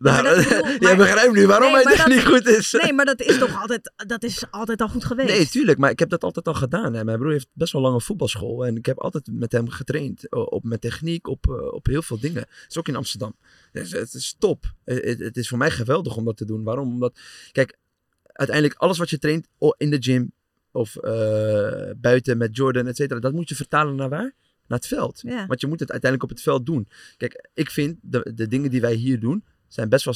Dat 0.00 0.22
bedoel- 0.48 0.76
Jij 0.78 0.96
begrijpt 0.96 1.32
nu 1.34 1.46
waarom 1.46 1.72
Nee, 1.72 1.82
dat- 1.84 1.92
techniek 1.94 2.20
goed 2.20 2.46
is. 2.46 2.72
Nee, 2.82 2.92
maar 2.92 3.04
dat 3.04 3.20
is 3.20 3.38
toch 3.38 3.60
altijd, 3.60 3.92
dat 3.96 4.22
is 4.22 4.44
altijd 4.50 4.80
al 4.80 4.88
goed 4.88 5.04
geweest. 5.04 5.28
Nee, 5.28 5.46
tuurlijk, 5.48 5.78
maar 5.78 5.90
ik 5.90 5.98
heb 5.98 6.08
dat 6.08 6.24
altijd 6.24 6.46
al 6.46 6.54
gedaan. 6.54 6.94
Hè. 6.94 7.04
Mijn 7.04 7.18
broer 7.18 7.32
heeft 7.32 7.48
best 7.52 7.72
wel 7.72 7.82
lange 7.82 8.00
voetbalschool 8.00 8.66
en 8.66 8.76
ik 8.76 8.86
heb 8.86 8.98
altijd 8.98 9.28
met 9.32 9.52
hem 9.52 9.68
getraind. 9.68 10.32
o- 10.32 10.40
Op 10.42 10.64
mijn 10.64 10.80
techniek, 10.80 11.26
op, 11.28 11.48
eh, 11.48 11.72
op 11.72 11.86
heel 11.86 12.02
veel 12.02 12.20
dingen. 12.20 12.40
Het 12.40 12.66
is 12.68 12.78
ook 12.78 12.88
in 12.88 12.96
Amsterdam. 12.96 13.34
Dus 13.72 13.92
het 13.92 14.14
is 14.14 14.36
top. 14.38 14.64
Eh, 14.84 14.96
Het, 15.04 15.18
het 15.18 15.36
is 15.36 15.48
voor 15.48 15.58
mij 15.58 15.70
geweldig 15.70 16.16
om 16.16 16.24
dat 16.24 16.36
te 16.36 16.44
doen. 16.44 16.62
Waarom? 16.62 16.92
Omdat, 16.92 17.18
kijk, 17.52 17.76
uiteindelijk 18.26 18.78
alles 18.80 18.98
wat 18.98 19.10
je 19.10 19.18
traint 19.18 19.46
o- 19.58 19.74
in 19.76 19.90
de 19.90 19.96
gym 20.00 20.32
of 20.72 20.96
eh, 20.96 21.90
buiten 21.96 22.38
met 22.38 22.56
Jordan, 22.56 22.86
et 22.86 22.96
cetera, 22.96 23.20
dat 23.20 23.32
moet 23.32 23.48
je 23.48 23.54
vertalen 23.54 23.94
naar 23.94 24.08
waar? 24.08 24.34
Naar 24.66 24.78
het 24.78 24.86
veld. 24.86 25.20
Ja. 25.22 25.46
Want 25.46 25.60
je 25.60 25.66
moet 25.66 25.80
het 25.80 25.90
uiteindelijk 25.90 26.30
op 26.30 26.36
het 26.36 26.44
veld 26.46 26.66
doen. 26.66 26.88
Kijk, 27.16 27.48
ik 27.54 27.70
vind 27.70 27.98
de, 28.02 28.30
de 28.34 28.48
dingen 28.48 28.70
die 28.70 28.80
wij 28.80 28.94
hier 28.94 29.20
doen, 29.20 29.44
zijn 29.72 29.88
best 29.88 30.04
wel 30.04 30.14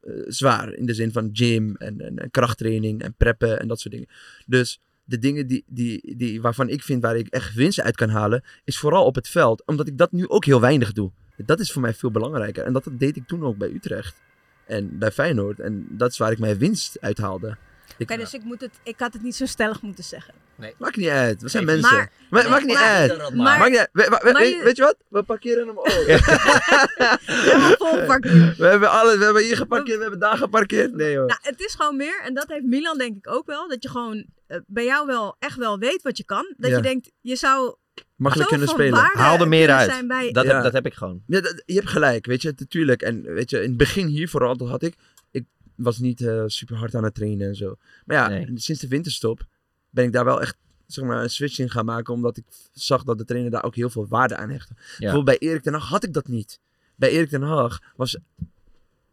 eh, 0.00 0.22
zwaar. 0.26 0.72
In 0.72 0.86
de 0.86 0.94
zin 0.94 1.12
van 1.12 1.30
gym 1.32 1.76
en, 1.76 2.28
krachttraining 2.30 3.02
en 3.02 3.14
preppen 3.14 3.60
en 3.60 3.68
dat 3.68 3.80
soort 3.80 3.94
dingen. 3.94 4.08
Dus 4.46 4.80
de 5.04 5.18
dingen 5.18 5.46
die, 5.46 5.64
die, 5.66 6.16
die, 6.16 6.40
waarvan 6.40 6.68
ik 6.68 6.82
vind 6.82 7.02
waar 7.02 7.16
ik 7.16 7.28
echt 7.28 7.54
winst 7.54 7.80
uit 7.80 7.96
kan 7.96 8.08
halen, 8.08 8.44
is 8.64 8.78
vooral 8.78 9.04
op 9.04 9.14
het 9.14 9.28
veld. 9.28 9.66
Omdat 9.66 9.86
ik 9.86 9.98
dat 9.98 10.12
nu 10.12 10.28
ook 10.28 10.44
heel 10.44 10.60
weinig 10.60 10.92
doe. 10.92 11.10
Dat 11.36 11.60
is 11.60 11.72
voor 11.72 11.82
mij 11.82 11.94
veel 11.94 12.10
belangrijker. 12.10 12.64
En 12.64 12.72
dat 12.72 12.88
deed 12.92 13.16
ik 13.16 13.26
toen 13.26 13.44
ook 13.44 13.56
bij 13.56 13.70
Utrecht. 13.70 14.22
En 14.66 14.98
bij 14.98 15.10
Feyenoord. 15.10 15.60
En 15.60 15.86
dat 15.90 16.10
is 16.10 16.18
waar 16.18 16.32
ik 16.32 16.38
mijn 16.38 16.58
winst 16.58 17.00
uit 17.00 17.18
haalde. 17.18 17.48
Ik, 17.48 17.56
Oké, 18.00 18.16
dus 18.16 18.34
ik, 18.34 18.42
moet 18.44 18.60
het, 18.60 18.70
ik 18.82 18.94
had 18.98 19.12
het 19.12 19.22
niet 19.22 19.34
zo 19.36 19.46
stellig 19.46 19.82
moeten 19.82 20.04
zeggen. 20.04 20.34
Nee. 20.56 20.74
Maakt 20.78 20.96
niet 20.96 21.08
uit. 21.08 21.42
We 21.42 21.48
zijn 21.48 21.64
Nee, 21.64 21.74
mensen. 21.76 21.96
maar- 21.96 22.10
Ma- 22.30 22.40
nee, 22.40 22.50
maakt 22.50 22.64
niet 22.64 22.74
maar- 22.74 22.84
uit. 22.84 23.18
maar- 23.34 23.58
maakt 23.58 23.70
niet 23.70 23.78
uit. 23.78 23.88
We- 23.92 24.02
we- 24.02 24.20
we- 24.22 24.32
maar 24.32 24.42
weet, 24.42 24.56
je- 24.56 24.62
weet 24.64 24.76
je 24.76 24.82
wat? 24.82 24.96
We 25.08 25.22
parkeren 25.22 25.66
hem 25.66 25.78
ook. 25.78 25.86
Helemaal 27.26 27.76
vol 27.78 28.04
parkeren. 28.06 28.54
We 28.58 28.66
hebben, 28.66 28.90
alle, 29.00 29.18
we 29.18 29.24
hebben 29.24 29.42
hier 29.42 29.56
geparkeerd, 29.56 29.96
we 29.96 30.02
hebben 30.02 30.20
daar 30.20 30.36
geparkeerd. 30.36 30.94
Nee 30.94 31.16
hoor. 31.16 31.26
Nou, 31.26 31.38
het 31.42 31.60
is 31.60 31.74
gewoon 31.74 31.96
meer, 31.96 32.20
en 32.24 32.34
dat 32.34 32.48
heeft 32.48 32.64
Milan 32.64 32.98
denk 32.98 33.16
ik 33.16 33.28
ook 33.32 33.46
wel, 33.46 33.68
dat 33.68 33.82
je 33.82 33.88
gewoon 33.88 34.26
eh, 34.46 34.58
bij 34.66 34.84
jou 34.84 35.06
wel 35.06 35.36
echt 35.38 35.56
wel 35.56 35.78
weet 35.78 36.02
wat 36.02 36.16
je 36.16 36.24
kan. 36.24 36.54
Dat 36.56 36.70
Ja. 36.70 36.76
je 36.76 36.82
denkt, 36.82 37.10
je 37.20 37.36
zou 37.36 37.74
Makkelijk 38.16 38.48
kunnen 38.48 38.68
spelen. 38.68 39.10
Haal 39.12 39.38
er 39.40 39.48
meer 39.48 39.70
uit. 39.70 40.06
bij- 40.08 40.30
Dat, 40.32 40.44
Ja. 40.44 40.54
heb, 40.54 40.62
dat 40.62 40.72
heb 40.72 40.86
ik 40.86 40.94
gewoon. 40.94 41.22
Ja, 41.26 41.40
dat- 41.40 41.62
je 41.66 41.74
hebt 41.74 41.88
gelijk, 41.88 42.26
weet 42.26 42.42
je, 42.42 42.52
natuurlijk. 42.56 43.02
En 43.02 43.22
weet 43.22 43.50
je, 43.50 43.56
in 43.62 43.68
het 43.68 43.76
begin 43.76 44.06
hier 44.06 44.28
vooral, 44.28 44.56
dat 44.56 44.68
had 44.68 44.82
ik 44.82 44.94
was 45.82 45.98
niet 45.98 46.20
eh, 46.20 46.42
super 46.46 46.76
hard 46.76 46.94
aan 46.94 47.04
het 47.04 47.14
trainen 47.14 47.48
en 47.48 47.54
zo. 47.54 47.76
Maar 48.04 48.16
ja, 48.16 48.28
Nee. 48.28 48.50
sinds 48.54 48.80
de 48.80 48.88
winterstop 48.88 49.46
ben 49.90 50.04
ik 50.04 50.12
daar 50.12 50.24
wel 50.24 50.40
echt, 50.40 50.56
zeg 50.86 51.04
maar, 51.04 51.22
een 51.22 51.30
switch 51.30 51.58
in 51.58 51.70
gaan 51.70 51.84
maken, 51.84 52.14
omdat 52.14 52.36
ik 52.36 52.44
zag 52.72 53.04
dat 53.04 53.18
de 53.18 53.24
trainer 53.24 53.50
daar 53.50 53.64
ook 53.64 53.74
heel 53.74 53.90
veel 53.90 54.06
waarde 54.08 54.36
aan 54.36 54.50
hechtte. 54.50 54.74
Bijvoorbeeld 54.98 55.38
bij 55.38 55.48
Erik 55.48 55.62
ten 55.62 55.72
Hag 55.72 55.88
had 55.88 56.04
ik 56.04 56.12
dat 56.12 56.28
niet. 56.28 56.60
Bij 56.96 57.10
Erik 57.10 57.28
ten 57.28 57.42
Hag 57.42 57.80
was, 57.96 58.16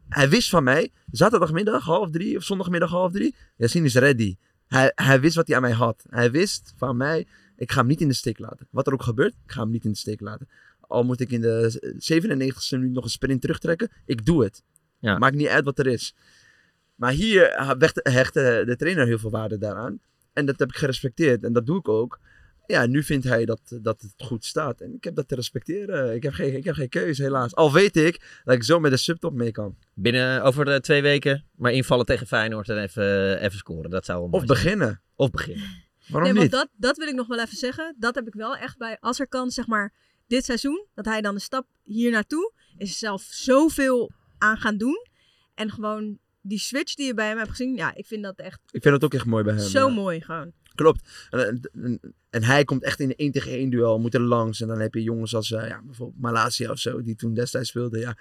hij 0.08 0.28
wist 0.28 0.48
van 0.48 0.64
mij, 0.64 0.92
zaterdagmiddag 1.10 1.84
half 1.84 2.10
drie 2.10 2.36
of 2.36 2.42
zondagmiddag 2.42 2.90
half 2.90 3.12
drie, 3.12 3.34
Yassine 3.56 3.84
is 3.86 3.94
ready. 3.94 4.36
Hij, 4.66 4.92
hij 4.94 5.20
wist 5.20 5.36
wat 5.36 5.46
hij 5.46 5.56
aan 5.56 5.62
mij 5.62 5.72
had. 5.72 6.04
Hij 6.08 6.30
wist 6.30 6.72
van 6.76 6.96
mij, 6.96 7.26
ik 7.56 7.72
ga 7.72 7.78
hem 7.78 7.86
niet 7.88 8.00
in 8.00 8.08
de 8.08 8.14
steek 8.14 8.38
laten. 8.38 8.66
Wat 8.70 8.86
er 8.86 8.92
ook 8.92 9.02
gebeurt, 9.02 9.34
ik 9.44 9.52
ga 9.52 9.60
hem 9.60 9.70
niet 9.70 9.84
in 9.84 9.90
de 9.90 9.96
steek 9.96 10.20
laten. 10.20 10.48
Al 10.80 11.04
moet 11.04 11.20
ik 11.20 11.30
in 11.30 11.40
de 11.40 11.80
97e 11.94 12.78
minuut 12.78 12.92
nog 12.92 13.04
een 13.04 13.10
sprint 13.10 13.40
terugtrekken, 13.40 13.90
ik 14.04 14.26
doe 14.26 14.44
het. 14.44 14.62
Ja. 14.98 15.18
Maakt 15.18 15.34
niet 15.36 15.46
uit 15.46 15.64
wat 15.64 15.78
er 15.78 15.86
is. 15.86 16.14
Maar 16.98 17.12
hier 17.12 17.66
hecht- 17.78 18.00
hechtte 18.02 18.62
de 18.66 18.76
trainer 18.76 19.06
heel 19.06 19.18
veel 19.18 19.30
waarde 19.30 19.58
daaraan. 19.58 20.00
En 20.32 20.46
dat 20.46 20.58
heb 20.58 20.68
ik 20.68 20.76
gerespecteerd 20.76 21.44
en 21.44 21.52
dat 21.52 21.66
doe 21.66 21.78
ik 21.78 21.88
ook. 21.88 22.18
Ja, 22.66 22.86
nu 22.86 23.02
vindt 23.02 23.24
hij 23.24 23.44
dat, 23.44 23.60
dat 23.82 24.00
het 24.00 24.12
goed 24.16 24.44
staat. 24.44 24.80
En 24.80 24.94
ik 24.94 25.04
heb 25.04 25.14
dat 25.14 25.28
te 25.28 25.34
respecteren. 25.34 26.14
Ik 26.14 26.22
heb 26.22 26.32
geen, 26.32 26.56
ik 26.56 26.64
heb 26.64 26.74
geen 26.74 26.88
keuze, 26.88 27.22
helaas. 27.22 27.54
Al 27.54 27.72
weet 27.72 27.96
ik 27.96 28.40
dat 28.44 28.54
ik 28.54 28.62
zo 28.62 28.80
met 28.80 28.90
de 28.90 28.96
subtop 28.96 29.32
mee 29.32 29.50
kan. 29.50 29.76
Binnen 29.94 30.42
over 30.42 30.64
de 30.64 30.80
twee 30.80 31.02
weken 31.02 31.44
maar 31.56 31.72
invallen 31.72 32.06
tegen 32.06 32.26
Feyenoord 32.26 32.68
en 32.68 32.78
even, 32.82 33.38
even 33.40 33.58
scoren. 33.58 33.90
Dat 33.90 34.04
zou 34.04 34.18
wel 34.20 34.28
mooi 34.28 34.42
Of 34.42 34.48
zijn. 34.48 34.62
beginnen. 34.62 35.00
Of 35.16 35.30
beginnen. 35.30 35.64
Waarom 36.08 36.32
nee, 36.32 36.42
niet? 36.42 36.52
want 36.52 36.62
dat, 36.62 36.68
dat 36.76 36.96
wil 36.96 37.08
ik 37.08 37.14
nog 37.14 37.26
wel 37.26 37.40
even 37.40 37.56
zeggen. 37.56 37.94
Dat 37.98 38.14
heb 38.14 38.26
ik 38.26 38.34
wel 38.34 38.56
echt 38.56 38.78
bij, 38.78 38.96
als 39.00 39.20
er 39.20 39.28
kan, 39.28 39.50
zeg 39.50 39.66
maar, 39.66 39.92
dit 40.26 40.44
seizoen, 40.44 40.86
dat 40.94 41.04
hij 41.04 41.20
dan 41.20 41.34
de 41.34 41.40
stap 41.40 41.66
hier 41.82 42.10
naartoe, 42.10 42.52
is 42.76 42.98
zelf 42.98 43.22
zoveel 43.22 44.10
aan 44.38 44.56
gaan 44.56 44.76
doen. 44.76 45.06
En 45.54 45.70
gewoon 45.70 46.18
die 46.40 46.58
switch 46.58 46.94
die 46.94 47.06
je 47.06 47.14
bij 47.14 47.28
hem 47.28 47.38
hebt 47.38 47.50
gezien, 47.50 47.76
ja, 47.76 47.94
ik 47.94 48.06
vind 48.06 48.22
dat 48.22 48.38
echt 48.38 48.60
Ik 48.70 48.82
vind 48.82 48.94
dat 48.94 49.04
ook 49.04 49.14
echt 49.14 49.24
mooi 49.24 49.44
bij 49.44 49.54
hem. 49.54 49.62
zo 49.62 49.88
ja. 49.88 49.94
mooi 49.94 50.20
gewoon. 50.20 50.52
Klopt. 50.74 51.28
En, 51.30 51.60
en, 52.30 52.42
hij 52.42 52.64
komt 52.64 52.82
echt 52.82 53.00
in 53.00 53.08
een 53.08 53.16
1 53.16 53.32
tegen 53.32 53.52
1 53.52 53.70
duel, 53.70 53.98
moet 53.98 54.14
er 54.14 54.20
langs. 54.20 54.60
En 54.60 54.68
dan 54.68 54.80
heb 54.80 54.94
je 54.94 55.02
jongens 55.02 55.34
als 55.34 55.52
eh, 55.52 55.68
ja, 55.68 55.82
bijvoorbeeld 55.84 56.20
Malasia 56.20 56.70
of 56.70 56.78
zo, 56.78 57.02
die 57.02 57.16
toen 57.16 57.34
destijds 57.34 57.68
speelde. 57.68 57.98
Ja, 57.98 58.16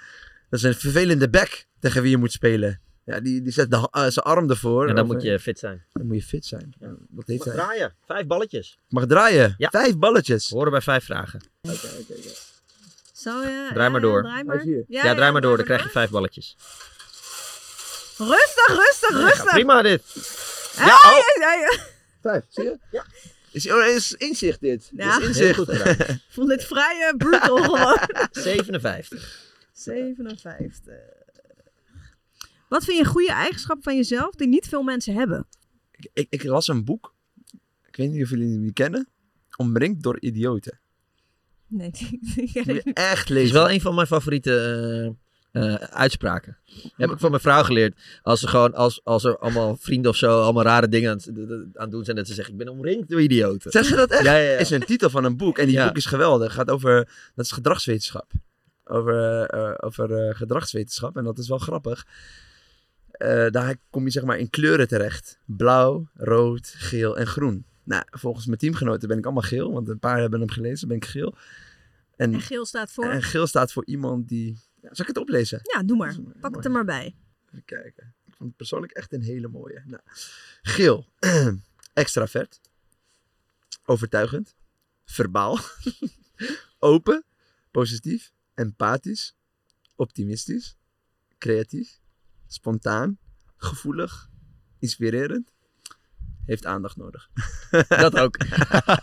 dat 0.50 0.60
is 0.60 0.64
een 0.64 0.74
vervelende 0.74 1.30
back 1.30 1.66
tegen 1.80 2.02
wie 2.02 2.12
je 2.12 2.18
moet 2.18 2.32
spelen. 2.32 2.82
Ja, 3.06 3.20
die, 3.20 3.42
die 3.42 3.52
zet 3.52 3.72
de, 3.72 3.88
eh, 3.92 4.08
zijn 4.08 4.26
arm 4.26 4.50
ervoor. 4.50 4.88
En 4.88 4.96
dan 4.96 5.04
Of, 5.04 5.12
moet 5.12 5.24
eh, 5.24 5.32
je 5.32 5.40
fit 5.40 5.60
zijn. 5.60 5.86
Dan 5.94 6.08
moet 6.08 6.16
je 6.16 6.24
fit 6.24 6.46
zijn. 6.46 6.74
Ja, 6.80 6.96
dat 7.10 7.28
heeft 7.28 7.46
Mag 7.46 7.56
hij. 7.56 7.64
draaien. 7.64 7.96
Vijf 8.06 8.28
balletjes. 8.28 8.80
Mag 8.90 9.06
draaien. 9.06 9.56
Ja. 9.58 9.70
Vijf 9.70 9.98
balletjes. 9.98 10.50
Horen 10.50 10.72
bij 10.72 10.82
vijf 10.82 11.04
vragen. 11.04 11.42
Zo, 13.14 13.42
ja. 13.42 13.72
Draai 13.74 13.90
maar 13.90 14.02
ja, 14.02 14.08
door. 14.08 14.22
Draai 14.22 14.44
maar. 14.44 14.66
Ja, 14.88 15.16
draai 15.16 15.32
maar 15.32 15.42
door. 15.42 15.58
Dan 15.58 15.66
krijg 15.66 15.84
je 15.84 15.90
vijf 15.90 16.10
balletjes. 16.10 16.56
Rustig, 18.18 18.68
rustig, 18.68 19.10
Ja, 19.10 19.26
rustig. 19.26 19.52
prima 19.52 19.82
dit. 19.82 20.02
Ja, 20.76 20.86
Ja, 20.86 20.96
oh. 20.96 21.18
ja, 21.40 21.54
ja, 21.54 21.54
ja. 21.54 21.78
Vijf, 22.22 22.44
zie 22.50 22.64
je? 22.64 22.78
Ja. 22.92 23.06
Is, 23.52 23.72
oh, 23.72 23.86
is 23.86 24.14
inzicht 24.14 24.60
dit. 24.60 24.90
Ja. 24.96 25.08
Is 25.10 25.18
Heel 25.18 25.28
inzicht. 25.28 25.56
goed 25.58 25.70
gedaan. 25.72 26.08
Ik 26.08 26.22
vond 26.30 26.50
dit 26.50 26.64
vrij 26.66 27.08
eh, 27.10 27.18
brutal 27.18 27.58
gewoon. 27.64 27.98
57. 28.32 29.46
57. 29.74 30.94
Wat 32.70 32.84
vind 32.84 32.98
je 32.98 33.04
een 33.04 33.10
goede 33.10 33.32
eigenschap 33.32 33.84
van 33.84 33.96
jezelf 33.96 34.36
die 34.36 34.48
niet 34.48 34.68
veel 34.68 34.84
mensen 34.84 35.14
hebben? 35.16 35.48
ik, 35.92 36.10
ik, 36.14 36.28
ik 36.30 36.44
las 36.44 36.68
een 36.68 36.86
boek. 36.86 37.14
Ik 37.88 37.96
weet 37.96 38.12
niet 38.12 38.24
of 38.24 38.30
jullie 38.30 38.60
die 38.62 38.74
kennen. 38.74 39.08
Omringd 39.56 40.04
door 40.04 40.20
idioten. 40.20 40.80
Nee, 41.68 41.92
die, 41.92 42.20
die 42.36 42.52
ken 42.52 42.64
Moet 42.66 42.76
ik 42.76 42.84
je 42.84 42.84
niet. 42.86 42.96
echt 42.98 43.20
Het 43.20 43.30
lezen. 43.30 43.46
is 43.46 43.52
wel 43.52 43.70
een 43.72 43.82
van 43.82 43.96
mijn 43.96 44.08
favoriete 44.08 44.60
eh, 45.06 45.27
eh, 45.64 45.74
uitspraken. 45.76 46.58
heb 46.98 47.12
ik 47.12 47.20
van 47.20 47.30
mijn 47.30 47.42
vrouw 47.42 47.64
geleerd. 47.64 47.98
Als, 48.22 48.40
ze 48.40 48.48
gewoon, 48.48 48.74
als, 48.74 49.02
als 49.04 49.24
er 49.24 49.38
allemaal 49.38 49.76
vrienden 49.80 50.12
of 50.12 50.18
zo 50.18 50.42
allemaal 50.42 50.64
rare 50.64 50.88
dingen 50.88 51.12
aan, 51.12 51.18
het- 51.36 51.78
aan 51.78 51.90
doen 51.90 52.04
zijn. 52.04 52.16
Dat 52.18 52.28
ze 52.28 52.34
zeggen, 52.34 52.54
ik 52.54 52.60
ben 52.60 52.70
omringd 52.70 53.10
door 53.10 53.22
idioten. 53.22 53.72
Zeg 53.72 53.86
ze 53.86 53.96
dat 53.96 54.10
echt? 54.12 54.24
Ja, 54.24 54.36
ja, 54.36 54.52
ja. 54.52 54.58
Is 54.58 54.70
een 54.70 54.86
titel 54.86 55.10
van 55.10 55.24
een 55.24 55.38
boek. 55.38 55.58
En 55.58 55.66
die 55.66 55.76
Ja. 55.76 55.88
boek 55.88 55.96
is 55.98 56.06
geweldig. 56.06 56.54
Gaat 56.54 56.70
over, 56.70 56.96
dat 57.36 57.46
is 57.46 57.52
gedragswetenschap. 57.52 58.32
Over, 58.84 59.42
eh, 59.46 59.74
over 59.78 60.14
eh, 60.28 60.36
gedragswetenschap. 60.36 61.18
En 61.18 61.24
dat 61.24 61.38
is 61.38 61.48
wel 61.48 61.58
grappig. 61.58 62.06
Eh, 63.12 63.50
daar 63.50 63.76
kom 63.90 64.04
je 64.04 64.10
zeg 64.12 64.24
maar 64.24 64.38
in 64.38 64.50
kleuren 64.50 64.88
terecht. 64.88 65.40
Blauw, 65.46 66.08
rood, 66.16 66.74
geel 66.78 67.18
en 67.18 67.28
groen. 67.28 67.66
Nou, 67.84 68.04
volgens 68.10 68.46
mijn 68.46 68.58
teamgenoten 68.58 69.08
ben 69.08 69.18
ik 69.18 69.26
allemaal 69.26 69.44
geel. 69.44 69.74
Want 69.74 69.90
een 69.90 70.00
paar 70.00 70.20
hebben 70.20 70.40
hem 70.40 70.50
gelezen, 70.50 70.88
ben 70.88 70.98
ik 70.98 71.06
geel. 71.06 71.36
En, 72.16 72.34
En 72.34 72.42
geel 72.42 72.66
staat 72.66 72.92
voor? 72.92 73.06
en 73.06 73.24
geel 73.24 73.48
staat 73.48 73.72
voor 73.72 73.86
iemand 73.86 74.28
die... 74.28 74.58
Ja, 74.82 74.90
zal 74.94 75.06
ik 75.06 75.08
het 75.08 75.18
oplezen? 75.18 75.60
Ja, 75.74 75.84
doe 75.84 75.98
maar. 75.98 76.16
Pak 76.42 76.56
het 76.56 76.66
er 76.66 76.72
maar 76.72 76.86
bij. 76.86 77.16
Even 77.48 77.66
kijken. 77.66 78.16
Ik 78.26 78.34
vond 78.36 78.50
het 78.50 78.58
persoonlijk 78.58 78.92
echt 78.92 79.14
een 79.14 79.22
hele 79.22 79.48
mooie. 79.48 79.84
Nou, 79.86 80.02
geel. 80.62 81.06
Extravert. 81.94 82.62
Overtuigend. 83.86 84.56
Verbaal. 85.06 85.60
Open. 86.80 87.24
Positief. 87.72 88.32
Empathisch. 88.54 89.36
Optimistisch. 89.96 90.78
Creatief. 91.38 92.00
Spontaan. 92.48 93.18
Gevoelig. 93.58 94.30
Inspirerend. 94.80 95.54
Heeft 96.46 96.66
aandacht 96.66 96.96
nodig. 96.98 97.30
Dat 97.88 98.20
ook. 98.20 98.38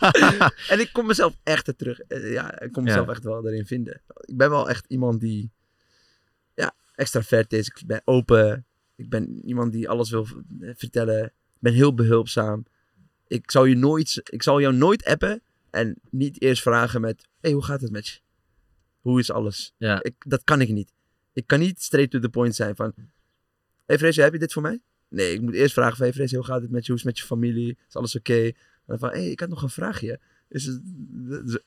en 0.72 0.80
ik 0.80 0.90
kom 0.92 1.06
mezelf 1.06 1.36
echt 1.42 1.66
er 1.68 1.76
terug. 1.76 2.00
eh, 2.00 2.32
Ja, 2.32 2.60
ik 2.60 2.72
kom 2.72 2.84
mezelf 2.84 3.06
Ja. 3.06 3.12
echt 3.12 3.24
wel 3.24 3.46
erin 3.48 3.66
vinden. 3.66 4.02
Ik 4.20 4.36
ben 4.36 4.50
wel 4.50 4.68
echt 4.68 4.86
iemand 4.86 5.20
die 5.20 5.50
extravert 6.94 7.52
is. 7.52 7.66
Ik 7.66 7.82
ben 7.86 8.02
open. 8.04 8.66
Ik 8.96 9.08
ben 9.08 9.44
iemand 9.44 9.72
die 9.72 9.88
alles 9.88 10.10
wil 10.10 10.26
vertellen. 10.60 11.24
Ik 11.24 11.60
ben 11.60 11.72
heel 11.72 11.94
behulpzaam. 11.94 12.64
Ik 13.26 13.50
zal, 13.50 13.64
je 13.64 13.76
nooit, 13.76 14.20
ik 14.24 14.42
zal 14.42 14.60
jou 14.60 14.74
nooit 14.74 15.04
appen 15.04 15.42
en 15.70 15.96
niet 16.10 16.40
eerst 16.40 16.62
vragen 16.62 17.00
met... 17.00 17.28
hey, 17.40 17.52
hoe 17.52 17.64
gaat 17.64 17.80
het 17.80 17.90
met 17.90 18.06
je? 18.06 18.20
Hoe 19.00 19.18
is 19.20 19.30
alles? 19.30 19.74
Ja. 19.76 20.02
Ik, 20.02 20.14
dat 20.18 20.44
kan 20.44 20.60
ik 20.60 20.68
niet. 20.68 20.92
Ik 21.32 21.46
kan 21.46 21.58
niet 21.58 21.82
straight 21.82 22.10
to 22.10 22.18
the 22.18 22.28
point 22.28 22.54
zijn 22.54 22.76
van... 22.76 22.94
hey 23.86 23.98
Freesje, 23.98 24.22
heb 24.22 24.32
je 24.32 24.38
dit 24.38 24.52
voor 24.52 24.62
mij? 24.62 24.80
Nee, 25.08 25.32
ik 25.32 25.40
moet 25.40 25.54
eerst 25.54 25.72
vragen 25.72 25.96
van... 25.96 26.04
hey 26.04 26.14
Freesje, 26.14 26.36
hoe 26.36 26.44
gaat 26.44 26.62
het 26.62 26.70
met 26.70 26.86
je? 26.86 26.92
Hoe 26.92 27.00
is 27.00 27.06
het 27.06 27.14
met 27.14 27.18
je 27.18 27.26
familie? 27.26 27.76
Is 27.88 27.96
alles 27.96 28.16
oké? 28.16 28.42
En 28.44 28.54
dan 28.86 28.98
van... 28.98 29.08
hey, 29.10 29.30
ik 29.30 29.40
had 29.40 29.48
nog 29.48 29.62
een 29.62 29.70
vraagje. 29.70 30.20
Is 30.48 30.78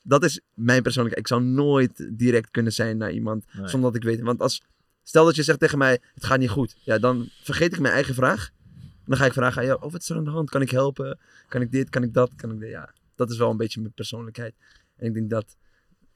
dat 0.02 0.24
is 0.24 0.40
mijn 0.54 0.82
persoonlijke. 0.82 1.18
Ik 1.18 1.26
zou 1.26 1.42
nooit 1.42 2.08
direct 2.18 2.50
kunnen 2.50 2.72
zijn 2.72 2.96
naar 2.96 3.12
iemand 3.12 3.44
Nee. 3.52 3.68
zonder 3.68 3.92
dat 3.92 4.02
ik 4.02 4.08
weet. 4.08 4.20
Want 4.20 4.40
als, 4.40 4.62
stel 5.08 5.24
dat 5.24 5.36
je 5.36 5.42
zegt 5.42 5.58
tegen 5.58 5.78
mij, 5.78 6.00
het 6.14 6.24
gaat 6.24 6.38
niet 6.38 6.50
goed. 6.50 6.76
Ja, 6.84 6.98
dan 6.98 7.28
vergeet 7.42 7.72
ik 7.72 7.80
mijn 7.80 7.94
eigen 7.94 8.14
vraag. 8.14 8.50
En 8.74 9.04
dan 9.04 9.16
ga 9.16 9.24
ik 9.24 9.32
vragen 9.32 9.60
aan 9.60 9.66
jou, 9.66 9.82
oh, 9.82 9.92
wat 9.92 10.00
is 10.00 10.08
er 10.08 10.16
aan 10.16 10.24
de 10.24 10.30
hand? 10.30 10.50
Kan 10.50 10.62
ik 10.62 10.70
helpen? 10.70 11.18
Kan 11.48 11.60
ik 11.60 11.72
dit? 11.72 11.88
Kan 11.88 12.02
ik 12.02 12.14
dat? 12.14 12.30
Kan 12.36 12.50
ik 12.50 12.60
dit? 12.60 12.70
Ja, 12.70 12.94
dat 13.14 13.30
is 13.30 13.36
wel 13.36 13.50
een 13.50 13.56
beetje 13.56 13.80
mijn 13.80 13.92
persoonlijkheid. 13.92 14.54
En 14.96 15.06
ik 15.06 15.14
denk 15.14 15.30
dat, 15.30 15.56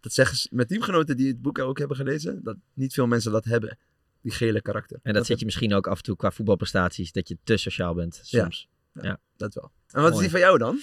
dat 0.01 0.13
zeggen 0.13 0.37
ze 0.37 0.49
met 0.51 0.69
teamgenoten 0.69 1.17
die 1.17 1.29
het 1.29 1.43
boek 1.43 1.59
ook 1.59 1.79
hebben 1.79 1.97
gelezen, 1.97 2.41
dat 2.43 2.57
niet 2.75 2.93
veel 2.93 3.07
mensen 3.07 3.33
dat 3.33 3.45
hebben. 3.45 3.79
Die 4.21 4.33
gele 4.33 4.63
karakter. 4.63 4.99
En 5.03 5.15
dat 5.15 5.27
zit 5.27 5.39
je 5.39 5.45
misschien 5.45 5.75
ook 5.75 5.87
af 5.87 5.97
en 5.97 6.03
toe 6.03 6.17
qua 6.17 6.31
voetbalprestaties, 6.31 7.13
dat 7.13 7.29
je 7.29 7.39
te 7.45 7.57
sociaal 7.57 7.95
bent 7.95 8.21
soms. 8.23 8.69
Ja, 8.93 9.03
Ja, 9.03 9.21
dat 9.37 9.55
wel. 9.55 9.71
En 9.91 10.03
wat 10.03 10.13
is 10.13 10.19
die 10.19 10.31
van 10.31 10.41
jou 10.41 10.59
dan? 10.59 10.79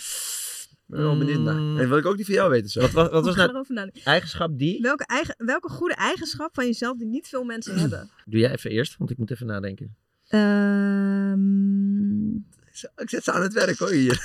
Ik 0.90 0.96
ben 0.96 1.04
wel 1.04 1.18
benieuwd 1.18 1.40
naar. 1.40 1.56
Mm. 1.56 1.80
En 1.80 1.90
wil 1.90 1.98
ik 1.98 2.06
ook 2.06 2.16
die 2.16 2.26
van 2.26 2.34
jou 2.34 2.50
weten. 2.50 2.70
Zo. 2.70 2.80
Wat, 2.80 2.92
was- 2.92 3.36
wat 3.36 3.52
was 3.52 3.68
nou 3.68 3.90
eigenschap 4.04 4.58
die? 4.58 4.82
Welke, 4.82 5.06
eigen, 5.06 5.36
welke 5.38 5.70
goede 5.70 5.96
eigenschap 5.96 6.54
van 6.54 6.66
jezelf 6.66 6.98
die 6.98 7.08
niet 7.08 7.28
veel 7.28 7.44
mensen 7.44 7.76
hebben? 7.80 8.10
Doe 8.26 8.40
jij 8.40 8.52
even 8.52 8.72
eerst, 8.72 8.98
want 8.98 9.10
ik 9.10 9.18
moet 9.18 9.32
even 9.32 9.46
nadenken. 9.48 9.96
Ehm, 10.28 12.38
Zo, 12.72 12.88
ik 12.96 13.10
zet 13.10 13.24
ze 13.24 13.32
aan 13.32 13.42
het 13.42 13.54
werk 13.54 13.78
hoor 13.78 13.90
hier. 13.92 14.22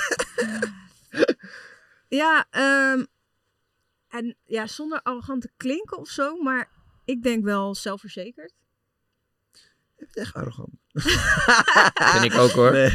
ja, 2.08 2.46
ehm, 2.50 3.04
en 4.08 4.36
ja, 4.44 4.66
zonder 4.66 5.02
arrogant 5.02 5.42
te 5.42 5.50
klinken 5.56 5.98
of 5.98 6.08
zo, 6.08 6.36
maar 6.42 6.70
ik 7.04 7.22
denk 7.22 7.44
wel 7.44 7.74
zelfverzekerd. 7.74 8.52
Je 9.96 10.04
bent 10.04 10.16
echt 10.16 10.34
arrogant. 10.34 10.70
Vind 12.12 12.24
ik 12.24 12.34
ook 12.38 12.50
hoor. 12.50 12.72
Nee, 12.72 12.90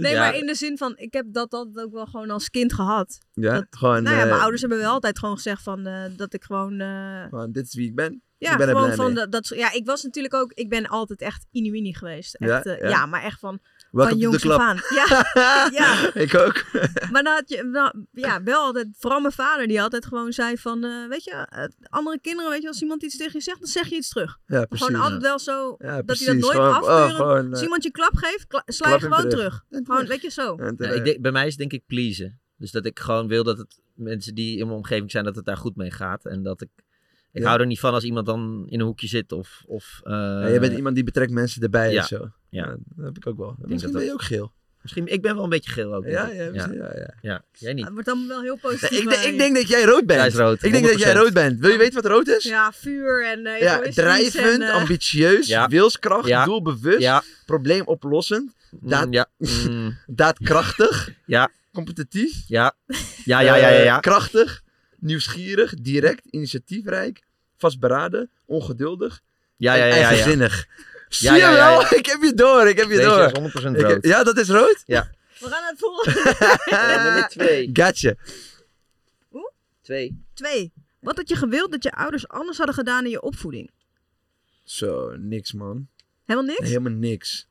Nee, 0.00 0.12
Ja. 0.12 0.18
maar 0.18 0.34
in 0.36 0.46
de 0.46 0.54
zin 0.54 0.78
van, 0.78 0.92
ik 0.96 1.12
heb 1.12 1.26
dat, 1.28 1.50
dat 1.50 1.68
ook 1.76 1.92
wel 1.92 2.06
gewoon 2.06 2.30
als 2.30 2.50
kind 2.50 2.72
gehad. 2.72 3.18
Ja, 3.32 3.52
Dat- 3.54 3.66
gewoon. 3.70 4.02
nou 4.02 4.16
ja, 4.16 4.22
eh, 4.22 4.28
mijn 4.28 4.40
ouders 4.40 4.60
hebben 4.60 4.78
wel 4.78 4.92
altijd 4.92 5.18
gewoon 5.18 5.34
gezegd 5.34 5.62
van, 5.62 5.86
eh, 5.86 6.02
dat 6.16 6.32
ik 6.34 6.44
gewoon... 6.44 6.80
eh, 6.80 7.22
Gewoon, 7.28 7.52
dit 7.52 7.66
is 7.66 7.74
wie 7.74 7.88
ik 7.88 7.94
ben. 7.94 8.22
Ja, 8.38 8.52
ik 8.52 8.58
ben 8.58 8.68
gewoon 8.68 8.94
van 8.94 9.14
dat, 9.14 9.32
dat. 9.32 9.48
Ja, 9.48 9.72
ik 9.72 9.86
was 9.86 10.02
natuurlijk 10.02 10.34
ook. 10.34 10.52
Ik 10.52 10.68
ben 10.68 10.86
altijd 10.86 11.20
echt 11.20 11.46
inuini 11.50 11.94
geweest. 11.94 12.36
Ja, 12.38 12.56
Echt, 12.56 12.66
eh, 12.66 12.80
ja. 12.80 12.88
ja. 12.88 13.06
maar 13.06 13.22
echt 13.22 13.38
van. 13.38 13.60
Welcome 13.90 14.20
van 14.20 14.30
jongs 14.30 14.48
af 14.48 14.60
aan. 14.60 14.80
Ja, 14.94 15.26
ja. 15.80 16.14
ik 16.14 16.34
ook. 16.34 16.64
Maar 17.12 17.22
dan 17.22 17.32
had 17.34 17.48
je, 17.48 17.62
nou, 17.64 18.06
ja, 18.12 18.42
wel 18.42 18.60
altijd, 18.62 18.88
vooral 18.98 19.20
mijn 19.20 19.32
vader, 19.32 19.66
die 19.66 19.82
altijd 19.82 20.06
gewoon 20.06 20.32
zei 20.32 20.58
van, 20.58 20.84
eh, 20.84 21.08
weet 21.08 21.24
je, 21.24 21.30
eh, 21.30 21.64
andere 21.88 22.18
kinderen, 22.20 22.50
weet 22.50 22.62
je, 22.62 22.68
als 22.68 22.82
iemand 22.82 23.02
iets 23.02 23.16
tegen 23.16 23.32
je 23.32 23.40
zegt, 23.40 23.58
dan 23.58 23.68
zeg 23.68 23.88
je 23.88 23.96
iets 23.96 24.08
terug. 24.08 24.38
Ja, 24.46 24.64
precies. 24.64 24.86
Gewoon 24.86 25.02
altijd 25.02 25.22
wel 25.22 25.38
zo, 25.38 25.74
Ja, 25.78 26.02
dat 26.02 26.18
hij 26.18 26.26
dat 26.26 26.36
nooit 26.36 26.54
Gewoon, 26.56 26.82
oh, 26.82 27.14
gewoon, 27.14 27.50
als 27.50 27.62
iemand 27.62 27.82
je 27.82 27.90
klap 27.90 28.16
geeft, 28.16 28.46
kla- 28.46 28.62
sla 28.66 28.88
je 28.92 29.00
gewoon 29.00 29.28
terug. 29.28 29.64
terug. 29.68 29.84
Gewoon, 29.86 30.06
weet 30.06 30.22
je, 30.22 30.30
zo. 30.30 30.56
Ja, 30.76 30.90
ik 30.90 31.04
denk, 31.04 31.20
bij 31.20 31.32
mij 31.32 31.44
is 31.44 31.50
het 31.50 31.58
denk 31.58 31.72
ik 31.72 31.82
pleasen. 31.86 32.40
Dus 32.56 32.70
dat 32.70 32.86
ik 32.86 32.98
gewoon 32.98 33.28
wil 33.28 33.44
dat 33.44 33.58
het 33.58 33.80
mensen 33.94 34.34
die 34.34 34.58
in 34.58 34.66
mijn 34.66 34.78
omgeving 34.78 35.10
zijn, 35.10 35.24
dat 35.24 35.36
het 35.36 35.44
daar 35.44 35.56
goed 35.56 35.76
mee 35.76 35.90
gaat. 35.90 36.24
En 36.24 36.42
dat 36.42 36.60
ik. 36.60 36.68
Ik 37.36 37.42
Ja. 37.42 37.48
hou 37.48 37.60
er 37.60 37.66
niet 37.66 37.80
van 37.80 37.92
als 37.92 38.04
iemand 38.04 38.26
dan 38.26 38.64
in 38.68 38.80
een 38.80 38.86
hoekje 38.86 39.06
zit 39.06 39.32
of. 39.32 39.62
of 39.66 40.00
eh, 40.04 40.12
Ja, 40.12 40.48
jij 40.48 40.60
bent 40.60 40.76
iemand 40.76 40.94
die 40.94 41.04
betrekt 41.04 41.30
mensen 41.32 41.62
erbij 41.62 41.92
ja. 41.92 42.00
en 42.00 42.06
zo. 42.06 42.30
Ja. 42.50 42.76
dat 42.96 43.04
heb 43.06 43.16
ik 43.16 43.26
ook 43.26 43.36
wel. 43.36 43.54
denk 43.58 43.68
Misschien 43.68 43.92
dat 43.92 44.00
ben 44.00 44.08
je 44.10 44.12
ook 44.12 44.22
geel. 44.22 44.52
Misschien, 44.82 45.06
ik 45.06 45.22
ben 45.22 45.34
wel 45.34 45.44
een 45.44 45.50
beetje 45.50 45.70
geel 45.70 45.94
ook. 45.94 46.06
Ja, 46.06 46.28
ik. 46.28 46.54
ja, 46.54 46.68
ja, 46.72 46.92
ja. 46.96 47.14
Ja, 47.20 47.42
jij 47.52 47.72
niet. 47.72 47.84
Het 47.84 47.92
wordt 47.92 48.08
allemaal 48.08 48.28
wel 48.28 48.40
heel 48.42 48.56
positief. 48.56 48.98
Ik, 48.98 49.10
ik 49.12 49.30
je. 49.32 49.38
denk 49.38 49.54
dat 49.56 49.68
jij 49.68 49.84
rood 49.84 50.06
bent. 50.06 50.18
Jij 50.20 50.28
is 50.28 50.34
rood, 50.34 50.62
Ik 50.62 50.72
denk 50.72 50.86
dat 50.86 50.98
jij 50.98 51.14
100%. 51.14 51.16
rood 51.18 51.32
bent. 51.32 51.60
Wil 51.60 51.70
je 51.70 51.78
weten 51.78 52.02
wat 52.02 52.10
rood 52.10 52.28
is? 52.28 52.44
Ja, 52.44 52.72
vuur 52.72 53.26
en 53.26 53.46
eh 53.46 53.60
Ja, 53.60 53.80
drijvend, 53.80 54.62
en, 54.62 54.70
ambitieus, 54.70 55.46
Ja. 55.46 55.68
wilskracht, 55.68 56.28
Ja. 56.28 56.44
doelbewust, 56.44 57.00
Ja. 57.00 57.22
probleemoplossend, 57.46 58.52
daad, 58.70 59.06
Mm, 59.06 59.12
ja. 59.12 59.26
Daadkrachtig, 60.06 61.10
ja. 61.26 61.50
competitief, 61.72 62.32
Ja. 62.46 62.74
Ja, 63.24 63.40
ja, 63.40 63.56
ja, 63.56 63.68
ja. 63.68 63.82
ja. 63.82 63.94
eh, 63.96 64.00
krachtig, 64.00 64.62
nieuwsgierig, 64.98 65.74
direct, 65.74 66.26
initiatiefrijk, 66.26 67.22
vastberaden, 67.56 68.30
ongeduldig 68.44 69.22
Ja, 69.56 69.74
ja, 69.74 69.84
ja, 69.84 69.94
ja, 69.94 70.00
ja. 70.00 70.06
eigenzinnig. 70.08 70.66
Zie 71.08 71.28
Ja, 71.28 71.34
je 71.34 71.40
ja, 71.40 71.52
ja. 71.80 71.90
Ik 71.98 72.06
heb 72.06 72.22
je 72.22 72.34
door, 72.34 72.68
ik 72.68 72.76
heb 72.78 72.88
je 72.90 72.96
Deze 72.96 73.08
door. 73.08 73.24
is 73.26 73.32
100% 73.32 73.74
Ik 73.76 73.80
heb- 73.80 73.90
rood. 73.90 74.04
ja, 74.04 74.24
dat 74.24 74.38
is 74.38 74.48
rood? 74.48 74.82
Ja. 74.86 75.10
We 75.38 75.46
gaan 75.48 75.60
naar 75.60 75.70
het 75.70 75.78
volgende. 75.78 76.34
nummer 77.04 77.28
twee. 77.28 77.70
Gotcha. 77.72 78.14
Twee. 79.82 80.24
Twee. 80.34 80.72
Wat 81.00 81.16
had 81.16 81.28
je 81.28 81.36
gewild 81.36 81.70
dat 81.72 81.82
je 81.82 81.92
ouders 81.92 82.28
anders 82.28 82.56
hadden 82.56 82.74
gedaan 82.74 83.04
in 83.04 83.10
je 83.10 83.22
opvoeding? 83.22 83.70
Zo, 84.64 85.16
niks 85.16 85.52
man. 85.52 85.88
Helemaal 86.24 86.54
niks? 86.54 86.68
Helemaal 86.68 86.92
niks. 86.92 87.46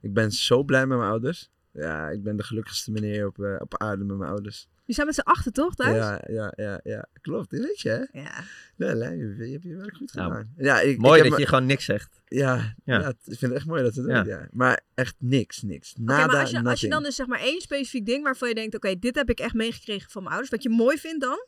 Ik 0.00 0.12
ben 0.14 0.30
zo 0.32 0.62
blij 0.62 0.86
met 0.86 0.98
mijn 0.98 1.10
ouders. 1.10 1.50
Ja, 1.72 2.08
ik 2.08 2.22
ben 2.22 2.36
de 2.36 2.42
gelukkigste 2.42 2.90
meneer 2.90 3.26
op, 3.26 3.38
eh, 3.42 3.54
op 3.58 3.78
aarde 3.78 4.04
met 4.04 4.16
mijn 4.16 4.30
ouders. 4.30 4.68
Je 4.88 4.94
zijn 4.94 5.06
met 5.06 5.14
z'n 5.14 5.20
achter, 5.20 5.52
toch, 5.52 5.74
thuis? 5.74 5.96
Ja, 5.96 6.24
ja, 6.26 6.52
ja, 6.56 6.80
ja. 6.84 7.06
Klopt, 7.20 7.50
dat 7.50 7.60
weet 7.60 7.80
je 7.80 7.88
hè? 7.88 8.20
Ja. 8.20 8.44
Nee, 8.76 8.94
nee, 8.94 9.16
je, 9.16 9.46
je 9.46 9.52
hebt 9.52 9.62
je 9.62 9.76
werk 9.76 9.96
goed 9.96 10.14
Nou, 10.14 10.28
gedaan. 10.30 10.52
ja, 10.56 10.80
ik, 10.80 10.98
Mooi 10.98 11.16
ik 11.16 11.22
dat 11.22 11.30
heb 11.30 11.40
je 11.40 11.46
gewoon 11.46 11.66
niks 11.66 11.84
zegt. 11.84 12.20
Ja, 12.24 12.74
Ja. 12.84 13.00
ja. 13.00 13.08
ik 13.08 13.16
vind 13.24 13.40
het 13.40 13.52
echt 13.52 13.66
mooi 13.66 13.82
dat 13.82 13.94
ze 13.94 14.02
dat 14.02 14.24
doen, 14.24 14.34
ja. 14.34 14.48
Maar 14.52 14.80
echt 14.94 15.14
niks, 15.18 15.62
niks. 15.62 15.94
Nada, 15.98 16.26
maar 16.26 16.40
als 16.40 16.50
je, 16.50 16.64
als 16.64 16.80
je 16.80 16.88
dan 16.88 17.02
dus 17.02 17.16
zeg 17.16 17.26
maar 17.26 17.40
één 17.40 17.60
specifiek 17.60 18.06
ding 18.06 18.22
waarvan 18.24 18.48
je 18.48 18.54
denkt, 18.54 18.74
oké, 18.74 18.98
dit 18.98 19.14
heb 19.14 19.30
ik 19.30 19.40
echt 19.40 19.54
meegekregen 19.54 20.10
van 20.10 20.22
mijn 20.22 20.34
ouders. 20.34 20.54
Wat 20.54 20.62
je 20.62 20.70
mooi 20.70 20.98
vindt 20.98 21.20
dan, 21.20 21.46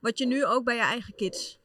wat 0.00 0.18
je 0.18 0.26
nu 0.26 0.44
ook 0.44 0.64
bij 0.64 0.74
je 0.74 0.80
eigen 0.80 1.14
kids 1.14 1.60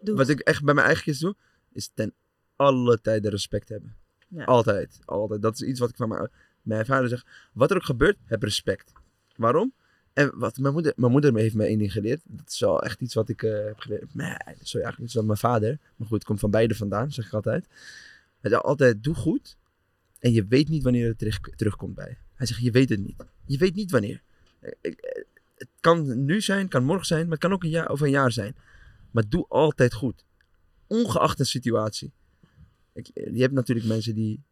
doet. 0.00 0.16
Wat 0.16 0.28
ik 0.28 0.40
echt 0.40 0.64
bij 0.64 0.74
mijn 0.74 0.86
eigen 0.86 1.04
kids 1.04 1.18
doe, 1.18 1.36
is 1.72 1.90
ten 1.94 2.14
alle 2.56 3.00
tijde 3.00 3.28
respect 3.30 3.68
hebben. 3.68 3.96
Ja. 4.28 4.44
Altijd, 4.44 4.98
altijd. 5.04 5.42
Dat 5.42 5.54
is 5.54 5.62
iets 5.62 5.80
wat 5.80 5.88
ik 5.90 5.96
van 5.96 6.08
mijn, 6.08 6.30
mijn 6.62 6.86
vader 6.86 7.08
zeg. 7.08 7.24
Wat 7.52 7.70
er 7.70 7.76
ook 7.76 7.84
gebeurt, 7.84 8.18
heb 8.24 8.42
respect. 8.42 8.92
Waarom? 9.36 9.72
En 10.14 10.38
wat 10.38 10.58
mijn 10.58 10.72
moeder, 10.74 10.92
mijn 10.96 11.12
moeder 11.12 11.34
heeft 11.36 11.54
me 11.54 11.64
één 11.66 11.78
ding 11.78 11.92
geleerd. 11.92 12.20
Dat 12.24 12.50
is 12.50 12.60
wel 12.60 12.82
echt 12.82 13.00
iets 13.00 13.14
wat 13.14 13.28
ik 13.28 13.42
eh, 13.42 13.64
heb 13.64 13.78
geleerd. 13.78 14.14
Nee, 14.14 14.36
dat 14.46 14.60
is 14.60 14.70
zo 14.70 14.76
eigenlijk 14.76 15.06
iets 15.06 15.14
van 15.14 15.26
mijn 15.26 15.38
vader. 15.38 15.78
Maar 15.96 16.06
goed, 16.08 16.16
het 16.18 16.24
komt 16.26 16.40
van 16.40 16.50
beide 16.50 16.74
vandaan, 16.74 17.12
zeg 17.12 17.26
ik 17.26 17.32
altijd. 17.32 17.66
Hij 18.40 18.50
zei 18.50 18.62
altijd, 18.62 19.02
doe 19.04 19.14
goed. 19.14 19.56
En 20.18 20.32
je 20.32 20.46
weet 20.46 20.68
niet 20.68 20.82
wanneer 20.82 21.08
het 21.08 21.18
terug, 21.18 21.40
terugkomt 21.40 21.94
bij. 21.94 22.18
Hij 22.34 22.46
zegt, 22.46 22.60
je 22.60 22.70
weet 22.70 22.88
het 22.88 23.00
niet. 23.00 23.24
Je 23.46 23.58
weet 23.58 23.74
niet 23.74 23.90
wanneer. 23.90 24.22
Ik- 24.80 25.22
Het 25.54 25.68
kan 25.80 26.24
nu 26.24 26.40
zijn, 26.40 26.60
het 26.60 26.70
kan 26.70 26.84
morgen 26.84 27.06
zijn, 27.06 27.22
maar 27.22 27.30
het 27.30 27.40
kan 27.40 27.52
ook 27.52 27.62
een 27.64 27.70
jaar 27.70 27.88
over 27.88 28.06
een 28.06 28.12
jaar 28.12 28.32
zijn. 28.32 28.56
Maar 29.10 29.28
doe 29.28 29.46
altijd 29.48 29.94
goed. 29.94 30.24
Ongeacht 30.86 31.38
de 31.38 31.44
situatie. 31.44 32.12
Ik, 32.92 33.10
je 33.14 33.40
hebt 33.40 33.52
natuurlijk 33.52 33.86
mensen 33.86 34.14
die 34.14 34.42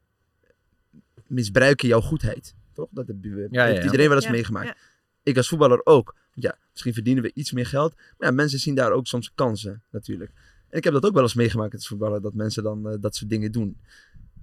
misbruiken 1.26 1.88
jouw 1.88 2.00
goedheid. 2.00 2.54
Toch? 2.72 2.88
Dat 2.90 3.06
heb, 3.06 3.16
je- 3.24 3.48
Ja, 3.50 3.64
heeft 3.64 3.76
ja. 3.78 3.84
iedereen 3.84 4.06
wel 4.06 4.16
eens 4.16 4.24
Ja, 4.24 4.30
meegemaakt. 4.30 4.78
Ik 5.22 5.36
als 5.36 5.48
voetballer 5.48 5.80
ook. 5.84 6.16
Ja, 6.34 6.58
misschien 6.70 6.94
verdienen 6.94 7.22
we 7.22 7.30
iets 7.34 7.52
meer 7.52 7.66
geld. 7.66 7.94
Maar 7.96 8.28
ja, 8.28 8.34
mensen 8.34 8.58
zien 8.58 8.74
daar 8.74 8.92
ook 8.92 9.06
soms 9.06 9.32
kansen 9.34 9.82
natuurlijk. 9.90 10.30
En 10.68 10.78
ik 10.78 10.84
heb 10.84 10.92
dat 10.92 11.04
ook 11.04 11.14
wel 11.14 11.22
eens 11.22 11.34
meegemaakt 11.34 11.74
als 11.74 11.88
voetballer. 11.88 12.22
Dat 12.22 12.34
mensen 12.34 12.62
dan 12.62 12.88
eh, 12.88 12.96
dat 13.00 13.14
soort 13.14 13.30
dingen 13.30 13.52
doen. 13.52 13.80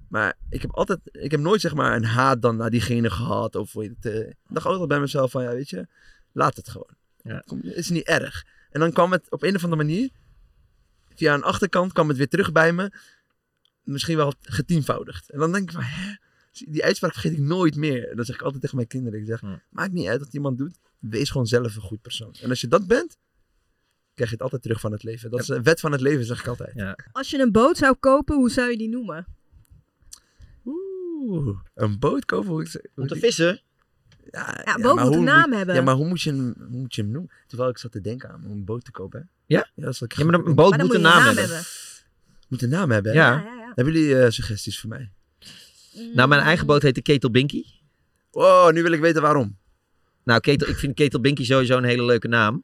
Maar 0.07 0.37
ik 0.49 0.61
heb 0.61 0.71
altijd, 0.71 0.99
ik 1.03 1.31
heb 1.31 1.39
nooit 1.39 1.61
zeg 1.61 1.73
maar 1.73 1.95
een 1.95 2.05
haat 2.05 2.41
dan 2.41 2.55
naar 2.55 2.69
diegene 2.69 3.09
gehad. 3.09 3.55
Of 3.55 3.73
weet 3.73 3.93
het, 3.99 4.13
eh, 4.13 4.27
ik 4.27 4.35
dacht 4.47 4.65
altijd 4.65 4.87
bij 4.87 4.99
mezelf 4.99 5.31
van, 5.31 5.43
ja 5.43 5.51
weet 5.51 5.69
je, 5.69 5.87
laat 6.31 6.55
het 6.55 6.69
gewoon. 6.69 6.95
Ja. 7.21 7.43
Het 7.45 7.75
is 7.75 7.89
niet 7.89 8.07
erg. 8.07 8.45
En 8.69 8.79
dan 8.79 8.91
kwam 8.91 9.11
het 9.11 9.31
op 9.31 9.43
een 9.43 9.55
of 9.55 9.63
andere 9.63 9.83
manier, 9.83 10.09
via 11.15 11.33
een 11.33 11.43
achterkant 11.43 11.93
kwam 11.93 12.07
het 12.07 12.17
weer 12.17 12.27
terug 12.27 12.51
bij 12.51 12.73
me. 12.73 12.91
Misschien 13.83 14.17
wel 14.17 14.33
getienvoudigd. 14.41 15.29
En 15.29 15.39
dan 15.39 15.51
denk 15.51 15.69
ik 15.69 15.75
van, 15.75 15.83
hè? 15.83 16.15
Die 16.67 16.83
uitspraak 16.83 17.11
vergeet 17.13 17.31
ik 17.31 17.39
nooit 17.39 17.75
meer. 17.75 18.09
En 18.09 18.15
dan 18.15 18.25
zeg 18.25 18.35
ik 18.35 18.41
altijd 18.41 18.61
tegen 18.61 18.75
mijn 18.75 18.87
kinderen. 18.87 19.19
Ik 19.19 19.25
zeg, 19.25 19.41
Ja. 19.41 19.61
maakt 19.69 19.91
niet 19.91 20.07
uit 20.07 20.19
wat 20.19 20.33
iemand 20.33 20.57
doet. 20.57 20.77
Wees 20.99 21.29
gewoon 21.29 21.47
zelf 21.47 21.75
een 21.75 21.81
goed 21.81 22.01
persoon. 22.01 22.33
En 22.41 22.49
als 22.49 22.61
je 22.61 22.67
dat 22.67 22.87
bent, 22.87 23.17
krijg 24.13 24.29
je 24.29 24.35
het 24.35 24.41
altijd 24.43 24.61
terug 24.61 24.79
van 24.79 24.91
het 24.91 25.03
leven. 25.03 25.31
Dat 25.31 25.39
is 25.39 25.47
een 25.47 25.63
wet 25.63 25.79
van 25.79 25.91
het 25.91 26.01
leven, 26.01 26.25
zeg 26.25 26.39
ik 26.39 26.47
altijd. 26.47 26.71
Ja. 26.75 26.97
Als 27.11 27.29
je 27.29 27.39
een 27.39 27.51
boot 27.51 27.77
zou 27.77 27.95
kopen, 27.95 28.35
hoe 28.35 28.49
zou 28.49 28.71
je 28.71 28.77
die 28.77 28.89
noemen? 28.89 29.25
Oeh, 30.65 31.59
een 31.75 31.99
boot 31.99 32.25
kopen. 32.25 32.49
Hoe, 32.49 32.61
ik- 32.63 32.71
hoe 32.71 32.81
Om 32.95 33.07
te 33.07 33.13
die- 33.13 33.23
vissen? 33.23 33.61
Ja, 34.31 34.61
Ja, 34.65 34.75
boot 34.75 34.99
moet 34.99 35.13
een 35.15 35.23
naam 35.23 35.49
moet- 35.49 35.57
hebben. 35.57 35.75
Ja, 35.75 35.81
maar 35.81 35.95
hoe 35.95 36.07
moet, 36.07 36.21
je 36.21 36.29
hem, 36.29 36.53
hoe 36.57 36.79
moet 36.79 36.95
je 36.95 37.01
hem 37.01 37.11
noemen? 37.11 37.31
Terwijl 37.47 37.69
ik 37.69 37.77
zat 37.77 37.91
te 37.91 38.01
denken 38.01 38.29
aan 38.29 38.45
om 38.45 38.51
een 38.51 38.65
boot 38.65 38.85
te 38.85 38.91
kopen. 38.91 39.19
hè. 39.19 39.25
Ja? 39.55 39.69
Ja, 39.75 39.83
dat 39.85 39.93
is 39.93 40.01
Ja, 40.17 40.25
maar 40.25 40.33
een 40.33 40.55
boot 40.55 40.71
moet 40.77 40.81
moet 40.85 40.93
een 40.95 41.01
naam 41.01 41.35
hebben. 41.35 41.61
Moet 42.47 42.61
een 42.61 42.69
naam 42.69 42.91
hebben. 42.91 43.11
hè? 43.11 43.17
Ja. 43.17 43.31
Ja, 43.31 43.43
ja, 43.43 43.53
ja. 43.55 43.71
Hebben 43.75 43.93
jullie 43.93 44.19
eh, 44.19 44.29
suggesties 44.31 44.79
voor 44.79 44.89
mij? 44.89 45.11
Nou, 46.13 46.29
mijn 46.29 46.41
eigen 46.41 46.65
boot 46.65 46.81
heet 46.81 46.95
de 46.95 47.01
Ketel 47.01 47.31
Binky. 47.31 47.63
Oh, 48.31 48.69
nu 48.71 48.83
wil 48.83 48.91
ik 48.91 48.99
weten 48.99 49.21
waarom. 49.21 49.57
Nou, 50.23 50.39
Ketel, 50.39 50.67
ik 50.67 50.75
vind 50.75 50.95
Ketel 50.95 51.19
Binky 51.19 51.43
sowieso 51.43 51.77
een 51.77 51.83
hele 51.83 52.05
leuke 52.05 52.27
naam. 52.27 52.63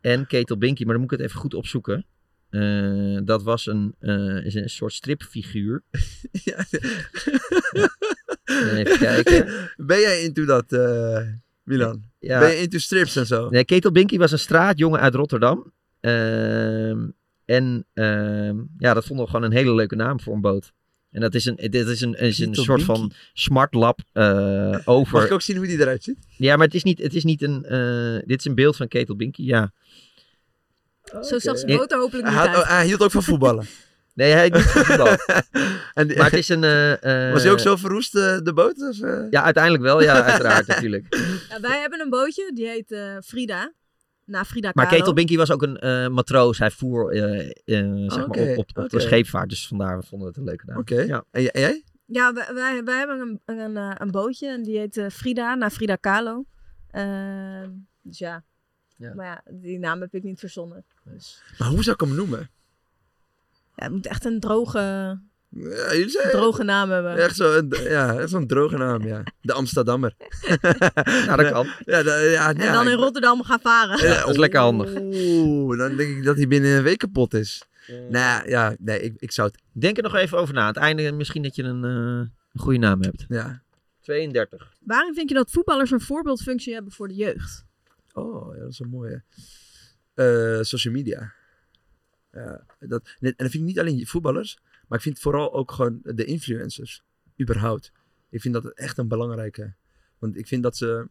En 0.00 0.26
Ketel 0.26 0.58
Binky, 0.58 0.84
maar 0.84 0.92
dan 0.92 1.02
moet 1.02 1.12
ik 1.12 1.18
het 1.18 1.28
even 1.28 1.40
goed 1.40 1.54
opzoeken. 1.54 2.06
Eh, 2.50 3.18
dat 3.24 3.42
was 3.42 3.66
een, 3.66 3.94
eh, 3.98 4.44
is 4.44 4.54
een 4.54 4.68
soort 4.68 4.92
stripfiguur. 4.92 5.82
Ja. 6.30 6.64
Even 8.44 8.98
kijken. 8.98 9.70
Ben 9.76 10.00
jij 10.00 10.22
into 10.22 10.44
dat, 10.44 10.72
eh, 10.72 11.26
Milan? 11.62 12.02
Ja. 12.18 12.38
Ben 12.38 12.50
je 12.50 12.56
into 12.56 12.78
strips 12.78 13.16
en 13.16 13.26
zo? 13.26 13.48
Nee, 13.48 13.64
Ketel 13.64 13.92
Binky 13.92 14.18
was 14.18 14.32
een 14.32 14.38
straatjongen 14.38 15.00
uit 15.00 15.14
Rotterdam. 15.14 15.72
Ehm, 16.00 17.08
en 17.44 17.86
ehm, 17.92 18.56
ja, 18.78 18.94
dat 18.94 19.04
vonden 19.06 19.24
we 19.24 19.30
gewoon 19.30 19.46
een 19.46 19.56
hele 19.56 19.74
leuke 19.74 19.96
naam 19.96 20.20
voor 20.20 20.34
een 20.34 20.40
boot. 20.40 20.72
En 21.10 21.20
dat 21.20 21.34
is 21.34 21.44
een, 21.44 21.56
dit 21.56 21.74
is 21.86 22.00
een, 22.00 22.14
is 22.14 22.38
een 22.38 22.54
soort 22.54 22.82
van 22.82 23.12
smart 23.32 23.74
lab 23.74 24.00
eh, 24.12 24.78
over... 24.84 25.12
Mag 25.14 25.24
ik 25.26 25.32
ook 25.32 25.42
zien 25.42 25.56
hoe 25.56 25.66
die 25.66 25.80
eruit 25.80 26.04
ziet? 26.04 26.16
Ja, 26.36 26.56
maar 26.56 26.66
het 26.66 26.74
is 26.74 26.82
niet, 26.82 26.98
het 26.98 27.14
is 27.14 27.24
niet 27.24 27.42
een... 27.42 27.64
eh, 27.64 28.22
dit 28.26 28.38
is 28.38 28.44
een 28.44 28.54
beeld 28.54 28.76
van 28.76 28.88
Ketel 28.88 29.16
Binky, 29.16 29.42
ja. 29.42 29.72
Zo 31.22 31.38
zag 31.38 31.58
zijn 31.58 31.78
foto 31.78 31.98
hopelijk 31.98 32.26
niet 32.28 32.36
Hij, 32.36 32.46
had- 32.46 32.56
uit. 32.56 32.66
hij 32.68 32.86
hield 32.86 33.02
ook 33.02 33.10
van 33.10 33.22
voetballen. 33.22 33.66
Nee, 34.14 34.32
hij 34.32 34.48
niet 34.48 34.62
van 34.62 34.84
voetbal. 34.84 35.16
En, 35.94 36.06
maar 36.06 36.24
het 36.24 36.32
is 36.32 36.48
een... 36.48 36.64
eh, 36.64 37.32
was 37.32 37.42
hij 37.42 37.50
ook 37.52 37.60
zo 37.60 37.76
verroest, 37.76 38.12
de 38.12 38.50
boot? 38.54 38.88
Of, 38.88 39.00
eh? 39.00 39.20
Ja, 39.30 39.42
uiteindelijk 39.42 39.82
wel. 39.84 40.02
Ja, 40.02 40.22
uiteraard 40.22 40.66
natuurlijk. 40.66 41.16
Ja, 41.48 41.60
wij 41.60 41.80
hebben 41.80 42.00
een 42.00 42.10
bootje, 42.10 42.50
die 42.54 42.66
heet 42.68 42.96
Frida. 43.24 43.72
Na 44.28 44.44
Frida 44.44 44.70
Maar 44.74 44.84
Kahlo. 44.84 44.98
Ketel 44.98 45.12
Binky 45.14 45.36
was 45.36 45.50
ook 45.50 45.62
een 45.62 45.78
eh, 45.78 46.08
matroos. 46.08 46.58
Hij 46.58 46.70
voer 46.70 47.12
eh, 47.12 47.46
eh, 47.48 48.10
zeg 48.10 48.26
maar 48.26 48.38
op, 48.38 48.58
op, 48.58 48.70
op 48.76 48.90
de 48.90 49.00
scheepvaart. 49.00 49.48
Dus 49.48 49.66
vandaar 49.66 50.04
vonden 50.04 50.20
we 50.20 50.26
het 50.26 50.36
een 50.36 50.44
leuke 50.44 50.64
naam. 50.66 50.78
Oké. 50.78 51.00
Ja. 51.00 51.24
En, 51.30 51.42
jij? 51.42 51.84
Ja, 52.04 52.32
wij, 52.32 52.54
wij, 52.54 52.84
wij 52.84 52.98
hebben 52.98 53.40
een, 53.44 53.58
een, 53.58 54.02
een 54.02 54.10
bootje 54.10 54.48
en 54.48 54.62
die 54.62 54.78
heet 54.78 55.04
Frida, 55.12 55.54
na 55.54 55.70
Frida 55.70 55.96
Kahlo. 55.96 56.44
Ehm, 56.90 57.70
dus 58.02 58.18
ja. 58.18 58.44
Ja. 58.96 59.14
Maar 59.14 59.26
ja, 59.26 59.42
die 59.50 59.78
naam 59.78 60.00
heb 60.00 60.14
ik 60.14 60.22
niet 60.22 60.38
verzonnen. 60.38 60.84
Dus, 61.04 61.42
Maar 61.58 61.68
hoe 61.68 61.82
zou 61.82 61.96
ik 62.00 62.06
hem 62.08 62.14
noemen? 62.16 62.50
ja, 63.78 63.84
het 63.84 63.92
moet 63.92 64.06
echt 64.06 64.24
een 64.24 64.40
droge, 64.40 65.18
Ja, 65.50 65.92
jullie 65.92 66.08
zijn- 66.08 66.30
droge 66.30 66.62
naam 66.64 66.90
hebben. 66.90 67.16
Echt 67.16 67.36
zo'n 67.36 67.68
ja, 67.70 68.18
echt 68.18 68.30
zo'n 68.30 68.46
droge 68.46 68.76
naam, 68.76 69.02
ja. 69.06 69.22
De 69.40 69.52
Amsterdammer. 69.52 70.14
Nou, 71.26 71.42
dat 71.42 71.50
kan. 71.52 71.66
Ja, 71.84 72.02
da- 72.02 72.16
ja, 72.18 72.48
En 72.48 72.56
ja, 72.56 72.72
dan 72.72 72.88
in 72.88 72.96
Rotterdam 72.96 73.42
gaan 73.42 73.60
varen. 73.60 74.06
Ja, 74.08 74.20
dat 74.20 74.28
is 74.28 74.36
lekker 74.36 74.60
handig. 74.60 74.90
Oeh, 74.96 75.78
dan 75.78 75.96
denk 75.96 76.16
ik 76.16 76.24
dat 76.24 76.36
hij 76.36 76.48
binnen 76.48 76.76
een 76.76 76.82
week 76.82 76.98
kapot 76.98 77.34
is. 77.34 77.62
Nou 78.08 78.48
ja, 78.48 78.76
nee, 78.78 79.00
ik, 79.00 79.14
ik 79.18 79.32
zou 79.32 79.48
het... 79.48 79.60
Denk 79.72 79.96
er 79.96 80.02
nog 80.02 80.14
even 80.14 80.38
over 80.38 80.54
na. 80.54 80.60
Aan 80.60 80.66
het 80.66 80.76
einde 80.76 81.12
misschien 81.12 81.42
dat 81.42 81.56
je 81.56 81.62
een, 81.62 81.84
eh, 81.84 81.90
een 82.52 82.60
goede 82.60 82.78
naam 82.78 83.02
hebt. 83.02 83.24
Ja. 83.28 83.62
32. 84.00 84.72
Waarin 84.84 85.14
vind 85.14 85.28
je 85.28 85.34
dat 85.34 85.50
voetballers 85.50 85.90
een 85.90 86.00
voorbeeldfunctie 86.00 86.74
hebben 86.74 86.92
voor 86.92 87.08
de 87.08 87.14
jeugd? 87.14 87.64
Oh, 88.12 88.54
ja, 88.54 88.60
dat 88.60 88.70
is 88.70 88.78
een 88.78 88.88
mooie. 88.88 89.22
Eh, 90.14 90.58
social 90.60 90.94
media. 90.94 91.32
Ja, 92.32 92.64
dat, 92.78 93.02
en 93.20 93.34
dat 93.36 93.50
vind 93.50 93.54
ik 93.54 93.60
niet 93.60 93.78
alleen 93.78 94.06
voetballers, 94.06 94.58
maar 94.88 94.98
ik 94.98 95.04
vind 95.04 95.18
vooral 95.18 95.52
ook 95.54 95.72
gewoon 95.72 96.00
de 96.02 96.24
influencers. 96.24 97.02
Überhaupt. 97.40 97.92
Ik 98.30 98.40
vind 98.40 98.54
dat 98.54 98.66
echt 98.74 98.98
een 98.98 99.08
belangrijke. 99.08 99.74
Want 100.18 100.36
ik 100.36 100.46
vind 100.46 100.62
dat 100.62 100.76
ze. 100.76 101.08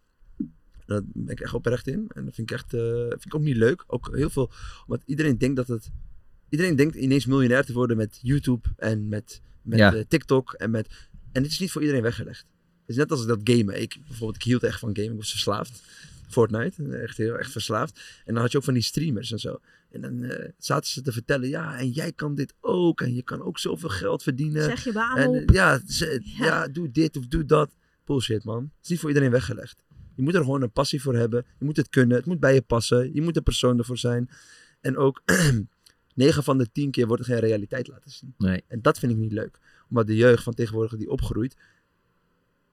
Daar 0.86 1.02
ben 1.06 1.28
ik 1.34 1.40
echt 1.40 1.54
oprecht 1.54 1.88
in. 1.88 2.10
En 2.14 2.26
dat 2.26 2.36
vind 2.36 2.52
ik 2.52 2.58
echt. 2.58 2.74
eh, 2.74 2.82
vind 3.10 3.26
ik 3.26 3.36
ook 3.36 3.42
niet 3.42 3.56
leuk. 3.56 3.84
Ook 3.88 4.16
heel 4.16 4.30
veel. 4.30 4.52
Omdat 4.88 5.08
iedereen 5.08 5.38
denkt 5.38 5.56
dat 5.56 5.68
het. 5.68 5.92
Iedereen 6.50 6.76
denkt 6.76 6.96
ineens 6.96 7.26
miljonair 7.26 7.66
te 7.66 7.74
worden 7.74 7.98
met 7.98 8.20
YouTube 8.22 8.68
en 8.78 9.08
met, 9.08 9.42
met 9.62 9.80
Ja. 9.80 9.94
eh, 9.96 10.04
TikTok. 10.08 10.54
En, 10.54 10.72
met, 10.72 10.88
en 11.32 11.44
het 11.44 11.52
is 11.52 11.60
niet 11.60 11.72
voor 11.72 11.82
iedereen 11.82 12.04
weggelegd. 12.04 12.40
Het 12.82 12.90
is 12.90 12.96
net 12.96 13.12
als 13.12 13.26
dat 13.26 13.40
gamen. 13.44 13.82
Ik, 13.82 13.98
bijvoorbeeld, 14.08 14.36
ik 14.36 14.44
hield 14.44 14.64
echt 14.64 14.80
van 14.80 14.90
gamen. 14.96 15.12
Ik 15.12 15.18
was 15.18 15.32
verslaafd. 15.32 15.84
Fortnite. 16.28 16.84
Echt 16.98 17.18
heel 17.18 17.38
echt 17.38 17.52
verslaafd. 17.52 18.22
En 18.26 18.34
dan 18.34 18.42
had 18.44 18.52
je 18.52 18.58
ook 18.58 18.64
van 18.64 18.74
die 18.74 18.84
streamers 18.84 19.32
en 19.32 19.40
zo. 19.40 19.60
En 19.92 20.02
dan 20.02 20.24
eh, 20.24 20.50
zaten 20.58 20.90
ze 20.90 21.02
te 21.02 21.12
vertellen, 21.12 21.50
ja, 21.50 21.78
en 21.78 21.90
jij 21.90 22.12
kan 22.12 22.36
dit 22.36 22.54
ook. 22.60 23.02
En 23.02 23.14
je 23.14 23.22
kan 23.24 23.42
ook 23.42 23.60
zoveel 23.60 23.90
geld 23.90 24.24
verdienen. 24.24 24.64
Zeg 24.64 24.84
je 24.84 24.92
baan 24.92 25.18
en, 25.18 25.28
op. 25.28 25.36
eh, 25.36 25.56
ja, 25.56 25.80
ze- 25.88 26.22
ja. 26.24 26.68
doe 26.68 26.92
dit 26.92 27.18
of 27.18 27.28
doe 27.28 27.46
dat. 27.46 27.76
Bullshit, 28.06 28.44
man. 28.44 28.64
Het 28.64 28.84
is 28.84 28.90
niet 28.90 29.00
voor 29.00 29.10
iedereen 29.10 29.32
weggelegd. 29.32 29.84
Je 30.16 30.22
moet 30.24 30.34
er 30.36 30.42
gewoon 30.44 30.62
een 30.62 30.72
passie 30.72 31.02
voor 31.02 31.16
hebben. 31.16 31.46
Je 31.60 31.66
moet 31.66 31.78
het 31.78 31.90
kunnen. 31.90 32.18
Het 32.18 32.26
moet 32.26 32.40
bij 32.40 32.54
je 32.54 32.62
passen. 32.62 33.14
Je 33.14 33.22
moet 33.22 33.38
een 33.38 33.44
persoon 33.44 33.78
ervoor 33.78 33.98
zijn. 33.98 34.30
En 34.82 34.98
ook 34.98 35.22
9 36.14 36.44
van 36.44 36.58
de 36.58 36.72
10 36.72 36.92
keer 36.92 37.08
wordt 37.08 37.22
er 37.22 37.28
geen 37.28 37.40
realiteit 37.40 37.88
laten 37.88 38.12
zien. 38.12 38.34
Nee. 38.38 38.64
En 38.68 38.82
dat 38.82 39.00
vind 39.00 39.12
ik 39.12 39.18
niet 39.18 39.32
leuk. 39.32 39.60
Omdat 39.90 40.08
de 40.08 40.16
jeugd 40.16 40.44
van 40.44 40.54
tegenwoordig 40.54 40.98
die 40.98 41.10
opgroeit, 41.10 41.56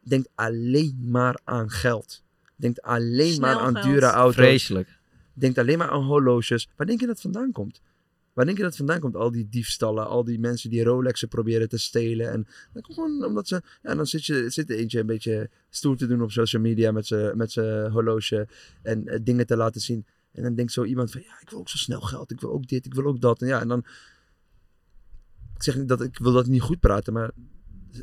denkt 0.01 0.29
alleen 0.35 0.99
maar 1.11 1.41
aan 1.45 1.71
geld. 1.71 2.24
Denkt 2.57 2.83
alleen 2.83 3.41
maar 3.41 3.59
aan 3.59 3.77
geld. 3.77 3.85
dure 3.87 4.07
auto's. 4.07 4.35
Vreselijk. 4.35 4.99
Denkt 5.33 5.59
alleen 5.59 5.79
maar 5.79 5.91
aan 5.91 6.03
horloges. 6.03 6.69
Waar 6.77 6.87
denk 6.87 7.01
je 7.01 7.07
dat 7.07 7.21
vandaan 7.21 7.53
komt? 7.53 7.81
Waar 8.33 8.45
denk 8.45 8.57
je 8.57 8.63
dat 8.63 8.77
vandaan 8.77 9.01
komt? 9.01 9.17
Al 9.17 9.31
die 9.31 9.49
diefstallen, 9.49 10.07
al 10.07 10.25
die 10.25 10.39
mensen 10.39 10.71
die 10.71 10.85
Rolexen 10.85 11.29
proberen 11.29 11.69
te 11.69 11.79
stelen. 11.79 12.31
En 12.31 12.47
dat 12.73 12.83
komt 12.83 12.95
gewoon 12.95 13.25
omdat 13.25 13.49
ze. 13.49 13.63
Ja, 13.83 13.95
dan 13.95 14.07
zit, 14.07 14.27
je, 14.27 14.51
zit 14.51 14.71
er 14.71 14.77
eentje 14.77 15.01
een 15.01 15.07
beetje 15.07 15.51
stoer 15.71 15.97
te 15.97 16.07
doen 16.07 16.23
op 16.23 16.31
social 16.31 16.63
media 16.63 16.93
met 16.93 17.07
zijn 17.07 17.37
met 17.37 17.53
zijn 17.53 17.91
horloge 17.91 18.49
en 18.83 19.09
eh, 19.09 19.19
dingen 19.23 19.47
te 19.47 19.57
laten 19.57 19.81
zien. 19.81 20.07
En 20.33 20.43
dan 20.43 20.55
denkt 20.55 20.73
zo 20.73 20.85
iemand 20.85 21.11
van 21.11 21.21
ja, 21.21 21.41
ik 21.41 21.51
wil 21.51 21.59
ook 21.59 21.69
zo 21.69 21.77
snel 21.77 22.01
geld, 22.01 22.31
ik 22.31 22.41
wil 22.41 22.53
ook 22.53 22.67
dit, 22.67 22.87
ik 22.87 22.95
wil 22.95 23.07
ook 23.07 23.21
dat. 23.21 23.41
En 23.43 23.49
ja, 23.49 23.61
en 23.61 23.69
dan. 23.69 23.85
Ik 25.55 25.63
zeg 25.63 25.77
niet 25.77 25.89
dat 25.89 26.03
ik 26.03 26.19
wil 26.19 26.33
dat 26.33 26.47
niet 26.47 26.61
goed 26.61 26.81
praten, 26.81 27.13
maar 27.13 27.31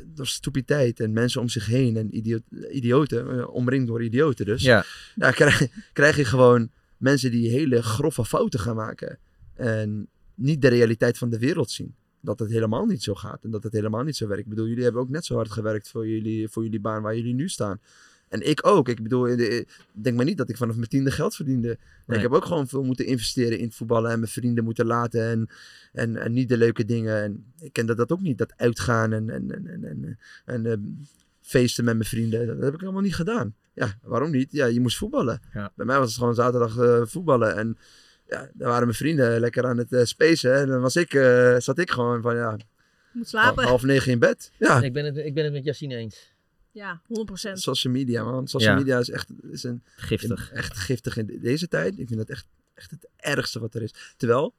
door 0.06 0.26
stupiditeit 0.26 1.00
en 1.00 1.12
mensen 1.12 1.40
om 1.40 1.48
zich 1.48 1.66
heen 1.66 1.96
en 1.96 2.16
idioot, 2.16 2.42
idioten, 2.70 3.38
eh, 3.38 3.54
omringd 3.54 3.86
door 3.86 4.02
idioten 4.02 4.46
dus. 4.46 4.62
Ja. 4.62 4.84
ja 5.14 5.30
krijg, 5.40 5.68
krijg 5.92 6.16
je 6.16 6.24
gewoon 6.24 6.70
mensen 6.96 7.30
die 7.30 7.50
hele 7.50 7.82
grove 7.82 8.24
fouten 8.24 8.60
gaan 8.60 8.76
maken. 8.76 9.18
En 9.54 10.08
niet 10.34 10.62
de 10.62 10.68
realiteit 10.68 11.18
van 11.18 11.30
de 11.30 11.38
wereld 11.38 11.70
zien. 11.70 11.94
Dat 12.20 12.38
het 12.38 12.50
helemaal 12.50 12.86
niet 12.86 13.02
zo 13.02 13.14
gaat 13.14 13.44
en 13.44 13.50
dat 13.50 13.62
het 13.62 13.72
helemaal 13.72 14.02
niet 14.02 14.16
zo 14.16 14.26
werkt. 14.26 14.42
Ik 14.42 14.48
bedoel, 14.48 14.66
jullie 14.66 14.84
hebben 14.84 15.02
ook 15.02 15.08
net 15.08 15.24
zo 15.24 15.34
hard 15.34 15.50
gewerkt 15.50 15.88
voor 15.88 16.08
jullie, 16.08 16.48
voor 16.48 16.62
jullie 16.62 16.80
baan 16.80 17.02
waar 17.02 17.16
jullie 17.16 17.34
nu 17.34 17.48
staan. 17.48 17.80
En 18.32 18.48
ik 18.48 18.66
ook. 18.66 18.88
Ik 18.88 19.02
bedoel, 19.02 19.26
in 19.26 19.36
de- 19.36 19.66
denk 19.92 20.16
maar 20.16 20.24
niet 20.24 20.36
dat 20.38 20.48
ik 20.48 20.56
vanaf 20.56 20.76
mijn 20.76 20.88
tiende 20.88 21.10
geld 21.10 21.34
verdiende. 21.34 21.78
Nee. 22.06 22.16
Ik 22.16 22.22
heb 22.22 22.32
ook 22.32 22.44
gewoon 22.44 22.68
veel 22.68 22.82
moeten 22.82 23.06
investeren 23.06 23.58
in 23.58 23.64
het 23.64 23.74
voetballen 23.74 24.10
en 24.10 24.18
mijn 24.18 24.30
vrienden 24.30 24.64
moeten 24.64 24.86
laten. 24.86 25.22
En, 25.30 25.48
en, 25.92 26.16
en 26.16 26.32
niet 26.32 26.48
de 26.48 26.56
leuke 26.56 26.84
dingen. 26.84 27.22
En 27.22 27.44
ik 27.60 27.72
ken 27.72 27.86
dat, 27.86 27.96
dat 27.96 28.12
ook 28.12 28.20
niet. 28.20 28.38
Dat 28.38 28.52
uitgaan 28.56 29.12
en, 29.12 29.30
en, 29.30 29.50
en, 29.52 29.66
en, 29.66 29.84
en, 29.84 30.18
en, 30.44 30.66
eh, 30.66 30.76
feesten 31.40 31.84
met 31.84 31.94
mijn 31.96 32.08
vrienden. 32.08 32.46
Dat 32.46 32.62
heb 32.62 32.74
ik 32.74 32.82
allemaal 32.82 33.02
niet 33.02 33.14
gedaan. 33.14 33.54
Ja, 33.74 33.98
waarom 34.02 34.30
niet? 34.30 34.52
Ja, 34.52 34.66
je 34.66 34.80
moest 34.80 34.96
voetballen. 34.96 35.40
Ja. 35.52 35.72
Bij 35.76 35.86
mij 35.86 35.98
was 35.98 36.08
het 36.08 36.18
gewoon 36.18 36.34
zaterdag 36.34 36.78
eh, 36.78 37.00
voetballen. 37.04 37.56
En 37.56 37.78
ja, 38.28 38.50
daar 38.54 38.68
waren 38.68 38.84
mijn 38.84 38.96
vrienden 38.96 39.40
lekker 39.40 39.64
aan 39.66 39.78
het 39.78 39.92
eh, 39.92 40.04
spacen. 40.04 40.54
En 40.54 40.66
dan 40.68 40.80
was 40.80 40.96
ik, 40.96 41.14
eh, 41.14 41.56
zat 41.58 41.78
ik 41.78 41.90
gewoon 41.90 42.22
van 42.22 42.36
ja, 42.36 42.56
Moet 43.12 43.28
slapen. 43.28 43.64
half 43.64 43.82
negen 43.82 44.12
in 44.12 44.18
bed. 44.18 44.50
Ja, 44.58 44.82
Ik, 44.82 44.92
ben 44.92 45.04
het, 45.04 45.16
ik 45.16 45.34
ben 45.34 45.44
het 45.44 45.52
met 45.52 45.64
Yassine 45.64 45.94
eens. 45.96 46.31
Ja, 46.72 47.00
100%. 47.06 47.52
social 47.52 47.92
media 47.92 48.24
man. 48.24 48.48
Social 48.48 48.72
Ja. 48.72 48.78
media 48.78 48.98
is 48.98 49.10
echt 49.10 49.28
is 49.50 49.62
een, 49.62 49.82
Giftig. 49.96 50.50
een- 50.50 50.56
echt 50.56 50.76
giftig 50.76 51.16
in 51.16 51.26
de- 51.26 51.38
deze 51.40 51.68
tijd. 51.68 51.98
Ik 51.98 52.06
vind 52.06 52.18
dat 52.18 52.28
echt, 52.28 52.46
echt 52.74 52.90
het 52.90 53.08
ergste 53.16 53.60
wat 53.60 53.74
er 53.74 53.82
is. 53.82 53.94
Terwijl, 54.16 54.54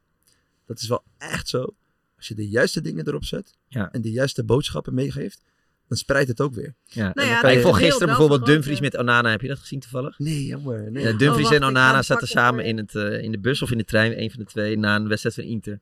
dat 0.66 0.80
is 0.80 0.88
wel 0.88 1.04
echt 1.18 1.48
zo. 1.48 1.76
Als 2.18 2.28
je 2.28 2.36
de 2.36 2.50
juiste 2.50 2.82
dingen 2.82 3.08
erop 3.08 3.24
zet 3.26 3.58
Ja. 3.68 3.92
en 3.92 4.02
de 4.02 4.12
juiste 4.12 4.44
boodschappen 4.44 4.94
meegeeft, 4.94 5.42
dan 5.88 5.98
spreidt 5.98 6.28
het 6.30 6.42
ook 6.42 6.54
weer. 6.54 6.76
Ja. 6.86 7.12
Nou 7.14 7.28
ja, 7.28 7.44
ik 7.44 7.62
vond 7.62 7.76
gisteren 7.76 8.08
bijvoorbeeld. 8.08 8.46
Dumfries 8.46 8.80
met 8.80 8.98
Onana. 8.98 9.30
Heb 9.30 9.42
je 9.42 9.48
dat 9.48 9.60
gezien 9.60 9.80
toevallig? 9.80 10.20
Nee, 10.20 10.46
jammer. 10.46 10.92
Nee. 10.92 11.04
Ja, 11.04 11.10
Dumfries 11.10 11.46
Oh, 11.46 11.52
wacht, 11.52 11.62
en 11.62 11.68
Onana 11.68 12.02
zaten 12.02 12.28
samen 12.28 12.66
in, 12.66 12.78
het, 12.78 12.96
eh, 12.96 13.22
in 13.24 13.32
de 13.32 13.40
bus 13.40 13.62
of 13.62 13.72
in 13.72 13.78
de 13.78 13.84
trein, 13.86 14.22
een 14.22 14.30
van 14.32 14.40
de 14.40 14.46
twee, 14.46 14.78
na 14.78 14.96
een 14.96 15.08
wedstrijd 15.08 15.36
van 15.36 15.44
Inter. 15.44 15.80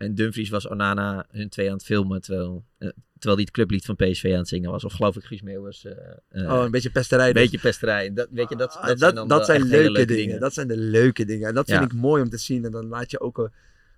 En 0.00 0.14
Dumfries 0.14 0.48
was 0.48 0.68
Onana 0.68 1.26
hun 1.30 1.48
twee 1.48 1.66
aan 1.66 1.72
het 1.76 1.84
filmen, 1.84 2.20
terwijl, 2.20 2.64
eh, 2.78 2.88
terwijl 3.12 3.36
die 3.36 3.44
het 3.44 3.50
clublied 3.54 3.84
van 3.84 3.96
PSV 3.96 4.24
aan 4.32 4.38
het 4.38 4.48
zingen 4.48 4.70
was. 4.70 4.84
Of 4.84 4.92
geloof 4.92 5.16
ik 5.16 5.24
Guus 5.24 5.42
Meeuwis. 5.42 5.84
eh, 5.84 5.92
eh, 6.28 6.52
Oh, 6.52 6.62
een 6.64 6.70
beetje 6.70 6.90
pesterij. 6.90 7.28
een 7.28 7.34
dus. 7.34 7.42
beetje 7.42 7.58
pesterij. 7.58 8.12
Dat, 8.12 8.28
weet 8.30 8.48
je, 8.48 8.56
dat, 8.56 8.76
Ah, 8.76 8.86
dat, 8.86 8.98
dat, 8.98 9.14
zijn, 9.14 9.28
dat 9.28 9.46
zijn 9.46 9.62
leuke, 9.62 10.04
dingen. 10.04 10.40
Dat 10.40 10.54
zijn 10.54 10.68
de 10.68 10.76
leuke 10.76 11.24
dingen. 11.24 11.48
En 11.48 11.54
dat 11.54 11.66
vind 11.66 11.78
Ja. 11.80 11.84
ik 11.86 11.92
mooi 11.92 12.22
om 12.22 12.28
te 12.30 12.36
zien. 12.36 12.64
En 12.64 12.70
dan 12.70 12.86
laat 12.86 13.10
je 13.10 13.20
ook 13.20 13.50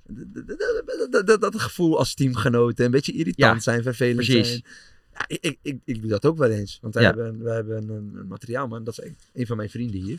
dat- 0.07 0.47
dat- 0.47 1.13
dat- 1.13 1.27
dat- 1.27 1.41
dat 1.41 1.61
gevoel 1.61 1.99
als 1.99 2.15
teamgenoten. 2.15 2.85
Een 2.85 2.91
beetje 2.91 3.13
irritant 3.13 3.55
Ja, 3.55 3.61
zijn, 3.61 3.83
vervelend 3.83 4.17
precies. 4.17 4.49
zijn. 4.49 4.65
Ja, 5.15 5.25
ik, 5.29 5.59
ik, 5.63 5.79
ik, 5.85 6.01
doe 6.01 6.11
dat 6.11 6.25
ook 6.27 6.37
wel 6.39 6.51
eens. 6.51 6.79
Want 6.81 6.95
wij 6.95 7.03
Ja. 7.03 7.09
hebben, 7.15 7.43
wij 7.45 7.55
hebben 7.55 7.77
een, 7.77 8.13
een 8.15 8.27
materiaalman. 8.29 8.85
Dat 8.85 8.99
is 8.99 9.05
een, 9.05 9.17
een 9.35 9.47
van 9.47 9.57
mijn 9.57 9.71
vrienden 9.71 10.01
hier. 10.01 10.19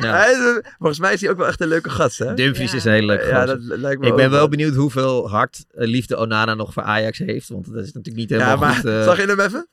Ja. 0.00 0.16
Hij 0.16 0.32
is 0.32 0.38
een- 0.38 0.62
volgens 0.78 0.98
mij 0.98 1.12
is 1.12 1.20
hij 1.20 1.30
ook 1.30 1.36
wel 1.36 1.46
echt 1.46 1.60
een 1.60 1.68
leuke 1.68 1.90
gast, 1.90 2.18
hè? 2.18 2.34
Dumfries 2.34 2.74
is 2.74 2.84
een 2.84 2.92
hele 2.92 3.06
leuke 3.06 3.26
Ja, 3.26 3.40
gozer. 3.40 3.68
dat 3.68 3.78
lijkt 3.78 4.00
me 4.00 4.06
Ik 4.06 4.14
ben 4.14 4.30
wel 4.30 4.48
benieuwd 4.48 4.74
hoeveel 4.74 5.28
hard 5.30 5.64
eh, 5.74 5.86
liefde 5.86 6.16
Onana 6.16 6.54
nog 6.54 6.72
voor 6.72 6.82
Ajax 6.82 7.18
heeft. 7.18 7.48
Want 7.48 7.64
dat 7.72 7.74
is 7.84 7.92
natuurlijk 7.92 8.16
niet 8.16 8.30
helemaal 8.30 8.52
Ja, 8.54 8.60
maar 8.60 8.74
goed. 8.74 8.84
eh, 8.84 9.02
zag 9.04 9.16
je 9.20 9.26
hem 9.26 9.40
even? 9.40 9.66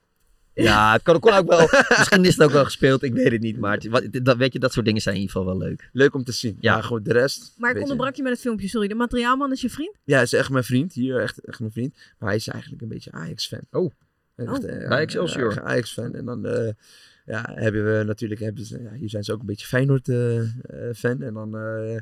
Ja, 0.54 0.92
het 0.94 1.04
kon, 1.04 1.20
kon 1.20 1.34
ook 1.34 1.48
wel. 1.48 1.68
Misschien 1.98 2.26
is 2.26 2.34
het 2.38 2.44
ook 2.44 2.52
wel 2.52 2.64
gespeeld, 2.64 3.04
ik 3.04 3.14
weet 3.14 3.32
het 3.32 3.42
niet. 3.42 3.58
Maar 3.60 3.78
het- 3.78 4.20
dat, 4.26 4.38
weet 4.38 4.54
je, 4.54 4.60
dat 4.60 4.74
soort 4.74 4.86
dingen 4.86 5.02
zijn 5.02 5.16
in 5.16 5.22
ieder 5.22 5.36
geval 5.38 5.58
wel 5.58 5.68
leuk. 5.68 5.90
Leuk 5.94 6.14
om 6.16 6.24
te 6.24 6.32
zien. 6.32 6.58
Ja. 6.60 6.76
Ja, 6.76 6.82
goed, 6.82 7.06
de 7.06 7.14
rest. 7.14 7.54
Maar 7.58 7.76
ik 7.76 7.82
onderbrak 7.82 8.16
je 8.16 8.24
met 8.24 8.32
het 8.32 8.42
filmpje, 8.42 8.68
sorry. 8.68 8.88
De 8.88 8.96
materiaalman 8.96 9.52
is 9.52 9.62
je 9.62 9.70
vriend? 9.70 9.96
Ja, 10.04 10.14
hij 10.14 10.24
is 10.24 10.34
echt 10.34 10.50
mijn 10.50 10.64
vriend. 10.64 10.94
Hier, 10.94 11.20
echt, 11.22 11.40
echt 11.46 11.60
mijn 11.60 11.72
vriend. 11.72 11.96
Maar 12.20 12.30
hij 12.30 12.38
is 12.38 12.48
eigenlijk 12.48 12.82
een 12.82 12.88
beetje 12.88 13.12
Ajax-fan. 13.12 13.62
Oh. 13.72 13.92
Echt, 14.36 14.50
Oh. 14.50 14.70
eh, 14.70 14.90
Bij 14.90 15.02
Excelsior. 15.02 15.54
ja, 15.54 15.62
Ajax-fan. 15.62 16.14
En 16.16 16.26
dan 16.26 16.46
eh, 16.46 16.72
ja, 17.26 17.52
hebben 17.54 17.98
we 17.98 18.04
natuurlijk... 18.04 18.42
Hebben 18.42 18.66
ze, 18.66 18.82
ja, 18.82 18.92
hier 18.94 19.10
zijn 19.10 19.24
ze 19.24 19.34
ook 19.34 19.40
een 19.40 19.46
beetje 19.46 19.68
Feyenoord-fan. 19.68 21.22
en 21.22 21.34
dan 21.34 21.58
eh, 21.58 21.98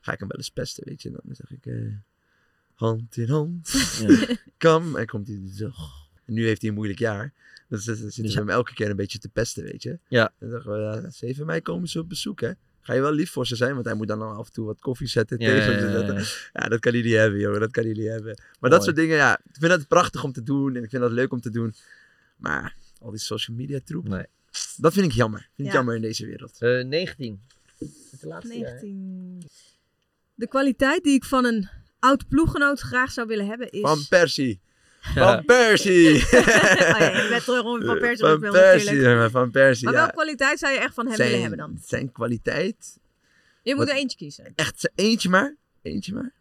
ga 0.00 0.12
ik 0.12 0.18
hem 0.18 0.28
wel 0.28 0.36
eens 0.36 0.50
pesten, 0.50 0.84
weet 0.86 1.02
je. 1.02 1.08
En 1.08 1.20
dan 1.24 1.34
zeg 1.34 1.50
ik... 1.50 1.66
eh, 1.66 1.92
hand 2.74 3.16
in 3.16 3.28
hand. 3.28 3.70
Kam. 4.56 4.96
En 4.96 5.06
komt 5.06 5.26
hij 5.28 5.40
zo... 5.54 5.70
En 6.24 6.34
nu 6.34 6.46
heeft 6.46 6.60
hij 6.60 6.70
een 6.70 6.76
moeilijk 6.76 6.98
jaar. 6.98 7.32
Dus 7.68 7.84
dan 7.84 7.96
zitten 7.96 8.24
we 8.24 8.32
hem 8.32 8.48
elke 8.48 8.74
keer 8.74 8.90
een 8.90 8.96
beetje 8.96 9.18
te 9.18 9.28
pesten, 9.28 9.64
weet 9.64 9.82
je. 9.82 9.98
Ja. 10.08 10.24
En 10.24 10.32
dan 10.38 10.50
zeggen 10.50 10.72
we, 10.72 10.78
ja, 11.02 11.10
7 11.10 11.46
mei 11.46 11.60
komen 11.60 11.88
ze 11.88 11.98
op 11.98 12.08
bezoek, 12.08 12.40
hè. 12.40 12.50
Ga 12.86 12.94
je 12.94 13.00
wel 13.00 13.12
lief 13.12 13.30
voor 13.30 13.46
ze 13.46 13.56
zijn, 13.56 13.74
want 13.74 13.86
hij 13.86 13.94
moet 13.94 14.08
dan 14.08 14.22
af 14.22 14.46
en 14.46 14.52
toe 14.52 14.66
wat 14.66 14.80
koffie 14.80 15.06
zetten, 15.06 15.38
Ja, 15.40 15.46
thee 15.46 15.56
ja, 15.56 15.64
zetten. 15.90 16.70
dat 16.70 16.78
kan 16.80 16.92
hij 16.92 17.02
niet 17.02 17.12
hebben, 17.14 17.40
jongen. 17.40 17.60
Dat 17.60 17.70
kan 17.70 17.84
hij 17.84 17.92
niet 17.92 18.06
hebben. 18.06 18.34
Maar 18.36 18.56
Mooi. 18.60 18.72
dat 18.74 18.84
soort 18.84 18.96
dingen, 18.96 19.16
ja. 19.16 19.38
Ik 19.38 19.56
vind 19.58 19.72
het 19.72 19.88
prachtig 19.88 20.24
om 20.24 20.32
te 20.32 20.42
doen 20.42 20.76
en 20.76 20.82
ik 20.82 20.90
vind 20.90 21.02
dat 21.02 21.10
leuk 21.12 21.32
om 21.32 21.40
te 21.40 21.50
doen. 21.50 21.74
Maar 22.36 22.76
al 23.00 23.10
die 23.10 23.20
social 23.20 23.56
media 23.56 23.78
troep, 23.84 24.08
Nee. 24.08 24.26
dat 24.76 24.92
vind 24.92 25.06
ik 25.06 25.12
jammer. 25.12 25.40
Vind 25.40 25.58
ik 25.58 25.64
Ja. 25.66 25.72
jammer 25.72 25.94
in 25.94 26.00
deze 26.02 26.26
wereld. 26.26 26.56
Eh, 26.60 26.84
19. 26.84 27.40
Het 28.10 28.22
laatste 28.22 28.58
jaar, 28.58 28.66
hè? 28.66 28.72
19. 28.80 29.42
De 30.34 30.48
kwaliteit 30.48 31.02
die 31.04 31.14
ik 31.14 31.24
van 31.24 31.44
een 31.44 31.68
oud 31.98 32.28
ploeggenoot 32.28 32.80
graag 32.80 33.10
zou 33.12 33.26
willen 33.26 33.46
hebben 33.46 33.70
is... 33.70 33.80
Van 33.80 34.06
Persie. 34.08 34.60
Ja. 35.14 35.34
Van 35.34 35.44
Persie. 35.44 36.14
oh 36.14 36.30
ja, 36.30 37.10
ik 37.10 37.28
ben 37.28 37.42
terug 37.44 37.62
om 37.62 37.82
Van 37.84 37.98
Persie 37.98 38.26
Van 38.26 38.40
Persie, 38.50 39.28
van 39.30 39.50
Persie. 39.50 39.84
Maar 39.84 39.92
ja. 39.94 39.98
welke 40.00 40.14
kwaliteit 40.14 40.58
zou 40.58 40.72
je 40.72 40.78
echt 40.78 40.94
van 40.94 41.06
hem 41.06 41.16
willen 41.16 41.40
hebben 41.40 41.58
dan? 41.58 41.78
Zijn 41.84 42.12
kwaliteit. 42.12 42.98
Je 43.62 43.74
moet 43.74 43.84
Wat- 43.84 43.92
er 43.92 44.00
eentje 44.00 44.16
kiezen. 44.16 44.52
Echt 44.54 44.90
eentje 44.94 45.28
maar. 45.28 45.54
Eentje 45.82 46.12
maar. 46.14 46.32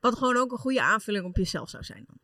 Wat 0.00 0.16
gewoon 0.18 0.36
ook 0.36 0.52
een 0.52 0.58
goede 0.58 0.82
aanvulling 0.82 1.24
op 1.24 1.36
jezelf 1.36 1.68
zou 1.70 1.84
zijn 1.84 2.04
dan. 2.06 2.16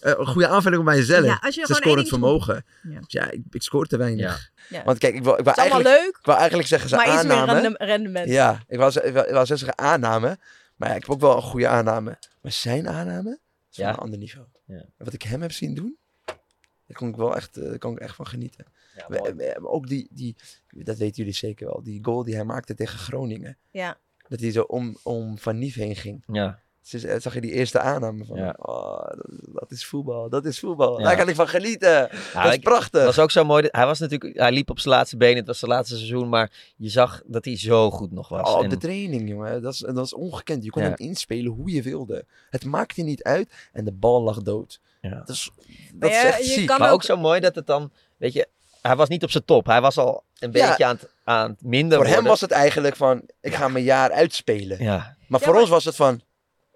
Eh, 0.00 0.18
een 0.18 0.26
goede 0.26 0.48
aanvulling 0.48 0.80
op 0.80 0.86
mijzelf. 0.86 1.24
Ja, 1.24 1.38
als 1.42 1.54
je 1.54 1.64
Ze 1.66 1.74
scorend 1.74 1.96
ding 1.96 2.08
vermogen. 2.08 2.64
Ja. 2.82 2.98
Ja, 3.06 3.30
ik, 3.30 3.40
ik 3.50 3.62
scoor 3.62 3.86
te 3.86 3.96
weinig. 3.96 4.50
Ja. 4.68 4.84
Want 4.84 4.98
kijk, 4.98 5.14
ik 5.14 5.22
wil, 5.22 5.38
ik 5.38 5.44
wil 5.44 5.52
Het 5.52 5.56
is 5.56 5.62
allemaal 5.62 5.80
eigenlijk, 5.82 6.04
leuk, 6.06 6.18
ik 6.20 6.24
wil 6.26 6.34
eigenlijk 6.36 6.68
zeggen 6.68 6.88
ze 6.88 6.96
maar 6.96 7.14
iets 7.14 7.22
meer 7.22 7.32
aanname. 7.32 7.52
random- 7.52 7.86
rendement. 7.86 8.28
Ja, 8.28 8.62
ik 8.68 8.90
ze- 8.90 9.02
ik 9.02 9.12
wou, 9.12 9.26
ik 9.26 9.32
wou 9.32 9.46
zeggen 9.46 9.78
aanname. 9.78 10.38
Maar 10.76 10.88
ja, 10.88 10.94
ik 10.94 11.00
heb 11.00 11.10
ook 11.10 11.20
wel 11.20 11.36
een 11.36 11.42
goede 11.42 11.68
aanname. 11.68 12.18
Maar 12.42 12.52
zijn 12.52 12.88
aanname 12.88 13.38
is 13.70 13.76
van 13.76 13.84
Ja. 13.84 13.90
een 13.90 13.96
ander 13.98 14.18
niveau. 14.18 14.46
Ja. 14.64 14.84
Wat 14.96 15.12
ik 15.12 15.22
hem 15.22 15.42
heb 15.42 15.52
zien 15.52 15.74
doen, 15.74 15.96
daar 16.86 16.96
kon 16.96 17.08
ik 17.08 17.16
wel 17.16 17.36
echt, 17.36 17.56
eh, 17.56 17.78
kon 17.78 17.92
ik 17.92 17.98
echt 17.98 18.14
van 18.14 18.26
genieten. 18.26 18.64
Ja, 18.96 19.06
We- 19.08 19.18
mooi. 19.18 19.32
we- 19.34 19.68
ook 19.68 19.86
die, 19.88 20.08
die, 20.10 20.36
dat 20.68 20.96
weten 20.96 21.16
jullie 21.16 21.32
zeker 21.32 21.66
wel, 21.66 21.82
die 21.82 22.04
goal 22.04 22.24
die 22.24 22.34
hij 22.34 22.44
maakte 22.44 22.74
tegen 22.74 22.98
Groningen. 22.98 23.58
Ja. 23.70 23.98
Dat 24.28 24.40
hij 24.40 24.50
zo 24.50 24.62
om, 24.62 24.96
om 25.02 25.38
Van 25.38 25.58
Nief 25.58 25.74
heen 25.74 25.96
ging. 25.96 26.22
Ja. 26.26 26.62
Dus, 26.90 27.04
eh, 27.04 27.20
zag 27.20 27.34
je 27.34 27.40
die 27.40 27.52
eerste 27.52 27.80
aanname 27.80 28.24
van, 28.24 28.36
Ja. 28.36 28.54
oh, 28.58 29.06
dat, 29.06 29.26
dat 29.52 29.70
is 29.70 29.86
voetbal, 29.86 30.28
dat 30.28 30.44
is 30.44 30.58
voetbal. 30.58 30.98
Ja. 30.98 31.04
Daar 31.04 31.16
kan 31.16 31.28
ik 31.28 31.34
van 31.34 31.48
genieten. 31.48 32.08
dat 32.34 32.44
is 32.44 32.54
ik- 32.54 32.62
prachtig. 32.62 32.92
Het 33.04 33.14
was 33.14 33.18
ook 33.18 33.30
zo 33.30 33.44
mooi. 33.44 33.62
dat- 33.62 33.74
Hij 33.74 33.86
was 33.86 33.98
natuurlijk, 33.98 34.38
hij 34.38 34.52
liep 34.52 34.70
op 34.70 34.78
zijn 34.78 34.94
laatste 34.94 35.16
benen. 35.16 35.36
Het 35.36 35.46
was 35.46 35.58
zijn 35.58 35.70
laatste 35.70 35.96
seizoen, 35.96 36.28
maar 36.28 36.50
je 36.76 36.88
zag 36.88 37.22
dat 37.26 37.44
hij 37.44 37.58
zo 37.58 37.90
goed 37.90 38.12
nog 38.12 38.28
was. 38.28 38.54
Oh, 38.54 38.62
En- 38.64 38.68
de 38.70 38.76
training, 38.76 39.28
jongen. 39.28 39.62
Dat 39.62 39.72
is, 39.72 39.78
dat 39.78 40.04
is 40.04 40.14
ongekend. 40.14 40.64
Je 40.64 40.70
kon 40.70 40.82
Ja. 40.82 40.88
hem 40.88 40.96
inspelen 40.98 41.52
hoe 41.52 41.70
je 41.70 41.82
wilde. 41.82 42.24
Het 42.50 42.64
maakte 42.64 43.02
niet 43.02 43.22
uit 43.22 43.52
en 43.72 43.84
de 43.84 43.92
bal 43.92 44.22
lag 44.22 44.42
dood. 44.42 44.80
Ja. 45.00 45.10
Dat 45.10 45.28
is, 45.28 45.50
Maar 45.56 45.64
dat 45.92 46.10
is 46.10 46.16
ja, 46.16 46.26
echt 46.26 46.38
je 46.38 46.44
ziek. 46.44 46.66
kan 46.66 46.78
maar 46.78 46.88
ook- 46.88 46.94
ook 46.94 47.02
zo 47.02 47.16
mooi 47.16 47.40
dat 47.40 47.54
het 47.54 47.66
dan, 47.66 47.90
weet 48.16 48.32
je, 48.32 48.48
hij 48.82 48.96
was 48.96 49.08
niet 49.08 49.22
op 49.22 49.30
zijn 49.30 49.44
top. 49.44 49.66
Hij 49.66 49.80
was 49.80 49.96
al 49.98 50.22
een 50.38 50.52
Ja. 50.52 50.68
beetje 50.68 50.84
aan 50.84 50.96
het, 51.00 51.10
aan 51.24 51.50
het 51.50 51.62
minder 51.62 51.98
Voor 51.98 52.06
hem 52.06 52.24
was 52.24 52.40
het 52.40 52.50
eigenlijk 52.50 52.96
van, 52.96 53.22
ik 53.40 53.54
ga 53.54 53.68
mijn 53.68 53.84
jaar 53.84 54.10
uitspelen. 54.10 54.82
Ja, 54.82 54.96
Maar 54.96 55.40
Ja, 55.40 55.44
voor 55.44 55.52
maar- 55.52 55.62
ons 55.62 55.70
was 55.70 55.84
het 55.84 55.96
van, 55.96 56.20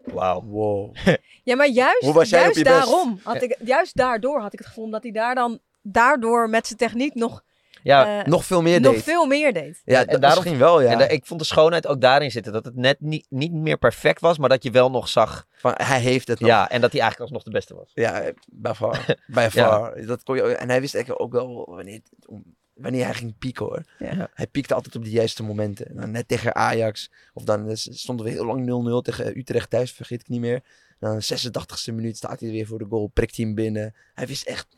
wauw. 0.05 0.43
wow. 0.45 0.95
Ja, 1.45 1.57
maar 1.57 1.69
juist, 1.69 2.05
Hoe 2.05 2.13
was 2.15 2.29
jij 2.29 2.39
op 2.39 2.45
juist 2.55 2.63
best? 2.63 2.77
daarom 2.77 3.21
had 3.23 3.43
ik, 3.43 3.57
juist 3.65 3.97
daardoor 3.97 4.41
had 4.41 4.53
ik 4.53 4.59
het 4.59 4.69
gevoel 4.69 4.91
dat 4.91 5.03
hij 5.03 5.13
daar 5.13 5.35
dan 5.35 5.59
daardoor 5.83 6.49
met 6.51 6.67
zijn 6.67 6.79
techniek 6.79 7.15
nog, 7.15 7.43
Ja, 7.83 8.21
eh, 8.21 8.27
Nog 8.27 8.45
veel 8.45 8.63
meer 8.63 8.81
nog 8.81 8.93
deed. 8.93 9.03
veel 9.03 9.27
meer 9.27 9.53
deed. 9.53 9.83
Ja, 9.85 9.99
En 10.07 10.07
daarom- 10.21 10.29
misschien 10.43 10.59
wel, 10.59 10.81
ja. 10.81 11.01
En 11.01 11.11
ik 11.11 11.27
vond 11.27 11.41
de 11.41 11.47
schoonheid 11.47 11.87
ook 11.87 12.01
daarin 12.01 12.31
zitten. 12.31 12.53
Dat 12.53 12.65
het 12.65 12.77
net 12.77 13.01
niet, 13.01 13.27
niet 13.29 13.53
meer 13.53 13.77
perfect 13.79 14.21
was, 14.21 14.39
maar 14.39 14.49
dat 14.49 14.63
je 14.63 14.71
wel 14.71 14.91
nog 14.91 15.09
zag. 15.09 15.47
Van, 15.53 15.73
hij 15.77 16.01
heeft 16.01 16.29
het 16.29 16.41
nog. 16.41 16.49
Ja, 16.49 16.71
en 16.71 16.81
dat 16.81 16.93
hij 16.93 17.01
eigenlijk 17.01 17.21
alsnog 17.33 17.43
de 17.43 17.59
beste 17.59 17.75
was. 17.75 17.91
Ja, 17.95 18.31
bij 18.47 18.75
far. 18.75 19.17
bij 19.27 19.51
far. 19.51 20.07
Dat 20.07 20.23
kon 20.23 20.37
je, 20.37 20.43
en 20.43 20.69
hij 20.69 20.81
wist 20.81 20.95
eigenlijk 20.95 21.25
ook 21.25 21.33
wel 21.33 21.65
wanneer, 21.75 21.95
het 21.95 22.27
om- 22.29 22.57
wanneer 22.75 23.05
hij 23.05 23.15
ging 23.15 23.39
pieken 23.39 23.65
hoor. 23.65 23.85
Ja. 23.99 24.31
Hij 24.35 24.47
piekte 24.47 24.75
altijd 24.75 24.97
op 24.97 25.05
de 25.05 25.11
juiste 25.11 25.43
momenten. 25.43 25.95
Nou, 25.95 26.09
net 26.09 26.29
tegen 26.29 26.55
Ajax. 26.55 27.11
Of 27.33 27.45
dan 27.45 27.77
stonden 27.77 28.27
we 28.27 28.33
heel 28.33 28.45
lang 28.45 29.01
0-0 29.01 29.05
tegen 29.05 29.39
Utrecht 29.39 29.71
thuis, 29.71 29.93
vergeet 29.93 30.21
ik 30.21 30.29
niet 30.29 30.41
meer. 30.41 30.63
Dan 30.99 31.19
de 31.19 31.51
86e 31.51 31.95
minuut 31.95 32.17
staat 32.17 32.41
hij 32.41 32.51
weer 32.51 32.67
voor 32.67 32.79
de 32.79 32.87
goal, 32.89 33.07
prikt 33.07 33.37
hij 33.37 33.45
hem 33.45 33.55
binnen. 33.55 33.95
Hij 34.15 34.27
wist 34.27 34.47
echt 34.47 34.77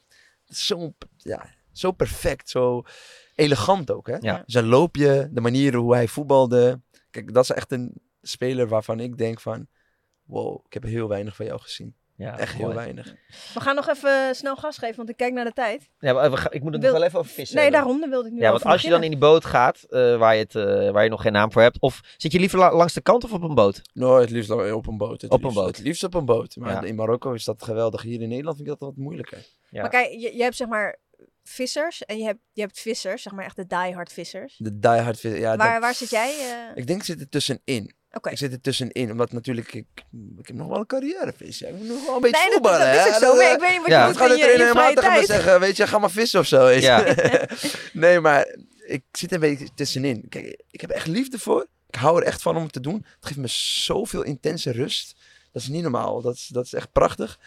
zo, 0.48 0.94
ja, 1.16 1.54
zo 1.72 1.92
perfect, 1.92 2.48
zo 2.48 2.82
elegant 3.34 3.90
ook. 3.90 4.06
Hè? 4.06 4.16
Ja. 4.20 4.42
Zijn 4.46 4.66
loopje, 4.66 5.28
de 5.32 5.40
manier 5.40 5.74
hoe 5.74 5.94
hij 5.94 6.08
voetbalde. 6.08 6.80
Kijk, 7.10 7.34
dat 7.34 7.42
is 7.42 7.50
echt 7.50 7.72
een 7.72 7.92
speler 8.22 8.68
waarvan 8.68 9.00
ik 9.00 9.18
denk 9.18 9.40
van... 9.40 9.66
Wow, 10.24 10.64
ik 10.66 10.72
heb 10.72 10.82
heel 10.82 11.08
weinig 11.08 11.36
van 11.36 11.46
jou 11.46 11.60
gezien. 11.60 11.94
Ja, 12.16 12.38
Echt 12.38 12.54
heel 12.54 12.74
weinig. 12.74 13.14
We 13.54 13.60
gaan 13.60 13.74
nog 13.74 13.88
even 13.88 14.34
snel 14.34 14.56
gas 14.56 14.78
geven, 14.78 14.96
want 14.96 15.08
ik 15.08 15.16
kijk 15.16 15.32
naar 15.32 15.44
de 15.44 15.52
tijd. 15.52 15.90
Ja, 15.98 16.12
maar 16.12 16.30
we 16.30 16.36
gaan- 16.36 16.52
ik 16.52 16.62
moet 16.62 16.72
het 16.72 16.80
Wil- 16.82 16.90
nog 16.90 16.98
wel 16.98 17.08
even 17.08 17.18
over 17.18 17.30
vissen 17.30 17.56
Nee, 17.56 17.64
hebben. 17.64 17.82
daarom, 17.82 18.00
daar 18.00 18.10
wilde 18.10 18.28
ik 18.28 18.34
nu 18.34 18.40
Ja, 18.40 18.50
want 18.50 18.64
als 18.64 18.82
je 18.82 18.88
dan 18.88 19.02
in 19.02 19.10
die 19.10 19.18
boot 19.18 19.44
gaat, 19.44 19.82
eh, 19.82 20.16
waar, 20.18 20.34
je 20.34 20.42
het, 20.42 20.54
eh, 20.54 20.90
waar 20.90 21.04
je 21.04 21.10
nog 21.10 21.22
geen 21.22 21.32
naam 21.32 21.52
voor 21.52 21.62
hebt, 21.62 21.80
of 21.80 22.00
zit 22.16 22.32
je 22.32 22.38
liever 22.38 22.58
la- 22.58 22.74
langs 22.74 22.92
de 22.92 23.00
kant 23.00 23.24
of 23.24 23.32
op 23.32 23.42
een 23.42 23.54
boot? 23.54 23.80
Nou, 23.92 24.20
het 24.20 24.30
liefst 24.30 24.50
op 24.50 24.86
een 24.86 24.96
boot. 24.96 25.20
Het 25.20 25.30
Op 25.30 25.38
een 25.38 25.44
liefst, 25.44 25.62
boot. 25.62 25.76
Het 25.76 25.86
liefst 25.86 26.04
op 26.04 26.14
een 26.14 26.24
boot. 26.24 26.56
Maar 26.56 26.72
Ja. 26.72 26.82
in 26.82 26.94
Marokko 26.94 27.32
is 27.32 27.44
dat 27.44 27.62
geweldig. 27.62 28.02
Hier 28.02 28.20
in 28.20 28.28
Nederland 28.28 28.56
vind 28.56 28.68
ik 28.68 28.78
dat 28.78 28.88
wat 28.88 28.96
moeilijker. 28.96 29.38
Ja. 29.70 29.80
Maar 29.80 29.90
kijk, 29.90 30.10
je, 30.10 30.36
je 30.36 30.42
hebt 30.42 30.56
zeg 30.56 30.68
maar 30.68 30.98
vissers 31.42 32.04
en 32.04 32.18
je 32.18 32.24
hebt, 32.24 32.38
je 32.52 32.60
hebt 32.60 32.80
vissers, 32.80 33.22
zeg 33.22 33.32
maar 33.32 33.44
echt 33.44 33.56
de 33.56 33.66
diehard 33.66 34.12
vissers. 34.12 34.54
De 34.58 34.78
diehard 34.78 35.20
vis- 35.20 35.38
Ja, 35.38 35.56
waar, 35.56 35.72
dat- 35.72 35.80
waar 35.82 35.94
zit 35.94 36.10
jij? 36.10 36.30
eh? 36.38 36.76
Ik 36.76 36.86
denk 36.86 36.98
ik 36.98 37.04
zit 37.04 37.20
er 37.20 37.28
tussenin. 37.28 37.94
Oké. 38.14 38.30
Ik 38.30 38.38
zit 38.38 38.52
er 38.52 38.60
tussenin. 38.60 39.10
Omdat 39.10 39.32
natuurlijk, 39.32 39.72
ik, 39.74 39.86
ik 40.38 40.46
heb 40.46 40.56
nog 40.56 40.68
wel 40.68 40.78
een 40.78 40.86
carrière 40.86 41.32
vissen. 41.36 41.68
Ik 41.68 41.74
moet 41.74 41.86
nog 41.88 42.06
wel 42.06 42.14
een 42.14 42.20
beetje 42.20 42.36
Nee, 42.36 42.44
dat, 42.44 42.52
voetballen. 42.52 42.96
dat 42.96 43.06
is 43.06 43.10
hè. 43.10 43.16
ook 43.16 43.22
zo, 43.22 43.34
maar 43.36 43.46
eh, 43.46 43.52
ik 43.52 43.60
weet 43.60 43.70
niet 43.70 43.80
wat 43.80 43.88
Ja. 43.88 44.00
je 44.00 44.04
Dat 44.06 44.12
doet 44.12 44.22
gaat 44.22 44.30
in 44.30 44.36
je, 44.46 44.52
in 44.52 44.60
helemaal 44.60 44.82
vrije 44.82 44.94
tegen 44.94 45.12
me 45.20 45.26
zeggen. 45.26 45.60
Weet 45.60 45.76
je, 45.76 45.86
ga 45.86 45.98
maar 45.98 46.10
vissen 46.10 46.40
of 46.40 46.46
zo. 46.46 46.68
Ja. 46.68 47.14
nee, 47.92 48.20
maar 48.20 48.56
ik 48.86 49.02
zit 49.12 49.28
er 49.30 49.34
een 49.34 49.40
beetje 49.40 49.68
tussenin. 49.74 50.28
Kijk, 50.28 50.62
ik 50.70 50.80
heb 50.80 50.90
echt 50.90 51.06
liefde 51.06 51.38
voor. 51.38 51.66
Ik 51.88 51.94
hou 52.00 52.20
er 52.20 52.26
echt 52.26 52.42
van 52.42 52.56
om 52.56 52.62
het 52.62 52.72
te 52.72 52.80
doen. 52.80 52.94
Het 53.16 53.26
geeft 53.26 53.38
me 53.38 53.46
zoveel 53.48 54.22
intense 54.22 54.70
rust. 54.72 55.14
Dat 55.52 55.62
is 55.62 55.68
niet 55.68 55.82
normaal. 55.82 56.20
Dat 56.22 56.34
is, 56.34 56.46
dat 56.46 56.64
is 56.64 56.72
echt 56.72 56.92
prachtig. 56.92 57.38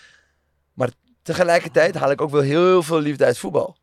Maar 0.73 0.89
tegelijkertijd 1.23 1.95
haal 1.95 2.11
ik 2.11 2.21
ook 2.21 2.29
wel 2.31 2.41
heel 2.41 2.83
veel 2.83 2.99
liefde 2.99 3.25
uit 3.25 3.37
voetbal. 3.37 3.77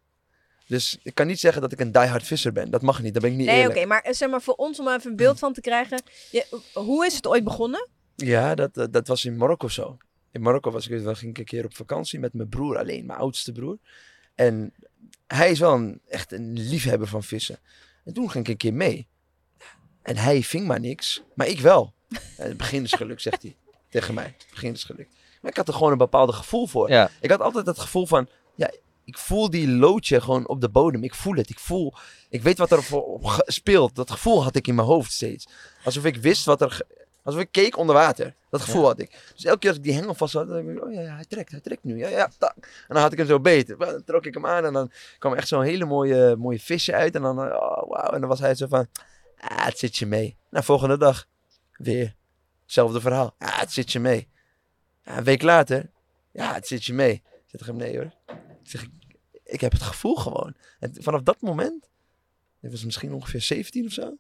Dus 0.67 0.99
ik 1.03 1.15
kan 1.15 1.27
niet 1.27 1.41
zeggen 1.41 1.63
dat 1.63 1.73
ik 1.73 1.81
een 1.81 1.93
diehard 1.93 2.23
visser 2.27 2.53
ben. 2.53 2.71
Dat 2.71 2.83
mag 2.83 3.03
niet. 3.03 3.13
Dat 3.15 3.23
ben 3.23 3.31
ik 3.33 3.37
niet 3.37 3.47
Nee, 3.47 3.59
oké, 3.61 3.69
eerlijk. 3.69 3.89
maar 3.89 4.01
eh, 4.03 4.13
zeg 4.13 4.31
maar 4.31 4.43
voor 4.43 4.55
ons 4.55 4.81
om 4.81 4.89
even 4.89 5.11
een 5.11 5.17
beeld 5.17 5.39
van 5.39 5.53
te 5.53 5.61
krijgen. 5.61 6.03
Je, 6.31 6.61
hoe 6.75 7.07
is 7.07 7.17
het 7.17 7.27
ooit 7.27 7.45
begonnen? 7.45 7.89
Ja, 8.17 8.55
dat, 8.55 8.75
dat, 8.75 8.93
dat 8.93 9.09
was 9.09 9.25
in 9.25 9.37
Marokko 9.37 9.69
zo. 9.69 9.97
In 10.31 10.41
Marokko 10.41 10.71
was 10.71 10.89
ik, 10.89 11.03
wel- 11.03 11.15
ging 11.15 11.31
ik 11.31 11.39
een 11.39 11.45
keer 11.45 11.65
op 11.65 11.77
vakantie 11.77 12.19
met 12.19 12.33
mijn 12.35 12.49
broer 12.49 12.79
alleen, 12.79 13.07
mijn 13.07 13.19
oudste 13.19 13.53
broer. 13.53 13.79
En 14.35 14.75
hij 15.27 15.51
is 15.51 15.59
wel 15.59 15.75
een, 15.75 16.01
echt 16.09 16.33
een 16.33 16.53
liefhebber 16.53 17.09
van 17.09 17.23
vissen. 17.23 17.59
En 18.05 18.13
toen 18.13 18.31
ging 18.31 18.45
ik 18.45 18.51
een 18.51 18.57
keer 18.57 18.75
mee. 18.75 19.07
En 20.03 20.17
hij 20.17 20.43
ving 20.43 20.67
maar 20.67 20.81
niks, 20.81 21.23
maar 21.35 21.47
ik 21.47 21.61
wel. 21.61 21.93
En 22.39 22.49
het 22.49 22.57
begin 22.57 22.83
is 22.85 22.93
geluk, 22.93 23.21
zegt 23.21 23.43
hij 23.43 23.57
tegen 23.89 24.15
mij. 24.15 24.25
Het 24.25 24.47
begin 24.51 24.73
is 24.73 24.85
geluk. 24.85 25.09
Maar 25.41 25.51
ik 25.51 25.57
had 25.57 25.69
er 25.69 25.75
gewoon 25.75 25.93
een 25.93 25.99
bepaald 25.99 26.35
gevoel 26.35 26.67
voor. 26.67 26.89
Ja. 26.91 27.11
Ik 27.21 27.31
had 27.31 27.41
altijd 27.41 27.67
het 27.67 27.79
gevoel 27.79 28.07
van, 28.07 28.29
ja, 28.55 28.71
ik 29.05 29.19
voel 29.19 29.51
die 29.51 29.69
loodje 29.69 30.21
gewoon 30.21 30.49
op 30.49 30.61
de 30.61 30.69
bodem. 30.69 31.05
Ik 31.05 31.15
voel 31.15 31.35
het. 31.35 31.51
Ik 31.51 31.59
voel, 31.59 31.95
ik 32.29 32.43
weet 32.43 32.59
wat 32.59 32.71
er 32.71 32.83
voor 32.83 33.43
speelt. 33.47 33.95
Dat 33.95 34.11
gevoel 34.11 34.43
had 34.43 34.57
ik 34.57 34.67
in 34.67 34.75
mijn 34.75 34.87
hoofd 34.87 35.13
steeds. 35.13 35.49
Alsof 35.85 36.05
ik 36.05 36.17
wist 36.17 36.45
wat 36.45 36.61
er, 36.61 36.81
alsof 37.23 37.41
ik 37.41 37.49
keek 37.51 37.77
onder 37.77 37.95
water. 37.95 38.35
Dat 38.51 38.61
gevoel 38.61 38.85
had 38.85 39.01
ik. 39.01 39.33
Dus 39.35 39.45
elke 39.45 39.59
keer 39.59 39.69
als 39.69 39.79
ik 39.79 39.85
die 39.85 39.95
hengel 39.95 40.15
vast 40.15 40.33
had, 40.33 40.49
dan 40.49 40.65
dacht 40.65 40.77
ik, 40.77 40.85
oh 40.85 40.93
ja, 40.93 41.01
ja, 41.01 41.15
hij 41.15 41.25
trekt, 41.25 41.51
hij 41.51 41.61
trekt 41.61 41.85
nu. 41.85 41.99
Ja, 41.99 42.09
ja, 42.09 42.31
tak. 42.39 42.55
En 42.57 42.95
dan 42.95 43.03
had 43.03 43.13
ik 43.13 43.19
hem 43.19 43.27
zo 43.27 43.41
beet. 43.41 43.75
Dan 43.79 44.05
trok 44.05 44.27
ik 44.27 44.35
hem 44.35 44.47
aan 44.47 44.65
en 44.65 44.73
dan 44.73 44.91
kwam 45.19 45.35
echt 45.35 45.49
zo'n 45.49 45.63
hele 45.63 45.85
mooie, 45.85 46.37
mooie 46.37 46.61
visje 46.61 46.95
uit. 46.95 47.15
En 47.15 47.23
dan, 47.23 47.39
oh, 47.39 47.89
wauw. 47.89 48.11
En 48.13 48.21
dan 48.21 48.29
was 48.29 48.41
hij 48.41 48.55
zo 48.55 48.67
van, 48.67 48.87
ah, 49.39 49.65
het 49.65 49.79
zit 49.79 49.97
je 49.97 50.07
mee. 50.07 50.37
Nou, 50.51 50.65
volgende 50.65 50.99
dag, 50.99 51.27
weer. 51.77 52.15
Hetzelfde 52.63 53.01
verhaal. 53.01 53.35
Ja, 53.39 53.59
het 53.59 53.73
zit 53.73 53.93
je 53.93 54.01
mee. 54.01 54.29
Ja, 55.05 55.17
een 55.17 55.25
week 55.25 55.43
later, 55.43 55.91
ja, 56.31 56.55
het 56.55 56.67
zit 56.67 56.85
je 56.85 56.93
mee. 56.93 57.13
Ik 57.13 57.23
zeg 57.47 57.61
tegen 57.61 57.67
hem, 57.67 57.77
nee 57.77 57.97
hoor. 57.97 58.13
Ik 58.65 58.71
zeg, 58.71 58.83
ik, 58.83 58.91
ik 59.45 59.61
heb 59.61 59.73
het 59.73 59.83
gevoel 59.83 60.15
gewoon. 60.17 60.55
En 60.81 60.95
vanaf 60.99 61.23
dat 61.23 61.41
moment, 61.41 61.89
dit 62.61 62.71
was 62.71 62.85
misschien 62.85 63.13
ongeveer 63.13 63.41
17 63.41 63.87
of 63.87 63.93
zo. 63.93 64.17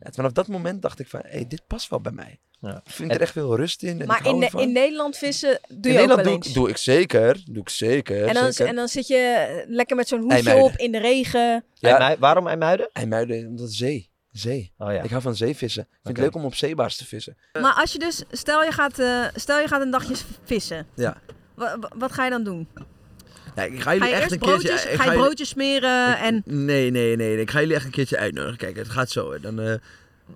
Ja, 0.00 0.10
vanaf 0.12 0.32
dat 0.32 0.48
moment 0.48 0.82
dacht 0.82 0.98
ik 0.98 1.08
van, 1.08 1.20
hé, 1.22 1.28
hey, 1.30 1.46
dit 1.46 1.66
past 1.66 1.88
wel 1.90 2.00
bij 2.00 2.12
mij. 2.12 2.38
Ja. 2.60 2.80
Ik 2.84 2.90
vind 2.92 3.10
er 3.14 3.20
echt 3.20 3.32
veel 3.32 3.56
rust 3.56 3.82
in. 3.82 4.00
En 4.00 4.06
Maar 4.06 4.26
in, 4.26 4.42
in 4.42 4.72
Nederland 4.72 5.16
vissen 5.16 5.60
doe 5.68 5.76
In 5.76 5.80
je 5.82 5.88
ook 5.88 5.94
Nederland 5.94 6.14
wel 6.22 6.24
doe, 6.34 6.44
eens. 6.44 6.52
doe 6.52 6.68
ik 6.68 6.76
zeker. 6.76 7.42
Doe 7.50 7.62
ik 7.62 7.68
zeker. 7.68 8.26
en, 8.26 8.34
dan, 8.34 8.52
zeker. 8.52 8.66
en 8.66 8.74
dan 8.76 8.88
zit 8.88 9.06
je 9.06 9.16
eh, 9.16 9.68
lekker 9.70 9.96
met 9.96 10.08
zo'n 10.08 10.18
hoedje 10.20 10.34
IJmuiden. 10.36 10.64
op 10.64 10.76
in 10.76 10.92
de 10.92 10.98
regen. 10.98 11.64
Ja. 11.74 11.88
IJmui- 11.98 12.18
waarom 12.18 12.46
IJmuiden? 12.46 12.90
IJmuiden, 12.92 13.46
omdat 13.46 13.72
zee. 13.72 14.10
Zee. 14.32 14.72
Oh 14.78 14.92
ja. 14.92 15.02
Ik 15.02 15.10
hou 15.10 15.22
van 15.22 15.36
zeevissen. 15.36 15.82
Ik 15.82 15.88
vind 16.02 16.16
het 16.16 16.26
leuk 16.26 16.34
om 16.34 16.44
op 16.44 16.54
zeebaars 16.54 16.96
te 16.96 17.04
vissen. 17.06 17.36
Maar 17.60 17.74
als 17.74 17.92
je 17.92 17.98
dus, 17.98 18.22
stel 18.30 18.62
je 18.64 18.72
gaat, 18.72 18.98
eh, 18.98 19.26
stel 19.34 19.60
je 19.60 19.68
gaat 19.68 19.80
een 19.80 19.90
dagje 19.90 20.14
vissen. 20.44 20.86
Ja. 20.94 21.20
Wa- 21.54 21.78
wa- 21.78 21.92
wat 21.96 22.12
ga 22.12 22.24
je 22.24 22.30
dan 22.30 22.44
doen? 22.44 22.68
Ja, 23.58 23.64
ik 23.64 23.76
ga 23.76 23.82
Ga 23.82 23.92
jullie 23.92 24.08
je 24.08 24.14
echt 24.14 24.22
eerst 24.22 24.32
een 24.32 24.38
keertje... 24.38 24.68
broodjes, 24.68 24.92
ik 24.92 25.00
ga 25.00 25.12
je 25.12 25.18
broodjes 25.18 25.48
smeren 25.48 26.18
en... 26.18 26.42
Nee, 26.44 26.90
nee, 26.90 26.90
nee, 26.90 27.16
nee. 27.16 27.40
Ik 27.40 27.50
ga 27.50 27.60
jullie 27.60 27.74
echt 27.74 27.84
een 27.84 27.90
keertje 27.90 28.18
uitnodigen. 28.18 28.58
Kijk, 28.58 28.76
het 28.76 28.88
gaat 28.88 29.10
zo. 29.10 29.32
Hè. 29.32 29.40
Dan, 29.40 29.60
eh, 29.60 29.74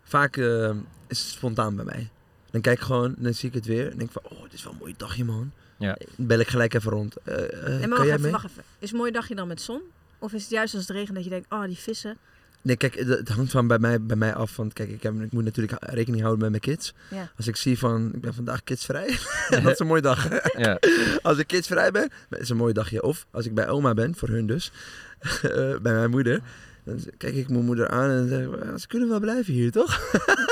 vaak 0.02 0.36
eh, 0.36 0.70
is 1.08 1.18
het 1.18 1.28
spontaan 1.28 1.76
bij 1.76 1.84
mij. 1.84 2.08
Dan 2.50 2.60
kijk 2.60 2.78
ik 2.78 2.84
gewoon, 2.84 3.14
dan 3.18 3.34
zie 3.34 3.48
ik 3.48 3.54
het 3.54 3.66
weer. 3.66 3.90
En 3.90 3.98
denk 3.98 4.10
van, 4.10 4.22
oh, 4.24 4.42
dit 4.42 4.52
is 4.52 4.64
wel 4.64 4.72
een 4.72 4.78
mooi 4.78 4.94
dagje, 4.96 5.24
man. 5.24 5.52
Ja. 5.76 5.96
Dan 6.16 6.26
bel 6.26 6.38
ik 6.38 6.48
gelijk 6.48 6.74
even 6.74 6.90
rond. 6.90 7.16
Eh, 7.24 7.34
eh, 7.34 7.68
Nee, 7.68 7.68
maar 7.68 7.78
kan 7.78 7.88
wacht 7.88 8.02
jij 8.02 8.08
even, 8.08 8.20
mee? 8.20 8.30
wacht 8.30 8.44
even. 8.44 8.62
Is 8.62 8.80
het 8.80 8.90
een 8.90 8.96
mooi 8.96 9.10
dagje 9.10 9.34
dan 9.34 9.48
met 9.48 9.60
zon? 9.60 9.80
Of 10.18 10.32
is 10.32 10.42
het 10.42 10.50
juist 10.50 10.74
als 10.74 10.86
het 10.86 10.96
regent 10.96 11.14
dat 11.14 11.24
je 11.24 11.30
denkt, 11.30 11.52
oh 11.52 11.64
die 11.64 11.78
vissen, 11.78 12.16
Nee, 12.62 12.76
kijk, 12.76 12.94
het 12.94 13.28
hangt 13.28 13.50
van 13.50 13.66
bij 13.66 13.78
mij, 13.78 14.02
bij 14.02 14.16
mij 14.16 14.34
af. 14.34 14.56
Want 14.56 14.72
kijk, 14.72 14.90
ik, 14.90 15.02
heb, 15.02 15.20
ik 15.20 15.32
moet 15.32 15.44
natuurlijk 15.44 15.84
rekening 15.84 16.22
houden 16.22 16.40
met 16.40 16.50
mijn 16.50 16.76
kids. 16.76 16.94
Ja. 17.10 17.30
Als 17.36 17.46
ik 17.46 17.56
zie 17.56 17.78
van, 17.78 18.10
ik 18.14 18.20
ben 18.20 18.34
vandaag 18.34 18.64
kidsvrij, 18.64 19.18
dat 19.62 19.72
is 19.72 19.78
een 19.78 19.86
mooie 19.86 20.02
dag. 20.02 20.28
Ja. 20.56 20.78
Als 21.22 21.38
ik 21.38 21.46
kidsvrij 21.46 21.90
ben, 21.90 22.10
dat 22.28 22.40
is 22.40 22.48
een 22.48 22.56
mooi 22.56 22.72
dagje. 22.72 23.02
Of 23.02 23.26
als 23.30 23.46
ik 23.46 23.54
bij 23.54 23.68
oma 23.68 23.94
ben, 23.94 24.14
voor 24.14 24.28
hun 24.28 24.46
dus, 24.46 24.72
eh, 25.22 25.50
bij 25.82 25.92
mijn 25.92 26.10
moeder. 26.10 26.40
Dan 26.84 26.98
kijk 27.16 27.34
ik 27.34 27.48
mijn 27.48 27.64
moeder 27.64 27.88
aan 27.88 28.10
en 28.10 28.28
zeg 28.28 28.80
ze 28.80 28.86
kunnen 28.86 29.08
wel 29.08 29.20
blijven 29.20 29.52
hier, 29.52 29.70
toch? 29.70 30.00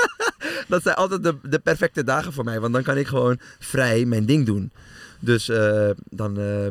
dat 0.67 0.83
zijn 0.83 0.95
altijd 0.95 1.23
de, 1.23 1.35
de 1.43 1.59
perfecte 1.59 2.03
dagen 2.03 2.33
voor 2.33 2.43
mij. 2.43 2.59
Want 2.59 2.73
dan 2.73 2.83
kan 2.83 2.97
ik 2.97 3.07
gewoon 3.07 3.39
vrij 3.59 4.05
mijn 4.05 4.25
ding 4.25 4.45
doen. 4.45 4.71
Dus 5.19 5.49
eh, 5.49 5.89
dan 6.09 6.39
eh, 6.39 6.67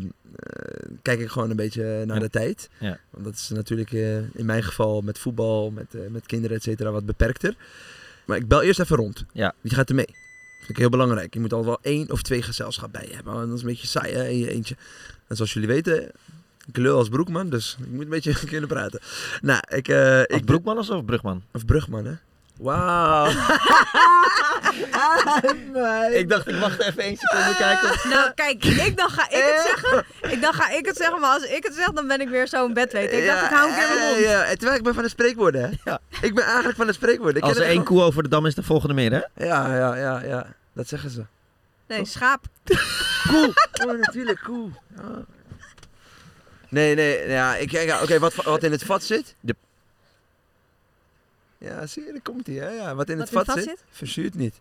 kijk 1.03 1.21
ik 1.21 1.29
gewoon 1.29 1.51
een 1.51 1.57
beetje 1.57 2.05
naar 2.07 2.17
Ja. 2.17 2.23
de 2.23 2.31
tijd. 2.31 2.69
Ja. 2.79 2.99
Want 3.11 3.25
dat 3.25 3.35
is 3.35 3.49
natuurlijk 3.49 3.93
eh, 3.93 4.17
in 4.17 4.47
mijn 4.47 4.63
geval 4.63 5.01
met 5.01 5.19
voetbal, 5.19 5.71
met, 5.71 5.95
eh, 5.95 6.01
met 6.11 6.27
kinderen, 6.27 6.57
et 6.57 6.63
cetera, 6.63 6.91
wat 6.91 7.07
beperkter. 7.07 7.55
Maar 8.27 8.37
ik 8.37 8.49
bel 8.49 8.63
eerst 8.63 8.81
even 8.81 8.97
rond. 8.97 9.25
Ja. 9.33 9.55
Wie 9.61 9.75
gaat 9.75 9.89
er 9.89 9.95
mee? 9.95 10.09
Vind 10.59 10.71
ik 10.71 10.77
heel 10.77 10.89
belangrijk. 10.89 11.35
Je 11.35 11.41
moet 11.41 11.53
al 11.53 11.65
wel 11.65 11.79
één 11.83 12.11
of 12.11 12.23
twee 12.23 12.43
gezelschap 12.43 12.93
bij 12.93 13.07
je 13.09 13.15
hebben. 13.15 13.33
Want 13.33 13.47
dat 13.47 13.57
is 13.57 13.63
een 13.63 13.69
beetje 13.69 13.87
saai, 13.87 14.15
hè? 14.15 14.29
in 14.29 14.39
je 14.39 14.51
eentje. 14.51 14.77
En 15.27 15.37
zoals 15.37 15.53
jullie 15.53 15.69
weten, 15.69 16.11
ik 16.67 16.77
lul 16.77 16.97
als 16.97 17.09
broekman, 17.09 17.51
dus 17.51 17.77
ik 17.81 17.91
moet 17.91 18.03
een 18.03 18.09
beetje 18.09 18.47
kunnen 18.47 18.69
praten. 18.69 19.01
Nou, 19.43 19.61
ik... 19.69 19.89
eh 19.89 20.21
ik 20.21 20.45
Broekman 20.45 20.79
of 20.79 21.05
Brugman? 21.05 21.43
Of 21.53 21.65
Brugman, 21.65 22.05
hè? 22.05 22.13
Wauw. 22.61 23.27
Ik 26.13 26.29
dacht, 26.29 26.49
ik 26.49 26.57
wacht 26.61 26.81
even 26.81 27.03
één 27.03 27.17
seconde 27.17 27.55
kijken. 27.57 28.09
Nou, 28.11 28.31
kijk, 28.35 28.65
ik 28.65 28.97
dan 28.97 29.11
ga 29.11 29.25
ik 29.31 29.45
het 29.45 29.63
zeggen. 29.67 30.05
Ik 30.33 30.43
dan 30.43 30.53
ga 30.55 30.71
ik 30.71 30.87
het 30.87 30.97
zeggen, 30.97 31.21
maar 31.21 31.31
als 31.33 31.43
ik 31.45 31.65
het 31.65 31.75
zeg, 31.75 31.91
dan 31.93 32.07
ben 32.07 32.21
ik 32.21 32.29
weer 32.29 32.49
zo'n 32.49 32.73
bedweter. 32.75 33.19
Ik 33.19 33.27
dacht, 33.27 33.45
ik 33.45 33.51
hou 33.57 33.69
een 33.71 33.75
keer 33.79 33.89
mijn 33.89 34.01
mond. 34.13 34.19
Ja, 34.25 34.43
en 34.45 34.57
terwijl 34.59 34.79
ik 34.79 34.85
ben 34.85 34.95
van 34.95 35.03
de 35.03 35.09
spreekwoorden, 35.09 35.63
hè? 35.85 35.95
Ik 36.21 36.35
ben 36.35 36.45
eigenlijk 36.45 36.77
van 36.77 36.87
de 36.87 36.93
spreekwoorden. 36.93 37.37
Ik 37.37 37.43
Als 37.43 37.53
ken 37.53 37.63
er 37.63 37.67
één 37.69 37.81
gewoon- 37.83 37.95
koe 37.99 38.03
over 38.03 38.23
de 38.23 38.29
dam 38.29 38.47
is, 38.47 38.55
de 38.55 38.63
volgende 38.63 38.95
meer, 38.95 39.11
hè? 39.13 39.45
Ja, 39.47 39.77
ja, 39.77 39.97
ja, 39.97 40.21
ja. 40.25 40.47
Dat 40.73 40.89
zeggen 40.89 41.11
ze. 41.11 41.25
Nee, 41.87 42.05
schaap. 42.05 42.45
Koe. 43.31 43.53
Oh, 43.87 43.99
natuurlijk, 44.01 44.41
koe. 44.43 44.69
Ja. 44.97 45.03
Nee, 46.69 46.95
nee, 46.95 47.29
ja, 47.29 47.57
ik, 47.57 47.71
ja, 47.71 48.03
oké, 48.03 48.19
wat, 48.19 48.35
wat 48.35 48.63
in 48.63 48.73
het 48.73 48.85
vat 48.85 49.03
zit? 49.05 49.35
De... 49.41 49.57
Ja, 51.61 51.87
zie 51.87 52.05
je, 52.05 52.13
daar 52.13 52.21
komt 52.23 52.47
hij, 52.47 52.57
hè? 52.57 52.69
Ja, 52.69 52.95
wat 52.95 53.09
in 53.09 53.19
Wat 53.19 53.29
het 53.29 53.37
het 53.39 53.47
vat 53.47 53.55
vat 53.55 53.65
zit, 53.65 53.79
zit? 53.79 53.85
verzuurt 53.91 54.35
niet. 54.35 54.61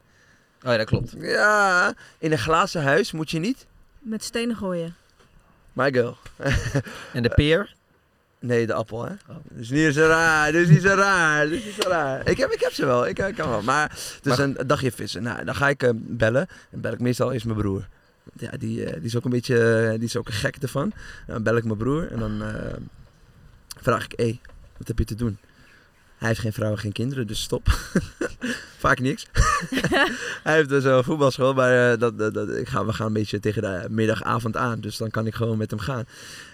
Oh 0.64 0.72
ja, 0.72 0.78
dat 0.78 0.86
klopt. 0.86 1.14
Ja, 1.18 1.94
in 2.18 2.32
een 2.32 2.38
glazen 2.38 2.84
huis 2.84 3.12
moet 3.12 3.32
je 3.32 3.40
niet... 3.40 3.66
Met 4.00 4.24
stenen 4.24 4.56
gooien. 4.56 4.96
My 5.74 5.92
girl. 5.92 6.18
En 7.14 7.24
de 7.24 7.30
peer? 7.30 7.74
Nee, 8.42 8.68
de 8.68 8.74
appel, 8.74 9.06
hè? 9.06 9.14
Dus 9.50 9.70
niet 9.70 9.94
zo 9.94 10.06
raar, 10.08 10.52
dus 10.52 10.70
niet 10.70 10.82
zo 10.82 10.88
raar, 10.94 11.48
dus 11.48 11.64
niet 11.64 11.74
zo 11.80 11.90
raar. 11.90 12.28
Ik 12.28 12.38
heb, 12.38 12.52
ik 12.52 12.60
heb 12.60 12.72
ze 12.72 12.86
wel, 12.86 13.08
ik, 13.08 13.20
ik 13.20 13.36
kan 13.36 13.50
wel. 13.50 13.62
Maar 13.62 14.00
dus 14.22 14.38
een 14.38 14.58
dagje 14.66 14.92
vissen. 14.92 15.24
Nou, 15.24 15.44
dan 15.46 15.56
ga 15.56 15.70
ik 15.70 15.84
eh, 15.84 15.90
bellen. 15.94 16.48
En 16.70 16.82
bel 16.82 16.94
ik 16.94 17.00
meestal 17.00 17.32
eerst 17.32 17.46
mijn 17.46 17.58
broer. 17.58 17.88
Ja, 18.34 18.52
die, 18.58 18.86
eh, 18.86 18.94
die 18.94 19.04
is 19.04 19.16
ook 19.16 19.24
een 19.24 19.32
beetje, 19.32 19.86
eh, 19.86 19.90
die 19.90 20.04
is 20.04 20.18
ook 20.18 20.28
een 20.28 20.34
gek 20.34 20.56
ervan. 20.56 20.92
Dan 21.28 21.44
bel 21.44 21.58
ik 21.58 21.64
mijn 21.64 21.78
broer 21.78 22.12
en 22.12 22.20
dan 22.20 22.44
eh, 22.44 22.74
vraag 23.82 24.06
ik, 24.06 24.14
hé, 24.16 24.24
hey, 24.24 24.40
wat 24.78 24.88
heb 24.88 25.00
je 25.00 25.06
te 25.06 25.16
doen? 25.16 25.38
Hij 26.20 26.28
heeft 26.28 26.40
geen 26.40 26.54
vrouw 26.54 26.72
en 26.72 26.78
geen 26.78 26.92
kinderen, 26.92 27.28
dus 27.28 27.42
stop. 27.42 27.68
Vaak 28.78 29.00
niks. 29.00 29.26
Hij 30.44 30.56
heeft 30.56 30.70
dus 30.70 30.84
een 30.84 31.04
voetbalschool, 31.04 31.54
maar 31.54 31.92
eh, 31.92 32.00
dat, 32.00 32.18
dat, 32.18 32.34
dat, 32.34 32.50
ik 32.50 32.68
ga, 32.68 32.86
we 32.86 32.94
gaan 32.94 33.08
een 33.08 33.14
beetje 33.14 33.40
tegen 33.40 33.62
de 33.62 33.86
middagavond 33.90 34.58
aan. 34.58 34.80
Dus 34.80 34.98
dan 34.98 35.10
kan 35.10 35.28
ik 35.28 35.36
gewoon 35.36 35.58
met 35.58 35.70
hem 35.70 35.80
gaan. 35.80 36.06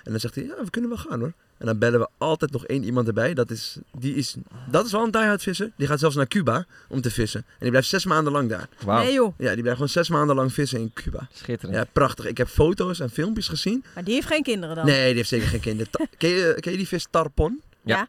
En 0.04 0.12
dan 0.12 0.20
zegt 0.20 0.36
hij, 0.36 0.44
ja, 0.44 0.56
we 0.64 0.70
kunnen 0.70 0.90
wel 0.90 1.00
gaan 1.00 1.20
hoor. 1.20 1.34
En 1.58 1.66
dan 1.66 1.78
bellen 1.78 2.00
we 2.00 2.08
altijd 2.18 2.52
nog 2.52 2.66
één 2.66 2.84
iemand 2.84 3.08
erbij. 3.08 3.34
Dat 3.34 3.50
is, 3.50 3.78
die 3.98 4.16
is, 4.16 4.36
dat 4.72 4.86
is 4.86 4.92
wel 4.92 5.04
een 5.04 5.12
diehard 5.12 5.42
visser. 5.42 5.72
Die 5.78 5.88
gaat 5.88 6.00
zelfs 6.00 6.16
naar 6.16 6.28
Cuba 6.28 6.66
om 6.88 7.02
te 7.02 7.12
vissen. 7.12 7.40
En 7.48 7.56
die 7.60 7.70
blijft 7.70 7.88
zes 7.88 8.06
maanden 8.06 8.34
lang 8.34 8.50
daar. 8.50 8.68
Wauw. 8.84 9.04
Nee 9.04 9.14
joh. 9.14 9.34
Ja, 9.38 9.48
die 9.48 9.62
blijft 9.62 9.74
gewoon 9.74 9.90
zes 9.90 10.10
maanden 10.10 10.36
lang 10.36 10.54
vissen 10.54 10.80
in 10.80 10.92
Cuba. 10.94 11.28
Schitterend. 11.34 11.78
Ja, 11.78 11.86
prachtig. 11.92 12.26
Ik 12.26 12.38
heb 12.38 12.48
foto's 12.48 13.00
en 13.00 13.10
filmpjes 13.10 13.48
gezien. 13.48 13.84
Maar 13.94 14.04
die 14.04 14.14
heeft 14.14 14.28
geen 14.28 14.44
kinderen 14.44 14.76
dan? 14.76 14.86
Nee, 14.86 15.08
die 15.08 15.16
heeft 15.16 15.30
zeker 15.30 15.48
geen 15.48 15.60
kinderen. 15.60 15.92
Ken, 16.18 16.30
je, 16.30 16.58
ken 16.60 16.72
je 16.72 16.78
die 16.78 16.88
vis 16.88 17.08
tarpon? 17.10 17.62
Ja. 17.84 18.08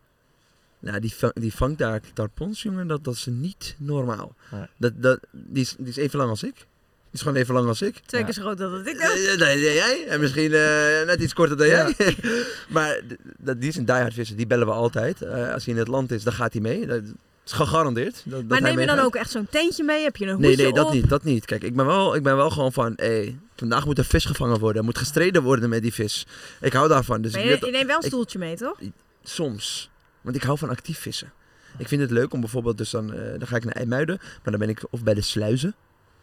Nou, 0.79 1.01
die, 1.01 1.15
vang- 1.15 1.35
die 1.35 1.55
vangt 1.55 1.79
daar 1.79 2.01
tarpons, 2.15 2.63
jongen. 2.63 2.87
Dat, 2.87 3.05
dat 3.05 3.15
is 3.15 3.27
niet 3.31 3.75
normaal. 3.79 4.35
Nee. 4.53 4.67
Dat, 4.77 4.93
dat, 4.97 5.19
die, 5.33 5.63
is, 5.63 5.75
die 5.79 5.89
is 5.89 5.97
even 5.97 6.19
lang 6.19 6.31
als 6.31 6.43
ik. 6.43 6.55
Die 6.55 6.65
is 7.13 7.21
gewoon 7.21 7.37
even 7.37 7.55
lang 7.55 7.69
als 7.69 7.83
ik. 7.83 7.99
Twee 8.07 8.25
keer 8.25 8.33
zo 8.33 8.43
groot 8.43 8.59
dan 8.59 8.71
dat 8.73 8.87
ik 8.87 8.97
Eh, 8.97 9.09
heb. 9.09 9.39
Nee, 9.39 9.57
nee, 9.57 9.75
jij. 9.75 10.05
En 10.09 10.21
misschien 10.21 10.53
eh, 10.53 11.07
net 11.07 11.21
iets 11.21 11.33
korter 11.33 11.57
dan 11.57 11.67
jij. 11.67 11.95
maar 12.69 13.01
dat, 13.39 13.61
die 13.61 13.69
is 13.69 13.77
een 13.77 13.85
diehard 13.85 14.15
visser. 14.15 14.37
Die 14.37 14.47
bellen 14.47 14.67
we 14.67 14.73
altijd. 14.73 15.23
Eh, 15.23 15.53
als 15.53 15.65
hij 15.65 15.75
in 15.75 15.79
het 15.81 15.89
land 15.89 16.11
is, 16.11 16.23
dan 16.23 16.33
gaat 16.33 16.53
hij 16.53 16.63
mee. 16.63 16.87
Dat 16.87 17.03
is 17.47 17.53
gegarandeerd. 17.53 18.23
Dat, 18.25 18.33
dat 18.41 18.49
Maar 18.49 18.61
neem 18.63 18.81
je 18.81 18.87
dan 18.87 18.99
ook 18.99 19.15
echt 19.17 19.31
zo'n 19.31 19.47
tentje 19.51 19.85
mee? 19.85 20.03
Heb 20.03 20.17
je 20.17 20.27
een 20.27 20.41
Nee, 20.41 20.49
hoedje 20.49 20.65
nee, 20.65 20.73
dat 20.73 20.87
op? 20.87 20.93
niet, 20.93 21.09
dat 21.09 21.25
niet. 21.25 21.45
Kijk, 21.45 21.63
ik 21.63 21.77
ben 21.77 21.87
wel, 21.87 22.15
ik 22.15 22.23
ben 22.23 22.37
wel 22.37 22.51
gewoon 22.51 22.73
van, 22.73 22.93
hé, 22.97 23.37
vandaag 23.57 23.85
moet 23.85 23.99
er 23.99 24.05
vis 24.05 24.25
gevangen 24.25 24.59
worden. 24.59 24.79
Er 24.81 24.85
moet 24.85 24.99
gestreden 24.99 25.43
worden 25.43 25.69
met 25.69 25.83
die 25.83 25.93
vis. 25.93 26.27
Ik 26.61 26.73
hou 26.73 26.89
daarvan. 26.89 27.23
Dus 27.23 27.35
ik 27.35 27.43
je, 27.43 27.49
weet- 27.49 27.65
je 27.65 27.71
neemt 27.71 27.87
wel 27.87 27.97
een 27.97 28.03
ik- 28.03 28.09
stoeltje 28.09 28.39
mee, 28.39 28.57
toch? 28.57 28.79
Soms. 29.25 29.91
Want 30.27 30.37
ik 30.37 30.43
hou 30.43 30.59
van 30.59 30.69
actief 30.69 30.99
vissen. 30.99 31.33
Ik 31.79 31.89
vind 31.89 32.01
het 32.01 32.11
leuk 32.11 32.33
om 32.33 32.41
bijvoorbeeld, 32.41 32.79
dus 32.79 32.91
dan, 32.91 33.13
eh, 33.15 33.39
dan 33.39 33.47
ga 33.47 33.57
ik 33.57 33.65
naar 33.65 33.75
IJmuiden. 33.75 34.17
Maar 34.21 34.51
dan 34.51 34.59
ben 34.59 34.69
ik 34.69 34.83
of 34.91 35.03
bij 35.03 35.15
de 35.15 35.21
sluizen. 35.21 35.75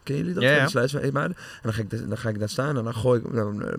Kennen 0.02 0.24
jullie 0.24 0.40
dat? 0.40 0.50
Ja, 0.50 0.56
ja. 0.56 0.64
De 0.64 0.70
sluizen 0.70 0.96
van 0.98 1.08
IJmuiden. 1.08 1.36
En 1.36 1.60
dan 1.62 1.72
ga, 1.72 1.80
ik, 1.80 2.08
dan 2.08 2.18
ga 2.18 2.28
ik 2.28 2.38
daar 2.38 2.48
staan 2.48 2.76
en 2.76 2.84
dan 2.84 2.94
gooi 2.94 3.20
ik... 3.20 3.34
Dan, 3.34 3.62
eh, 3.62 3.74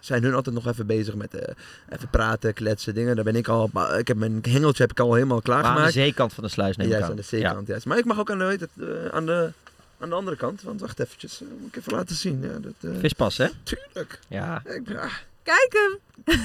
zijn 0.00 0.22
hun 0.22 0.34
altijd 0.34 0.54
nog 0.54 0.66
even 0.66 0.86
bezig 0.86 1.14
met 1.14 1.34
eh, 1.34 1.54
even 1.88 2.08
praten, 2.10 2.54
kletsen, 2.54 2.94
dingen. 2.94 3.14
Daar 3.14 3.24
ben 3.24 3.36
ik 3.36 3.48
al... 3.48 3.70
Ik 3.98 4.08
heb 4.08 4.16
mijn 4.16 4.38
hengeltje 4.42 4.82
heb 4.82 4.90
ik 4.90 5.00
al 5.00 5.14
helemaal 5.14 5.40
Maar 5.44 5.52
aan 5.52 5.56
de 5.56 5.62
klaargemaakt. 5.62 5.92
zeekant 5.92 6.32
van 6.32 6.44
de 6.44 6.50
sluis 6.50 6.76
neem 6.76 6.86
ik 6.86 6.92
Juist 6.92 7.10
aan. 7.10 7.16
de 7.16 7.22
zeekant, 7.22 7.66
juist. 7.66 7.86
Maar 7.86 7.98
ik 7.98 8.04
mag 8.04 8.18
ook 8.18 8.30
aan 8.30 8.38
de, 8.38 8.68
eh, 8.80 9.14
aan 9.14 9.26
de, 9.26 9.52
aan 9.98 10.08
de 10.08 10.14
andere 10.14 10.36
kant. 10.36 10.62
Want 10.62 10.80
wacht 10.80 11.00
eventjes, 11.00 11.42
moet 11.60 11.68
ik 11.68 11.76
even 11.76 11.92
laten 11.92 12.16
zien. 12.16 12.42
Ja, 12.42 12.58
dat, 12.58 12.98
Vispas, 12.98 13.36
hè? 13.36 13.46
Tuurlijk. 13.62 14.20
Ja. 14.28 14.62
Ik, 14.64 14.96
ah, 14.96 15.12
Kijk 15.48 15.72
hem! 15.72 15.98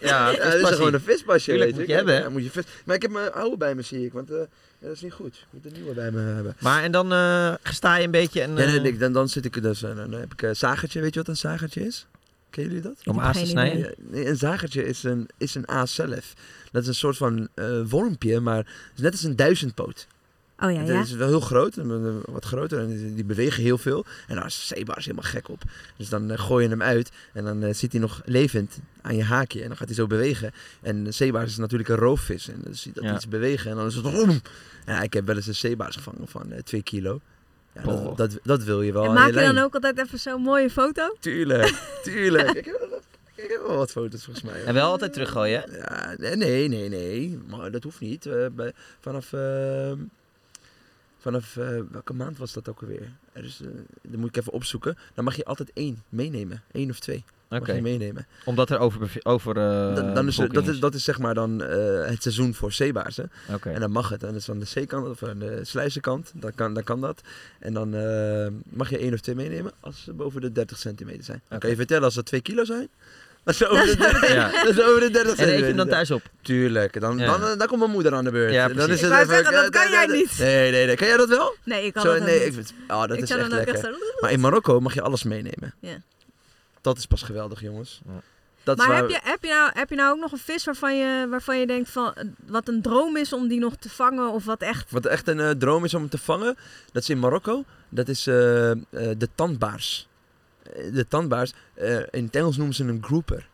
Ja, 0.00 0.30
ja, 0.30 0.50
dat 0.50 0.70
is 0.70 0.76
gewoon 0.76 0.94
een 0.94 1.00
vispasje. 1.00 1.50
Tuurlijk, 1.50 1.70
weet 1.70 1.78
moet 1.78 1.86
je. 1.86 1.90
je 1.90 1.96
hebben, 1.96 2.14
hè? 2.14 2.20
Ja, 2.20 2.28
moet 2.28 2.44
je 2.44 2.50
vis... 2.50 2.64
Maar 2.84 2.96
ik 2.96 3.02
heb 3.02 3.10
mijn 3.10 3.32
oude 3.32 3.56
bij 3.56 3.74
me, 3.74 3.82
zie 3.82 4.04
ik. 4.04 4.12
Want 4.12 4.30
eh, 4.30 4.36
ja, 4.78 4.86
dat 4.86 4.92
is 4.92 5.00
niet 5.00 5.12
goed. 5.12 5.34
Ik 5.34 5.46
moet 5.50 5.64
een 5.64 5.72
nieuwe 5.72 5.94
bij 5.94 6.10
me 6.10 6.20
hebben. 6.20 6.56
Maar 6.60 6.82
en 6.82 6.92
dan 6.92 7.12
eh 7.12 7.54
sta 7.62 7.96
je 7.96 8.04
een 8.04 8.10
beetje 8.10 8.42
en... 8.42 8.50
Ja, 8.50 8.56
nee, 8.56 8.76
eh, 8.76 8.82
nee, 8.82 8.96
dan, 8.96 9.12
dan 9.12 9.28
zit 9.28 9.44
ik 9.44 9.62
dus, 9.62 9.80
dan 9.80 10.12
heb 10.12 10.32
ik 10.32 10.42
een 10.42 10.56
zagertje. 10.56 11.00
Weet 11.00 11.14
je 11.14 11.20
wat 11.20 11.28
een 11.28 11.36
zagertje 11.36 11.86
is? 11.86 12.06
Kennen 12.50 12.74
jullie 12.74 12.88
dat? 12.88 13.06
Om 13.06 13.20
aas 13.20 13.38
te 13.38 13.46
snijden? 13.46 13.94
Nee, 13.98 14.26
een 14.26 14.36
zagertje 14.36 14.86
is 14.86 15.02
een, 15.02 15.28
is 15.36 15.54
een 15.54 15.68
aas 15.68 15.94
zelf. 15.94 16.34
Dat 16.72 16.82
is 16.82 16.88
een 16.88 16.94
soort 16.94 17.16
van 17.16 17.48
eh, 17.54 17.80
wormpje, 17.88 18.40
maar 18.40 18.56
het 18.56 18.92
is 18.94 19.00
net 19.00 19.12
als 19.12 19.22
een 19.22 19.36
duizendpoot. 19.36 20.06
Oh 20.60 20.72
ja, 20.72 20.78
Het 20.78 20.88
ja. 20.88 21.00
is 21.00 21.12
wel 21.12 21.28
heel 21.28 21.40
groot, 21.40 21.76
eh, 21.76 21.86
wat 22.24 22.44
groter 22.44 22.78
en 22.78 23.14
die, 23.14 23.24
bewegen 23.24 23.62
heel 23.62 23.78
veel. 23.78 24.04
En 24.28 24.34
daar 24.36 24.46
is 24.46 24.66
zeebaars 24.66 25.04
helemaal 25.04 25.30
gek 25.30 25.48
op. 25.48 25.62
Dus 25.96 26.08
dan 26.08 26.30
eh, 26.30 26.38
gooi 26.38 26.64
je 26.64 26.70
hem 26.70 26.82
uit 26.82 27.10
en 27.32 27.44
dan 27.44 27.62
eh, 27.62 27.74
zit 27.74 27.92
hij 27.92 28.00
nog 28.00 28.22
levend 28.24 28.78
aan 29.02 29.16
je 29.16 29.22
haakje. 29.24 29.62
En 29.62 29.68
dan 29.68 29.76
gaat 29.76 29.86
hij 29.86 29.96
zo 29.96 30.06
bewegen. 30.06 30.52
En 30.82 31.04
de 31.04 31.10
zeebaars 31.10 31.50
is 31.50 31.56
natuurlijk 31.56 31.88
een 31.88 31.96
roofvis. 31.96 32.48
En 32.48 32.60
dan 32.64 32.74
zie 32.74 32.90
je 32.94 33.00
dat 33.00 33.10
Ja. 33.10 33.16
iets 33.16 33.28
bewegen 33.28 33.70
en 33.70 33.76
dan 33.76 33.86
is 33.86 33.94
het. 33.94 34.40
Ja, 34.86 35.02
ik 35.02 35.12
heb 35.12 35.26
wel 35.26 35.36
eens 35.36 35.46
een 35.46 35.54
zeebaars 35.54 35.96
gevangen 35.96 36.28
van 36.28 36.52
eh 36.52 36.62
2 36.62 36.82
kilo. 36.82 37.20
Ja, 37.72 37.82
Oh. 37.84 38.04
dat, 38.04 38.16
dat, 38.16 38.38
dat 38.42 38.62
wil 38.64 38.82
je 38.82 38.92
wel 38.92 39.04
En 39.04 39.12
maak 39.12 39.32
je 39.32 39.38
je 39.40 39.46
dan 39.46 39.58
ook 39.58 39.74
altijd 39.74 39.98
even 39.98 40.18
zo'n 40.18 40.42
mooie 40.42 40.70
foto? 40.70 41.16
Tuurlijk, 41.20 41.74
tuurlijk. 42.04 42.50
ik, 42.50 42.64
heb, 42.64 42.78
wel- 42.90 43.00
ik 43.34 43.50
heb 43.50 43.62
wel 43.66 43.76
wat 43.76 43.90
foto's 43.90 44.24
volgens 44.24 44.44
mij. 44.44 44.64
En 44.64 44.74
wel 44.74 44.90
altijd 44.90 45.12
teruggooien? 45.12 45.64
Ja, 45.72 46.14
nee, 46.18 46.68
nee, 46.68 46.88
nee. 46.88 47.38
Maar 47.46 47.70
dat 47.70 47.82
hoeft 47.82 48.00
niet. 48.00 48.26
Eh, 48.26 48.46
vanaf, 49.00 49.32
ehm, 49.32 49.98
vanaf 51.26 51.56
eh, 51.56 51.68
welke 51.90 52.12
maand 52.12 52.38
was 52.38 52.52
dat 52.52 52.68
ook 52.68 52.80
alweer? 52.80 53.10
Er 53.32 53.44
is, 53.44 53.60
eh, 53.60 53.68
dat 54.02 54.20
moet 54.20 54.28
ik 54.28 54.36
even 54.36 54.52
opzoeken. 54.52 54.96
Dan 55.14 55.24
mag 55.24 55.36
je 55.36 55.44
altijd 55.44 55.70
één 55.74 56.02
meenemen. 56.08 56.62
Eén 56.72 56.90
of 56.90 56.98
twee. 56.98 57.24
Mag 57.48 57.60
Oké. 57.60 57.72
je 57.72 57.82
meenemen. 57.82 58.26
Omdat 58.44 58.70
er 58.70 58.78
over, 58.78 59.20
over 59.22 59.56
eh, 59.56 59.94
Dan, 59.94 60.14
dan 60.14 60.26
is 60.26 60.38
er, 60.38 60.52
dat, 60.52 60.68
is, 60.68 60.80
dat 60.80 60.94
is 60.94 61.04
zeg 61.04 61.18
maar 61.18 61.34
dan 61.34 61.58
het 61.60 62.22
seizoen 62.22 62.54
voor 62.54 62.72
zeebaarsen. 62.72 63.30
Oké. 63.52 63.70
En 63.70 63.80
dan 63.80 63.90
mag 63.90 64.08
het. 64.08 64.22
En 64.22 64.28
dat 64.32 64.40
is 64.40 64.50
aan 64.50 64.58
de 64.58 64.64
zeekant 64.64 65.06
of 65.06 65.22
aan 65.22 65.38
de 65.38 65.64
sluizenkant. 65.64 66.32
Dan 66.34 66.54
kan, 66.54 66.74
dan 66.74 66.84
kan 66.84 67.00
dat. 67.00 67.20
En 67.58 67.72
dan 67.72 67.90
mag 68.68 68.90
je 68.90 68.98
één 68.98 69.12
of 69.12 69.20
twee 69.20 69.34
meenemen 69.34 69.72
als 69.80 70.02
ze 70.02 70.12
boven 70.12 70.40
de 70.40 70.52
30 70.52 70.78
centimeter 70.78 71.24
zijn. 71.24 71.42
Dan 71.48 71.58
kan 71.58 71.70
je 71.70 71.76
vertellen 71.76 72.04
als 72.04 72.14
ze 72.14 72.22
2 72.22 72.40
kilo 72.40 72.64
zijn. 72.64 72.88
Dat 73.46 73.54
is 73.54 73.64
over 73.66 73.86
de, 73.86 73.96
der- 73.96 74.32
Ja. 74.34 74.50
dat 74.64 74.76
is 74.78 74.80
over 74.84 75.00
de 75.00 75.10
30 75.10 75.12
En 75.12 75.20
eet 75.20 75.26
centimeter. 75.36 75.58
je 75.58 75.64
hem 75.64 75.76
dan 75.76 75.88
thuis 75.88 76.10
op? 76.10 76.22
Tuurlijk. 76.42 77.00
Dan, 77.00 77.18
Ja. 77.18 77.26
dan, 77.38 77.42
eh, 77.50 77.58
dan 77.58 77.66
komt 77.66 77.78
mijn 77.80 77.90
moeder 77.90 78.14
aan 78.14 78.24
de 78.24 78.30
beurt. 78.30 78.52
Ja, 78.52 78.68
dan 78.68 78.76
is 78.90 78.94
Ik 78.94 79.00
het 79.00 79.10
wou 79.10 79.22
even- 79.22 79.34
zeggen, 79.34 79.52
dat 79.54 79.70
kan 79.70 79.90
jij 79.90 80.06
niet. 80.06 80.38
Nee, 80.38 80.70
nee, 80.70 80.86
nee. 80.86 80.96
Kan 80.96 81.06
jij 81.06 81.16
dat 81.16 81.28
wel? 81.28 81.54
Nee, 81.64 81.84
ik 81.86 81.92
kan 81.92 82.02
Zo, 82.02 82.12
dat 82.14 82.22
nee, 82.22 82.38
niet. 82.38 82.46
ik 82.48 82.52
vind, 82.54 82.72
oh, 82.88 83.00
dat 83.00 83.10
Ik 83.16 83.22
is 83.22 83.28
zou 83.28 83.40
echt 83.40 83.50
lekker. 83.50 83.74
echt 83.74 83.84
zo- 83.84 83.90
Maar 84.20 84.30
in 84.32 84.40
Marokko 84.40 84.80
mag 84.80 84.94
je 84.94 85.02
alles 85.02 85.22
meenemen. 85.22 85.74
Ja. 85.80 85.96
Dat 86.80 86.98
is 86.98 87.06
pas 87.06 87.22
geweldig, 87.22 87.60
jongens. 87.60 88.00
Dat 88.62 88.76
maar 88.76 88.88
waar 88.88 88.96
heb 88.96 89.08
je, 89.08 89.18
heb, 89.22 89.42
je 89.42 89.48
nou, 89.48 89.70
heb 89.74 89.88
je 89.90 89.96
nou 89.96 90.14
ook 90.14 90.20
nog 90.20 90.32
een 90.32 90.38
vis 90.38 90.64
waarvan 90.64 90.96
je, 90.98 91.26
waarvan 91.30 91.58
je 91.58 91.66
denkt 91.66 91.90
van, 91.90 92.14
eh, 92.14 92.24
wat 92.46 92.68
een 92.68 92.82
droom 92.82 93.16
is 93.16 93.32
om 93.32 93.48
die 93.48 93.58
nog 93.60 93.76
te 93.78 93.88
vangen 93.90 94.30
of 94.30 94.44
wat 94.44 94.60
echt... 94.62 94.90
Wat 94.90 95.06
echt 95.06 95.28
een 95.28 95.40
eh, 95.40 95.50
droom 95.50 95.84
is 95.84 95.94
om 95.94 96.08
te 96.08 96.18
vangen, 96.18 96.56
dat 96.92 97.02
is 97.02 97.10
in 97.10 97.18
Marokko. 97.18 97.64
Dat 97.88 98.08
is 98.08 98.26
eh, 98.26 98.70
eh, 98.70 98.76
de 98.90 99.28
tandbaars. 99.34 100.08
De 100.92 101.06
tandbaars, 101.08 101.52
eh, 101.74 101.96
in 102.10 102.24
het 102.24 102.36
Engels 102.36 102.56
noemen 102.56 102.74
ze 102.74 102.84
een 102.84 103.02
grouper. 103.04 103.48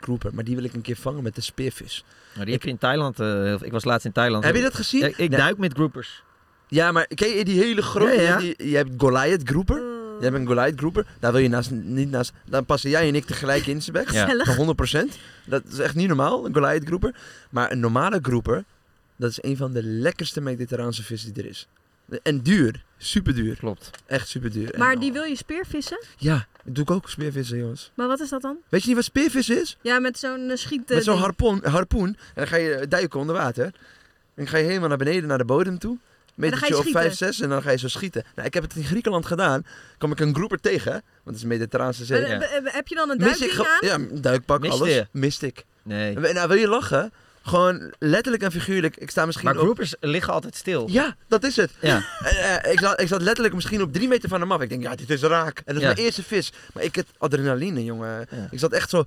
grouper. 0.00 0.34
Maar 0.34 0.44
die 0.44 0.54
wil 0.54 0.64
ik 0.64 0.72
een 0.74 0.80
keer 0.82 0.96
vangen 0.96 1.22
met 1.22 1.34
de 1.34 1.40
speervis. 1.40 2.04
Maar 2.36 2.44
die 2.44 2.54
heb 2.54 2.62
je 2.62 2.68
in 2.70 2.78
Thailand. 2.78 3.20
eh, 3.20 3.52
ik 3.60 3.72
was 3.72 3.84
laatst 3.84 4.06
in 4.06 4.12
Thailand. 4.12 4.44
Heb 4.44 4.54
je 4.56 4.62
dat 4.62 4.74
gezien? 4.74 5.00
Ja, 5.00 5.06
ik 5.06 5.16
Nee. 5.18 5.28
duik 5.28 5.58
met 5.58 5.72
groupers. 5.72 6.22
Ja, 6.68 6.92
maar 6.92 7.06
ken 7.14 7.28
je 7.28 7.44
die 7.44 7.60
hele 7.60 7.82
grote... 7.82 8.12
Ja, 8.14 8.20
ja. 8.22 8.38
Die, 8.38 8.68
je 8.70 8.76
hebt 8.76 8.90
Goliath 8.96 9.40
grouper. 9.48 9.76
Je 10.18 10.18
hebt 10.20 10.34
een 10.34 10.46
Goliath 10.46 10.78
grouper. 10.78 11.06
Daar 11.20 11.32
wil 11.32 11.40
je 11.40 11.48
naast, 11.48 11.70
niet 11.70 12.10
naast... 12.10 12.32
Dan 12.44 12.64
passen 12.64 12.90
jij 12.90 13.08
en 13.08 13.14
ik 13.14 13.24
tegelijk 13.24 13.66
in 13.66 13.82
zijn 13.82 13.96
bek. 13.96 14.10
Ja. 14.10 14.44
Van 14.44 14.76
100%. 15.08 15.18
Dat 15.46 15.62
is 15.64 15.78
echt 15.78 15.94
niet 15.94 16.08
normaal, 16.08 16.46
een 16.46 16.54
Goliath 16.54 16.84
grouper. 16.84 17.14
Maar 17.50 17.72
een 17.72 17.80
normale 17.80 18.18
grouper, 18.22 18.64
dat 19.16 19.30
is 19.30 19.38
een 19.42 19.56
van 19.56 19.72
de 19.72 19.82
lekkerste 19.82 20.40
mediterraanse 20.40 21.02
vissen 21.02 21.32
die 21.32 21.42
er 21.42 21.48
is. 21.48 21.68
En 22.22 22.40
duur. 22.42 22.84
Super 22.98 23.34
duur. 23.34 23.56
Klopt. 23.56 23.90
Echt 24.06 24.28
super 24.28 24.52
duur. 24.52 24.72
En- 24.72 24.78
Maar 24.78 24.98
die 24.98 25.12
wil 25.12 25.22
je 25.22 25.36
speervissen? 25.36 26.04
Ja, 26.16 26.46
dat 26.64 26.74
doe 26.74 26.84
ik 26.84 26.90
ook 26.90 27.08
speervissen, 27.10 27.58
jongens. 27.58 27.90
Maar 27.94 28.06
wat 28.06 28.20
is 28.20 28.28
dat 28.28 28.42
dan? 28.42 28.56
Weet 28.68 28.80
je 28.80 28.86
niet 28.86 28.96
wat 28.96 29.04
speervis 29.04 29.48
is? 29.48 29.76
Ja, 29.82 29.98
met 29.98 30.18
zo'n 30.18 30.40
uh, 30.50 30.56
schiet... 30.56 30.88
Met 30.88 31.04
zo'n 31.04 31.12
ding. 31.14 31.24
harpoen, 31.24 31.60
harpoen. 31.64 32.06
En 32.08 32.16
dan 32.34 32.46
ga 32.46 32.56
je 32.56 32.88
duiken 32.88 33.20
onder 33.20 33.34
water. 33.34 33.64
En 33.64 33.72
dan 34.34 34.46
ga 34.48 34.56
je 34.56 34.64
helemaal 34.64 34.88
naar 34.88 34.98
beneden, 34.98 35.28
naar 35.28 35.38
de 35.38 35.44
bodem 35.44 35.78
toe. 35.78 35.98
Metertje 36.34 36.74
op 36.76 36.80
schieten. 36.80 37.02
5, 37.02 37.14
6 37.14 37.40
en 37.40 37.48
dan 37.48 37.62
ga 37.62 37.70
je 37.70 37.78
zo 37.78 37.88
schieten. 37.88 38.24
Nou, 38.34 38.46
ik 38.46 38.54
heb 38.54 38.62
het 38.62 38.74
in 38.76 38.84
Griekenland 38.84 39.26
gedaan. 39.26 39.66
kwam 39.98 40.12
ik 40.12 40.20
een 40.20 40.34
grouper 40.34 40.60
tegen, 40.60 40.92
want 40.92 41.02
het 41.24 41.36
is 41.36 41.44
Mediterraanse 41.44 42.04
zee. 42.04 42.18
Eh, 42.18 42.32
eh, 42.34 42.56
eh, 42.56 42.64
Heb 42.74 42.88
je 42.88 42.94
dan 42.94 43.10
een 43.10 43.24
aan? 43.24 43.36
Ja, 43.80 43.94
een 43.94 44.20
duikpak, 44.20 44.64
alles. 44.64 44.88
je? 44.88 45.06
Mist 45.12 45.42
ik. 45.42 45.64
Nee. 45.82 46.14
En 46.14 46.34
Nou, 46.34 46.48
wil 46.48 46.56
je 46.58 46.68
lachen? 46.68 47.12
Gewoon 47.46 47.92
letterlijk 47.98 48.42
en 48.42 48.52
figuurlijk. 48.52 48.96
Ik 48.96 49.10
sta 49.10 49.26
misschien 49.26 49.46
Maar 49.46 49.56
op... 49.56 49.60
groupers 49.62 49.94
liggen 50.00 50.32
altijd 50.32 50.56
stil. 50.56 50.88
Ja, 50.90 51.16
dat 51.28 51.44
is 51.44 51.56
het. 51.56 51.70
Ja. 51.80 51.96
En, 52.24 52.62
eh, 52.62 52.72
ik, 52.72 52.78
zat, 52.80 53.00
ik 53.00 53.08
zat 53.08 53.22
letterlijk 53.22 53.54
misschien 53.54 53.82
op 53.82 53.92
drie 53.92 54.08
meter 54.08 54.28
van 54.28 54.40
hem 54.40 54.52
af. 54.52 54.60
Ik 54.60 54.68
denk, 54.68 54.82
ja, 54.82 54.94
dit 54.94 55.10
is 55.10 55.20
raak. 55.22 55.58
En 55.58 55.62
dat 55.64 55.76
is 55.76 55.80
Ja. 55.80 55.86
mijn 55.86 55.98
eerste 55.98 56.22
vis. 56.22 56.52
Maar 56.74 56.82
ik 56.82 56.94
heb 56.94 57.06
adrenaline, 57.18 57.84
jongen. 57.84 58.28
Ik 58.50 58.58
zat 58.58 58.72
echt 58.72 58.90
zo... 58.90 59.04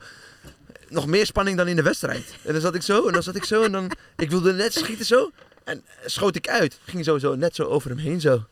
Nog 0.89 1.07
meer 1.07 1.25
spanning 1.25 1.57
dan 1.57 1.67
in 1.67 1.75
de 1.75 1.81
wedstrijd. 1.81 2.33
En 2.43 2.51
dan 2.53 2.61
zat 2.61 2.75
ik 2.75 2.81
zo, 2.81 3.07
en 3.07 3.13
dan 3.13 3.23
zat 3.23 3.35
ik 3.35 3.43
zo, 3.43 3.63
en 3.63 3.71
dan... 3.71 3.91
Ik 4.17 4.29
wilde 4.29 4.53
net 4.53 4.73
schieten 4.73 5.05
zo. 5.05 5.31
En 5.63 5.83
schoot 6.05 6.35
ik 6.35 6.47
uit. 6.47 6.79
Ging 6.85 7.05
zo, 7.05 7.17
zo 7.17 7.35
net 7.35 7.55
zo 7.55 7.63
over 7.63 7.89
hem 7.89 7.99
heen 7.99 8.21
zo. 8.21 8.43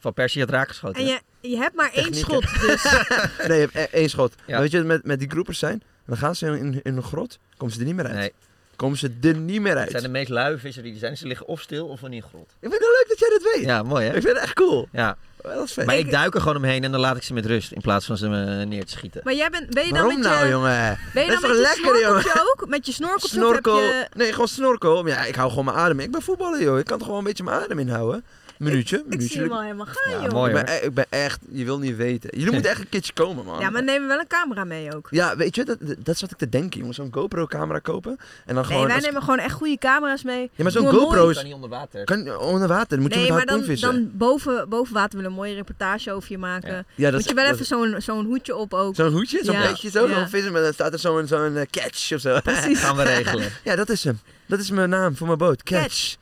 Van 0.00 0.12
Persie 0.14 0.40
had 0.40 0.50
raak 0.50 0.68
geschoten. 0.68 1.00
En 1.00 1.06
je, 1.06 1.20
je 1.40 1.56
hebt 1.56 1.74
maar 1.74 1.90
één 1.92 2.14
schot, 2.14 2.60
dus... 2.60 2.82
nee, 3.48 3.60
je 3.60 3.68
hebt 3.70 3.74
e- 3.74 3.96
één 3.98 4.10
schot. 4.10 4.34
Ja. 4.36 4.42
Maar 4.52 4.60
weet 4.60 4.70
je 4.70 4.78
wat 4.78 4.86
met, 4.86 5.04
met 5.04 5.18
die 5.18 5.30
groepers 5.30 5.58
zijn? 5.58 5.82
Dan 6.06 6.16
gaan 6.16 6.34
ze 6.34 6.46
in, 6.46 6.80
in 6.82 6.96
een 6.96 7.02
grot, 7.02 7.38
komen 7.56 7.74
ze 7.74 7.80
er 7.80 7.86
niet 7.86 7.94
meer 7.96 8.06
uit. 8.06 8.14
Nee. 8.14 8.32
Komen 8.80 8.98
ze 8.98 9.12
er 9.22 9.34
niet 9.36 9.60
meer 9.60 9.70
Het 9.72 9.78
uit. 9.80 9.90
zijn 9.90 10.02
de 10.02 10.08
meest 10.08 10.28
luie 10.28 10.56
vissen 10.56 10.82
die 10.82 10.92
er 10.92 10.98
zijn. 10.98 11.16
Ze 11.16 11.26
liggen 11.26 11.46
of 11.46 11.60
stil 11.60 11.86
of 11.86 12.02
in 12.02 12.12
een 12.12 12.22
grot. 12.22 12.50
Ik 12.60 12.70
vind 12.70 12.72
het 12.72 12.80
leuk 12.82 13.04
dat 13.08 13.18
jij 13.18 13.28
dat 13.28 13.52
weet. 13.54 13.64
Ja, 13.64 13.82
mooi 13.82 14.04
hè? 14.06 14.14
Ik 14.16 14.22
vind 14.22 14.34
het 14.34 14.42
echt 14.44 14.52
cool. 14.54 14.88
Ja. 14.92 15.16
Dat 15.42 15.64
is 15.64 15.72
vet. 15.72 15.86
Maar 15.86 15.96
ik 15.98 16.10
duik 16.10 16.34
er 16.34 16.40
gewoon 16.40 16.56
omheen 16.56 16.84
en 16.84 16.90
dan 16.92 17.00
laat 17.00 17.16
ik 17.16 17.22
ze 17.22 17.32
met 17.34 17.46
rust. 17.46 17.72
In 17.72 17.80
plaats 17.80 18.06
van 18.06 18.16
ze 18.16 18.26
neer 18.28 18.84
te 18.84 18.90
schieten. 18.92 19.20
Maar 19.24 19.34
jij 19.34 19.50
bent, 19.50 19.70
ben 19.74 19.86
je 19.86 19.92
dan 19.92 20.02
Waarom 20.02 20.20
met 20.20 20.28
je... 20.28 20.34
nou, 20.34 20.48
jongen? 20.48 20.98
Ben 21.14 21.24
je 21.24 21.30
Dat 21.30 21.40
dan 21.40 21.50
is 21.50 21.56
met 21.58 21.66
toch 21.66 21.76
je 21.76 21.82
lekker, 21.82 22.00
jongen? 22.08 22.24
ook? 22.56 22.68
Met 22.68 22.86
je 22.86 22.92
snorkeltje 22.92 23.28
Snorkel. 23.28 23.76
heb 23.76 23.84
je... 24.12 24.18
Nee, 24.18 24.30
gewoon 24.32 24.48
snorkel. 24.48 25.06
Ja, 25.06 25.24
ik 25.24 25.34
hou 25.34 25.48
gewoon 25.50 25.64
mijn 25.64 25.76
adem. 25.76 25.98
in. 25.98 26.04
Ik 26.04 26.10
ben 26.12 26.22
voetballer, 26.22 26.62
joh. 26.62 26.78
Ik 26.78 26.84
kan 26.84 26.96
toch 26.98 27.06
gewoon 27.06 27.20
een 27.22 27.26
beetje 27.28 27.44
mijn 27.44 27.60
adem 27.62 27.78
inhouden. 27.78 28.24
Minuutje, 28.60 28.96
Ik 28.96 29.04
minuutje. 29.06 29.28
zie 29.32 29.40
hem 29.40 29.52
al 29.52 29.62
helemaal 29.62 29.86
gaan, 29.86 30.12
Ja, 30.18 30.22
joh. 30.22 30.32
mooi 30.32 30.54
ik, 30.54 30.64
ben, 30.64 30.74
e- 30.74 30.78
ik 30.86 30.94
ben 30.94 31.06
echt, 31.08 31.40
je 31.50 31.64
wil 31.64 31.78
niet 31.78 31.96
weten. 31.96 32.30
Jullie 32.38 32.52
moeten 32.52 32.70
echt 32.70 32.80
een 32.80 32.88
keertje 32.88 33.12
komen, 33.12 33.44
man. 33.44 33.60
Ja, 33.60 33.70
maar 33.70 33.82
nemen 33.84 34.08
wel 34.08 34.18
een 34.18 34.26
camera 34.26 34.64
mee 34.64 34.94
ook. 34.96 35.08
Ja, 35.10 35.36
weet 35.36 35.54
je, 35.54 35.64
dat, 35.64 35.78
dat 35.98 36.14
is 36.14 36.20
wat 36.20 36.30
ik 36.30 36.36
te 36.36 36.48
denken, 36.48 36.78
jongens. 36.78 36.96
Zo'n 36.96 37.08
GoPro-camera 37.12 37.78
kopen. 37.78 38.10
En 38.10 38.18
dan 38.46 38.54
Nee, 38.54 38.64
gewoon. 38.64 38.86
wij 38.86 38.94
als- 38.94 39.04
nemen 39.04 39.22
gewoon 39.22 39.38
echt 39.38 39.54
goede 39.54 39.78
camera's 39.78 40.22
mee. 40.22 40.50
Ja, 40.54 40.62
maar 40.62 40.72
zo'n 40.72 40.86
GoPro 40.88 41.28
is. 41.28 41.36
kan 41.36 41.44
niet 41.44 41.54
onder 41.54 41.70
water. 41.70 42.04
Kan 42.04 42.38
onder 42.38 42.68
water. 42.68 42.88
Dan 42.88 43.00
moet 43.00 43.14
je 43.14 43.20
Nee, 43.20 43.32
met 43.32 43.36
maar 43.36 43.46
dan, 43.66 43.74
dan 43.80 44.10
boven, 44.14 44.68
boven 44.68 44.94
water 44.94 45.16
willen 45.16 45.24
we 45.34 45.36
een 45.36 45.42
mooie 45.44 45.54
reportage 45.54 46.12
over 46.12 46.32
je 46.32 46.38
maken. 46.38 46.86
Ja, 46.94 47.10
dat 47.10 47.20
Moet 47.20 47.28
je 47.28 47.34
wel 47.34 47.44
dat 47.44 47.54
even 47.54 47.66
zo'n 47.66 47.94
zo'n 47.98 48.24
hoedje 48.24 48.56
op 48.56 48.74
ook. 48.74 48.94
Zo'n 48.94 49.12
hoedje, 49.12 49.40
zo'n 49.44 49.54
Ja. 49.54 49.68
beetje 49.70 49.90
zo. 49.90 50.08
Ja. 50.08 50.14
Dan 50.14 50.28
vissen, 50.28 50.52
maar 50.52 50.62
dan 50.62 50.72
staat 50.72 50.92
er 50.92 50.98
zo'n 50.98 51.26
zo'n 51.26 51.56
eh, 51.56 51.66
catch 51.70 52.12
of 52.12 52.20
zo. 52.20 52.40
Precies. 52.40 52.78
Gaan 52.80 52.96
we 52.96 53.02
regelen. 53.02 53.48
ja, 53.64 53.76
dat 53.76 53.88
is 53.88 54.04
hem. 54.04 54.20
Dat 54.46 54.58
is 54.58 54.70
mijn 54.70 54.90
naam 54.90 55.16
voor 55.16 55.26
mijn 55.26 55.38
boot. 55.38 55.62
Catch. 55.62 56.16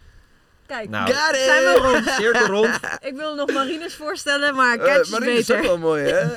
Kijk, 0.69 0.89
Nou, 0.89 1.13
Got 1.13 1.35
it! 1.35 1.41
zijn 1.45 1.65
we 1.65 1.79
rond. 1.93 2.07
cirkel 2.09 2.47
rond. 2.47 2.81
Ik 3.01 3.15
wil 3.17 3.35
nog 3.35 3.53
Marines 3.53 3.95
voorstellen, 3.95 4.55
maar 4.55 4.79
Eh, 4.79 4.85
catch 4.85 5.01
is 5.01 5.09
Marine 5.11 5.33
is 5.33 5.51
ook 5.51 5.57
beter. 5.57 5.71
wel 5.71 5.79
mooi, 5.79 6.05
hè? 6.05 6.27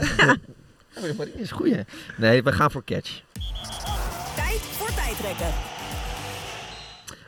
Oh, 0.97 1.17
maar 1.17 1.25
die 1.25 1.35
is 1.35 1.51
goeie. 1.51 1.85
Nee, 2.17 2.43
we 2.43 2.51
gaan 2.51 2.71
voor 2.71 2.83
catch. 2.83 3.21
Tijd 4.35 4.59
voor 4.61 4.87
tijdrekken. 4.95 5.47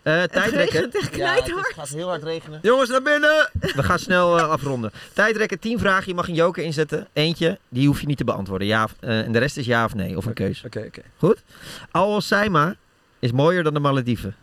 Eh 0.04 0.24
tijdrekken. 0.24 0.76
regent 0.80 0.96
echt 0.96 1.16
Ja, 1.16 1.34
het 1.34 1.52
gaat 1.76 1.90
heel 1.90 2.08
hard 2.08 2.24
regenen. 2.24 2.60
Jongens, 2.62 2.90
naar 2.90 3.02
binnen! 3.02 3.50
We 3.60 3.84
gaan 3.84 4.00
snel 4.00 4.38
eh, 4.38 4.50
afronden. 4.50 4.92
Tijdrekken, 5.14 5.60
10 5.60 5.80
vragen. 5.80 6.08
Je 6.08 6.14
mag 6.14 6.28
een 6.28 6.34
joker 6.34 6.64
inzetten. 6.64 7.08
Eentje, 7.14 7.60
die 7.70 7.88
hoef 7.88 8.00
je 8.02 8.08
niet 8.08 8.18
te 8.18 8.24
beantwoorden. 8.24 8.68
Ja, 8.68 8.84
of- 8.84 8.96
eh, 9.00 9.20
en 9.20 9.32
de 9.32 9.40
rest 9.40 9.58
is 9.58 9.66
ja 9.66 9.86
of 9.86 9.94
nee, 9.96 10.18
of 10.18 10.26
een 10.26 10.34
keus. 10.34 10.64
Oké, 10.66 10.84
oké. 10.88 11.02
Goed? 11.18 11.44
Al 11.92 12.22
Saima 12.22 12.76
is 13.20 13.32
mooier 13.32 13.64
dan 13.64 13.74
de 13.74 13.80
Malediven. 13.80 14.36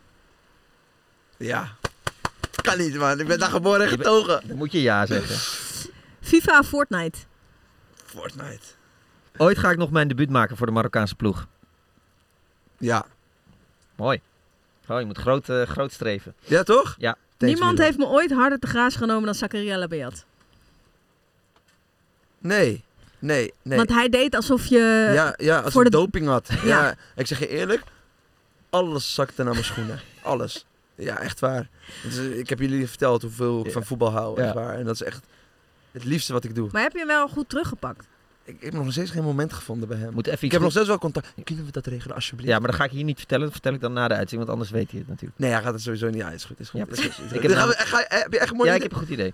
Ja. 1.37 1.67
Kan 2.61 2.77
niet, 2.77 2.95
man. 2.95 3.19
Ik 3.19 3.27
ben 3.27 3.39
daar 3.39 3.49
geboren 3.49 3.81
en 3.81 3.87
getogen. 3.89 4.41
Dan 4.47 4.57
moet 4.57 4.71
je 4.71 4.81
ja 4.81 5.05
zeggen. 5.05 5.35
FIFA 6.21 6.59
of 6.59 6.67
Fortnite? 6.67 7.17
Fortnite. 8.05 8.65
Ooit 9.37 9.57
ga 9.57 9.69
ik 9.71 9.77
nog 9.77 9.91
mijn 9.91 10.07
debuut 10.07 10.29
maken 10.29 10.57
voor 10.57 10.65
de 10.65 10.71
Marokkaanse 10.71 11.15
ploeg. 11.15 11.47
Ja. 12.77 13.05
Mooi. 13.95 14.21
Oh, 14.87 14.99
je 14.99 15.05
moet 15.05 15.17
groot, 15.17 15.49
eh, 15.49 15.61
groot 15.63 15.91
streven. 15.91 16.33
Ja, 16.39 16.63
toch? 16.63 16.95
Ja. 16.97 17.15
Thanks, 17.37 17.55
Niemand 17.55 17.77
heeft 17.77 17.97
me 17.97 18.05
ooit 18.05 18.31
harder 18.31 18.59
te 18.59 18.67
graas 18.67 18.95
genomen 18.95 19.25
dan 19.25 19.35
Zakaria 19.35 19.77
Labiat. 19.77 20.25
Nee. 22.39 22.83
Nee, 23.19 23.53
nee. 23.61 23.77
Want 23.77 23.89
hij 23.89 24.09
deed 24.09 24.35
alsof 24.35 24.65
je... 24.65 25.09
ja, 25.13 25.33
ja, 25.37 25.59
als 25.59 25.73
voor 25.73 25.85
ik 25.85 25.91
de- 25.91 25.97
doping 25.97 26.27
had. 26.27 26.47
Ja. 26.47 26.57
Ja. 26.63 26.95
ik 27.15 27.27
zeg 27.27 27.39
je 27.39 27.47
eerlijk. 27.47 27.83
Alles 28.69 29.13
zakte 29.13 29.43
naar 29.43 29.53
mijn 29.53 29.65
schoenen. 29.65 29.99
Alles. 30.21 30.65
Ja, 31.03 31.19
echt 31.19 31.39
waar. 31.39 31.69
Dus, 32.03 32.17
eh, 32.17 32.37
ik 32.39 32.49
heb 32.49 32.59
jullie 32.59 32.87
verteld 32.87 33.21
hoeveel 33.21 33.59
ik 33.59 33.65
Ja. 33.65 33.71
van 33.71 33.83
voetbal 33.85 34.11
hou. 34.11 34.41
Echt 34.41 34.53
waar. 34.53 34.75
En 34.75 34.85
dat 34.85 34.93
is 34.95 35.03
echt 35.03 35.25
het 35.91 36.03
liefste 36.03 36.33
wat 36.33 36.43
ik 36.43 36.55
doe. 36.55 36.69
Maar 36.71 36.81
heb 36.81 36.91
je 36.91 36.97
hem 36.97 37.07
wel 37.07 37.27
goed 37.27 37.49
teruggepakt? 37.49 38.05
Ik, 38.43 38.55
ik 38.55 38.61
heb 38.63 38.73
nog 38.73 38.91
steeds 38.91 39.11
geen 39.11 39.23
moment 39.23 39.53
gevonden 39.53 39.87
bij 39.87 39.97
hem. 39.97 40.13
Moet 40.13 40.27
even 40.27 40.45
Ik 40.45 40.51
heb 40.51 40.61
nog 40.61 40.71
steeds 40.71 40.87
wel 40.87 40.97
contact. 40.97 41.33
Kunnen 41.43 41.65
we 41.65 41.71
dat 41.71 41.85
regelen 41.85 42.15
alsjeblieft? 42.15 42.49
Ja, 42.51 42.59
maar 42.59 42.67
dat 42.67 42.75
ga 42.79 42.83
ik 42.85 42.91
hier 42.91 43.03
niet 43.03 43.17
vertellen. 43.17 43.43
Dat 43.43 43.51
vertel 43.53 43.73
ik 43.73 43.81
dan 43.81 43.93
na 43.93 44.07
de 44.07 44.13
uitzending, 44.13 44.49
want 44.49 44.49
anders 44.49 44.69
weet 44.69 44.89
hij 44.91 44.99
het 44.99 45.07
natuurlijk. 45.09 45.39
Nee, 45.39 45.51
hij 45.51 45.61
gaat 45.61 45.73
het 45.73 45.81
sowieso 45.81 46.07
niet. 46.07 46.15
Ja, 46.15 46.29
is 46.31 46.43
goed. 46.45 46.59
Is 46.59 46.69
goed. 46.69 46.79
Ja, 46.79 46.85
is 46.89 46.99
goed. 47.15 47.33
Ik 47.35 47.41
heb 47.41 47.51
Gaan 47.51 47.67
we- 47.67 47.75
nou- 47.77 47.87
ga- 47.87 48.05
heb 48.07 48.31
je 48.33 48.39
echt 48.39 48.49
een 48.51 48.55
mooi 48.57 48.69
Ja, 48.69 48.75
ik 48.75 48.81
heb 48.81 48.91
een 48.91 48.97
goed 48.97 49.09
idee. 49.09 49.33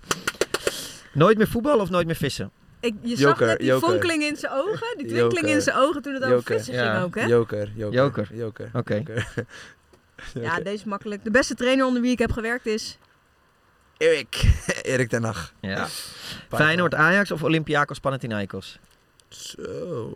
Nooit 1.12 1.36
meer 1.36 1.48
voetbal 1.48 1.78
of 1.78 1.90
nooit 1.90 2.06
meer 2.06 2.16
vissen? 2.16 2.50
Ik, 2.80 2.94
je 3.02 3.16
zag 3.16 3.18
Joker, 3.30 3.46
net 3.46 3.58
die 3.58 3.66
joker. 3.66 3.88
vonkeling 3.88 4.22
in 4.22 4.36
zijn 4.36 4.52
ogen, 4.52 4.86
die 4.96 5.06
twinkeling 5.06 5.32
Joker. 5.34 5.48
in 5.48 5.62
zijn 5.62 5.76
ogen 5.76 6.02
toen 6.02 6.14
het 6.14 6.22
over 6.22 6.36
Joker. 6.36 6.56
vissen 6.56 6.74
Ja. 6.74 6.92
ging 6.92 7.04
ook, 7.04 7.14
hè? 7.14 7.24
Joker, 7.24 7.70
joker. 7.74 7.92
Joker. 7.94 8.28
Joker. 8.36 8.70
Oké. 8.72 8.94
joker. 8.94 9.26
Ja, 10.34 10.56
deze 10.60 10.74
is 10.74 10.84
makkelijk. 10.84 11.24
De 11.24 11.30
beste 11.30 11.54
trainer 11.54 11.86
onder 11.86 12.02
wie 12.02 12.10
ik 12.10 12.18
heb 12.18 12.32
gewerkt 12.32 12.66
is... 12.66 12.98
Erik. 13.96 14.42
Erik 14.82 15.08
ten 15.08 15.24
Hag. 15.24 15.52
Ja. 15.60 15.86
Feyenoord 16.48 16.94
Ajax 16.94 17.30
of 17.30 17.42
Olympiakos 17.42 17.98
Panathinaikos? 17.98 18.78
Zo. 19.28 20.12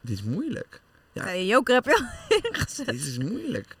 Dit 0.00 0.16
is 0.18 0.22
moeilijk. 0.22 0.80
Ja. 1.12 1.24
Nee, 1.24 1.46
Joker 1.46 1.74
heb 1.74 1.84
je 1.84 1.94
al 1.94 2.38
ingezet. 2.52 2.86
Dit 2.86 3.02
is 3.06 3.18
moeilijk. 3.18 3.76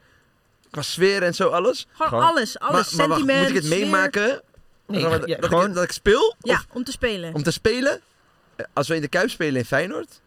Qua 0.70 0.82
sfeer 0.82 1.22
en 1.22 1.34
zo 1.34 1.48
alles. 1.48 1.86
Gewoon, 1.92 2.08
Gewoon- 2.08 2.24
alles, 2.24 2.58
alles. 2.58 2.90
maar, 2.92 3.08
maar 3.08 3.18
wacht, 3.18 3.38
moet 3.40 3.48
ik 3.48 3.54
het 3.54 3.64
sfeer. 3.64 3.78
meemaken? 3.78 4.42
Nee, 4.86 5.02
dat, 5.02 5.12
ja, 5.12 5.18
dat, 5.18 5.28
ik, 5.28 5.44
gewoon- 5.44 5.72
dat 5.72 5.84
ik 5.84 5.92
speel? 5.92 6.34
Ja, 6.40 6.54
Of 6.54 6.66
om 6.72 6.84
te 6.84 6.92
spelen. 6.92 7.34
om 7.34 7.42
te 7.42 7.50
spelen? 7.50 8.00
Eh, 8.56 8.66
Als 8.72 8.88
we 8.88 8.94
in 8.94 9.00
de 9.00 9.08
Kuip 9.08 9.30
spelen 9.30 9.56
in 9.56 9.64
Feyenoord, 9.64 10.20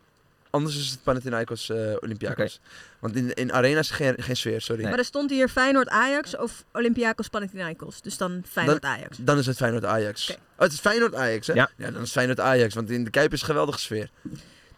anders 0.50 0.78
is 0.78 0.90
het 0.90 1.04
Panathinaikos 1.04 1.70
eh 1.70 1.96
Olympiakos. 2.00 2.60
Want 3.00 3.16
in, 3.16 3.34
in 3.34 3.54
Arena 3.54 3.80
is 3.80 3.90
geen, 3.90 4.16
geen 4.18 4.38
sfeer, 4.38 4.62
sorry. 4.62 4.84
Maar 4.84 4.98
er 4.98 5.06
stond 5.06 5.30
hier 5.30 5.50
Feyenoord-Ajax 5.50 6.38
of 6.38 6.66
Olympiakos 6.72 7.28
Panathinaikos. 7.28 8.02
Dus 8.02 8.18
dan 8.18 8.44
Feyenoord-Ajax. 8.46 9.18
Dan 9.22 9.38
is 9.38 9.46
het 9.46 9.58
Feyenoord 9.58 9.86
Ajax. 9.86 10.30
Oké. 10.30 10.40
Oh, 10.40 10.58
het 10.58 10.72
is 10.72 10.80
Feyenoord 10.80 11.16
Ajax, 11.16 11.48
hè? 11.48 11.54
Ja. 11.54 11.70
dan 11.78 11.94
is 11.94 12.00
het 12.00 12.12
Feyenoord 12.12 12.40
Ajax, 12.40 12.74
want 12.74 12.90
in 12.90 13.04
de 13.04 13.10
Kuip 13.10 13.34
is 13.34 13.42
een 13.42 13.48
geweldige 13.48 13.80
sfeer. 13.80 14.10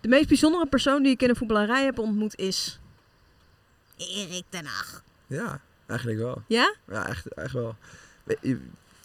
De 0.01 0.07
meest 0.07 0.27
bijzondere 0.27 0.65
persoon 0.65 1.03
die 1.03 1.11
ik 1.11 1.21
in 1.21 1.27
de 1.27 1.35
voetballerij 1.35 1.83
heb 1.83 1.99
ontmoet 1.99 2.35
is... 2.35 2.79
Erik 3.97 4.43
ten 4.49 4.65
Hag. 4.65 5.03
Ja, 5.27 5.61
eigenlijk 5.87 6.19
wel. 6.19 6.43
Ja? 6.47 6.75
Ja, 6.87 7.07
echt, 7.07 7.27
echt 7.27 7.53
wel. 7.53 7.75
Hij 8.25 8.59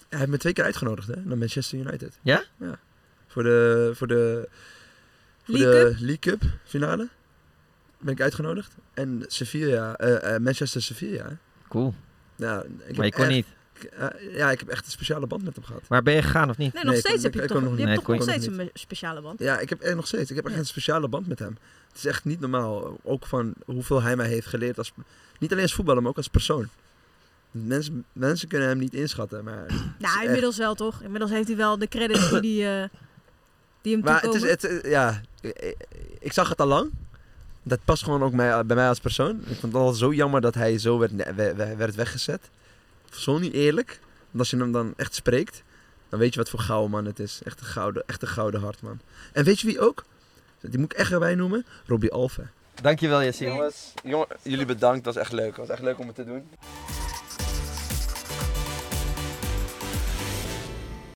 heeft 0.08 0.30
me 0.30 0.38
twee 0.38 0.52
keer 0.52 0.64
uitgenodigd, 0.64 1.08
hè? 1.08 1.16
Naar 1.24 1.38
Manchester 1.38 1.78
United. 1.78 2.18
Ja? 2.22 2.44
Ja. 2.58 2.78
Voor 3.26 3.42
de, 3.42 3.90
voor 3.94 4.06
de, 4.06 4.48
League 5.46 5.70
de 5.84 5.88
Cup? 5.90 5.98
League 6.00 6.18
Cup 6.18 6.42
finale 6.64 7.08
ben 7.98 8.12
ik 8.12 8.20
uitgenodigd. 8.20 8.74
En 8.94 9.24
Sevilla, 9.26 9.96
eh, 9.96 10.34
eh, 10.34 10.40
Manchester 10.42 10.82
Sevilla. 10.82 11.36
Cool. 11.68 11.94
Ja, 12.36 12.62
ik 12.86 12.96
Maar 12.96 13.06
je 13.06 13.12
kon 13.12 13.24
echt- 13.24 13.32
niet. 13.32 13.46
eh, 13.92 14.34
ja, 14.36 14.50
ik 14.50 14.58
heb 14.58 14.68
echt 14.68 14.84
een 14.86 14.90
speciale 14.90 15.26
band 15.26 15.44
met 15.44 15.54
hem 15.56 15.64
gehad. 15.64 15.82
Maar 15.88 16.02
ben 16.02 16.14
je 16.14 16.22
gegaan 16.22 16.50
of 16.50 16.56
niet? 16.56 16.72
Nee, 16.72 16.82
nog 16.84 16.92
Nee, 16.92 17.00
steeds 17.00 17.14
kon- 17.14 17.24
heb 17.24 17.34
je 17.34 17.40
ik 17.42 17.46
toch, 17.48 17.56
kon 17.56 17.66
nog 17.68 17.78
je 17.78 17.86
hebt 17.86 18.04
toch 18.04 18.14
nog 18.14 18.22
steeds 18.22 18.46
een 18.46 18.70
speciale 18.74 19.20
band? 19.20 19.38
Ja, 19.40 19.58
ik 19.58 19.68
heb 19.68 19.80
echt 19.80 19.94
nog 19.94 20.06
steeds. 20.06 20.30
Ik 20.30 20.36
heb 20.36 20.44
echt 20.44 20.54
Ja. 20.54 20.60
een 20.60 20.66
speciale 20.66 21.08
band 21.08 21.26
met 21.26 21.38
hem. 21.38 21.56
Het 21.88 21.96
is 21.96 22.04
echt 22.04 22.24
niet 22.24 22.40
normaal. 22.40 22.98
Ook 23.02 23.26
van 23.26 23.54
hoeveel 23.64 24.02
hij 24.02 24.16
mij 24.16 24.28
heeft 24.28 24.46
geleerd. 24.46 24.78
Als, 24.78 24.92
niet 25.38 25.50
alleen 25.50 25.62
als 25.62 25.74
voetballer, 25.74 26.00
maar 26.02 26.10
ook 26.10 26.16
als 26.16 26.28
persoon. 26.28 26.68
Mensen, 27.50 28.04
mensen 28.12 28.48
kunnen 28.48 28.68
hem 28.68 28.78
niet 28.78 28.94
inschatten. 28.94 29.44
Maar, 29.44 29.64
Nou, 29.98 30.14
echt- 30.14 30.24
inmiddels 30.24 30.56
wel 30.56 30.74
toch? 30.74 31.02
Inmiddels 31.02 31.30
heeft 31.30 31.46
hij 31.48 31.56
wel 31.56 31.78
de 31.78 31.88
credits 31.88 32.30
die, 32.30 32.40
die, 32.40 32.66
eh, 32.66 32.84
die 33.86 33.94
hem 33.94 34.04
Maar 34.04 34.22
het 34.22 34.34
is, 34.34 34.42
het, 34.42 34.64
eh, 34.64 34.90
ja, 34.90 35.20
ik, 35.40 35.76
ik 36.18 36.32
zag 36.32 36.48
het 36.48 36.60
al 36.60 36.66
lang. 36.66 36.90
Dat 37.62 37.78
past 37.84 38.02
gewoon 38.02 38.22
ook 38.22 38.32
mij, 38.32 38.66
bij 38.66 38.76
mij 38.76 38.88
als 38.88 39.00
persoon. 39.00 39.40
Ik 39.40 39.46
vond 39.46 39.72
het 39.72 39.74
altijd 39.74 39.96
zo 39.96 40.12
jammer 40.12 40.40
dat 40.40 40.54
hij 40.54 40.78
zo 40.78 40.98
werd, 40.98 41.12
werd 41.76 41.94
weggezet. 41.94 42.40
Zo 43.10 43.38
niet 43.38 43.52
eerlijk. 43.52 43.98
Want 44.26 44.38
als 44.38 44.50
je 44.50 44.56
hem 44.56 44.72
dan 44.72 44.94
echt 44.96 45.14
spreekt, 45.14 45.62
dan 46.08 46.18
weet 46.18 46.32
je 46.32 46.38
wat 46.38 46.50
voor 46.50 46.60
gouden 46.60 46.90
man 46.90 47.04
het 47.04 47.18
is. 47.18 47.40
Echt 47.44 47.60
een 47.60 47.66
gouden, 47.66 48.02
echt 48.06 48.22
een 48.22 48.28
gouden 48.28 48.60
hart, 48.60 48.82
man. 48.82 49.00
En 49.32 49.44
weet 49.44 49.60
je 49.60 49.66
wie 49.66 49.80
ook? 49.80 50.04
Die 50.60 50.78
moet 50.78 50.92
ik 50.92 50.98
echt 50.98 51.12
erbij 51.12 51.34
noemen. 51.34 51.66
Robbie 51.86 52.12
Alve. 52.12 52.46
Dankjewel 52.82 53.22
Jesse. 53.22 53.44
Jongens, 53.44 53.92
jongen, 54.02 54.26
jullie 54.42 54.66
bedankt. 54.66 55.04
Dat 55.04 55.14
was 55.14 55.22
echt 55.22 55.32
leuk. 55.32 55.46
Het 55.46 55.56
was 55.56 55.68
echt 55.68 55.82
leuk 55.82 55.98
om 55.98 56.06
het 56.06 56.16
te 56.16 56.24
doen. 56.24 56.48